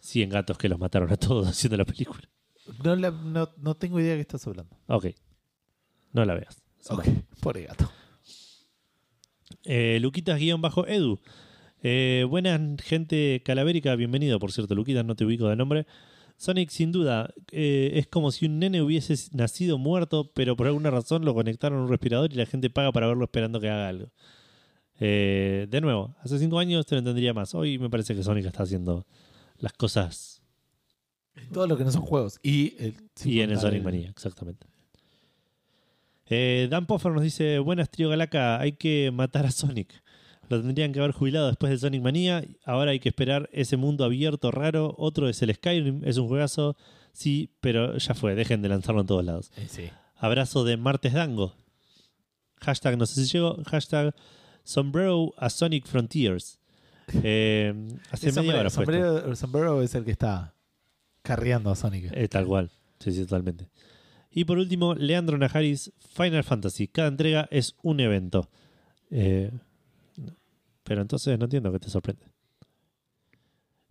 100 0.00 0.30
gatos 0.30 0.56
que 0.56 0.68
los 0.70 0.78
mataron 0.78 1.12
a 1.12 1.16
todos 1.16 1.46
haciendo 1.48 1.76
la 1.76 1.84
película. 1.84 2.22
No, 2.82 2.96
la- 2.96 3.10
no, 3.10 3.50
no 3.58 3.74
tengo 3.76 4.00
idea 4.00 4.12
de 4.12 4.16
qué 4.18 4.22
estás 4.22 4.46
hablando. 4.46 4.74
Ok. 4.86 5.06
No 6.12 6.24
la 6.24 6.34
veas. 6.34 6.62
Ok, 6.90 7.04
pobre 7.40 7.64
gato. 7.64 7.90
Eh, 9.64 9.98
Luquitas-Edu. 10.00 11.20
Eh, 11.84 12.24
buena 12.28 12.58
gente 12.82 13.42
calavérica, 13.44 13.94
bienvenido, 13.96 14.38
por 14.38 14.52
cierto, 14.52 14.74
Luquitas, 14.74 15.04
no 15.04 15.14
te 15.16 15.24
ubico 15.24 15.48
de 15.48 15.56
nombre. 15.56 15.86
Sonic, 16.42 16.70
sin 16.70 16.90
duda, 16.90 17.32
eh, 17.52 17.92
es 17.94 18.08
como 18.08 18.32
si 18.32 18.46
un 18.46 18.58
nene 18.58 18.82
hubiese 18.82 19.14
nacido 19.32 19.78
muerto, 19.78 20.32
pero 20.34 20.56
por 20.56 20.66
alguna 20.66 20.90
razón 20.90 21.24
lo 21.24 21.34
conectaron 21.34 21.78
a 21.78 21.82
un 21.82 21.88
respirador 21.88 22.32
y 22.32 22.34
la 22.36 22.46
gente 22.46 22.68
paga 22.68 22.90
para 22.90 23.06
verlo 23.06 23.22
esperando 23.22 23.60
que 23.60 23.68
haga 23.70 23.86
algo. 23.88 24.10
Eh, 24.98 25.68
de 25.70 25.80
nuevo, 25.80 26.16
hace 26.20 26.40
cinco 26.40 26.58
años 26.58 26.84
te 26.84 26.96
lo 26.96 26.98
entendería 26.98 27.32
más. 27.32 27.54
Hoy 27.54 27.78
me 27.78 27.88
parece 27.88 28.16
que 28.16 28.24
Sonic 28.24 28.46
está 28.46 28.64
haciendo 28.64 29.06
las 29.58 29.72
cosas 29.72 30.42
Todo 31.52 31.68
lo 31.68 31.76
que 31.76 31.84
no 31.84 31.92
son 31.92 32.02
juegos. 32.02 32.40
Y, 32.42 32.74
el- 32.78 32.96
sin 33.14 33.32
y 33.32 33.40
en 33.40 33.50
el 33.52 33.58
Sonic 33.60 33.82
Mania, 33.84 34.10
exactamente. 34.10 34.66
Eh, 36.26 36.66
Dan 36.70 36.86
Poffer 36.86 37.12
nos 37.12 37.22
dice: 37.22 37.60
Buenas, 37.60 37.88
Trio 37.88 38.08
Galaca, 38.08 38.58
hay 38.60 38.72
que 38.72 39.10
matar 39.12 39.46
a 39.46 39.50
Sonic. 39.52 40.01
Lo 40.56 40.62
tendrían 40.62 40.92
que 40.92 40.98
haber 41.00 41.12
jubilado 41.12 41.46
después 41.48 41.70
de 41.70 41.78
Sonic 41.78 42.02
Mania. 42.02 42.44
Ahora 42.64 42.90
hay 42.92 43.00
que 43.00 43.08
esperar 43.08 43.48
ese 43.52 43.76
mundo 43.76 44.04
abierto 44.04 44.50
raro. 44.50 44.94
Otro 44.98 45.28
es 45.28 45.40
el 45.42 45.54
Skyrim, 45.54 46.02
es 46.04 46.18
un 46.18 46.28
juegazo. 46.28 46.76
Sí, 47.12 47.50
pero 47.60 47.96
ya 47.98 48.14
fue, 48.14 48.34
dejen 48.34 48.62
de 48.62 48.68
lanzarlo 48.68 49.00
en 49.00 49.06
todos 49.06 49.24
lados. 49.24 49.50
Eh, 49.56 49.66
sí. 49.68 49.84
Abrazo 50.16 50.64
de 50.64 50.76
Martes 50.76 51.12
Dango. 51.14 51.54
Hashtag, 52.60 52.96
no 52.98 53.06
sé 53.06 53.24
si 53.24 53.32
llegó. 53.32 53.56
Hashtag 53.66 54.14
Sombrero 54.62 55.32
a 55.36 55.50
Sonic 55.50 55.86
Frontiers. 55.86 56.58
Eh, 57.24 57.74
hace 58.10 58.26
media 58.26 58.32
sombrero, 58.32 58.60
hora 58.60 58.70
fue 58.70 58.84
esto. 58.84 58.92
sombrero- 58.94 59.28
el 59.30 59.36
sombrero 59.36 59.82
es 59.82 59.94
el 59.96 60.04
que 60.04 60.12
está 60.12 60.54
carreando 61.22 61.70
a 61.70 61.74
Sonic. 61.76 62.10
Eh, 62.14 62.28
tal 62.28 62.46
cual. 62.46 62.70
Sí, 63.00 63.10
sí, 63.12 63.22
totalmente. 63.22 63.68
Y 64.30 64.44
por 64.44 64.56
último, 64.56 64.94
Leandro 64.94 65.36
Najaris, 65.36 65.92
Final 66.14 66.44
Fantasy. 66.44 66.86
Cada 66.88 67.08
entrega 67.08 67.48
es 67.50 67.74
un 67.82 68.00
evento. 68.00 68.48
Eh, 69.10 69.50
pero 70.92 71.00
entonces 71.00 71.38
no 71.38 71.46
entiendo 71.46 71.72
qué 71.72 71.78
te 71.78 71.88
sorprende. 71.88 72.26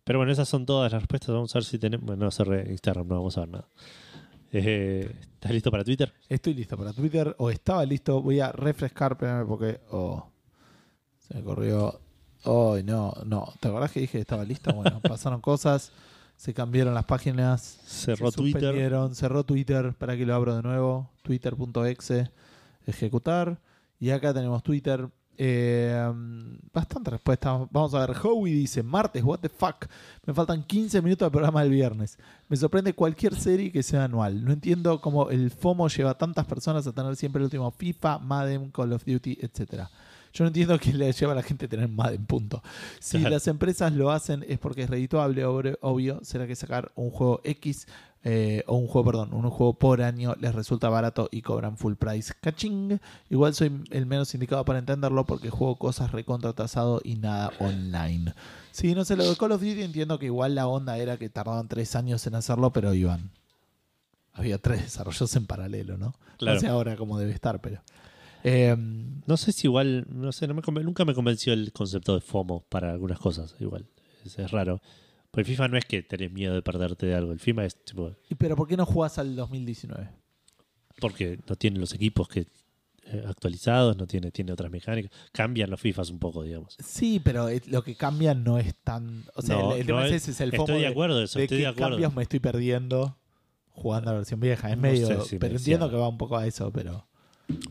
Pero 0.04 0.20
bueno, 0.20 0.32
esas 0.32 0.48
son 0.48 0.68
todas 0.68 0.92
las 0.92 1.02
respuestas. 1.02 1.34
Vamos 1.34 1.56
a 1.56 1.58
ver 1.58 1.64
si 1.64 1.80
tenemos. 1.80 2.06
Bueno, 2.06 2.26
no 2.26 2.32
cerré 2.32 2.70
Instagram, 2.70 3.08
no 3.08 3.16
vamos 3.16 3.36
a 3.40 3.40
ver 3.40 3.50
nada. 3.50 3.68
Eh, 4.52 5.12
¿Estás 5.34 5.52
listo 5.52 5.72
para 5.72 5.84
Twitter? 5.84 6.14
Estoy 6.30 6.54
listo 6.54 6.78
para 6.78 6.94
Twitter, 6.94 7.36
o 7.40 7.50
estaba 7.50 7.84
listo. 7.86 8.22
Voy 8.22 8.40
a 8.40 8.52
refrescar 8.52 9.18
primero 9.18 9.48
porque. 9.48 9.82
oh, 9.90 10.30
Se 11.18 11.34
me 11.34 11.42
corrió. 11.42 12.00
Ay, 12.44 12.84
no, 12.84 13.16
no. 13.26 13.52
¿Te 13.60 13.70
acordás 13.70 13.92
que 13.92 14.02
dije 14.02 14.20
que 14.20 14.22
estaba 14.22 14.44
lista? 14.44 14.72
Bueno, 14.72 15.00
pasaron 15.02 15.42
cosas. 15.42 15.92
Se 16.36 16.54
cambiaron 16.54 16.94
las 16.94 17.06
páginas. 17.06 17.80
Cerró 17.84 18.30
se 18.30 18.38
Twitter. 18.38 18.92
Cerró 19.16 19.44
Twitter. 19.44 19.96
Para 19.96 20.16
que 20.16 20.28
lo 20.28 20.36
abro 20.36 20.56
de 20.56 20.62
nuevo. 20.62 21.10
Twitter.exe. 21.24 22.30
Ejecutar. 22.86 23.60
Y 24.00 24.12
acá 24.12 24.36
tenemos 24.36 24.62
Twitter. 24.62 25.10
Eh, 25.38 26.12
bastante 26.74 27.12
respuesta. 27.12 27.68
Vamos 27.72 27.94
a 27.94 28.06
ver. 28.06 28.16
Howie 28.22 28.54
dice: 28.54 28.84
Martes, 28.84 29.24
what 29.24 29.40
the 29.40 29.50
fuck. 29.50 29.88
Me 30.26 30.34
faltan 30.34 30.64
15 30.64 31.02
minutos 31.02 31.26
del 31.26 31.32
programa 31.32 31.62
del 31.62 31.72
viernes. 31.72 32.18
Me 32.48 32.58
sorprende 32.58 32.94
cualquier 32.94 33.36
serie 33.36 33.72
que 33.72 33.84
sea 33.84 34.04
anual. 34.04 34.44
No 34.44 34.52
entiendo 34.52 35.02
cómo 35.02 35.30
el 35.30 35.52
FOMO 35.52 35.88
lleva 35.88 36.12
a 36.12 36.18
tantas 36.18 36.46
personas 36.46 36.86
a 36.86 36.94
tener 36.94 37.16
siempre 37.16 37.40
el 37.40 37.46
último 37.46 37.72
FIFA, 37.72 38.20
Madden, 38.20 38.72
Call 38.72 38.94
of 38.94 39.06
Duty, 39.06 39.40
etcétera. 39.42 39.90
Yo 40.34 40.46
no 40.46 40.48
entiendo 40.48 40.80
qué 40.80 40.94
le 40.94 41.12
lleva 41.12 41.34
a 41.34 41.36
la 41.36 41.44
gente 41.44 41.66
a 41.66 41.70
tener 41.70 41.90
Madden, 41.90 42.26
punto. 42.26 42.64
Si 43.00 43.18
las 43.20 43.48
empresas 43.48 43.92
lo 43.94 44.12
hacen 44.12 44.46
es 44.48 44.60
porque 44.60 44.84
es 44.84 44.90
redituable, 44.90 45.44
obvio. 45.46 46.20
Será 46.24 46.48
que 46.48 46.56
sacar 46.56 46.92
un 46.96 47.10
juego 47.10 47.42
X 47.44 47.88
eh, 48.24 48.64
o 48.68 48.76
un 48.76 48.88
juego, 48.88 49.06
perdón, 49.12 49.34
un 49.34 49.50
juego 49.50 49.74
por 49.74 50.02
año 50.02 50.36
les 50.40 50.54
resulta 50.54 50.90
barato 50.90 51.28
y 51.32 51.42
cobran 51.42 51.78
full 51.78 51.96
price. 51.96 52.34
Caching. 52.40 53.00
Igual 53.30 53.56
soy 53.56 53.84
el 53.90 54.06
menos 54.06 54.34
indicado 54.36 54.64
para 54.64 54.80
entenderlo 54.80 55.26
porque 55.26 55.50
juego 55.50 55.78
cosas 55.78 56.12
recontratasado 56.12 57.02
y 57.04 57.16
nada 57.16 57.52
online. 57.60 58.34
Sí, 58.72 58.94
no 58.94 59.06
sé, 59.06 59.16
lo 59.16 59.28
de 59.28 59.36
Call 59.36 59.54
of 59.54 59.62
Duty 59.62 59.82
entiendo 59.82 60.20
que 60.20 60.28
igual 60.28 60.56
la 60.56 60.68
onda 60.68 60.98
era 60.98 61.18
que 61.18 61.30
tardaban 61.30 61.68
tres 61.68 61.96
años 61.96 62.26
en 62.28 62.36
hacerlo, 62.36 62.72
pero 62.72 62.94
iban. 62.94 63.32
Había 64.34 64.60
tres 64.60 64.84
desarrollos 64.84 65.36
en 65.36 65.46
paralelo, 65.46 65.98
¿no? 65.98 66.14
Claro. 66.38 66.56
No 66.56 66.62
sé 66.62 66.68
ahora 66.68 66.96
cómo 66.96 67.18
debe 67.18 67.34
estar, 67.34 67.60
pero. 67.60 67.82
Eh, 68.44 68.76
No 69.28 69.38
sé 69.38 69.52
si 69.52 69.68
igual, 69.68 70.06
no 70.10 70.32
sé, 70.32 70.48
no 70.48 70.54
me 70.54 70.62
nunca 70.84 71.06
me 71.06 71.14
convenció 71.14 71.54
el 71.54 71.74
concepto 71.74 72.16
de 72.16 72.22
FOMO 72.22 72.64
para 72.70 72.92
algunas 72.92 73.20
cosas, 73.20 73.56
igual. 73.60 73.86
Es, 74.26 74.38
es 74.40 74.52
raro. 74.52 74.82
Porque 75.32 75.50
FIFA 75.50 75.68
no 75.70 75.78
es 75.78 75.86
que 75.86 76.04
tenés 76.04 76.32
miedo 76.32 76.54
de 76.54 76.62
perderte 76.62 77.06
de 77.06 77.16
algo. 77.16 77.32
El 77.32 77.40
FIFA 77.40 77.66
es 77.66 77.84
tipo, 77.86 78.14
¿y 78.30 78.36
¿Pero 78.36 78.56
por 78.56 78.68
qué 78.68 78.76
no 78.78 78.86
jugás 78.86 79.18
al 79.18 79.36
2019? 79.36 80.10
porque 81.00 81.40
no 81.48 81.56
tiene 81.56 81.80
los 81.80 81.94
equipos 81.94 82.28
que 82.28 82.46
eh, 83.06 83.24
actualizados, 83.28 83.98
no 83.98 84.06
tiene, 84.06 84.30
tiene 84.30 84.52
otras 84.52 84.70
mecánicas. 84.72 85.12
Cambian 85.32 85.70
los 85.72 85.80
FIFAs 85.82 86.12
un 86.12 86.20
poco, 86.20 86.44
digamos. 86.44 86.78
Sí, 86.86 87.20
pero 87.24 87.50
es- 87.50 87.68
lo 87.68 87.84
que 87.84 87.96
cambia 87.96 88.36
no 88.36 88.60
es 88.60 88.76
tan. 88.84 89.24
O 89.36 89.42
sea, 89.42 89.56
No, 89.58 89.74
el, 89.74 89.82
el 89.82 89.88
no 89.88 90.04
es 90.04 90.12
es- 90.12 90.22
ese, 90.24 90.32
es 90.32 90.42
el 90.42 90.54
Estoy 90.54 90.76
de 90.76 90.82
de- 90.82 90.88
acuerdo, 90.88 91.24
eso, 91.24 91.40
de 91.40 91.46
estoy 91.46 91.58
de 91.60 91.68
acuerdo. 91.68 91.92
cambios 91.96 92.14
me 92.16 92.22
estoy 92.22 92.40
perdiendo 92.40 93.18
jugando 93.70 94.10
a 94.12 94.14
la 94.14 94.20
versión 94.20 94.40
vieja. 94.40 94.70
Es 94.70 94.76
No 94.76 94.82
medio. 94.84 95.22
si 95.26 95.36
me 95.36 95.40
pero 95.40 95.56
entiendo 95.56 95.90
que 95.90 95.96
va 95.96 96.08
un 96.08 96.18
poco 96.20 96.38
a 96.38 96.46
eso, 96.46 96.72
pero. 96.72 97.08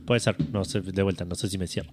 Puede 0.05 0.19
ser, 0.21 0.37
no 0.51 0.65
sé, 0.65 0.81
de 0.81 1.03
vuelta, 1.03 1.25
no 1.25 1.37
sé 1.37 1.49
si 1.49 1.57
me 1.59 1.69
cierro. 1.69 1.93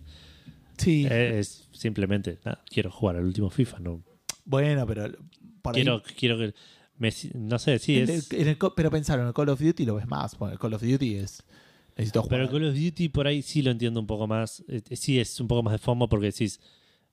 Sí. 0.78 1.06
Eh, 1.10 1.38
es 1.40 1.68
simplemente, 1.72 2.40
nada, 2.44 2.64
quiero 2.70 2.90
jugar 2.92 3.18
al 3.18 3.26
último 3.26 3.50
FIFA, 3.52 3.80
no 3.80 4.02
bueno, 4.46 4.88
pero. 4.88 5.12
Por 5.62 5.76
ahí- 5.76 5.82
quiero, 5.84 6.02
quiero 6.18 6.38
que 6.38 6.54
me, 6.98 7.12
no 7.36 7.60
sé, 7.60 7.80
sí 7.80 8.00
en 8.00 8.10
es. 8.10 8.32
en 8.34 8.48
el 8.48 8.58
pero 8.76 8.90
pensar, 8.90 9.20
en 9.20 9.28
el 9.28 9.34
Call 9.34 9.50
of 9.50 9.60
Duty 9.62 9.86
lo 9.86 9.96
ves 9.96 10.08
más. 10.08 10.38
Bueno, 10.38 10.54
el 10.54 10.60
Call 10.60 10.74
of 10.74 10.82
Duty 10.82 11.16
es. 11.16 11.44
Necesito 11.96 12.22
jugar. 12.22 12.30
Pero 12.40 12.44
el 12.44 12.50
Call 12.50 12.70
of 12.70 12.76
Duty 12.84 13.10
por 13.10 13.28
ahí 13.28 13.42
sí 13.42 13.62
lo 13.62 13.72
entiendo 13.72 14.00
un 14.00 14.08
poco 14.08 14.28
más. 14.28 14.64
Eh, 14.68 14.82
eh, 14.90 14.96
sí 14.96 15.20
es 15.20 15.40
un 15.40 15.48
poco 15.48 15.64
más 15.64 15.74
de 15.74 15.78
FOMO 15.80 16.10
porque 16.10 16.28
decís, 16.28 16.60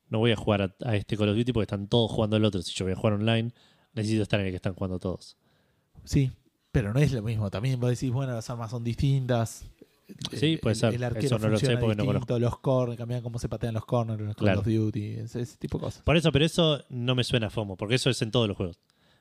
no 0.09 0.19
voy 0.19 0.33
a 0.33 0.37
jugar 0.37 0.63
a, 0.63 0.75
a 0.89 0.97
este 0.97 1.17
Call 1.17 1.31
of 1.31 1.37
Duty 1.37 1.53
porque 1.53 1.65
están 1.65 1.89
todos 1.89 2.11
jugando 2.11 2.37
al 2.37 2.45
otro. 2.45 2.63
Si 2.63 2.73
yo 2.75 2.85
voy 2.85 2.93
a 2.93 2.97
jugar 2.97 3.15
online, 3.15 3.53
necesito 3.95 4.23
estar 4.23 4.41
en 4.41 4.47
el 4.47 4.53
que 4.53 4.57
están 4.57 4.75
jugando 4.75 4.99
todos. 4.99 5.37
Sí, 6.05 6.31
pero 6.73 6.93
no 6.93 7.01
es 7.01 7.13
lo 7.13 7.23
mismo. 7.23 7.51
También 7.51 7.79
vos 7.81 7.91
decís, 7.91 8.11
bueno, 8.11 8.35
las 8.35 8.49
armas 8.51 8.71
son 8.71 8.85
distintas. 8.85 9.65
Sí, 10.33 10.59
puede 10.59 10.75
ser. 10.75 10.95
El 10.95 11.03
arquero 11.05 11.27
Eso 11.27 11.39
no 11.39 11.49
lo 11.49 11.59
sé 11.59 11.77
porque 11.79 11.97
no 11.97 12.05
distinto, 12.05 12.39
Los 12.39 12.59
corners, 12.59 12.99
cambian 12.99 13.23
cómo 13.23 13.39
se 13.39 13.49
patean 13.49 13.75
los 13.75 13.85
corners 13.87 14.21
los 14.21 14.35
Call 14.37 14.45
Claro. 14.45 14.61
of 14.61 14.67
Duty. 14.67 15.05
Ese, 15.21 15.41
ese 15.41 15.57
tipo 15.57 15.79
de 15.79 15.85
cosas. 15.85 16.03
Por 16.03 16.17
eso, 16.17 16.31
pero 16.31 16.45
eso 16.45 16.83
no 16.91 17.15
me 17.15 17.25
suena 17.25 17.47
a 17.47 17.51
FOMO, 17.51 17.77
porque 17.77 17.95
eso 17.95 18.11
es 18.11 18.21
en 18.23 18.31
todos 18.31 18.47
los 18.49 18.57
juegos. 18.57 18.79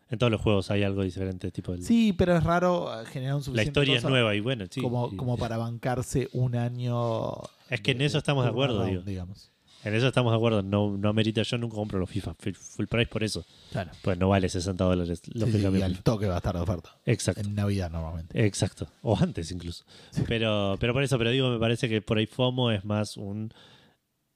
En 0.10 0.20
todos 0.20 0.32
los 0.32 0.42
juegos 0.42 0.70
hay 0.70 0.84
algo 0.84 1.02
diferente, 1.04 1.50
tipo 1.52 1.74
el- 1.74 1.84
Sí, 1.84 2.14
pero 2.14 2.36
es 2.38 2.44
raro 2.44 3.02
eh, 3.02 3.06
generar 3.06 3.36
un 3.36 3.40
la 3.40 3.44
suficiente 3.46 3.70
historia 3.70 3.96
es 3.96 4.02
cosa 4.02 4.10
nueva 4.10 4.36
y 4.36 4.42
bueno, 4.42 4.66
sí. 4.70 4.82
como, 4.82 5.10
sí. 5.10 5.16
como 5.16 5.38
para 5.38 5.58
bancarse 5.58 6.28
un 6.34 6.56
año. 6.56 7.32
Es 7.70 7.82
que 7.82 7.92
en 7.92 8.02
eso 8.02 8.18
estamos 8.18 8.44
de 8.44 8.52
acuerdo, 8.52 8.76
turnaround, 8.80 9.06
digo. 9.06 9.10
digamos. 9.10 9.52
En 9.86 9.94
eso 9.94 10.08
estamos 10.08 10.32
de 10.32 10.38
acuerdo. 10.38 10.62
No, 10.64 10.98
no 10.98 11.10
amerita, 11.10 11.42
yo 11.44 11.58
nunca 11.58 11.76
compro 11.76 12.00
los 12.00 12.10
FIFA 12.10 12.34
full, 12.36 12.54
full 12.54 12.86
price 12.86 13.08
por 13.08 13.24
eso. 13.24 13.46
Claro. 13.72 13.92
Pues 14.02 14.18
no 14.18 14.30
vale 14.30 14.48
60 14.50 14.84
dólares 14.84 15.22
lo 15.34 15.46
Sí, 15.46 15.52
cambia 15.62 15.72
y 15.72 15.76
el 15.76 15.84
al 15.84 15.92
FIFA. 15.92 16.04
toque 16.04 16.28
va 16.28 16.36
a 16.36 16.38
estar 16.38 16.56
de 16.56 16.62
oferta. 16.62 16.98
Exacto. 17.06 17.42
En 17.42 17.56
Navidad 17.56 17.92
normalmente. 17.92 18.46
Exacto. 18.46 18.88
O 19.02 19.18
antes 19.18 19.52
incluso. 19.52 19.84
Pero, 20.28 20.78
pero 20.80 20.94
por 20.94 21.04
eso, 21.04 21.18
pero 21.18 21.32
digo, 21.32 21.50
me 21.50 21.60
parece 21.60 21.90
que 21.90 22.02
por 22.02 22.18
ahí 22.18 22.26
FOMO 22.28 22.72
es 22.72 22.86
más 22.86 23.18
un 23.18 23.54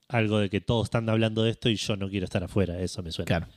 algo 0.09 0.39
de 0.39 0.49
que 0.49 0.61
todos 0.61 0.85
están 0.85 1.09
hablando 1.09 1.43
de 1.43 1.51
esto 1.51 1.69
y 1.69 1.75
yo 1.75 1.95
no 1.97 2.09
quiero 2.09 2.25
estar 2.25 2.43
afuera. 2.43 2.79
Eso 2.81 3.01
me 3.03 3.11
suena. 3.11 3.27
Claro. 3.27 3.47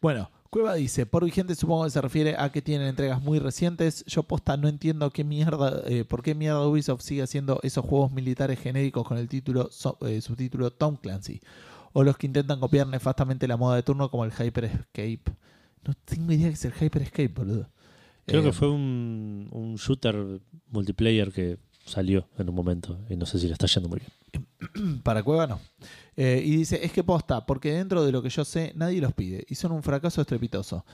Bueno, 0.00 0.30
Cueva 0.50 0.74
dice, 0.74 1.06
por 1.06 1.24
vigente 1.24 1.54
supongo 1.54 1.84
que 1.84 1.90
se 1.90 2.00
refiere 2.00 2.34
a 2.36 2.50
que 2.50 2.60
tienen 2.60 2.88
entregas 2.88 3.22
muy 3.22 3.38
recientes. 3.38 4.04
Yo 4.06 4.24
posta 4.24 4.56
no 4.56 4.66
entiendo 4.66 5.10
qué 5.12 5.22
mierda, 5.22 5.82
eh, 5.86 6.04
por 6.04 6.22
qué 6.22 6.34
mierda 6.34 6.66
Ubisoft 6.66 7.02
sigue 7.02 7.22
haciendo 7.22 7.60
esos 7.62 7.84
juegos 7.84 8.10
militares 8.10 8.58
genéricos 8.58 9.06
con 9.06 9.16
el 9.16 9.28
título 9.28 9.68
so- 9.70 9.96
eh, 10.00 10.20
subtítulo 10.20 10.72
Tom 10.72 10.96
Clancy. 10.96 11.40
O 11.92 12.02
los 12.02 12.16
que 12.16 12.26
intentan 12.26 12.58
copiar 12.58 12.86
nefastamente 12.88 13.46
la 13.46 13.56
moda 13.56 13.76
de 13.76 13.84
turno 13.84 14.10
como 14.10 14.24
el 14.24 14.32
Hyper 14.32 14.64
Escape. 14.64 15.22
No 15.84 15.94
tengo 16.04 16.32
idea 16.32 16.48
que 16.48 16.54
es 16.54 16.64
el 16.64 16.72
Hyper 16.74 17.02
Escape, 17.02 17.28
boludo. 17.28 17.68
Creo 18.26 18.40
Eh, 18.40 18.44
que 18.44 18.52
fue 18.52 18.68
un, 18.70 19.48
un 19.52 19.76
shooter 19.76 20.40
multiplayer 20.70 21.30
que 21.32 21.58
salió 21.84 22.28
en 22.38 22.48
un 22.48 22.54
momento 22.56 22.98
y 23.08 23.16
no 23.16 23.24
sé 23.24 23.38
si 23.38 23.46
le 23.46 23.52
está 23.52 23.66
yendo 23.66 23.88
muy 23.88 24.00
bien. 24.00 25.00
Para 25.04 25.22
Cueva 25.22 25.46
no. 25.46 25.60
Eh, 26.16 26.42
y 26.44 26.56
dice, 26.56 26.84
es 26.84 26.92
que 26.92 27.04
posta, 27.04 27.46
porque 27.46 27.72
dentro 27.72 28.04
de 28.04 28.12
lo 28.12 28.22
que 28.22 28.30
yo 28.30 28.44
sé, 28.44 28.72
nadie 28.76 29.00
los 29.00 29.12
pide. 29.12 29.44
Y 29.48 29.54
son 29.54 29.72
un 29.72 29.82
fracaso 29.82 30.20
estrepitoso. 30.20 30.84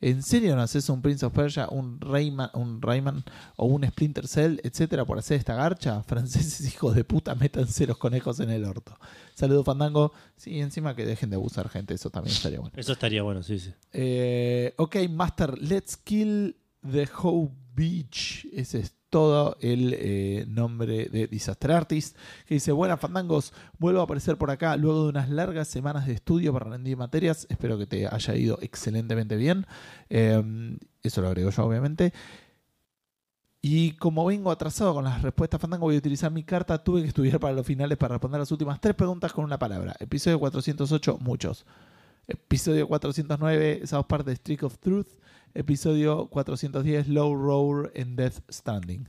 ¿En 0.00 0.22
serio 0.22 0.54
no 0.54 0.62
haces 0.62 0.88
un 0.90 1.00
Prince 1.00 1.24
of 1.24 1.32
Persia, 1.32 1.68
un 1.70 1.98
Rayman, 2.00 2.50
un 2.52 2.82
Rayman 2.82 3.24
o 3.56 3.66
un 3.66 3.86
Splinter 3.86 4.28
Cell, 4.28 4.60
etcétera, 4.62 5.06
por 5.06 5.18
hacer 5.18 5.38
esta 5.38 5.54
garcha? 5.54 6.02
Franceses 6.06 6.66
hijos 6.66 6.94
de 6.94 7.04
puta, 7.04 7.34
métanse 7.34 7.86
los 7.86 7.96
conejos 7.96 8.40
en 8.40 8.50
el 8.50 8.64
orto. 8.64 8.98
Saludos, 9.34 9.64
Fandango. 9.64 10.12
Sí, 10.36 10.60
encima 10.60 10.94
que 10.94 11.06
dejen 11.06 11.30
de 11.30 11.36
abusar, 11.36 11.68
gente, 11.70 11.94
eso 11.94 12.10
también 12.10 12.36
estaría 12.36 12.60
bueno. 12.60 12.74
Eso 12.76 12.92
estaría 12.92 13.22
bueno, 13.22 13.42
sí, 13.42 13.58
sí. 13.58 13.72
Eh, 13.92 14.74
ok, 14.76 14.96
Master, 15.10 15.56
let's 15.60 15.96
kill 15.96 16.54
the 16.82 17.08
How 17.22 17.50
Beach. 17.76 18.48
Ese 18.52 18.80
es 18.80 18.94
todo 19.10 19.56
el 19.60 19.94
eh, 19.98 20.44
nombre 20.48 21.08
de 21.10 21.26
Disaster 21.28 21.70
Artist. 21.72 22.16
Que 22.46 22.54
dice: 22.54 22.72
Buenas 22.72 22.98
fandangos, 22.98 23.52
vuelvo 23.78 24.00
a 24.00 24.04
aparecer 24.04 24.36
por 24.36 24.50
acá 24.50 24.76
luego 24.76 25.04
de 25.04 25.08
unas 25.10 25.30
largas 25.30 25.68
semanas 25.68 26.06
de 26.06 26.14
estudio 26.14 26.52
para 26.52 26.70
rendir 26.70 26.96
materias. 26.96 27.46
Espero 27.50 27.78
que 27.78 27.86
te 27.86 28.06
haya 28.06 28.34
ido 28.34 28.58
excelentemente 28.62 29.36
bien. 29.36 29.66
Eh, 30.08 30.78
eso 31.02 31.20
lo 31.20 31.28
agrego 31.28 31.50
yo, 31.50 31.64
obviamente. 31.64 32.12
Y 33.68 33.92
como 33.92 34.24
vengo 34.24 34.50
atrasado 34.50 34.94
con 34.94 35.04
las 35.04 35.22
respuestas 35.22 35.60
Fandango, 35.60 35.86
voy 35.86 35.96
a 35.96 35.98
utilizar 35.98 36.30
mi 36.30 36.44
carta. 36.44 36.82
Tuve 36.82 37.02
que 37.02 37.08
estudiar 37.08 37.40
para 37.40 37.52
los 37.54 37.66
finales 37.66 37.98
para 37.98 38.14
responder 38.14 38.38
las 38.40 38.52
últimas 38.52 38.80
tres 38.80 38.94
preguntas 38.94 39.32
con 39.32 39.44
una 39.44 39.58
palabra. 39.58 39.94
Episodio 39.98 40.38
408, 40.38 41.18
muchos. 41.20 41.66
Episodio 42.28 42.86
409, 42.88 43.86
South 43.86 44.06
Park 44.06 44.24
The 44.24 44.36
Streak 44.36 44.62
of 44.62 44.78
Truth. 44.78 45.08
Episodio 45.54 46.26
410, 46.28 47.08
Low 47.08 47.34
Roar 47.34 47.90
en 47.94 48.14
Death 48.16 48.40
Stranding. 48.50 49.08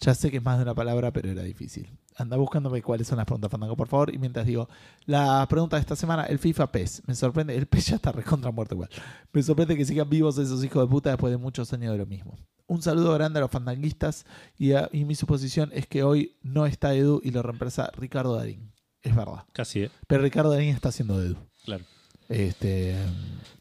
Ya 0.00 0.14
sé 0.14 0.30
que 0.30 0.36
es 0.38 0.42
más 0.42 0.56
de 0.58 0.62
una 0.62 0.74
palabra, 0.74 1.12
pero 1.12 1.28
era 1.30 1.42
difícil. 1.42 1.88
Anda 2.16 2.36
buscándome 2.36 2.80
cuáles 2.82 3.06
son 3.08 3.16
las 3.18 3.26
preguntas, 3.26 3.50
Fandango, 3.50 3.76
por 3.76 3.88
favor. 3.88 4.14
Y 4.14 4.18
mientras 4.18 4.46
digo, 4.46 4.68
la 5.06 5.44
pregunta 5.48 5.76
de 5.76 5.80
esta 5.80 5.96
semana, 5.96 6.24
el 6.24 6.38
FIFA 6.38 6.70
PES. 6.72 7.02
Me 7.06 7.14
sorprende, 7.14 7.56
el 7.56 7.66
PES 7.66 7.86
ya 7.88 7.96
está 7.96 8.12
recontra 8.12 8.50
muerto 8.52 8.74
igual. 8.76 8.88
Me 9.32 9.42
sorprende 9.42 9.76
que 9.76 9.84
sigan 9.84 10.08
vivos 10.08 10.38
esos 10.38 10.62
hijos 10.64 10.82
de 10.84 10.88
puta 10.90 11.10
después 11.10 11.30
de 11.32 11.36
muchos 11.36 11.72
años 11.72 11.92
de 11.92 11.98
lo 11.98 12.06
mismo. 12.06 12.36
Un 12.68 12.80
saludo 12.80 13.12
grande 13.14 13.38
a 13.38 13.42
los 13.42 13.50
fandanguistas 13.50 14.24
y, 14.56 14.72
a- 14.72 14.88
y 14.92 15.04
mi 15.04 15.14
suposición 15.16 15.70
es 15.72 15.86
que 15.86 16.02
hoy 16.04 16.36
no 16.42 16.64
está 16.66 16.94
Edu 16.94 17.20
y 17.24 17.30
lo 17.32 17.42
reemplaza 17.42 17.90
Ricardo 17.96 18.36
Darín. 18.36 18.70
Es 19.02 19.14
verdad. 19.16 19.44
Casi, 19.52 19.82
¿eh? 19.84 19.90
Pero 20.06 20.22
Ricardo 20.22 20.50
Darín 20.50 20.74
está 20.74 20.90
haciendo 20.90 21.20
Edu. 21.20 21.36
Claro. 21.64 21.84
Este, 22.28 22.94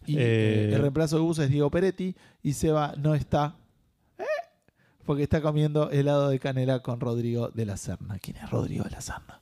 y 0.05 0.17
Eh, 0.17 0.69
eh, 0.69 0.71
el 0.73 0.81
reemplazo 0.81 1.15
de 1.17 1.21
Gus 1.21 1.39
es 1.39 1.49
Diego 1.49 1.71
Peretti 1.71 2.15
y 2.43 2.53
Seba 2.53 2.93
no 2.97 3.15
está 3.15 3.55
¿eh? 4.17 4.23
porque 5.05 5.23
está 5.23 5.41
comiendo 5.41 5.89
helado 5.89 6.29
de 6.29 6.39
canela 6.39 6.81
con 6.81 6.99
Rodrigo 6.99 7.49
de 7.49 7.65
la 7.65 7.77
Serna. 7.77 8.19
¿Quién 8.19 8.37
es 8.37 8.49
Rodrigo 8.49 8.83
de 8.83 8.91
la 8.91 9.01
Serna? 9.01 9.41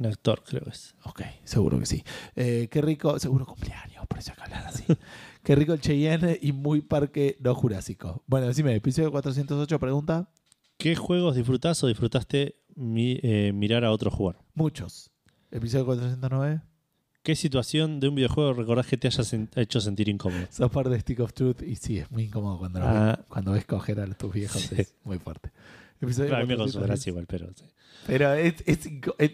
Un 0.00 0.06
actor, 0.06 0.42
creo 0.44 0.62
que 0.64 0.70
es. 0.70 0.96
Ok, 1.04 1.22
seguro 1.44 1.78
que 1.78 1.86
sí. 1.86 2.02
Qué 2.34 2.80
rico, 2.82 3.16
seguro 3.20 3.46
cumpleaños, 3.46 4.04
por 4.08 4.18
eso 4.18 4.32
hay 4.32 4.36
que 4.36 4.42
hablar 4.42 4.66
así. 4.66 4.84
qué 5.44 5.54
rico 5.54 5.72
el 5.72 5.80
Cheyenne 5.80 6.36
y 6.42 6.50
muy 6.50 6.80
parque 6.80 7.36
no 7.40 7.54
jurásico. 7.54 8.24
Bueno, 8.26 8.48
decime, 8.48 8.74
episodio 8.74 9.12
408 9.12 9.78
pregunta. 9.78 10.28
¿Qué 10.78 10.96
juegos 10.96 11.36
disfrutás 11.36 11.82
o 11.84 11.86
disfrutaste 11.86 12.56
mi- 12.74 13.20
mirar 13.54 13.84
a 13.84 13.92
otros 13.92 14.12
jugar? 14.14 14.38
Muchos. 14.54 15.12
Episodio 15.52 15.86
409. 15.86 16.60
¿Qué 17.22 17.34
situación 17.36 18.00
de 18.00 18.08
un 18.08 18.14
videojuego 18.14 18.54
recordás 18.54 18.86
que 18.86 18.96
te 18.96 19.08
haya 19.08 19.22
sen- 19.22 19.48
hecho 19.56 19.80
sentir 19.80 20.08
incómodo? 20.08 20.46
Sos 20.50 20.70
parte 20.70 20.90
de 20.90 21.00
Stick 21.00 21.20
of 21.20 21.32
Truth 21.34 21.62
y 21.62 21.76
sí, 21.76 21.98
es 21.98 22.10
muy 22.10 22.24
incómodo 22.24 22.58
cuando, 22.58 22.80
Ah. 22.82 23.16
ves, 23.18 23.26
cuando 23.28 23.52
ves 23.52 23.64
coger 23.66 24.00
a 24.00 24.06
tus 24.14 24.32
viejos. 24.32 24.62
Sí. 24.62 24.74
Es 24.78 24.94
muy 25.04 25.18
fuerte. 25.18 25.50
Episodio 26.00 26.28
Claro, 26.30 26.44
a 26.44 26.46
mí 26.46 26.52
me 26.52 26.56
causó 26.56 26.78
410. 26.78 26.86
gracia 26.88 27.10
igual, 27.10 27.26
pero 27.26 27.48
sí. 27.54 27.64
Pero 28.06 28.32
es, 28.34 28.54
es 28.66 28.86
inco- 28.86 29.14
es- 29.18 29.32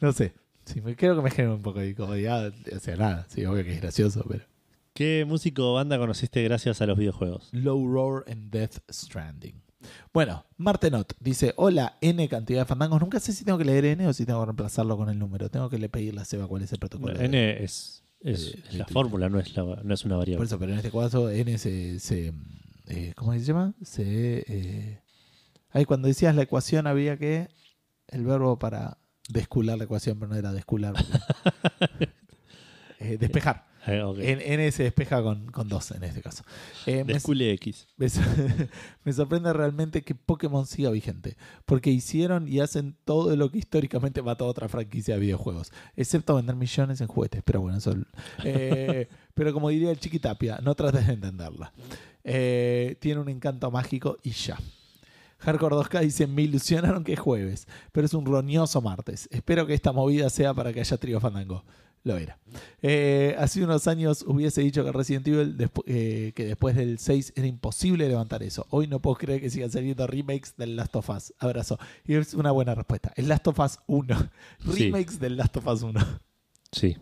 no 0.00 0.12
sé. 0.12 0.34
Sí, 0.64 0.80
me, 0.80 0.96
creo 0.96 1.14
que 1.16 1.22
me 1.22 1.30
genera 1.30 1.54
un 1.54 1.62
poco 1.62 1.78
de 1.80 1.90
incomodidad. 1.90 2.52
O 2.74 2.78
sea, 2.80 2.96
nada, 2.96 3.26
sí, 3.28 3.44
obvio 3.46 3.62
que 3.64 3.72
es 3.74 3.80
gracioso, 3.80 4.24
pero. 4.28 4.44
¿Qué 4.92 5.24
músico 5.28 5.70
o 5.72 5.74
banda 5.74 5.96
conociste 5.98 6.42
gracias 6.42 6.80
a 6.82 6.86
los 6.86 6.98
videojuegos? 6.98 7.48
Low 7.52 7.86
Roar 7.86 8.24
en 8.26 8.50
Death 8.50 8.78
Stranding. 8.90 9.62
Bueno, 10.12 10.44
Martenot 10.56 11.14
dice: 11.20 11.52
Hola, 11.56 11.96
N 12.00 12.28
cantidad 12.28 12.60
de 12.60 12.64
fandangos. 12.66 13.00
Nunca 13.00 13.20
sé 13.20 13.32
si 13.32 13.44
tengo 13.44 13.58
que 13.58 13.64
leer 13.64 13.84
N 13.84 14.06
o 14.06 14.12
si 14.12 14.24
tengo 14.26 14.40
que 14.40 14.46
reemplazarlo 14.46 14.96
con 14.96 15.08
el 15.08 15.18
número. 15.18 15.50
Tengo 15.50 15.68
que 15.70 15.78
le 15.78 15.88
pedirle 15.88 16.20
a 16.20 16.24
Seba 16.24 16.46
cuál 16.46 16.62
es 16.62 16.72
el 16.72 16.78
protocolo. 16.78 17.12
Bueno, 17.14 17.24
N 17.26 17.62
es, 17.64 18.04
es 18.20 18.54
Eh, 18.54 18.62
la 18.72 18.86
fórmula, 18.86 19.28
no 19.28 19.38
es, 19.38 19.54
la, 19.56 19.62
no 19.82 19.94
es 19.94 20.04
una 20.04 20.14
Por 20.14 20.20
variable. 20.20 20.46
eso, 20.46 20.58
pero 20.58 20.72
en 20.72 20.78
este 20.78 20.90
caso 20.90 21.30
N 21.30 21.58
se... 21.58 21.98
se, 22.00 22.32
eh, 22.88 23.12
¿Cómo 23.16 23.32
se 23.32 23.40
llama? 23.40 23.74
Se... 23.82 24.44
Eh, 24.46 25.00
ahí 25.70 25.84
cuando 25.84 26.08
decías 26.08 26.34
la 26.34 26.42
ecuación 26.42 26.86
había 26.86 27.16
que... 27.16 27.48
El 28.08 28.24
verbo 28.24 28.58
para 28.58 28.98
descular 29.28 29.76
la 29.78 29.84
ecuación, 29.84 30.18
pero 30.20 30.30
no 30.32 30.36
era 30.38 30.52
descular. 30.52 30.94
Eh, 32.98 33.18
despejar. 33.18 33.66
Eh. 33.86 34.02
En- 34.32 34.40
N 34.40 34.72
se 34.72 34.82
despeja 34.82 35.22
con, 35.22 35.46
con 35.50 35.68
dos 35.68 35.90
en 35.92 36.02
este 36.04 36.20
caso. 36.22 36.42
Eh, 36.86 37.04
me, 37.04 37.14
X. 37.52 37.86
me 39.04 39.12
sorprende 39.12 39.52
realmente 39.52 40.02
que 40.02 40.14
Pokémon 40.14 40.66
siga 40.66 40.90
vigente, 40.90 41.36
porque 41.64 41.90
hicieron 41.90 42.48
y 42.48 42.60
hacen 42.60 42.96
todo 43.04 43.34
lo 43.36 43.50
que 43.50 43.58
históricamente 43.58 44.22
mató 44.22 44.44
a 44.44 44.48
otra 44.48 44.68
franquicia 44.68 45.14
de 45.14 45.20
videojuegos, 45.20 45.72
excepto 45.96 46.34
vender 46.36 46.56
millones 46.56 47.00
en 47.00 47.06
juguetes. 47.06 47.42
Pero 47.44 47.60
bueno, 47.60 47.78
eso. 47.78 47.94
eh, 48.44 49.08
pero 49.34 49.52
como 49.52 49.68
diría 49.68 49.90
el 49.90 50.00
Chiquitapia, 50.00 50.58
no 50.62 50.74
trates 50.74 51.06
de 51.06 51.12
entenderla. 51.14 51.72
Eh, 52.24 52.96
tiene 53.00 53.20
un 53.20 53.28
encanto 53.28 53.70
mágico 53.70 54.18
y 54.22 54.30
ya. 54.30 54.58
Hardcore 55.38 55.76
2K 55.76 56.00
dice: 56.00 56.26
Me 56.26 56.42
ilusionaron 56.42 57.04
que 57.04 57.12
es 57.12 57.20
jueves, 57.20 57.68
pero 57.92 58.06
es 58.06 58.14
un 58.14 58.24
roñoso 58.24 58.80
martes. 58.80 59.28
Espero 59.30 59.66
que 59.66 59.74
esta 59.74 59.92
movida 59.92 60.30
sea 60.30 60.54
para 60.54 60.72
que 60.72 60.80
haya 60.80 60.96
trío 60.96 61.20
fandango. 61.20 61.62
Lo 62.06 62.16
era. 62.16 62.38
Eh, 62.82 63.34
hace 63.36 63.64
unos 63.64 63.88
años 63.88 64.22
hubiese 64.28 64.60
dicho 64.60 64.84
que 64.84 64.92
Resident 64.92 65.26
Evil, 65.26 65.58
despu- 65.58 65.82
eh, 65.88 66.30
que 66.36 66.44
después 66.44 66.76
del 66.76 67.00
6 67.00 67.32
era 67.34 67.48
imposible 67.48 68.06
levantar 68.08 68.44
eso. 68.44 68.64
Hoy 68.70 68.86
no 68.86 69.00
puedo 69.00 69.16
creer 69.16 69.40
que 69.40 69.50
sigan 69.50 69.72
saliendo 69.72 70.06
remakes 70.06 70.54
del 70.56 70.76
Last 70.76 70.94
of 70.94 71.10
Us. 71.10 71.34
Abrazo. 71.40 71.80
Y 72.04 72.14
es 72.14 72.34
una 72.34 72.52
buena 72.52 72.76
respuesta. 72.76 73.12
El 73.16 73.26
Last 73.26 73.48
of 73.48 73.58
Us 73.58 73.80
1. 73.88 74.16
Sí. 74.72 74.84
Remakes 74.84 75.18
del 75.18 75.36
Last 75.36 75.56
of 75.56 75.66
Us 75.66 75.82
1. 75.82 76.00
Sí. 76.70 76.96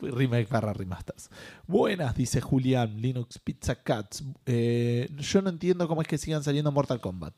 Remake 0.00 0.48
barra 0.50 0.72
remasters. 0.72 1.30
Buenas, 1.66 2.14
dice 2.14 2.40
Julián, 2.40 3.00
Linux 3.00 3.38
Pizza 3.38 3.74
Cats. 3.76 4.24
Eh, 4.46 5.08
yo 5.18 5.42
no 5.42 5.50
entiendo 5.50 5.86
cómo 5.88 6.02
es 6.02 6.08
que 6.08 6.18
sigan 6.18 6.42
saliendo 6.42 6.72
Mortal 6.72 7.00
Kombat. 7.00 7.34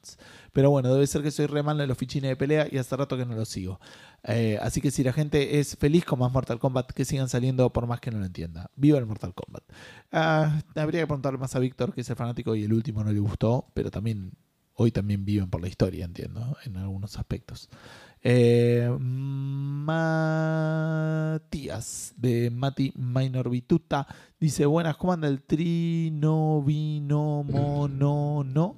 Pero 0.53 0.71
bueno, 0.71 0.93
debe 0.93 1.07
ser 1.07 1.23
que 1.23 1.31
soy 1.31 1.47
re 1.47 1.61
en 1.61 1.89
los 1.89 1.99
fichines 1.99 2.29
de 2.29 2.37
pelea 2.37 2.67
y 2.71 2.79
hace 2.79 2.97
rato 2.97 3.17
que 3.17 3.25
no 3.25 3.35
los 3.35 3.49
sigo. 3.49 3.81
Eh, 4.25 4.59
así 4.61 4.81
que 4.81 4.91
si 4.91 5.03
la 5.03 5.13
gente 5.13 5.59
es 5.59 5.77
feliz 5.77 6.05
con 6.05 6.19
más 6.19 6.33
Mortal 6.33 6.59
Kombat, 6.59 6.93
que 6.93 7.05
sigan 7.05 7.29
saliendo 7.29 7.73
por 7.73 7.87
más 7.87 8.01
que 8.01 8.11
no 8.11 8.19
lo 8.19 8.27
entienda. 8.27 8.71
Viva 8.77 8.99
el 8.99 9.07
Mortal 9.07 9.35
Kombat. 9.35 9.65
Ah, 10.11 10.61
habría 10.75 11.01
que 11.01 11.07
preguntarle 11.07 11.39
más 11.39 11.55
a 11.57 11.59
Víctor, 11.59 11.95
que 11.95 12.03
es 12.03 12.11
el 12.11 12.17
fanático 12.17 12.55
y 12.55 12.65
el 12.65 12.73
último 12.73 13.03
no 13.03 13.13
le 13.13 13.21
gustó, 13.21 13.67
pero 13.75 13.91
también 13.91 14.33
hoy 14.75 14.91
también 14.91 15.25
viven 15.25 15.51
por 15.51 15.61
la 15.61 15.69
historia, 15.69 16.05
entiendo, 16.05 16.57
en 16.65 16.77
algunos 16.77 17.19
aspectos. 17.19 17.69
Eh, 18.25 18.89
Matías 19.01 20.15
de 22.17 22.51
Mati 22.51 22.93
Minor 22.97 23.51
Vituta 23.51 24.07
dice: 24.39 24.65
Buenas, 24.67 24.97
¿cómo 24.97 25.13
anda 25.13 25.27
el 25.29 25.43
trino 25.43 26.63
vino 26.63 27.43
mono 27.43 28.45
no? 28.45 28.77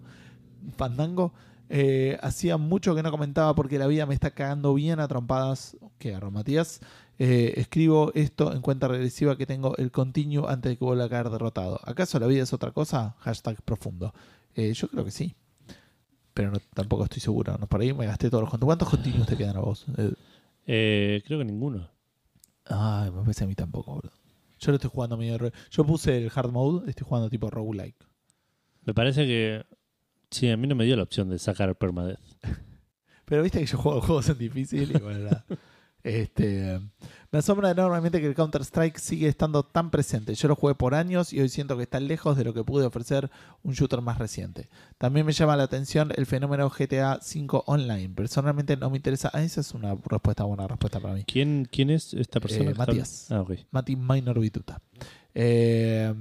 Fandango. 0.76 1.34
Eh, 1.68 2.18
hacía 2.22 2.56
mucho 2.56 2.94
que 2.94 3.02
no 3.02 3.10
comentaba 3.10 3.54
porque 3.54 3.78
la 3.78 3.86
vida 3.86 4.06
me 4.06 4.14
está 4.14 4.30
cagando 4.30 4.72
bien 4.74 5.00
a 5.00 5.08
trompadas. 5.08 5.76
¿Qué 5.98 6.10
agarro, 6.10 6.30
Matías? 6.30 6.80
Eh, 7.18 7.54
escribo 7.56 8.12
esto 8.14 8.52
en 8.52 8.60
cuenta 8.60 8.88
regresiva 8.88 9.36
que 9.36 9.46
tengo 9.46 9.76
el 9.76 9.90
continue 9.90 10.46
antes 10.48 10.70
de 10.70 10.78
que 10.78 10.84
vuelva 10.84 11.04
a 11.04 11.08
caer 11.08 11.30
derrotado. 11.30 11.80
¿Acaso 11.84 12.18
la 12.18 12.26
vida 12.26 12.42
es 12.42 12.52
otra 12.52 12.72
cosa? 12.72 13.16
Hashtag 13.20 13.62
profundo. 13.62 14.14
Yo 14.56 14.88
creo 14.88 15.04
que 15.04 15.10
sí. 15.10 15.34
Pero 16.34 16.50
no- 16.50 16.58
tampoco 16.74 17.04
estoy 17.04 17.20
seguro. 17.20 17.56
No, 17.58 17.66
por 17.68 17.80
ahí 17.80 17.92
me 17.94 18.06
gasté 18.06 18.28
todos 18.28 18.42
los 18.42 18.50
continuos. 18.50 18.76
¿Cuántos 18.76 18.90
continuos 18.90 19.26
te 19.28 19.36
quedan 19.36 19.56
a 19.56 19.60
vos? 19.60 19.86
Eh, 19.96 20.12
Eh, 20.66 21.22
creo 21.26 21.38
que 21.38 21.44
ninguno. 21.44 21.88
Ay, 22.66 23.10
me 23.10 23.20
parece 23.20 23.44
a 23.44 23.46
mí 23.46 23.54
tampoco, 23.54 23.94
boludo. 23.94 24.12
Yo 24.58 24.70
lo 24.72 24.76
estoy 24.76 24.90
jugando 24.90 25.16
medio. 25.16 25.36
re- 25.38 25.52
Yo 25.70 25.84
puse 25.84 26.16
el 26.16 26.32
hard 26.34 26.50
mode, 26.50 26.88
estoy 26.90 27.06
jugando 27.06 27.28
tipo 27.30 27.50
roguelike. 27.50 27.96
Me 28.84 28.94
parece 28.94 29.26
que. 29.26 29.64
Sí, 30.30 30.48
a 30.50 30.56
mí 30.56 30.66
no 30.66 30.74
me 30.74 30.84
dio 30.86 30.96
la 30.96 31.02
opción 31.02 31.28
de 31.28 31.38
sacar 31.38 31.76
permadeath. 31.76 32.18
Pero 33.26 33.42
viste 33.42 33.60
que 33.60 33.66
yo 33.66 33.78
juego 33.78 34.00
juegos 34.00 34.28
en 34.30 34.38
difícil 34.38 34.90
y 34.96 34.98
bueno. 35.00 35.28
Este, 36.02 36.80
me 37.34 37.38
asombra 37.38 37.72
enormemente 37.72 38.20
que 38.20 38.28
el 38.28 38.34
Counter-Strike 38.36 38.96
sigue 38.96 39.26
estando 39.26 39.64
tan 39.64 39.90
presente. 39.90 40.36
Yo 40.36 40.46
lo 40.46 40.54
jugué 40.54 40.76
por 40.76 40.94
años 40.94 41.32
y 41.32 41.40
hoy 41.40 41.48
siento 41.48 41.76
que 41.76 41.82
está 41.82 41.98
lejos 41.98 42.36
de 42.36 42.44
lo 42.44 42.54
que 42.54 42.62
pude 42.62 42.86
ofrecer 42.86 43.28
un 43.64 43.72
shooter 43.72 44.00
más 44.02 44.18
reciente. 44.18 44.68
También 44.98 45.26
me 45.26 45.32
llama 45.32 45.56
la 45.56 45.64
atención 45.64 46.12
el 46.14 46.26
fenómeno 46.26 46.70
GTA 46.70 47.18
V 47.18 47.62
Online. 47.66 48.10
Personalmente 48.10 48.76
no 48.76 48.88
me 48.88 48.98
interesa. 48.98 49.32
Ah, 49.34 49.42
esa 49.42 49.62
es 49.62 49.74
una 49.74 49.96
respuesta, 50.08 50.44
buena 50.44 50.68
respuesta 50.68 51.00
para 51.00 51.14
mí. 51.14 51.24
¿Quién, 51.24 51.66
¿Quién 51.68 51.90
es 51.90 52.14
esta 52.14 52.38
persona? 52.38 52.62
Eh, 52.62 52.66
que 52.66 52.70
está 52.70 52.86
Matías. 52.86 53.32
Ah, 53.32 53.40
ok. 53.40 53.54
Mati 53.72 53.96
Minor 53.96 54.38
Vituta. 54.38 54.80
Eh, 55.36 56.14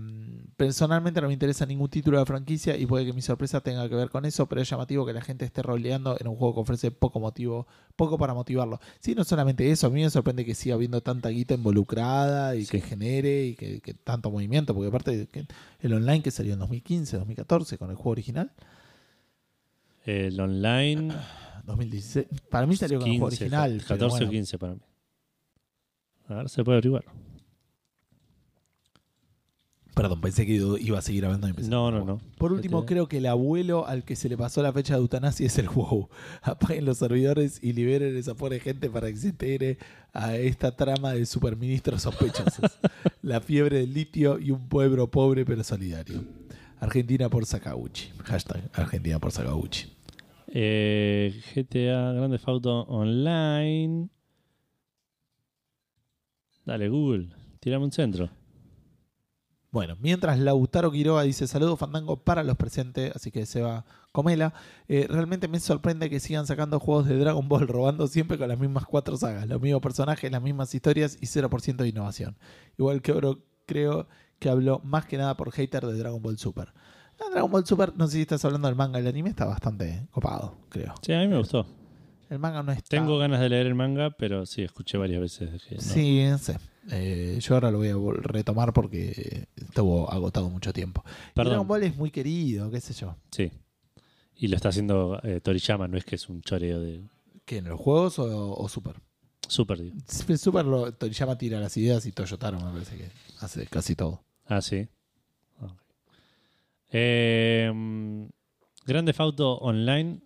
personalmente 0.57 1.21
no 1.21 1.27
me 1.27 1.33
interesa 1.33 1.65
ningún 1.65 1.89
título 1.89 2.17
de 2.17 2.21
la 2.21 2.25
franquicia 2.25 2.75
y 2.77 2.85
puede 2.85 3.05
que 3.05 3.13
mi 3.13 3.21
sorpresa 3.21 3.61
tenga 3.61 3.87
que 3.89 3.95
ver 3.95 4.09
con 4.09 4.25
eso, 4.25 4.47
pero 4.47 4.61
es 4.61 4.69
llamativo 4.69 5.05
que 5.05 5.13
la 5.13 5.21
gente 5.21 5.45
esté 5.45 5.61
roleando 5.61 6.17
en 6.19 6.27
un 6.27 6.35
juego 6.35 6.55
que 6.55 6.59
ofrece 6.61 6.91
poco 6.91 7.19
motivo, 7.19 7.67
poco 7.95 8.17
para 8.17 8.33
motivarlo. 8.33 8.79
Sí, 8.99 9.13
no 9.15 9.23
solamente 9.23 9.69
eso, 9.71 9.87
a 9.87 9.89
mí 9.89 10.01
me 10.01 10.09
sorprende 10.09 10.45
que 10.45 10.55
siga 10.55 10.75
habiendo 10.75 11.01
tanta 11.01 11.29
guita 11.29 11.53
involucrada 11.55 12.55
y 12.55 12.65
Sí. 12.65 12.71
que 12.71 12.81
genere 12.81 13.45
y 13.45 13.55
que, 13.55 13.81
que 13.81 13.93
tanto 13.93 14.31
movimiento, 14.31 14.73
porque 14.73 14.87
aparte 14.89 15.27
el 15.81 15.93
online 15.93 16.21
que 16.23 16.31
salió 16.31 16.53
en 16.53 16.59
2015, 16.59 17.17
2014 17.17 17.77
con 17.77 17.89
el 17.89 17.95
juego 17.95 18.11
original, 18.11 18.51
El 20.05 20.39
online. 20.39 21.13
2016, 21.65 22.25
para 22.49 22.67
mí 22.67 22.75
salió 22.75 22.99
con 22.99 23.07
el 23.09 23.17
juego 23.19 23.29
15, 23.29 23.43
original. 23.45 23.71
pero 23.77 23.87
14 23.87 24.09
bueno. 24.15 24.27
o 24.27 24.31
15 24.31 24.57
para 24.57 24.73
mí. 24.73 24.79
A 26.27 26.33
ver, 26.35 26.49
se 26.49 26.63
puede 26.63 26.77
averiguar. 26.77 27.05
Perdón, 29.93 30.21
pensé 30.21 30.45
que 30.47 30.53
iba 30.53 30.97
a 30.97 31.01
seguir 31.03 31.25
hablando. 31.25 31.47
y 31.49 31.67
No, 31.67 31.87
a 31.87 31.91
no, 31.91 32.03
no. 32.03 32.21
Por 32.39 32.51
último, 32.51 32.85
creo 32.85 33.07
que 33.07 33.17
el 33.17 33.27
abuelo 33.27 33.85
al 33.87 34.03
que 34.03 34.15
se 34.15 34.27
le 34.27 34.35
pasó 34.35 34.63
la 34.63 34.73
fecha 34.73 34.95
de 34.95 35.01
eutanasia 35.01 35.45
es 35.45 35.57
el 35.59 35.69
WoW. 35.69 36.09
Apaguen 36.41 36.85
los 36.85 36.97
servidores 36.97 37.59
y 37.61 37.73
liberen 37.73 38.17
esa 38.17 38.33
pobre 38.33 38.59
gente 38.59 38.89
para 38.89 39.07
que 39.11 39.17
se 39.17 39.27
integre 39.29 39.77
a 40.11 40.35
esta 40.35 40.75
trama 40.75 41.13
de 41.13 41.25
superministros 41.27 42.01
sospechosos. 42.01 42.71
la 43.21 43.39
fiebre 43.39 43.79
del 43.79 43.93
litio 43.93 44.39
y 44.39 44.49
un 44.49 44.67
pueblo 44.67 45.11
pobre 45.11 45.45
pero 45.45 45.63
solidario. 45.63 46.23
Argentina 46.79 47.29
por 47.29 47.45
Sakaguchi. 47.45 48.09
Hashtag 48.23 48.69
Argentina 48.73 49.19
por 49.19 49.31
Sakaguchi. 49.31 49.87
Eh, 50.47 51.39
GTA 51.55 52.13
Grande 52.13 52.39
Auto 52.45 52.81
Online. 52.81 54.09
Dale, 56.65 56.89
Google. 56.89 57.29
Tirame 57.59 57.85
un 57.85 57.91
centro. 57.91 58.29
Bueno, 59.73 59.97
mientras 59.99 60.37
Lautaro 60.37 60.91
Quiroga 60.91 61.23
dice 61.23 61.47
saludos 61.47 61.79
Fandango 61.79 62.23
para 62.23 62.43
los 62.43 62.57
presentes, 62.57 63.11
así 63.15 63.31
que 63.31 63.47
se 63.47 63.63
va 63.63 63.85
comela. 64.11 64.53
Eh, 64.87 65.07
realmente 65.09 65.47
me 65.47 65.59
sorprende 65.59 66.11
que 66.11 66.19
sigan 66.19 66.45
sacando 66.45 66.79
juegos 66.79 67.07
de 67.07 67.17
Dragon 67.17 67.49
Ball 67.49 67.67
robando 67.67 68.05
siempre 68.05 68.37
con 68.37 68.49
las 68.49 68.59
mismas 68.59 68.85
cuatro 68.85 69.17
sagas, 69.17 69.47
los 69.47 69.59
mismos 69.59 69.81
personajes, 69.81 70.31
las 70.31 70.43
mismas 70.43 70.75
historias 70.75 71.17
y 71.19 71.25
0% 71.25 71.77
de 71.77 71.87
innovación. 71.87 72.37
Igual 72.77 73.01
que 73.01 73.13
Oro 73.13 73.39
creo 73.65 74.07
que 74.37 74.47
habló 74.47 74.79
más 74.83 75.07
que 75.07 75.17
nada 75.17 75.35
por 75.35 75.51
hater 75.51 75.87
de 75.87 75.97
Dragon 75.97 76.21
Ball 76.21 76.37
Super. 76.37 76.71
Dragon 77.31 77.49
Ball 77.49 77.65
Super, 77.65 77.97
no 77.97 78.05
sé 78.05 78.17
si 78.17 78.21
estás 78.21 78.45
hablando 78.45 78.67
del 78.67 78.77
manga, 78.77 78.99
el 78.99 79.07
anime 79.07 79.29
está 79.29 79.45
bastante 79.45 80.05
copado, 80.11 80.55
creo. 80.69 80.93
Sí, 81.01 81.13
a 81.13 81.19
mí 81.19 81.27
me 81.27 81.39
gustó. 81.39 81.65
El 82.29 82.37
manga 82.37 82.61
no 82.61 82.71
está... 82.73 82.89
Tengo 82.89 83.17
ganas 83.17 83.39
de 83.39 83.49
leer 83.49 83.65
el 83.65 83.73
manga, 83.73 84.11
pero 84.11 84.45
sí, 84.45 84.61
escuché 84.61 84.99
varias 84.99 85.19
veces 85.19 85.63
que 85.63 85.75
no. 85.77 85.81
Sí, 85.81 86.27
no 86.29 86.37
sé. 86.37 86.59
Eh, 86.91 87.37
yo 87.41 87.55
ahora 87.55 87.71
lo 87.71 87.77
voy 87.77 87.89
a 87.89 88.21
retomar 88.21 88.73
porque 88.73 89.47
estuvo 89.55 90.11
agotado 90.11 90.49
mucho 90.49 90.73
tiempo. 90.73 91.03
Y 91.05 91.33
Perdón. 91.35 91.51
Dragon 91.51 91.67
Ball 91.67 91.83
es 91.83 91.95
muy 91.95 92.11
querido, 92.11 92.69
qué 92.69 92.81
sé 92.81 92.93
yo. 92.93 93.15
Sí. 93.31 93.51
Y 94.35 94.47
lo 94.47 94.55
está 94.55 94.69
haciendo 94.69 95.19
eh, 95.23 95.39
Toriyama, 95.41 95.87
no 95.87 95.97
es 95.97 96.05
que 96.05 96.15
es 96.15 96.27
un 96.27 96.41
choreo 96.41 96.81
de 96.81 97.03
¿Qué, 97.45 97.57
en 97.57 97.69
los 97.69 97.79
juegos 97.79 98.19
o, 98.19 98.57
o 98.57 98.69
Super? 98.69 98.95
Super. 99.47 99.81
digo. 99.81 99.97
Super 100.37 100.65
lo, 100.65 100.93
Toriyama 100.93 101.37
tira 101.37 101.59
las 101.59 101.75
ideas 101.77 102.05
y 102.05 102.11
Toyotaro 102.11 102.59
me 102.59 102.71
parece 102.71 102.97
que 102.97 103.09
hace 103.39 103.65
casi 103.67 103.95
todo. 103.95 104.23
Ah, 104.45 104.61
sí. 104.61 104.87
Ok. 105.59 105.71
Eh, 106.91 107.71
mm, 107.73 108.25
Grande 108.85 109.13
Auto 109.17 109.55
Online 109.55 110.21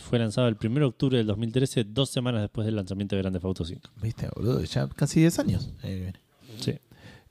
fue 0.00 0.18
lanzado 0.18 0.48
el 0.48 0.56
1 0.62 0.80
de 0.80 0.86
octubre 0.86 1.18
del 1.18 1.26
2013, 1.26 1.84
dos 1.84 2.10
semanas 2.10 2.40
después 2.42 2.64
del 2.64 2.76
lanzamiento 2.76 3.16
de 3.16 3.22
Grande 3.22 3.40
Auto 3.42 3.64
5. 3.64 3.90
¿Viste, 4.00 4.28
boludo? 4.34 4.62
Ya 4.62 4.88
casi 4.88 5.20
10 5.20 5.38
años. 5.40 5.70
Eh, 5.82 6.12
Sí. 6.60 6.78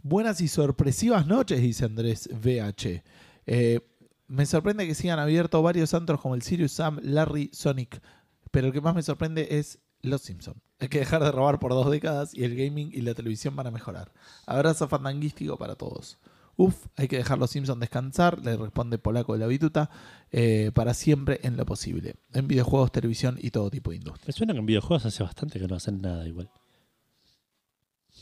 Buenas 0.03 0.41
y 0.41 0.47
sorpresivas 0.47 1.27
noches, 1.27 1.61
dice 1.61 1.85
Andrés 1.85 2.27
VH. 2.31 3.03
Eh, 3.45 3.79
me 4.27 4.45
sorprende 4.45 4.88
que 4.88 4.95
sigan 4.95 5.19
abiertos 5.19 5.61
varios 5.63 5.93
antros 5.93 6.19
como 6.21 6.35
el 6.35 6.41
Sirius 6.41 6.71
Sam, 6.71 6.99
Larry, 7.03 7.49
Sonic. 7.53 8.01
Pero 8.49 8.67
el 8.67 8.73
que 8.73 8.81
más 8.81 8.95
me 8.95 9.03
sorprende 9.03 9.47
es 9.51 9.79
Los 10.01 10.21
Simpson. 10.21 10.55
Hay 10.79 10.88
que 10.89 10.99
dejar 10.99 11.23
de 11.23 11.31
robar 11.31 11.59
por 11.59 11.71
dos 11.71 11.89
décadas 11.91 12.33
y 12.33 12.43
el 12.43 12.55
gaming 12.55 12.89
y 12.91 13.01
la 13.01 13.13
televisión 13.13 13.55
van 13.55 13.67
a 13.67 13.71
mejorar. 13.71 14.11
Abrazo 14.47 14.88
fandanguístico 14.88 15.57
para 15.57 15.75
todos. 15.75 16.17
Uf, 16.57 16.86
hay 16.95 17.07
que 17.07 17.18
dejar 17.18 17.38
los 17.40 17.49
Simpsons 17.49 17.80
descansar, 17.80 18.40
le 18.44 18.56
responde 18.57 18.98
Polaco 18.98 19.34
de 19.34 19.40
la 19.40 19.48
Bituta, 19.48 19.90
eh, 20.32 20.72
para 20.73 20.94
siempre 20.94 21.40
en 21.44 21.57
lo 21.57 21.65
posible. 21.65 22.15
En 22.34 22.48
videojuegos, 22.48 22.91
televisión 22.91 23.38
y 23.41 23.52
todo 23.52 23.69
tipo 23.72 23.91
de 23.91 23.98
industria. 23.98 24.26
Me 24.28 24.34
suena 24.34 24.53
que 24.53 24.60
en 24.60 24.65
videojuegos 24.65 25.06
hace 25.06 25.23
bastante 25.23 25.60
que 25.60 25.68
no 25.68 25.76
hacen 25.76 26.02
nada 26.02 26.28
igual. 26.28 26.49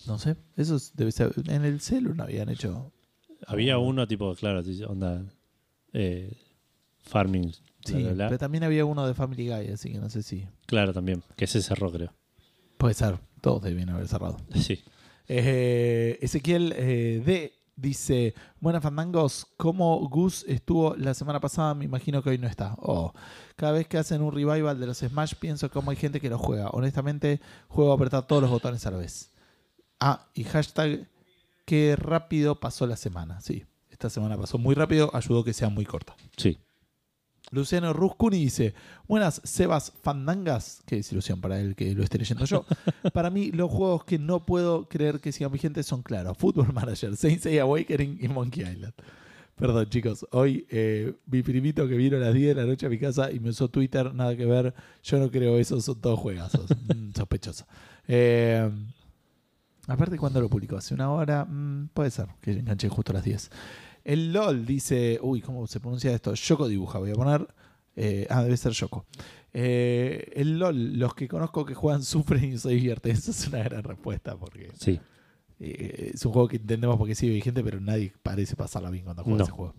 No 0.07 0.17
sé, 0.17 0.37
eso 0.55 0.75
es- 0.75 0.95
debe 0.95 1.11
ser. 1.11 1.33
En 1.47 1.65
el 1.65 1.81
celu 1.81 2.13
no 2.13 2.23
habían 2.23 2.49
hecho. 2.49 2.91
Había 3.47 3.77
uno 3.77 4.07
tipo, 4.07 4.33
claro, 4.35 4.61
onda 4.87 5.23
eh, 5.93 6.37
farming. 7.03 7.51
Sí, 7.85 7.93
bla, 7.93 8.01
bla, 8.03 8.13
bla. 8.13 8.27
pero 8.27 8.37
también 8.37 8.63
había 8.63 8.85
uno 8.85 9.07
de 9.07 9.13
Family 9.13 9.47
Guy, 9.47 9.67
así 9.71 9.91
que 9.91 9.97
no 9.99 10.09
sé 10.09 10.21
si. 10.23 10.45
Claro, 10.65 10.93
también, 10.93 11.23
que 11.35 11.47
se 11.47 11.61
cerró, 11.61 11.91
creo. 11.91 12.13
Puede 12.77 12.93
ser, 12.93 13.17
todos 13.41 13.61
debían 13.63 13.89
haber 13.89 14.07
cerrado. 14.07 14.37
Sí. 14.55 14.79
Eh, 15.31 16.17
Ezequiel 16.21 16.73
eh, 16.75 17.21
D 17.25 17.53
dice: 17.79 18.33
Buenas 18.59 18.83
fandangos, 18.83 19.47
¿cómo 19.57 19.97
Gus 20.09 20.45
estuvo 20.47 20.95
la 20.95 21.13
semana 21.13 21.39
pasada? 21.39 21.73
Me 21.73 21.85
imagino 21.85 22.21
que 22.21 22.31
hoy 22.31 22.37
no 22.37 22.47
está. 22.47 22.75
Oh, 22.79 23.13
cada 23.55 23.73
vez 23.73 23.87
que 23.87 23.97
hacen 23.97 24.21
un 24.21 24.33
revival 24.33 24.79
de 24.79 24.87
los 24.87 24.99
Smash, 24.99 25.35
pienso 25.35 25.69
cómo 25.69 25.91
hay 25.91 25.97
gente 25.97 26.19
que 26.19 26.29
lo 26.29 26.37
juega. 26.37 26.69
Honestamente, 26.69 27.41
juego 27.67 27.91
a 27.91 27.95
apretar 27.95 28.27
todos 28.27 28.41
los 28.41 28.51
botones 28.51 28.85
a 28.85 28.91
la 28.91 28.97
vez. 28.97 29.31
Ah, 29.99 30.27
y 30.33 30.43
hashtag: 30.43 31.07
Qué 31.65 31.95
rápido 31.95 32.59
pasó 32.59 32.87
la 32.87 32.97
semana. 32.97 33.41
Sí, 33.41 33.65
esta 33.89 34.09
semana 34.09 34.37
pasó 34.37 34.57
muy 34.57 34.75
rápido, 34.75 35.09
ayudó 35.13 35.43
que 35.43 35.53
sea 35.53 35.69
muy 35.69 35.85
corta. 35.85 36.15
Sí. 36.37 36.57
Luciano 37.51 37.93
Ruscuni 37.93 38.39
dice: 38.39 38.73
Buenas, 39.07 39.41
Sebas 39.43 39.93
Fandangas. 40.01 40.81
Qué 40.85 40.97
desilusión 40.97 41.41
para 41.41 41.59
él 41.59 41.75
que 41.75 41.93
lo 41.95 42.03
esté 42.03 42.17
leyendo 42.17 42.45
yo. 42.45 42.65
para 43.13 43.29
mí, 43.29 43.51
los 43.51 43.71
juegos 43.71 44.03
que 44.03 44.19
no 44.19 44.45
puedo 44.45 44.87
creer 44.87 45.19
que 45.19 45.31
sigan 45.31 45.51
vigentes 45.51 45.85
son 45.85 46.03
claros: 46.03 46.37
Football 46.37 46.73
Manager, 46.73 47.15
Saint 47.15 47.41
Seiya 47.41 47.63
Awakening 47.63 48.17
y 48.21 48.27
Monkey 48.27 48.63
Island. 48.63 48.93
Perdón, 49.59 49.89
chicos. 49.89 50.25
Hoy 50.31 50.65
eh, 50.69 51.13
mi 51.25 51.43
primito 51.43 51.85
que 51.85 51.95
vino 51.95 52.15
a 52.15 52.21
las 52.21 52.33
10 52.33 52.55
de 52.55 52.61
la 52.61 52.65
noche 52.65 52.85
a 52.85 52.89
mi 52.89 52.97
casa 52.97 53.29
y 53.29 53.41
me 53.41 53.49
usó 53.49 53.67
Twitter, 53.67 54.13
nada 54.13 54.33
que 54.37 54.45
ver. 54.45 54.73
Yo 55.03 55.19
no 55.19 55.29
creo 55.29 55.57
eso, 55.57 55.81
son 55.81 55.99
todos 55.99 56.17
juegazos. 56.19 56.65
Mm, 56.89 57.11
sospechoso. 57.13 57.67
Eh, 58.07 58.67
aparte, 59.87 60.17
cuando 60.17 60.41
lo 60.41 60.49
publicó? 60.49 60.77
Hace 60.77 60.93
una 60.93 61.11
hora. 61.11 61.45
Mm, 61.45 61.89
puede 61.93 62.09
ser 62.09 62.27
que 62.41 62.51
enganché 62.51 62.87
justo 62.89 63.11
a 63.11 63.15
las 63.15 63.23
10. 63.25 63.51
El 64.09 64.33
LOL 64.33 64.65
dice. 64.65 65.19
Uy, 65.21 65.41
¿cómo 65.41 65.67
se 65.67 65.79
pronuncia 65.79 66.11
esto? 66.13 66.33
Yoko 66.33 66.67
dibuja, 66.67 66.99
voy 66.99 67.11
a 67.11 67.15
poner. 67.15 67.47
eh, 67.95 68.25
ah, 68.29 68.43
debe 68.43 68.55
ser 68.57 68.71
Yoko. 68.71 69.05
Eh, 69.53 70.31
el 70.35 70.57
LOL, 70.57 70.97
los 70.97 71.13
que 71.13 71.27
conozco 71.27 71.65
que 71.65 71.73
juegan 71.75 72.03
sufren 72.03 72.53
y 72.53 72.57
se 72.57 72.69
divierten. 72.69 73.11
Esa 73.17 73.31
es 73.31 73.47
una 73.47 73.63
gran 73.63 73.83
respuesta 73.83 74.35
porque 74.37 74.71
Sí. 74.79 74.99
eh, 75.59 76.11
es 76.13 76.25
un 76.25 76.31
juego 76.31 76.47
que 76.47 76.57
entendemos 76.57 76.97
porque 76.97 77.13
sigue 77.15 77.33
vigente, 77.33 77.63
pero 77.63 77.79
nadie 77.79 78.13
parece 78.23 78.55
pasarla 78.55 78.89
bien 78.89 79.03
cuando 79.05 79.23
juega 79.23 79.37
No. 79.39 79.43
ese 79.43 79.51
juego. 79.51 79.73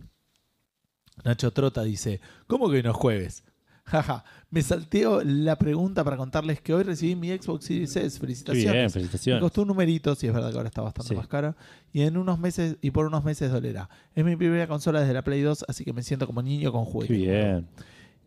Nacho 1.24 1.50
Trota 1.52 1.82
dice: 1.82 2.20
¿Cómo 2.46 2.70
que 2.70 2.82
no 2.82 2.90
es 2.90 2.96
jueves? 2.96 3.42
Jaja, 3.84 4.24
me 4.50 4.62
salteo 4.62 5.22
la 5.24 5.56
pregunta 5.56 6.04
para 6.04 6.16
contarles 6.16 6.60
que 6.60 6.72
hoy 6.74 6.82
recibí 6.84 7.16
mi 7.16 7.28
Xbox 7.30 7.64
Series 7.64 7.96
S. 7.96 8.20
Felicitaciones. 8.20 8.72
bien, 8.72 8.84
Me 8.84 8.90
felicitaciones. 8.90 9.42
costó 9.42 9.62
un 9.62 9.68
numerito, 9.68 10.14
si 10.14 10.26
es 10.28 10.32
verdad 10.32 10.50
que 10.50 10.56
ahora 10.56 10.68
está 10.68 10.82
bastante 10.82 11.08
Sí. 11.10 11.14
más 11.16 11.26
cara. 11.26 11.56
Y 11.92 12.02
en 12.02 12.16
unos 12.16 12.38
meses, 12.38 12.76
y 12.82 12.90
por 12.92 13.06
unos 13.06 13.24
meses 13.24 13.50
dolerá. 13.50 13.88
Es 14.14 14.24
mi 14.24 14.36
primera 14.36 14.66
consola 14.68 15.00
desde 15.00 15.14
la 15.14 15.22
Play 15.22 15.40
2, 15.42 15.64
así 15.68 15.84
que 15.84 15.92
me 15.92 16.02
siento 16.02 16.26
como 16.26 16.40
niño 16.42 16.70
con 16.72 16.84
Qué 16.84 16.90
juguetes. 16.92 17.16
bien. 17.16 17.66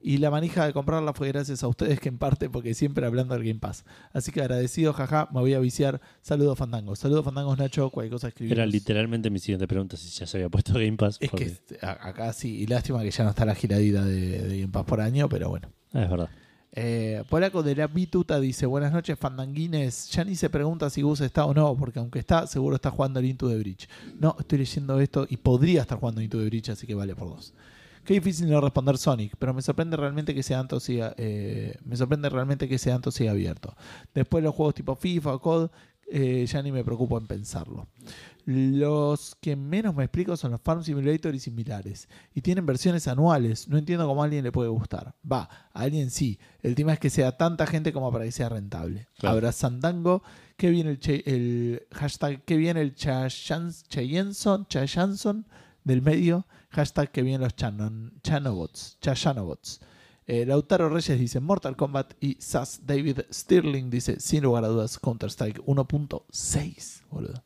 Y 0.06 0.18
la 0.18 0.30
manija 0.30 0.66
de 0.66 0.74
comprarla 0.74 1.14
fue 1.14 1.30
gracias 1.30 1.64
a 1.64 1.68
ustedes, 1.70 1.98
que 2.00 2.10
en 2.10 2.18
parte 2.18 2.50
porque 2.50 2.74
siempre 2.74 3.06
hablando 3.06 3.34
del 3.36 3.44
Game 3.46 3.60
Pass. 3.62 3.86
Así 4.12 4.34
que 4.34 4.42
agradecido, 4.42 4.92
jaja, 4.92 5.30
me 5.34 5.40
voy 5.40 5.54
a 5.54 5.60
viciar. 5.60 6.02
Saludos 6.22 6.58
Fandangos. 6.58 7.00
Saludos 7.00 7.24
Fandangos, 7.24 7.58
Nacho. 7.58 7.90
Cualquier 7.90 8.12
cosa 8.12 8.28
escribimos. 8.28 8.58
Era 8.58 8.66
literalmente 8.66 9.30
mi 9.30 9.40
siguiente 9.40 9.66
pregunta 9.66 9.96
si 9.96 10.10
ya 10.10 10.28
se 10.28 10.38
había 10.38 10.50
puesto 10.50 10.74
Game 10.74 10.98
Pass. 10.98 11.18
Es 11.22 11.30
porque- 11.30 11.46
que 11.46 11.52
este, 11.52 11.80
acá 11.86 12.34
sí, 12.34 12.58
y 12.58 12.68
lástima 12.68 13.02
que 13.02 13.12
ya 13.12 13.24
no 13.24 13.30
está 13.30 13.46
la 13.46 13.56
giradita 13.56 14.04
de, 14.04 14.42
de 14.42 14.60
Game 14.60 14.74
Pass 14.74 14.84
por 14.84 15.00
año, 15.00 15.30
pero 15.30 15.48
bueno. 15.50 15.70
Ah, 15.94 16.04
es 16.04 16.10
verdad. 16.10 16.30
Eh, 16.76 17.24
Polaco 17.30 17.62
de 17.64 17.76
la 17.76 17.88
Bituta 17.88 18.40
dice: 18.40 18.66
Buenas 18.66 18.92
noches, 18.92 19.18
fandanguines. 19.18 20.10
Ya 20.10 20.24
ni 20.24 20.36
se 20.36 20.50
pregunta 20.50 20.90
si 20.90 21.02
Gus 21.04 21.22
está 21.22 21.46
o 21.46 21.54
no, 21.54 21.76
porque 21.78 22.00
aunque 22.00 22.20
está, 22.20 22.48
seguro 22.48 22.76
está 22.76 22.90
jugando 22.92 23.20
el 23.20 23.26
Into 23.28 23.48
the 23.48 23.58
Bridge. 23.58 23.88
No, 24.20 24.36
estoy 24.40 24.58
leyendo 24.58 25.00
esto 25.00 25.28
y 25.30 25.38
podría 25.38 25.82
estar 25.82 26.00
jugando 26.00 26.20
Into 26.20 26.40
the 26.40 26.46
Bridge, 26.46 26.70
así 26.72 26.88
que 26.88 26.96
vale 26.96 27.16
por 27.16 27.30
dos. 27.30 27.54
Qué 28.06 28.16
difícil 28.16 28.50
no 28.50 28.60
responder 28.62 28.98
Sonic, 28.98 29.36
pero 29.40 29.54
me 29.54 29.62
sorprende 29.62 29.96
realmente 29.98 30.36
que 30.36 30.44
sea 30.44 30.58
tanto 30.58 30.80
siga, 30.80 31.14
eh, 31.18 31.76
me 31.86 31.96
sorprende 31.96 32.30
realmente 32.30 32.68
que 32.68 32.78
sea 32.78 32.94
tanto 32.94 33.12
siga 33.12 33.32
abierto. 33.32 33.76
Después 34.14 34.44
los 34.44 34.54
juegos 34.54 34.76
tipo 34.76 34.96
FIFA 34.96 35.36
o 35.36 35.40
COD, 35.42 35.70
eh, 36.12 36.46
ya 36.46 36.62
ni 36.62 36.72
me 36.72 36.84
preocupo 36.84 37.18
en 37.18 37.26
pensarlo. 37.28 37.88
Los 38.46 39.36
que 39.40 39.56
menos 39.56 39.96
me 39.96 40.04
explico 40.04 40.36
son 40.36 40.52
los 40.52 40.60
Farm 40.62 40.84
Simulator 40.84 41.34
y 41.34 41.40
similares. 41.40 42.10
Y 42.36 42.42
tienen 42.42 42.66
versiones 42.66 43.08
anuales. 43.08 43.70
No 43.70 43.78
entiendo 43.78 44.06
cómo 44.06 44.22
a 44.22 44.26
alguien 44.26 44.44
le 44.44 44.52
puede 44.52 44.68
gustar. 44.70 45.16
Va, 45.30 45.44
a 45.74 45.80
alguien 45.82 46.12
sí. 46.12 46.38
El 46.62 46.76
tema 46.76 46.92
es 46.94 47.00
que 47.00 47.10
sea 47.10 47.38
tanta 47.38 47.66
gente 47.66 47.94
como 47.94 48.12
para 48.12 48.26
que 48.26 48.32
sea 48.34 48.50
rentable. 48.50 49.08
Claro. 49.18 49.38
Abrazandango, 49.38 50.24
que 50.58 50.70
viene 50.72 50.90
el, 50.92 51.00
che- 51.00 51.24
el 51.26 51.84
hashtag, 51.94 52.44
que 52.44 52.58
viene 52.58 52.82
el 52.82 52.96
Chayanson 52.96 53.86
del 55.84 56.02
medio. 56.02 56.48
Hashtag 56.74 57.12
que 57.12 57.22
vienen 57.22 57.42
los 57.42 57.56
Chanon, 57.56 58.14
Chanobots, 58.24 58.98
Chayanobots. 59.00 59.80
Eh, 60.26 60.46
Lautaro 60.46 60.90
Reyes 60.90 61.20
dice 61.20 61.40
Mortal 61.40 61.76
Kombat 61.76 62.14
y 62.22 62.36
Sass 62.40 62.82
David 62.86 63.20
Stirling 63.32 63.90
dice 63.90 64.20
sin 64.20 64.44
lugar 64.44 64.64
a 64.64 64.68
dudas 64.70 64.98
Counter-Strike 64.98 65.62
1.6, 65.66 67.02
boludo. 67.10 67.44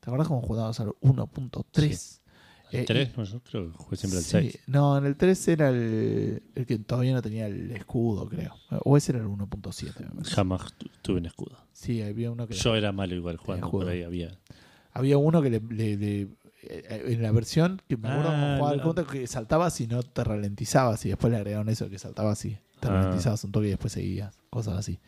¿Te 0.00 0.10
acuerdas 0.10 0.28
cómo 0.28 0.40
jugábamos 0.42 0.80
al 0.80 0.88
1.3? 1.00 2.20
¿El 2.72 2.80
Eh, 2.80 2.84
3? 2.84 3.16
No, 3.16 3.24
yo 3.24 3.40
creo 3.40 3.70
que 3.70 3.76
jugué 3.78 3.96
siempre 3.96 4.18
el 4.18 4.24
Sí, 4.24 4.30
6. 4.30 4.58
No, 4.66 4.96
en 4.98 5.06
el 5.06 5.16
3 5.16 5.48
era 5.48 5.68
el, 5.68 6.42
el 6.54 6.66
que 6.66 6.78
todavía 6.78 7.12
no 7.12 7.22
tenía 7.22 7.46
el 7.46 7.70
escudo, 7.72 8.28
creo. 8.28 8.54
O 8.84 8.96
ese 8.96 9.12
era 9.12 9.20
el 9.20 9.26
1.7. 9.28 10.00
me 10.00 10.10
parece. 10.10 10.34
Jamás 10.34 10.72
tu- 10.76 10.88
tuve 11.02 11.18
un 11.18 11.26
escudo. 11.26 11.56
Sí, 11.72 12.02
había 12.02 12.30
uno 12.30 12.46
que... 12.48 12.54
Yo 12.54 12.74
era 12.74 12.90
malo 12.92 13.14
igual 13.14 13.36
jugando, 13.36 13.70
por 13.70 13.88
ahí 13.88 14.02
había. 14.02 14.36
Había 14.92 15.18
uno 15.18 15.42
que 15.42 15.50
le, 15.50 15.60
le- 15.60 15.96
le- 15.96 16.28
en 16.62 17.22
la 17.22 17.30
versión 17.32 17.80
que 17.88 17.96
me 17.96 18.08
acuerdo 18.08 18.30
Ah, 18.32 18.56
jugaba 18.82 19.06
que 19.06 19.26
saltabas 19.26 19.80
y 19.80 19.86
no 19.86 20.02
te 20.02 20.24
ralentizabas 20.24 21.04
y 21.06 21.10
después 21.10 21.30
le 21.30 21.36
agregaron 21.38 21.68
eso 21.68 21.88
que 21.88 21.98
saltabas 21.98 22.44
y 22.44 22.58
te 22.80 22.88
Ah. 22.88 22.90
ralentizabas 22.90 23.42
un 23.44 23.52
toque 23.52 23.66
y 23.66 23.70
después 23.70 23.92
seguías, 23.92 24.36
cosas 24.50 24.76
así. 24.78 24.98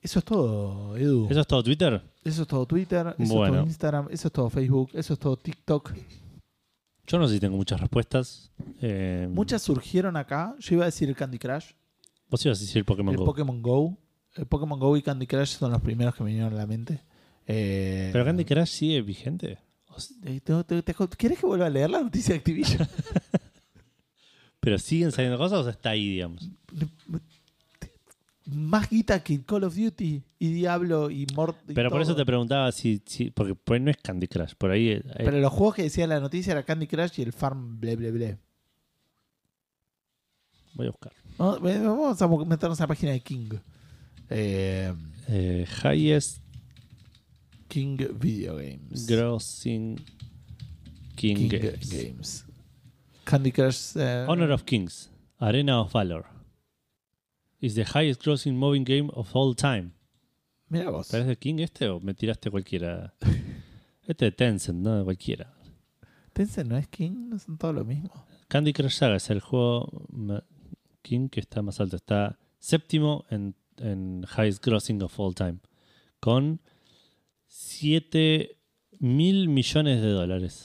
Eso 0.00 0.20
es 0.20 0.24
todo, 0.24 0.96
Edu. 0.96 1.26
¿Eso 1.28 1.40
es 1.40 1.46
todo 1.46 1.62
Twitter? 1.62 2.02
Eso 2.24 2.42
es 2.42 2.48
todo 2.48 2.66
Twitter, 2.66 3.14
eso 3.18 3.22
es 3.44 3.50
todo 3.50 3.62
Instagram, 3.62 4.08
eso 4.10 4.28
es 4.28 4.32
todo 4.32 4.48
Facebook, 4.50 4.90
eso 4.94 5.12
es 5.14 5.18
todo 5.18 5.36
TikTok. 5.36 5.92
Yo 7.06 7.18
no 7.18 7.26
sé 7.26 7.34
si 7.34 7.40
tengo 7.40 7.56
muchas 7.56 7.80
respuestas. 7.80 8.52
Eh, 8.80 9.26
Muchas 9.30 9.62
surgieron 9.62 10.16
acá. 10.16 10.54
Yo 10.58 10.74
iba 10.74 10.84
a 10.84 10.86
decir 10.86 11.08
el 11.08 11.16
Candy 11.16 11.38
Crush, 11.38 11.70
Vos 12.30 12.44
ibas 12.44 12.58
a 12.58 12.60
decir 12.60 12.84
Pokémon 12.84 13.14
el 13.14 13.18
Go. 13.18 13.24
Pokémon 13.24 13.62
Go. 13.62 13.96
El 14.34 14.46
Pokémon 14.46 14.78
Go 14.78 14.96
y 14.96 15.02
Candy 15.02 15.26
Crush 15.26 15.56
son 15.56 15.72
los 15.72 15.80
primeros 15.80 16.14
que 16.14 16.22
me 16.22 16.28
vinieron 16.30 16.52
a 16.52 16.56
la 16.56 16.66
mente. 16.66 17.02
Eh, 17.50 18.10
¿Pero 18.12 18.24
Candy 18.26 18.44
Crush 18.44 18.66
sigue 18.68 19.00
vigente? 19.02 19.58
eh, 20.26 20.40
¿Querés 21.16 21.38
que 21.38 21.46
vuelva 21.46 21.66
a 21.66 21.70
leer 21.70 21.88
la 21.90 22.02
noticia 22.02 22.34
de 22.34 22.38
Activision? 22.38 22.86
¿Pero 24.60 24.78
siguen 24.78 25.10
saliendo 25.12 25.38
cosas 25.38 25.64
o 25.64 25.68
está 25.70 25.90
ahí, 25.90 26.08
digamos? 26.10 26.48
Más 28.44 28.88
guita 28.90 29.22
que 29.22 29.42
Call 29.44 29.64
of 29.64 29.74
Duty 29.76 30.22
y 30.38 30.52
Diablo 30.52 31.10
y 31.10 31.26
Mort. 31.34 31.58
y 31.70 31.74
Pero 31.74 31.90
por 31.90 32.00
eso 32.02 32.14
te 32.16 32.24
preguntaba 32.24 32.70
si, 32.72 33.02
si- 33.06 33.30
Porque 33.30 33.54
por 33.54 33.74
ahí 33.76 33.80
no 33.82 33.90
es 33.90 33.96
Candy 33.98 34.26
Crush. 34.26 34.54
Por 34.56 34.70
ahí. 34.70 34.88
eh, 34.90 35.02
Pero 35.18 35.38
los 35.38 35.52
juegos 35.52 35.74
que 35.76 35.82
decía 35.84 36.06
la 36.06 36.20
noticia 36.20 36.52
era 36.52 36.62
Candy 36.62 36.86
Crush 36.86 37.18
y 37.18 37.22
el 37.22 37.32
Farm 37.32 37.78
Ble 37.80 37.96
Ble 37.96 38.10
Ble. 38.10 38.38
Voy 40.74 40.86
a 40.86 40.90
buscar. 40.90 41.12
Vamos 41.38 41.60
vamos 41.62 42.22
a 42.22 42.44
meternos 42.46 42.80
a 42.80 42.84
la 42.84 42.88
página 42.88 43.12
de 43.12 43.20
King. 43.20 43.48
Eh, 44.30 44.92
Eh, 45.30 45.66
highest 45.84 46.42
King 47.68 47.96
Video 48.18 48.58
Games. 48.58 49.06
Grossing 49.08 49.98
King, 51.16 51.36
King 51.36 51.48
Games. 51.48 51.90
Games. 51.90 52.44
Candy 53.24 53.52
Crush. 53.52 53.96
eh, 53.96 54.24
Honor 54.28 54.50
of 54.52 54.64
Kings. 54.64 55.10
Arena 55.40 55.80
of 55.82 55.92
Valor. 55.92 56.24
Is 57.60 57.74
the 57.74 57.84
highest 57.84 58.22
grossing 58.22 58.56
moving 58.56 58.84
game 58.84 59.10
of 59.14 59.34
all 59.34 59.54
time. 59.54 59.92
Mira 60.70 60.90
vos. 60.90 61.08
¿Pero 61.10 61.22
es 61.22 61.28
de 61.28 61.36
King 61.36 61.58
este 61.60 61.88
o 61.88 61.98
me 62.00 62.14
tiraste 62.14 62.50
cualquiera? 62.50 63.14
Este 64.06 64.24
de 64.24 64.32
Tencent, 64.32 64.78
¿no? 64.78 64.96
De 64.96 65.04
cualquiera. 65.04 65.52
Tencent 66.32 66.70
no 66.70 66.78
es 66.78 66.88
King, 66.88 67.28
no 67.28 67.38
son 67.38 67.58
todos 67.58 67.74
lo 67.74 67.84
mismo. 67.84 68.10
Candy 68.48 68.72
Crush 68.72 68.92
Saga 68.92 69.16
es 69.16 69.28
el 69.28 69.40
juego 69.40 70.06
King 71.02 71.28
que 71.28 71.40
está 71.40 71.60
más 71.60 71.78
alto. 71.80 71.96
Está 71.96 72.38
séptimo 72.58 73.26
en, 73.28 73.54
en 73.76 74.24
highest 74.34 74.64
grossing 74.64 75.02
of 75.02 75.18
all 75.20 75.34
time. 75.34 75.58
Con 76.20 76.60
7 77.48 78.56
mil 79.00 79.48
millones 79.48 80.00
de 80.00 80.08
dólares. 80.08 80.64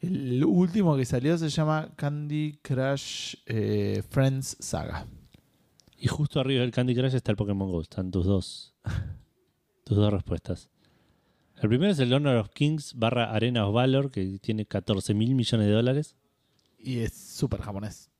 El 0.00 0.44
último 0.44 0.96
que 0.96 1.04
salió 1.04 1.36
se 1.38 1.48
llama 1.48 1.92
Candy 1.96 2.58
Crush 2.62 3.34
eh, 3.46 4.02
Friends 4.08 4.56
Saga. 4.60 5.06
Y 5.96 6.06
justo 6.06 6.40
arriba 6.40 6.60
del 6.62 6.70
Candy 6.70 6.94
Crush 6.94 7.14
está 7.14 7.32
el 7.32 7.36
Pokémon 7.36 7.70
Go. 7.70 7.80
Están 7.80 8.10
tus 8.10 8.24
dos, 8.24 8.74
tus 9.84 9.96
dos 9.96 10.12
respuestas. 10.12 10.70
El 11.60 11.68
primero 11.68 11.90
es 11.90 11.98
el 11.98 12.12
Honor 12.12 12.36
of 12.36 12.50
Kings 12.50 12.94
barra 12.94 13.32
Arena 13.32 13.66
of 13.66 13.74
Valor, 13.74 14.12
que 14.12 14.38
tiene 14.38 14.64
14 14.64 15.12
mil 15.14 15.34
millones 15.34 15.66
de 15.66 15.72
dólares. 15.72 16.16
Y 16.78 17.00
es 17.00 17.14
súper 17.14 17.60
japonés. 17.60 18.10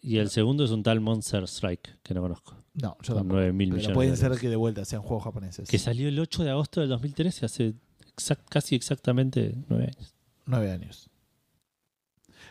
Y 0.00 0.18
el 0.18 0.30
segundo 0.30 0.64
es 0.64 0.70
un 0.70 0.82
tal 0.82 1.00
Monster 1.00 1.42
Strike, 1.44 1.98
que 2.02 2.14
no 2.14 2.20
conozco. 2.22 2.54
No, 2.74 2.96
yo 3.02 3.14
Con 3.14 3.16
tampoco. 3.22 3.34
9 3.36 3.52
mil 3.52 3.68
Pero 3.70 3.76
millones 3.78 3.94
pueden 3.94 4.10
de 4.12 4.16
ser 4.16 4.24
dólares. 4.28 4.40
que 4.42 4.48
de 4.48 4.56
vuelta 4.56 4.84
sean 4.84 5.02
juegos 5.02 5.24
japoneses. 5.24 5.68
Que 5.68 5.78
salió 5.78 6.08
el 6.08 6.18
8 6.20 6.44
de 6.44 6.50
agosto 6.50 6.80
del 6.80 6.88
2013, 6.90 7.44
hace 7.46 7.74
exact- 8.16 8.44
casi 8.48 8.76
exactamente 8.76 9.54
9 9.68 9.84
años. 9.96 10.14
Nueve 10.46 10.70
años. 10.70 11.10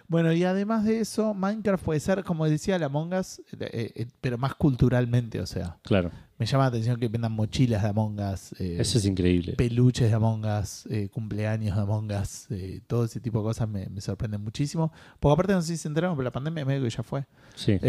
Bueno, 0.09 0.31
y 0.33 0.43
además 0.43 0.83
de 0.85 0.99
eso, 0.99 1.33
Minecraft 1.33 1.83
puede 1.83 1.99
ser, 1.99 2.23
como 2.23 2.45
decía, 2.47 2.77
la 2.79 2.85
Among 2.87 3.13
Us, 3.13 3.39
eh, 3.59 3.91
eh, 3.95 4.07
pero 4.21 4.37
más 4.37 4.55
culturalmente, 4.55 5.39
o 5.41 5.45
sea. 5.45 5.77
Claro, 5.83 6.11
Me 6.39 6.45
llama 6.45 6.65
la 6.65 6.67
atención 6.69 6.99
que 6.99 7.07
vendan 7.07 7.31
mochilas 7.31 7.81
de 7.81 7.89
Among 7.89 8.19
Us, 8.19 8.53
eh, 8.59 8.77
eso 8.79 8.99
es 8.99 9.05
increíble. 9.05 9.53
peluches 9.53 10.07
de 10.09 10.15
Among 10.15 10.45
Us, 10.45 10.85
eh, 10.91 11.09
cumpleaños 11.09 11.75
de 11.75 11.81
Among 11.81 12.11
Us, 12.11 12.45
eh, 12.51 12.81
todo 12.85 13.05
ese 13.05 13.19
tipo 13.19 13.39
de 13.39 13.43
cosas 13.45 13.67
me, 13.67 13.87
me 13.89 14.01
sorprenden 14.01 14.41
muchísimo. 14.43 14.91
Porque 15.19 15.33
aparte 15.33 15.53
no 15.53 15.61
sé 15.63 15.69
si 15.69 15.77
se 15.77 15.87
enteraron, 15.87 16.15
pero 16.15 16.25
la 16.25 16.31
pandemia 16.31 16.63
medio 16.63 16.83
que 16.83 16.89
ya 16.91 17.01
fue. 17.01 17.25
Sí. 17.55 17.79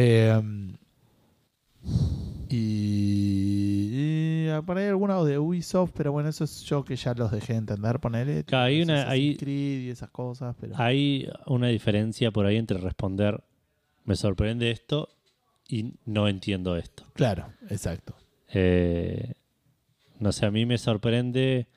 Y, 2.50 4.46
y 4.48 4.60
por 4.62 4.78
ahí 4.78 4.86
algunos 4.86 5.26
de 5.26 5.38
Ubisoft, 5.38 5.92
pero 5.94 6.12
bueno, 6.12 6.28
eso 6.30 6.44
es 6.44 6.62
yo 6.62 6.84
que 6.84 6.96
ya 6.96 7.14
los 7.14 7.30
dejé 7.30 7.52
de 7.52 7.58
entender, 7.60 8.00
ponerle. 8.00 8.44
Claro, 8.44 8.64
hay 8.64 8.82
una- 8.82 9.08
hay- 9.08 9.36
Creed 9.36 9.80
y 9.86 9.90
esas 9.90 10.10
cosas, 10.10 10.56
pero... 10.60 10.74
Hay 10.78 11.28
una 11.46 11.68
diferencia 11.68 12.30
por 12.30 12.46
ahí 12.46 12.56
entre 12.56 12.78
responder 12.78 13.42
me 14.04 14.16
sorprende 14.16 14.70
esto 14.70 15.10
y 15.68 15.92
no 16.06 16.28
entiendo 16.28 16.76
esto. 16.78 17.04
Claro, 17.12 17.52
exacto. 17.68 18.14
Eh, 18.52 19.34
no 20.18 20.32
sé, 20.32 20.46
a 20.46 20.50
mí 20.50 20.66
me 20.66 20.78
sorprende. 20.78 21.68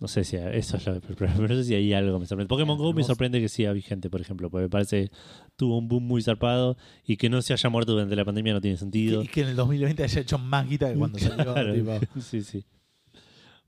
No 0.00 0.08
sé 0.08 0.24
si 0.24 0.36
eso 0.36 0.76
es 0.76 0.86
lo 0.86 1.00
pero 1.18 1.32
no 1.34 1.48
sé 1.48 1.64
si 1.64 1.74
hay 1.74 1.92
algo 1.94 2.14
que 2.14 2.20
me 2.20 2.26
sorprende. 2.26 2.48
Pokémon 2.48 2.76
Go 2.76 2.92
me 2.92 3.04
sorprende 3.04 3.40
que 3.40 3.48
siga 3.48 3.72
vigente, 3.72 4.10
por 4.10 4.20
ejemplo, 4.20 4.50
porque 4.50 4.64
me 4.64 4.68
parece 4.70 5.04
que 5.04 5.16
tuvo 5.56 5.78
un 5.78 5.88
boom 5.88 6.04
muy 6.04 6.22
zarpado 6.22 6.76
y 7.06 7.16
que 7.16 7.30
no 7.30 7.40
se 7.42 7.52
haya 7.52 7.70
muerto 7.70 7.92
durante 7.92 8.14
la 8.16 8.24
pandemia 8.24 8.52
no 8.52 8.60
tiene 8.60 8.76
sentido. 8.76 9.22
Y 9.22 9.28
que 9.28 9.42
en 9.42 9.48
el 9.48 9.56
2020 9.56 10.02
haya 10.02 10.20
hecho 10.20 10.38
más 10.38 10.68
guita 10.68 10.92
que 10.92 10.98
cuando 10.98 11.18
salió. 11.20 11.54
Claro, 11.54 11.74
tipo. 11.74 12.20
sí, 12.20 12.42
sí. 12.42 12.64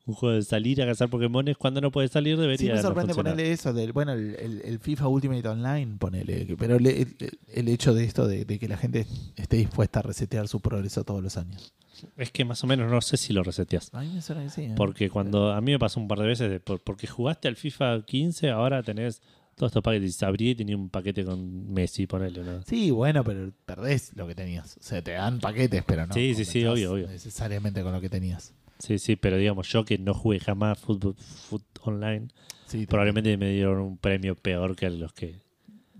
Un 0.06 0.14
juego 0.14 0.36
de 0.36 0.42
salir 0.42 0.80
a 0.80 0.86
cazar 0.86 1.10
Pokémones 1.10 1.56
cuando 1.56 1.80
no 1.80 1.90
puede 1.90 2.06
salir 2.08 2.38
debería 2.38 2.58
Sí 2.58 2.68
me 2.68 2.74
no 2.76 2.82
sorprende 2.82 3.12
funcionar. 3.12 3.32
ponerle 3.34 3.52
eso, 3.52 3.72
del, 3.72 3.92
bueno, 3.92 4.12
el, 4.12 4.36
el- 4.36 4.62
el 4.64 4.78
FIFA 4.78 5.08
Ultimate 5.08 5.48
Online, 5.48 5.96
ponele, 5.98 6.46
pero 6.56 6.76
el, 6.76 7.16
el 7.52 7.68
hecho 7.68 7.92
de 7.92 8.04
esto 8.04 8.28
de, 8.28 8.44
de 8.44 8.58
que 8.60 8.68
la 8.68 8.76
gente 8.76 9.04
esté 9.34 9.56
dispuesta 9.56 9.98
a 9.98 10.02
resetear 10.02 10.46
su 10.46 10.60
progreso 10.60 11.02
todos 11.04 11.22
los 11.22 11.36
años. 11.36 11.74
Es 12.16 12.30
que 12.30 12.44
más 12.44 12.62
o 12.62 12.66
menos 12.68 12.90
no 12.90 13.00
sé 13.00 13.16
si 13.16 13.32
lo 13.32 13.42
reseteas. 13.42 13.90
A 13.94 14.00
mí 14.02 14.10
me 14.14 14.22
suena 14.22 14.44
que 14.44 14.50
sí. 14.50 14.62
¿eh? 14.62 14.74
Porque 14.76 15.10
cuando 15.10 15.52
a 15.52 15.60
mí 15.60 15.72
me 15.72 15.78
pasó 15.78 15.98
un 15.98 16.06
par 16.06 16.20
de 16.20 16.26
veces, 16.26 16.50
de- 16.50 16.60
porque 16.60 17.06
jugaste 17.08 17.48
al 17.48 17.56
FIFA 17.56 18.04
15, 18.06 18.50
ahora 18.50 18.82
tenés 18.84 19.22
todos 19.56 19.70
estos 19.70 19.82
paquetes. 19.82 20.22
Abrí 20.22 20.50
y 20.50 20.54
tenía 20.54 20.76
un 20.76 20.88
paquete 20.90 21.24
con 21.24 21.72
Messi, 21.72 22.06
ponele. 22.06 22.44
¿no? 22.44 22.62
Sí, 22.62 22.90
bueno, 22.92 23.24
pero 23.24 23.50
perdés 23.64 24.12
lo 24.14 24.26
que 24.28 24.34
tenías. 24.36 24.76
O 24.76 24.82
sea, 24.82 25.02
te 25.02 25.12
dan 25.12 25.40
paquetes, 25.40 25.82
pero 25.84 26.06
no. 26.06 26.14
Sí, 26.14 26.34
sí, 26.36 26.44
sí, 26.44 26.64
obvio, 26.66 26.92
obvio. 26.92 27.08
Necesariamente 27.08 27.82
con 27.82 27.92
lo 27.92 28.00
que 28.00 28.08
tenías. 28.10 28.52
Sí, 28.78 28.98
sí, 28.98 29.16
pero 29.16 29.36
digamos, 29.39 29.69
yo 29.69 29.85
que 29.85 29.98
no 29.98 30.12
jugué 30.15 30.39
jamás 30.40 30.78
fútbol, 30.78 31.15
fut 31.16 31.62
online, 31.82 32.28
Sí, 32.66 32.85
probablemente 32.86 33.36
me 33.36 33.51
dieron 33.53 33.78
un 33.81 33.97
premio 33.98 34.35
peor 34.35 34.74
que 34.77 34.90
los 34.90 35.12
que. 35.12 35.40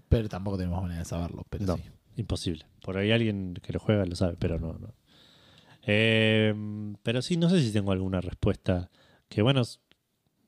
Pero 0.09 0.29
tampoco 0.29 0.57
tenemos 0.59 0.83
manera 0.83 0.99
de 1.01 1.05
saberlo. 1.05 1.47
Pero 1.49 1.65
No. 1.65 1.77
sí. 1.77 1.83
Imposible. 2.17 2.67
Por 2.83 2.97
ahí 2.97 3.13
alguien 3.13 3.55
que 3.63 3.73
lo 3.73 3.79
juega 3.79 4.05
lo 4.05 4.17
sabe, 4.17 4.37
pero 4.39 4.59
no. 4.59 4.73
no. 4.75 4.95
Eh, 5.87 6.55
pero 7.03 7.23
sí, 7.23 7.37
no 7.37 7.49
sé 7.49 7.63
si 7.63 7.73
tengo 7.73 7.93
alguna 7.93 8.21
respuesta. 8.21 8.91
Que 9.29 9.43
bueno, 9.43 9.63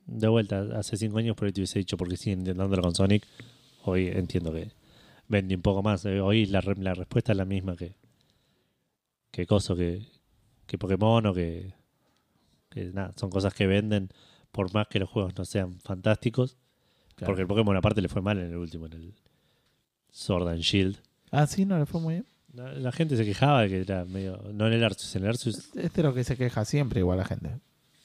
de 0.07 0.29
vuelta, 0.29 0.67
hace 0.77 0.97
cinco 0.97 1.19
años 1.19 1.37
por 1.37 1.47
ahí 1.47 1.53
te 1.53 1.61
hubiese 1.61 1.79
dicho 1.79 1.97
porque 1.97 2.17
siguen 2.17 2.41
intentándolo 2.41 2.83
con 2.83 2.95
Sonic. 2.95 3.27
Hoy 3.85 4.09
entiendo 4.09 4.53
que 4.53 4.73
vende 5.29 5.55
un 5.55 5.63
poco 5.63 5.83
más. 5.83 6.05
Eh, 6.05 6.21
Hoy 6.21 6.47
la, 6.47 6.61
la 6.79 6.95
respuesta 6.95 7.33
es 7.33 7.39
la 7.39 7.45
misma 7.45 7.77
que. 7.77 7.95
Que 9.31 9.47
Coso, 9.47 9.77
que, 9.77 10.07
que 10.67 10.79
Pokémon 10.79 11.27
o 11.27 11.35
que. 11.35 11.75
Que 12.79 12.93
nada, 12.93 13.13
son 13.17 13.31
cosas 13.31 13.55
que 13.55 13.67
venden 13.67 14.11
por 14.53 14.73
más 14.73 14.87
que 14.89 14.99
los 14.99 15.09
juegos 15.09 15.37
no 15.37 15.45
sean 15.45 15.79
fantásticos. 15.81 16.57
Claro. 17.17 17.31
Porque 17.33 17.43
el 17.43 17.49
Pokémon 17.49 17.77
aparte 17.77 18.01
le 18.01 18.09
fue 18.09 18.23
mal 18.23 18.39
en 18.39 18.47
el 18.47 18.57
último, 18.57 18.87
en 18.87 18.93
el 18.93 19.15
Sword 20.11 20.49
and 20.49 20.61
Shield. 20.61 20.99
Ah, 21.31 21.47
sí, 21.47 21.65
no 21.65 21.79
le 21.79 21.87
fue 21.87 22.01
muy 22.01 22.15
bien. 22.15 22.27
La, 22.55 22.73
la 22.73 22.93
gente 22.93 23.17
se 23.17 23.25
quejaba 23.25 23.63
de 23.63 23.69
que 23.69 23.81
era 23.81 24.05
medio. 24.05 24.41
No 24.55 24.67
en 24.67 24.73
el 24.73 24.85
Arceus, 24.85 25.15
en 25.17 25.23
el 25.25 25.29
Arceus. 25.31 25.71
Este 25.77 26.01
es 26.01 26.05
lo 26.05 26.15
que 26.15 26.25
se 26.25 26.37
queja 26.37 26.65
siempre, 26.65 27.01
igual 27.01 27.19
la 27.19 27.25
gente. 27.25 27.59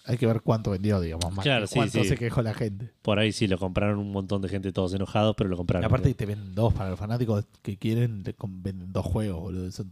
Hay 0.05 0.17
que 0.17 0.25
ver 0.27 0.41
cuánto 0.41 0.71
vendió, 0.71 0.99
digamos, 0.99 1.31
más 1.33 1.43
Claro, 1.43 1.61
que 1.63 1.67
sí, 1.69 1.75
cuánto 1.75 2.03
sí. 2.03 2.09
se 2.09 2.17
quejó 2.17 2.41
la 2.41 2.53
gente. 2.53 2.91
Por 3.01 3.19
ahí 3.19 3.31
sí 3.31 3.47
lo 3.47 3.57
compraron 3.57 3.99
un 3.99 4.11
montón 4.11 4.41
de 4.41 4.49
gente, 4.49 4.73
todos 4.73 4.93
enojados, 4.93 5.33
pero 5.37 5.49
lo 5.49 5.55
Y 5.55 5.57
compraron. 5.57 5.85
aparte 5.85 6.13
te 6.13 6.25
venden 6.25 6.53
dos 6.53 6.73
para 6.73 6.89
los 6.89 6.99
fanáticos 6.99 7.45
que 7.61 7.77
quieren, 7.77 8.21
te 8.23 8.35
venden 8.41 8.91
dos 8.91 9.05
juegos, 9.05 9.39
boludo. 9.39 9.65
Eso 9.67 9.83
es 9.83 9.87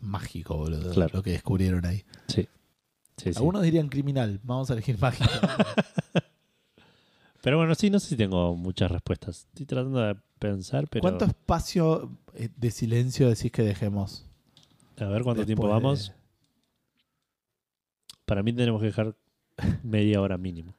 mágico, 0.00 0.56
boludo. 0.58 0.92
Claro. 0.92 1.10
Lo 1.14 1.22
que 1.22 1.30
descubrieron 1.30 1.86
ahí. 1.86 2.04
Sí. 2.28 2.46
Sí, 3.16 3.32
sí. 3.32 3.38
Algunos 3.38 3.62
dirían 3.62 3.88
criminal. 3.88 4.40
Vamos 4.42 4.70
a 4.70 4.74
elegir 4.74 4.98
mágico. 4.98 5.30
Pero 7.42 7.58
bueno, 7.58 7.74
sí, 7.74 7.90
no 7.90 8.00
sé 8.00 8.08
si 8.08 8.16
tengo 8.16 8.56
muchas 8.56 8.90
respuestas. 8.90 9.46
Estoy 9.50 9.66
tratando 9.66 10.00
de 10.00 10.16
pensar, 10.38 10.88
pero. 10.88 11.02
¿Cuánto 11.02 11.26
espacio 11.26 12.16
eh, 12.34 12.48
de 12.56 12.70
silencio 12.70 13.28
decís 13.28 13.52
que 13.52 13.62
dejemos? 13.62 14.24
A 14.98 15.04
ver 15.06 15.22
cuánto 15.22 15.44
tiempo 15.44 15.66
de- 15.66 15.72
vamos. 15.72 16.12
Para 18.24 18.42
mí 18.42 18.52
tenemos 18.54 18.80
que 18.80 18.86
dejar 18.86 19.14
media 19.82 20.22
hora 20.22 20.38
mínimo. 20.38 20.74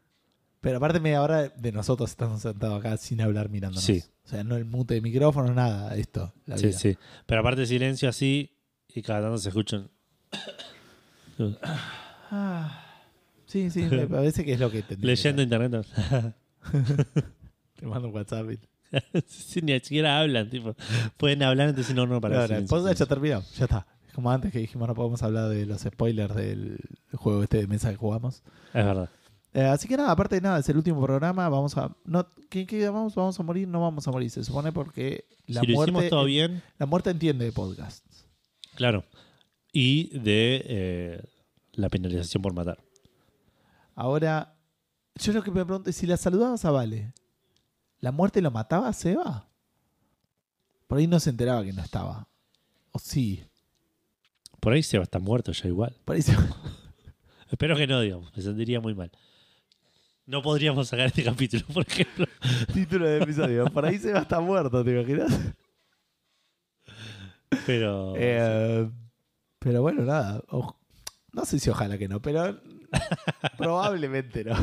Pero 0.59 0.77
aparte 0.77 0.99
media 0.99 1.21
hora 1.21 1.49
de 1.49 1.71
nosotros 1.71 2.09
estamos 2.09 2.41
sentados 2.41 2.79
acá 2.79 2.97
sin 2.97 3.21
hablar 3.21 3.49
mirándonos. 3.49 3.83
Sí. 3.83 4.03
O 4.25 4.27
sea, 4.27 4.43
no 4.43 4.55
el 4.55 4.65
mute 4.65 4.95
de 4.95 5.01
micrófono, 5.01 5.53
nada, 5.53 5.95
esto. 5.95 6.33
La 6.47 6.57
Sí, 6.57 6.67
vida. 6.67 6.79
sí. 6.79 6.97
Pero 7.27 7.41
aparte 7.41 7.67
silencio 7.67 8.09
así 8.09 8.57
y 8.87 9.03
cada 9.03 9.21
tanto 9.21 9.37
se 9.37 9.49
escuchan. 9.49 9.87
Ah, 12.31 12.83
sí, 13.45 13.69
sí, 13.69 13.83
me 13.83 14.07
parece 14.07 14.43
que 14.45 14.53
es 14.53 14.59
lo 14.59 14.71
que 14.71 14.83
que 14.83 14.95
Leyendo 14.97 15.41
internet. 15.41 15.85
Te 17.75 17.85
mando 17.85 18.07
un 18.09 18.15
WhatsApp. 18.15 18.51
y- 18.51 18.59
Sí, 19.27 19.61
ni 19.61 19.73
siquiera 19.79 20.19
hablan, 20.19 20.49
tipo. 20.49 20.75
Pueden 21.17 21.43
hablar 21.43 21.69
antes 21.69 21.93
no, 21.93 22.05
no, 22.05 22.21
para 22.21 22.47
silencio, 22.47 22.57
el 22.57 22.67
podcast 22.67 22.99
ya 22.99 23.05
silencio. 23.05 23.07
terminó, 23.07 23.41
ya 23.57 23.63
está. 23.65 23.87
Es 24.07 24.13
como 24.13 24.31
antes 24.31 24.51
que 24.51 24.59
dijimos, 24.59 24.87
no 24.87 24.95
podemos 24.95 25.21
hablar 25.23 25.49
de 25.49 25.65
los 25.65 25.81
spoilers 25.81 26.35
del 26.35 26.77
juego 27.13 27.43
este 27.43 27.57
de 27.57 27.67
mesa 27.67 27.89
que 27.89 27.97
jugamos. 27.97 28.43
Es 28.73 28.85
verdad. 28.85 29.09
Eh, 29.53 29.61
así 29.63 29.87
que 29.87 29.95
nada, 29.97 30.11
aparte 30.11 30.35
de 30.35 30.41
nada, 30.41 30.59
es 30.59 30.67
el 30.69 30.77
último 30.77 31.01
programa. 31.01 31.47
Vamos 31.49 31.77
a. 31.77 31.95
No, 32.05 32.27
¿qué, 32.49 32.65
qué 32.65 32.87
vamos? 32.89 33.15
¿Vamos 33.15 33.39
a 33.39 33.43
morir? 33.43 33.67
No 33.67 33.81
vamos 33.81 34.07
a 34.07 34.11
morir, 34.11 34.29
se 34.29 34.43
supone, 34.43 34.71
porque 34.71 35.25
la, 35.47 35.61
si 35.61 35.67
lo 35.67 35.73
muerte, 35.75 35.91
hicimos 35.91 36.09
todo 36.09 36.25
bien, 36.25 36.61
la 36.77 36.85
muerte 36.85 37.09
entiende 37.09 37.45
de 37.45 37.51
podcasts. 37.51 38.25
claro. 38.75 39.03
Y 39.77 40.17
de 40.17 40.61
eh, 40.65 41.21
la 41.75 41.89
penalización 41.89 42.41
por 42.41 42.53
matar. 42.53 42.83
Ahora, 43.95 44.55
yo 45.15 45.33
lo 45.33 45.41
que 45.43 45.51
me 45.51 45.63
pregunto 45.65 45.89
es: 45.89 45.95
si 45.95 46.05
la 46.07 46.17
saludabas 46.17 46.65
a 46.65 46.71
Vale, 46.71 47.13
¿la 47.99 48.11
muerte 48.11 48.41
lo 48.41 48.51
mataba 48.51 48.87
a 48.87 48.93
Seba? 48.93 49.47
Por 50.87 50.97
ahí 50.97 51.07
no 51.07 51.19
se 51.19 51.29
enteraba 51.31 51.63
que 51.63 51.73
no 51.73 51.81
estaba. 51.81 52.27
O 52.91 52.99
sí. 52.99 53.43
Por 54.59 54.73
ahí 54.73 54.83
Seba 54.83 55.03
está 55.03 55.19
muerto 55.19 55.51
ya 55.51 55.67
igual. 55.67 55.95
Por 56.05 56.15
ahí 56.15 56.21
se- 56.21 56.35
Espero 57.51 57.75
que 57.75 57.87
no, 57.87 58.01
digamos. 58.01 58.35
Me 58.35 58.41
sentiría 58.43 58.79
muy 58.81 58.93
mal. 58.95 59.11
No 60.25 60.41
podríamos 60.41 60.87
sacar 60.87 61.05
este 61.07 61.23
capítulo, 61.23 61.63
por 61.73 61.85
ejemplo. 61.87 62.25
Título 62.73 63.07
de 63.07 63.21
episodio. 63.21 63.65
Por 63.65 63.85
ahí 63.85 63.97
Seba 63.99 64.19
está 64.21 64.39
muerto, 64.39 64.83
¿te 64.83 64.91
imaginas? 64.91 65.31
Pero. 67.65 68.13
Eh, 68.17 68.89
pero 69.59 69.81
bueno, 69.81 70.03
nada. 70.03 70.41
o- 70.49 70.75
no 71.35 71.45
sé 71.45 71.59
si 71.59 71.69
ojalá 71.69 71.97
que 71.97 72.07
no, 72.07 72.21
pero 72.21 72.59
probablemente 73.57 74.45
no. 74.45 74.55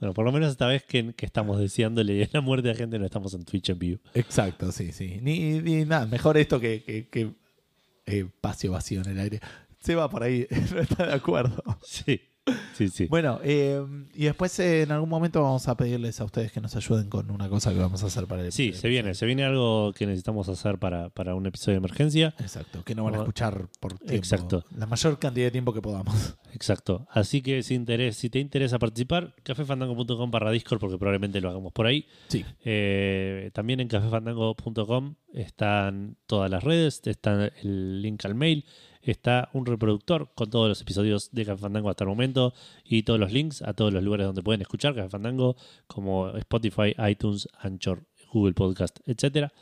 Bueno, 0.00 0.14
por 0.14 0.24
lo 0.24 0.32
menos 0.32 0.50
esta 0.50 0.66
vez 0.66 0.84
que, 0.84 1.14
que 1.14 1.26
estamos 1.26 1.58
deseándole 1.58 2.28
la 2.32 2.40
muerte 2.40 2.70
a 2.70 2.72
la 2.72 2.78
gente, 2.78 2.98
no 2.98 3.04
estamos 3.04 3.34
en 3.34 3.44
Twitch 3.44 3.70
en 3.70 3.78
vivo. 3.78 4.00
Exacto, 4.14 4.70
sí, 4.72 4.92
sí. 4.92 5.18
Ni, 5.20 5.60
ni 5.60 5.84
nada, 5.84 6.06
mejor 6.06 6.36
esto 6.36 6.60
que, 6.60 6.82
que, 6.84 7.08
que, 7.08 7.34
eh, 8.06 8.20
espacio 8.26 8.72
vacío 8.72 9.00
en 9.02 9.10
el 9.10 9.18
aire. 9.18 9.40
Se 9.80 9.94
va 9.94 10.08
por 10.08 10.22
ahí, 10.22 10.46
no 10.72 10.80
está 10.80 11.06
de 11.06 11.14
acuerdo. 11.14 11.62
Sí. 11.82 12.20
Sí, 12.74 12.88
sí. 12.88 13.06
Bueno, 13.06 13.40
eh, 13.42 13.82
y 14.14 14.24
después 14.24 14.58
eh, 14.58 14.82
en 14.82 14.92
algún 14.92 15.08
momento 15.08 15.40
vamos 15.42 15.66
a 15.68 15.76
pedirles 15.76 16.20
a 16.20 16.24
ustedes 16.24 16.52
que 16.52 16.60
nos 16.60 16.76
ayuden 16.76 17.08
con 17.08 17.30
una 17.30 17.48
cosa 17.48 17.72
que 17.72 17.78
vamos 17.78 18.02
a 18.02 18.06
hacer 18.06 18.26
para 18.26 18.44
el 18.44 18.52
Sí, 18.52 18.64
episodio. 18.64 18.80
se 18.82 18.88
viene, 18.88 19.14
se 19.14 19.26
viene 19.26 19.44
algo 19.44 19.92
que 19.94 20.06
necesitamos 20.06 20.48
hacer 20.48 20.78
para, 20.78 21.08
para 21.08 21.34
un 21.34 21.46
episodio 21.46 21.74
de 21.74 21.78
emergencia. 21.86 22.34
Exacto, 22.40 22.84
que 22.84 22.94
no 22.94 23.04
van 23.04 23.14
a 23.14 23.18
escuchar 23.18 23.68
por 23.80 23.94
tiempo. 23.94 24.14
Exacto. 24.14 24.64
La 24.76 24.86
mayor 24.86 25.18
cantidad 25.18 25.46
de 25.46 25.50
tiempo 25.52 25.72
que 25.72 25.80
podamos. 25.80 26.36
Exacto. 26.52 27.06
Así 27.10 27.40
que 27.40 27.62
si, 27.62 27.74
interés, 27.74 28.16
si 28.16 28.28
te 28.28 28.40
interesa 28.40 28.78
participar, 28.78 29.34
cafefandango.com 29.42 30.30
barra 30.30 30.50
Discord, 30.50 30.80
porque 30.80 30.98
probablemente 30.98 31.40
lo 31.40 31.48
hagamos 31.48 31.72
por 31.72 31.86
ahí. 31.86 32.06
Sí. 32.28 32.44
Eh, 32.64 33.50
también 33.54 33.80
en 33.80 33.88
cafefandango.com 33.88 35.14
están 35.32 36.16
todas 36.26 36.50
las 36.50 36.62
redes, 36.62 37.00
está 37.06 37.46
el 37.62 38.02
link 38.02 38.24
al 38.24 38.34
mail, 38.34 38.64
está 39.04 39.50
un 39.52 39.66
reproductor 39.66 40.30
con 40.34 40.50
todos 40.50 40.68
los 40.68 40.80
episodios 40.80 41.30
de 41.32 41.44
Café 41.44 41.62
Fandango 41.62 41.90
hasta 41.90 42.04
el 42.04 42.10
momento 42.10 42.54
y 42.84 43.02
todos 43.02 43.20
los 43.20 43.32
links 43.32 43.62
a 43.62 43.74
todos 43.74 43.92
los 43.92 44.02
lugares 44.02 44.26
donde 44.26 44.42
pueden 44.42 44.62
escuchar 44.62 44.94
Café 44.94 45.10
Fandango, 45.10 45.56
como 45.86 46.30
Spotify, 46.36 46.94
iTunes, 47.08 47.48
Anchor, 47.58 48.04
Google 48.32 48.54
Podcast, 48.54 48.98
etcétera. 49.06 49.52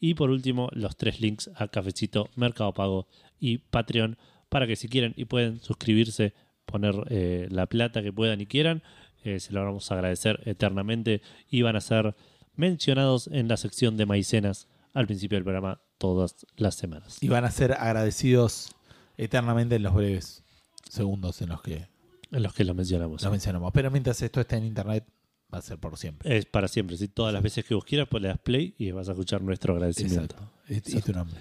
Y 0.00 0.14
por 0.14 0.30
último, 0.30 0.68
los 0.72 0.96
tres 0.96 1.20
links 1.20 1.50
a 1.56 1.68
Cafecito, 1.68 2.28
Mercado 2.36 2.72
Pago 2.74 3.08
y 3.38 3.58
Patreon 3.58 4.16
para 4.48 4.66
que 4.66 4.76
si 4.76 4.88
quieren 4.88 5.14
y 5.16 5.24
pueden 5.24 5.60
suscribirse, 5.60 6.34
poner 6.64 6.94
eh, 7.10 7.48
la 7.50 7.66
plata 7.66 8.02
que 8.02 8.12
puedan 8.12 8.40
y 8.40 8.46
quieran, 8.46 8.82
eh, 9.24 9.40
se 9.40 9.52
lo 9.52 9.64
vamos 9.64 9.90
a 9.90 9.94
agradecer 9.94 10.40
eternamente 10.44 11.22
y 11.50 11.62
van 11.62 11.76
a 11.76 11.80
ser 11.80 12.14
mencionados 12.54 13.28
en 13.28 13.48
la 13.48 13.56
sección 13.56 13.96
de 13.96 14.06
maicenas 14.06 14.68
al 14.94 15.06
principio 15.06 15.36
del 15.36 15.44
programa 15.44 15.80
todas 15.98 16.46
las 16.56 16.76
semanas. 16.76 17.18
Y 17.20 17.28
van 17.28 17.44
a 17.44 17.50
ser 17.50 17.72
agradecidos 17.72 18.70
eternamente 19.18 19.74
en 19.76 19.82
los 19.82 19.94
breves 19.94 20.42
segundos 20.88 21.42
en 21.42 21.50
los 21.50 21.60
que 21.60 21.88
En 22.30 22.42
los 22.42 22.54
que 22.54 22.64
los 22.64 22.74
mencionamos. 22.74 23.22
los 23.22 23.30
mencionamos. 23.30 23.72
Pero 23.74 23.90
mientras 23.90 24.22
esto 24.22 24.40
esté 24.40 24.56
en 24.56 24.64
internet, 24.64 25.04
va 25.52 25.58
a 25.58 25.62
ser 25.62 25.78
por 25.78 25.96
siempre. 25.98 26.38
Es 26.38 26.46
para 26.46 26.68
siempre. 26.68 26.96
Si 26.96 27.08
todas 27.08 27.34
las 27.34 27.42
veces 27.42 27.64
que 27.64 27.74
vos 27.74 27.84
quieras, 27.84 28.08
pues 28.10 28.22
le 28.22 28.28
das 28.28 28.38
play 28.38 28.74
y 28.78 28.90
vas 28.92 29.08
a 29.08 29.12
escuchar 29.12 29.42
nuestro 29.42 29.74
agradecimiento. 29.74 30.36
Exacto. 30.68 30.90
Y, 30.90 30.98
y 30.98 31.02
tu 31.02 31.12
nombre. 31.12 31.40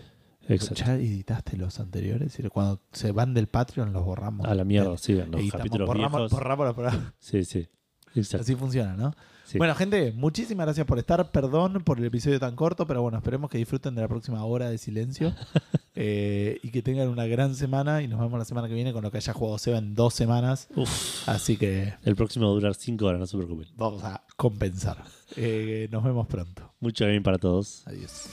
Exacto. 0.50 0.84
¿Ya 0.86 0.96
editaste 0.96 1.58
los 1.58 1.80
anteriores? 1.80 2.38
Cuando 2.52 2.82
se 2.92 3.12
van 3.12 3.34
del 3.34 3.48
Patreon 3.48 3.94
los 3.94 4.04
borramos. 4.06 4.48
A 4.48 4.56
la 4.56 4.64
mierda, 4.64 4.98
sí, 4.98 5.14
en 5.20 5.32
los 5.32 5.50
capítulos 5.52 5.88
borramos, 5.88 6.32
viejos. 6.32 6.76
borramos. 6.76 7.14
Sí, 7.20 7.44
sí. 7.44 7.68
Exacto. 8.16 8.44
Así 8.44 8.56
funciona, 8.56 8.96
¿no? 8.96 9.14
Sí. 9.48 9.58
Bueno, 9.58 9.74
gente, 9.76 10.12
muchísimas 10.12 10.66
gracias 10.66 10.86
por 10.86 11.00
estar. 11.00 11.32
Perdón 11.32 11.82
por 11.86 11.98
el 12.00 12.06
episodio 12.06 12.38
tan 12.40 12.56
corto, 12.56 12.86
pero 12.86 13.02
bueno, 13.02 13.18
esperemos 13.18 13.50
que 13.50 13.58
disfruten 13.58 13.96
de 13.96 14.02
la 14.02 14.08
próxima 14.10 14.44
hora 14.44 14.70
de 14.70 14.78
silencio 14.78 15.34
Eh, 16.00 16.60
y 16.62 16.70
que 16.70 16.84
tengan 16.84 17.08
una 17.08 17.26
gran 17.26 17.56
semana. 17.56 18.04
Y 18.04 18.08
nos 18.08 18.20
vemos 18.20 18.38
la 18.38 18.46
semana 18.46 18.68
que 18.68 18.76
viene 18.76 18.94
con 18.94 19.02
lo 19.04 19.10
que 19.10 19.18
haya 19.18 19.34
jugado 19.34 19.58
Seba 19.58 19.80
en 19.80 19.96
dos 19.96 20.14
semanas. 20.14 20.68
Uf. 20.76 21.28
Así 21.28 21.58
que 21.58 21.96
El 22.04 22.16
próximo 22.16 22.46
va 22.46 22.52
a 22.52 22.54
durar 22.54 22.76
5 22.76 23.04
horas, 23.04 23.20
no 23.20 23.26
se 23.26 23.36
preocupen. 23.36 23.68
vamos 23.76 24.04
a 24.04 24.24
compensar. 24.36 25.04
Eh, 25.36 25.88
nos 25.92 26.04
vemos 26.04 26.28
pronto. 26.28 26.72
Mucho 26.80 27.08
bien 27.08 27.24
para 27.24 27.40
todos. 27.40 27.82
Adiós. 27.88 28.30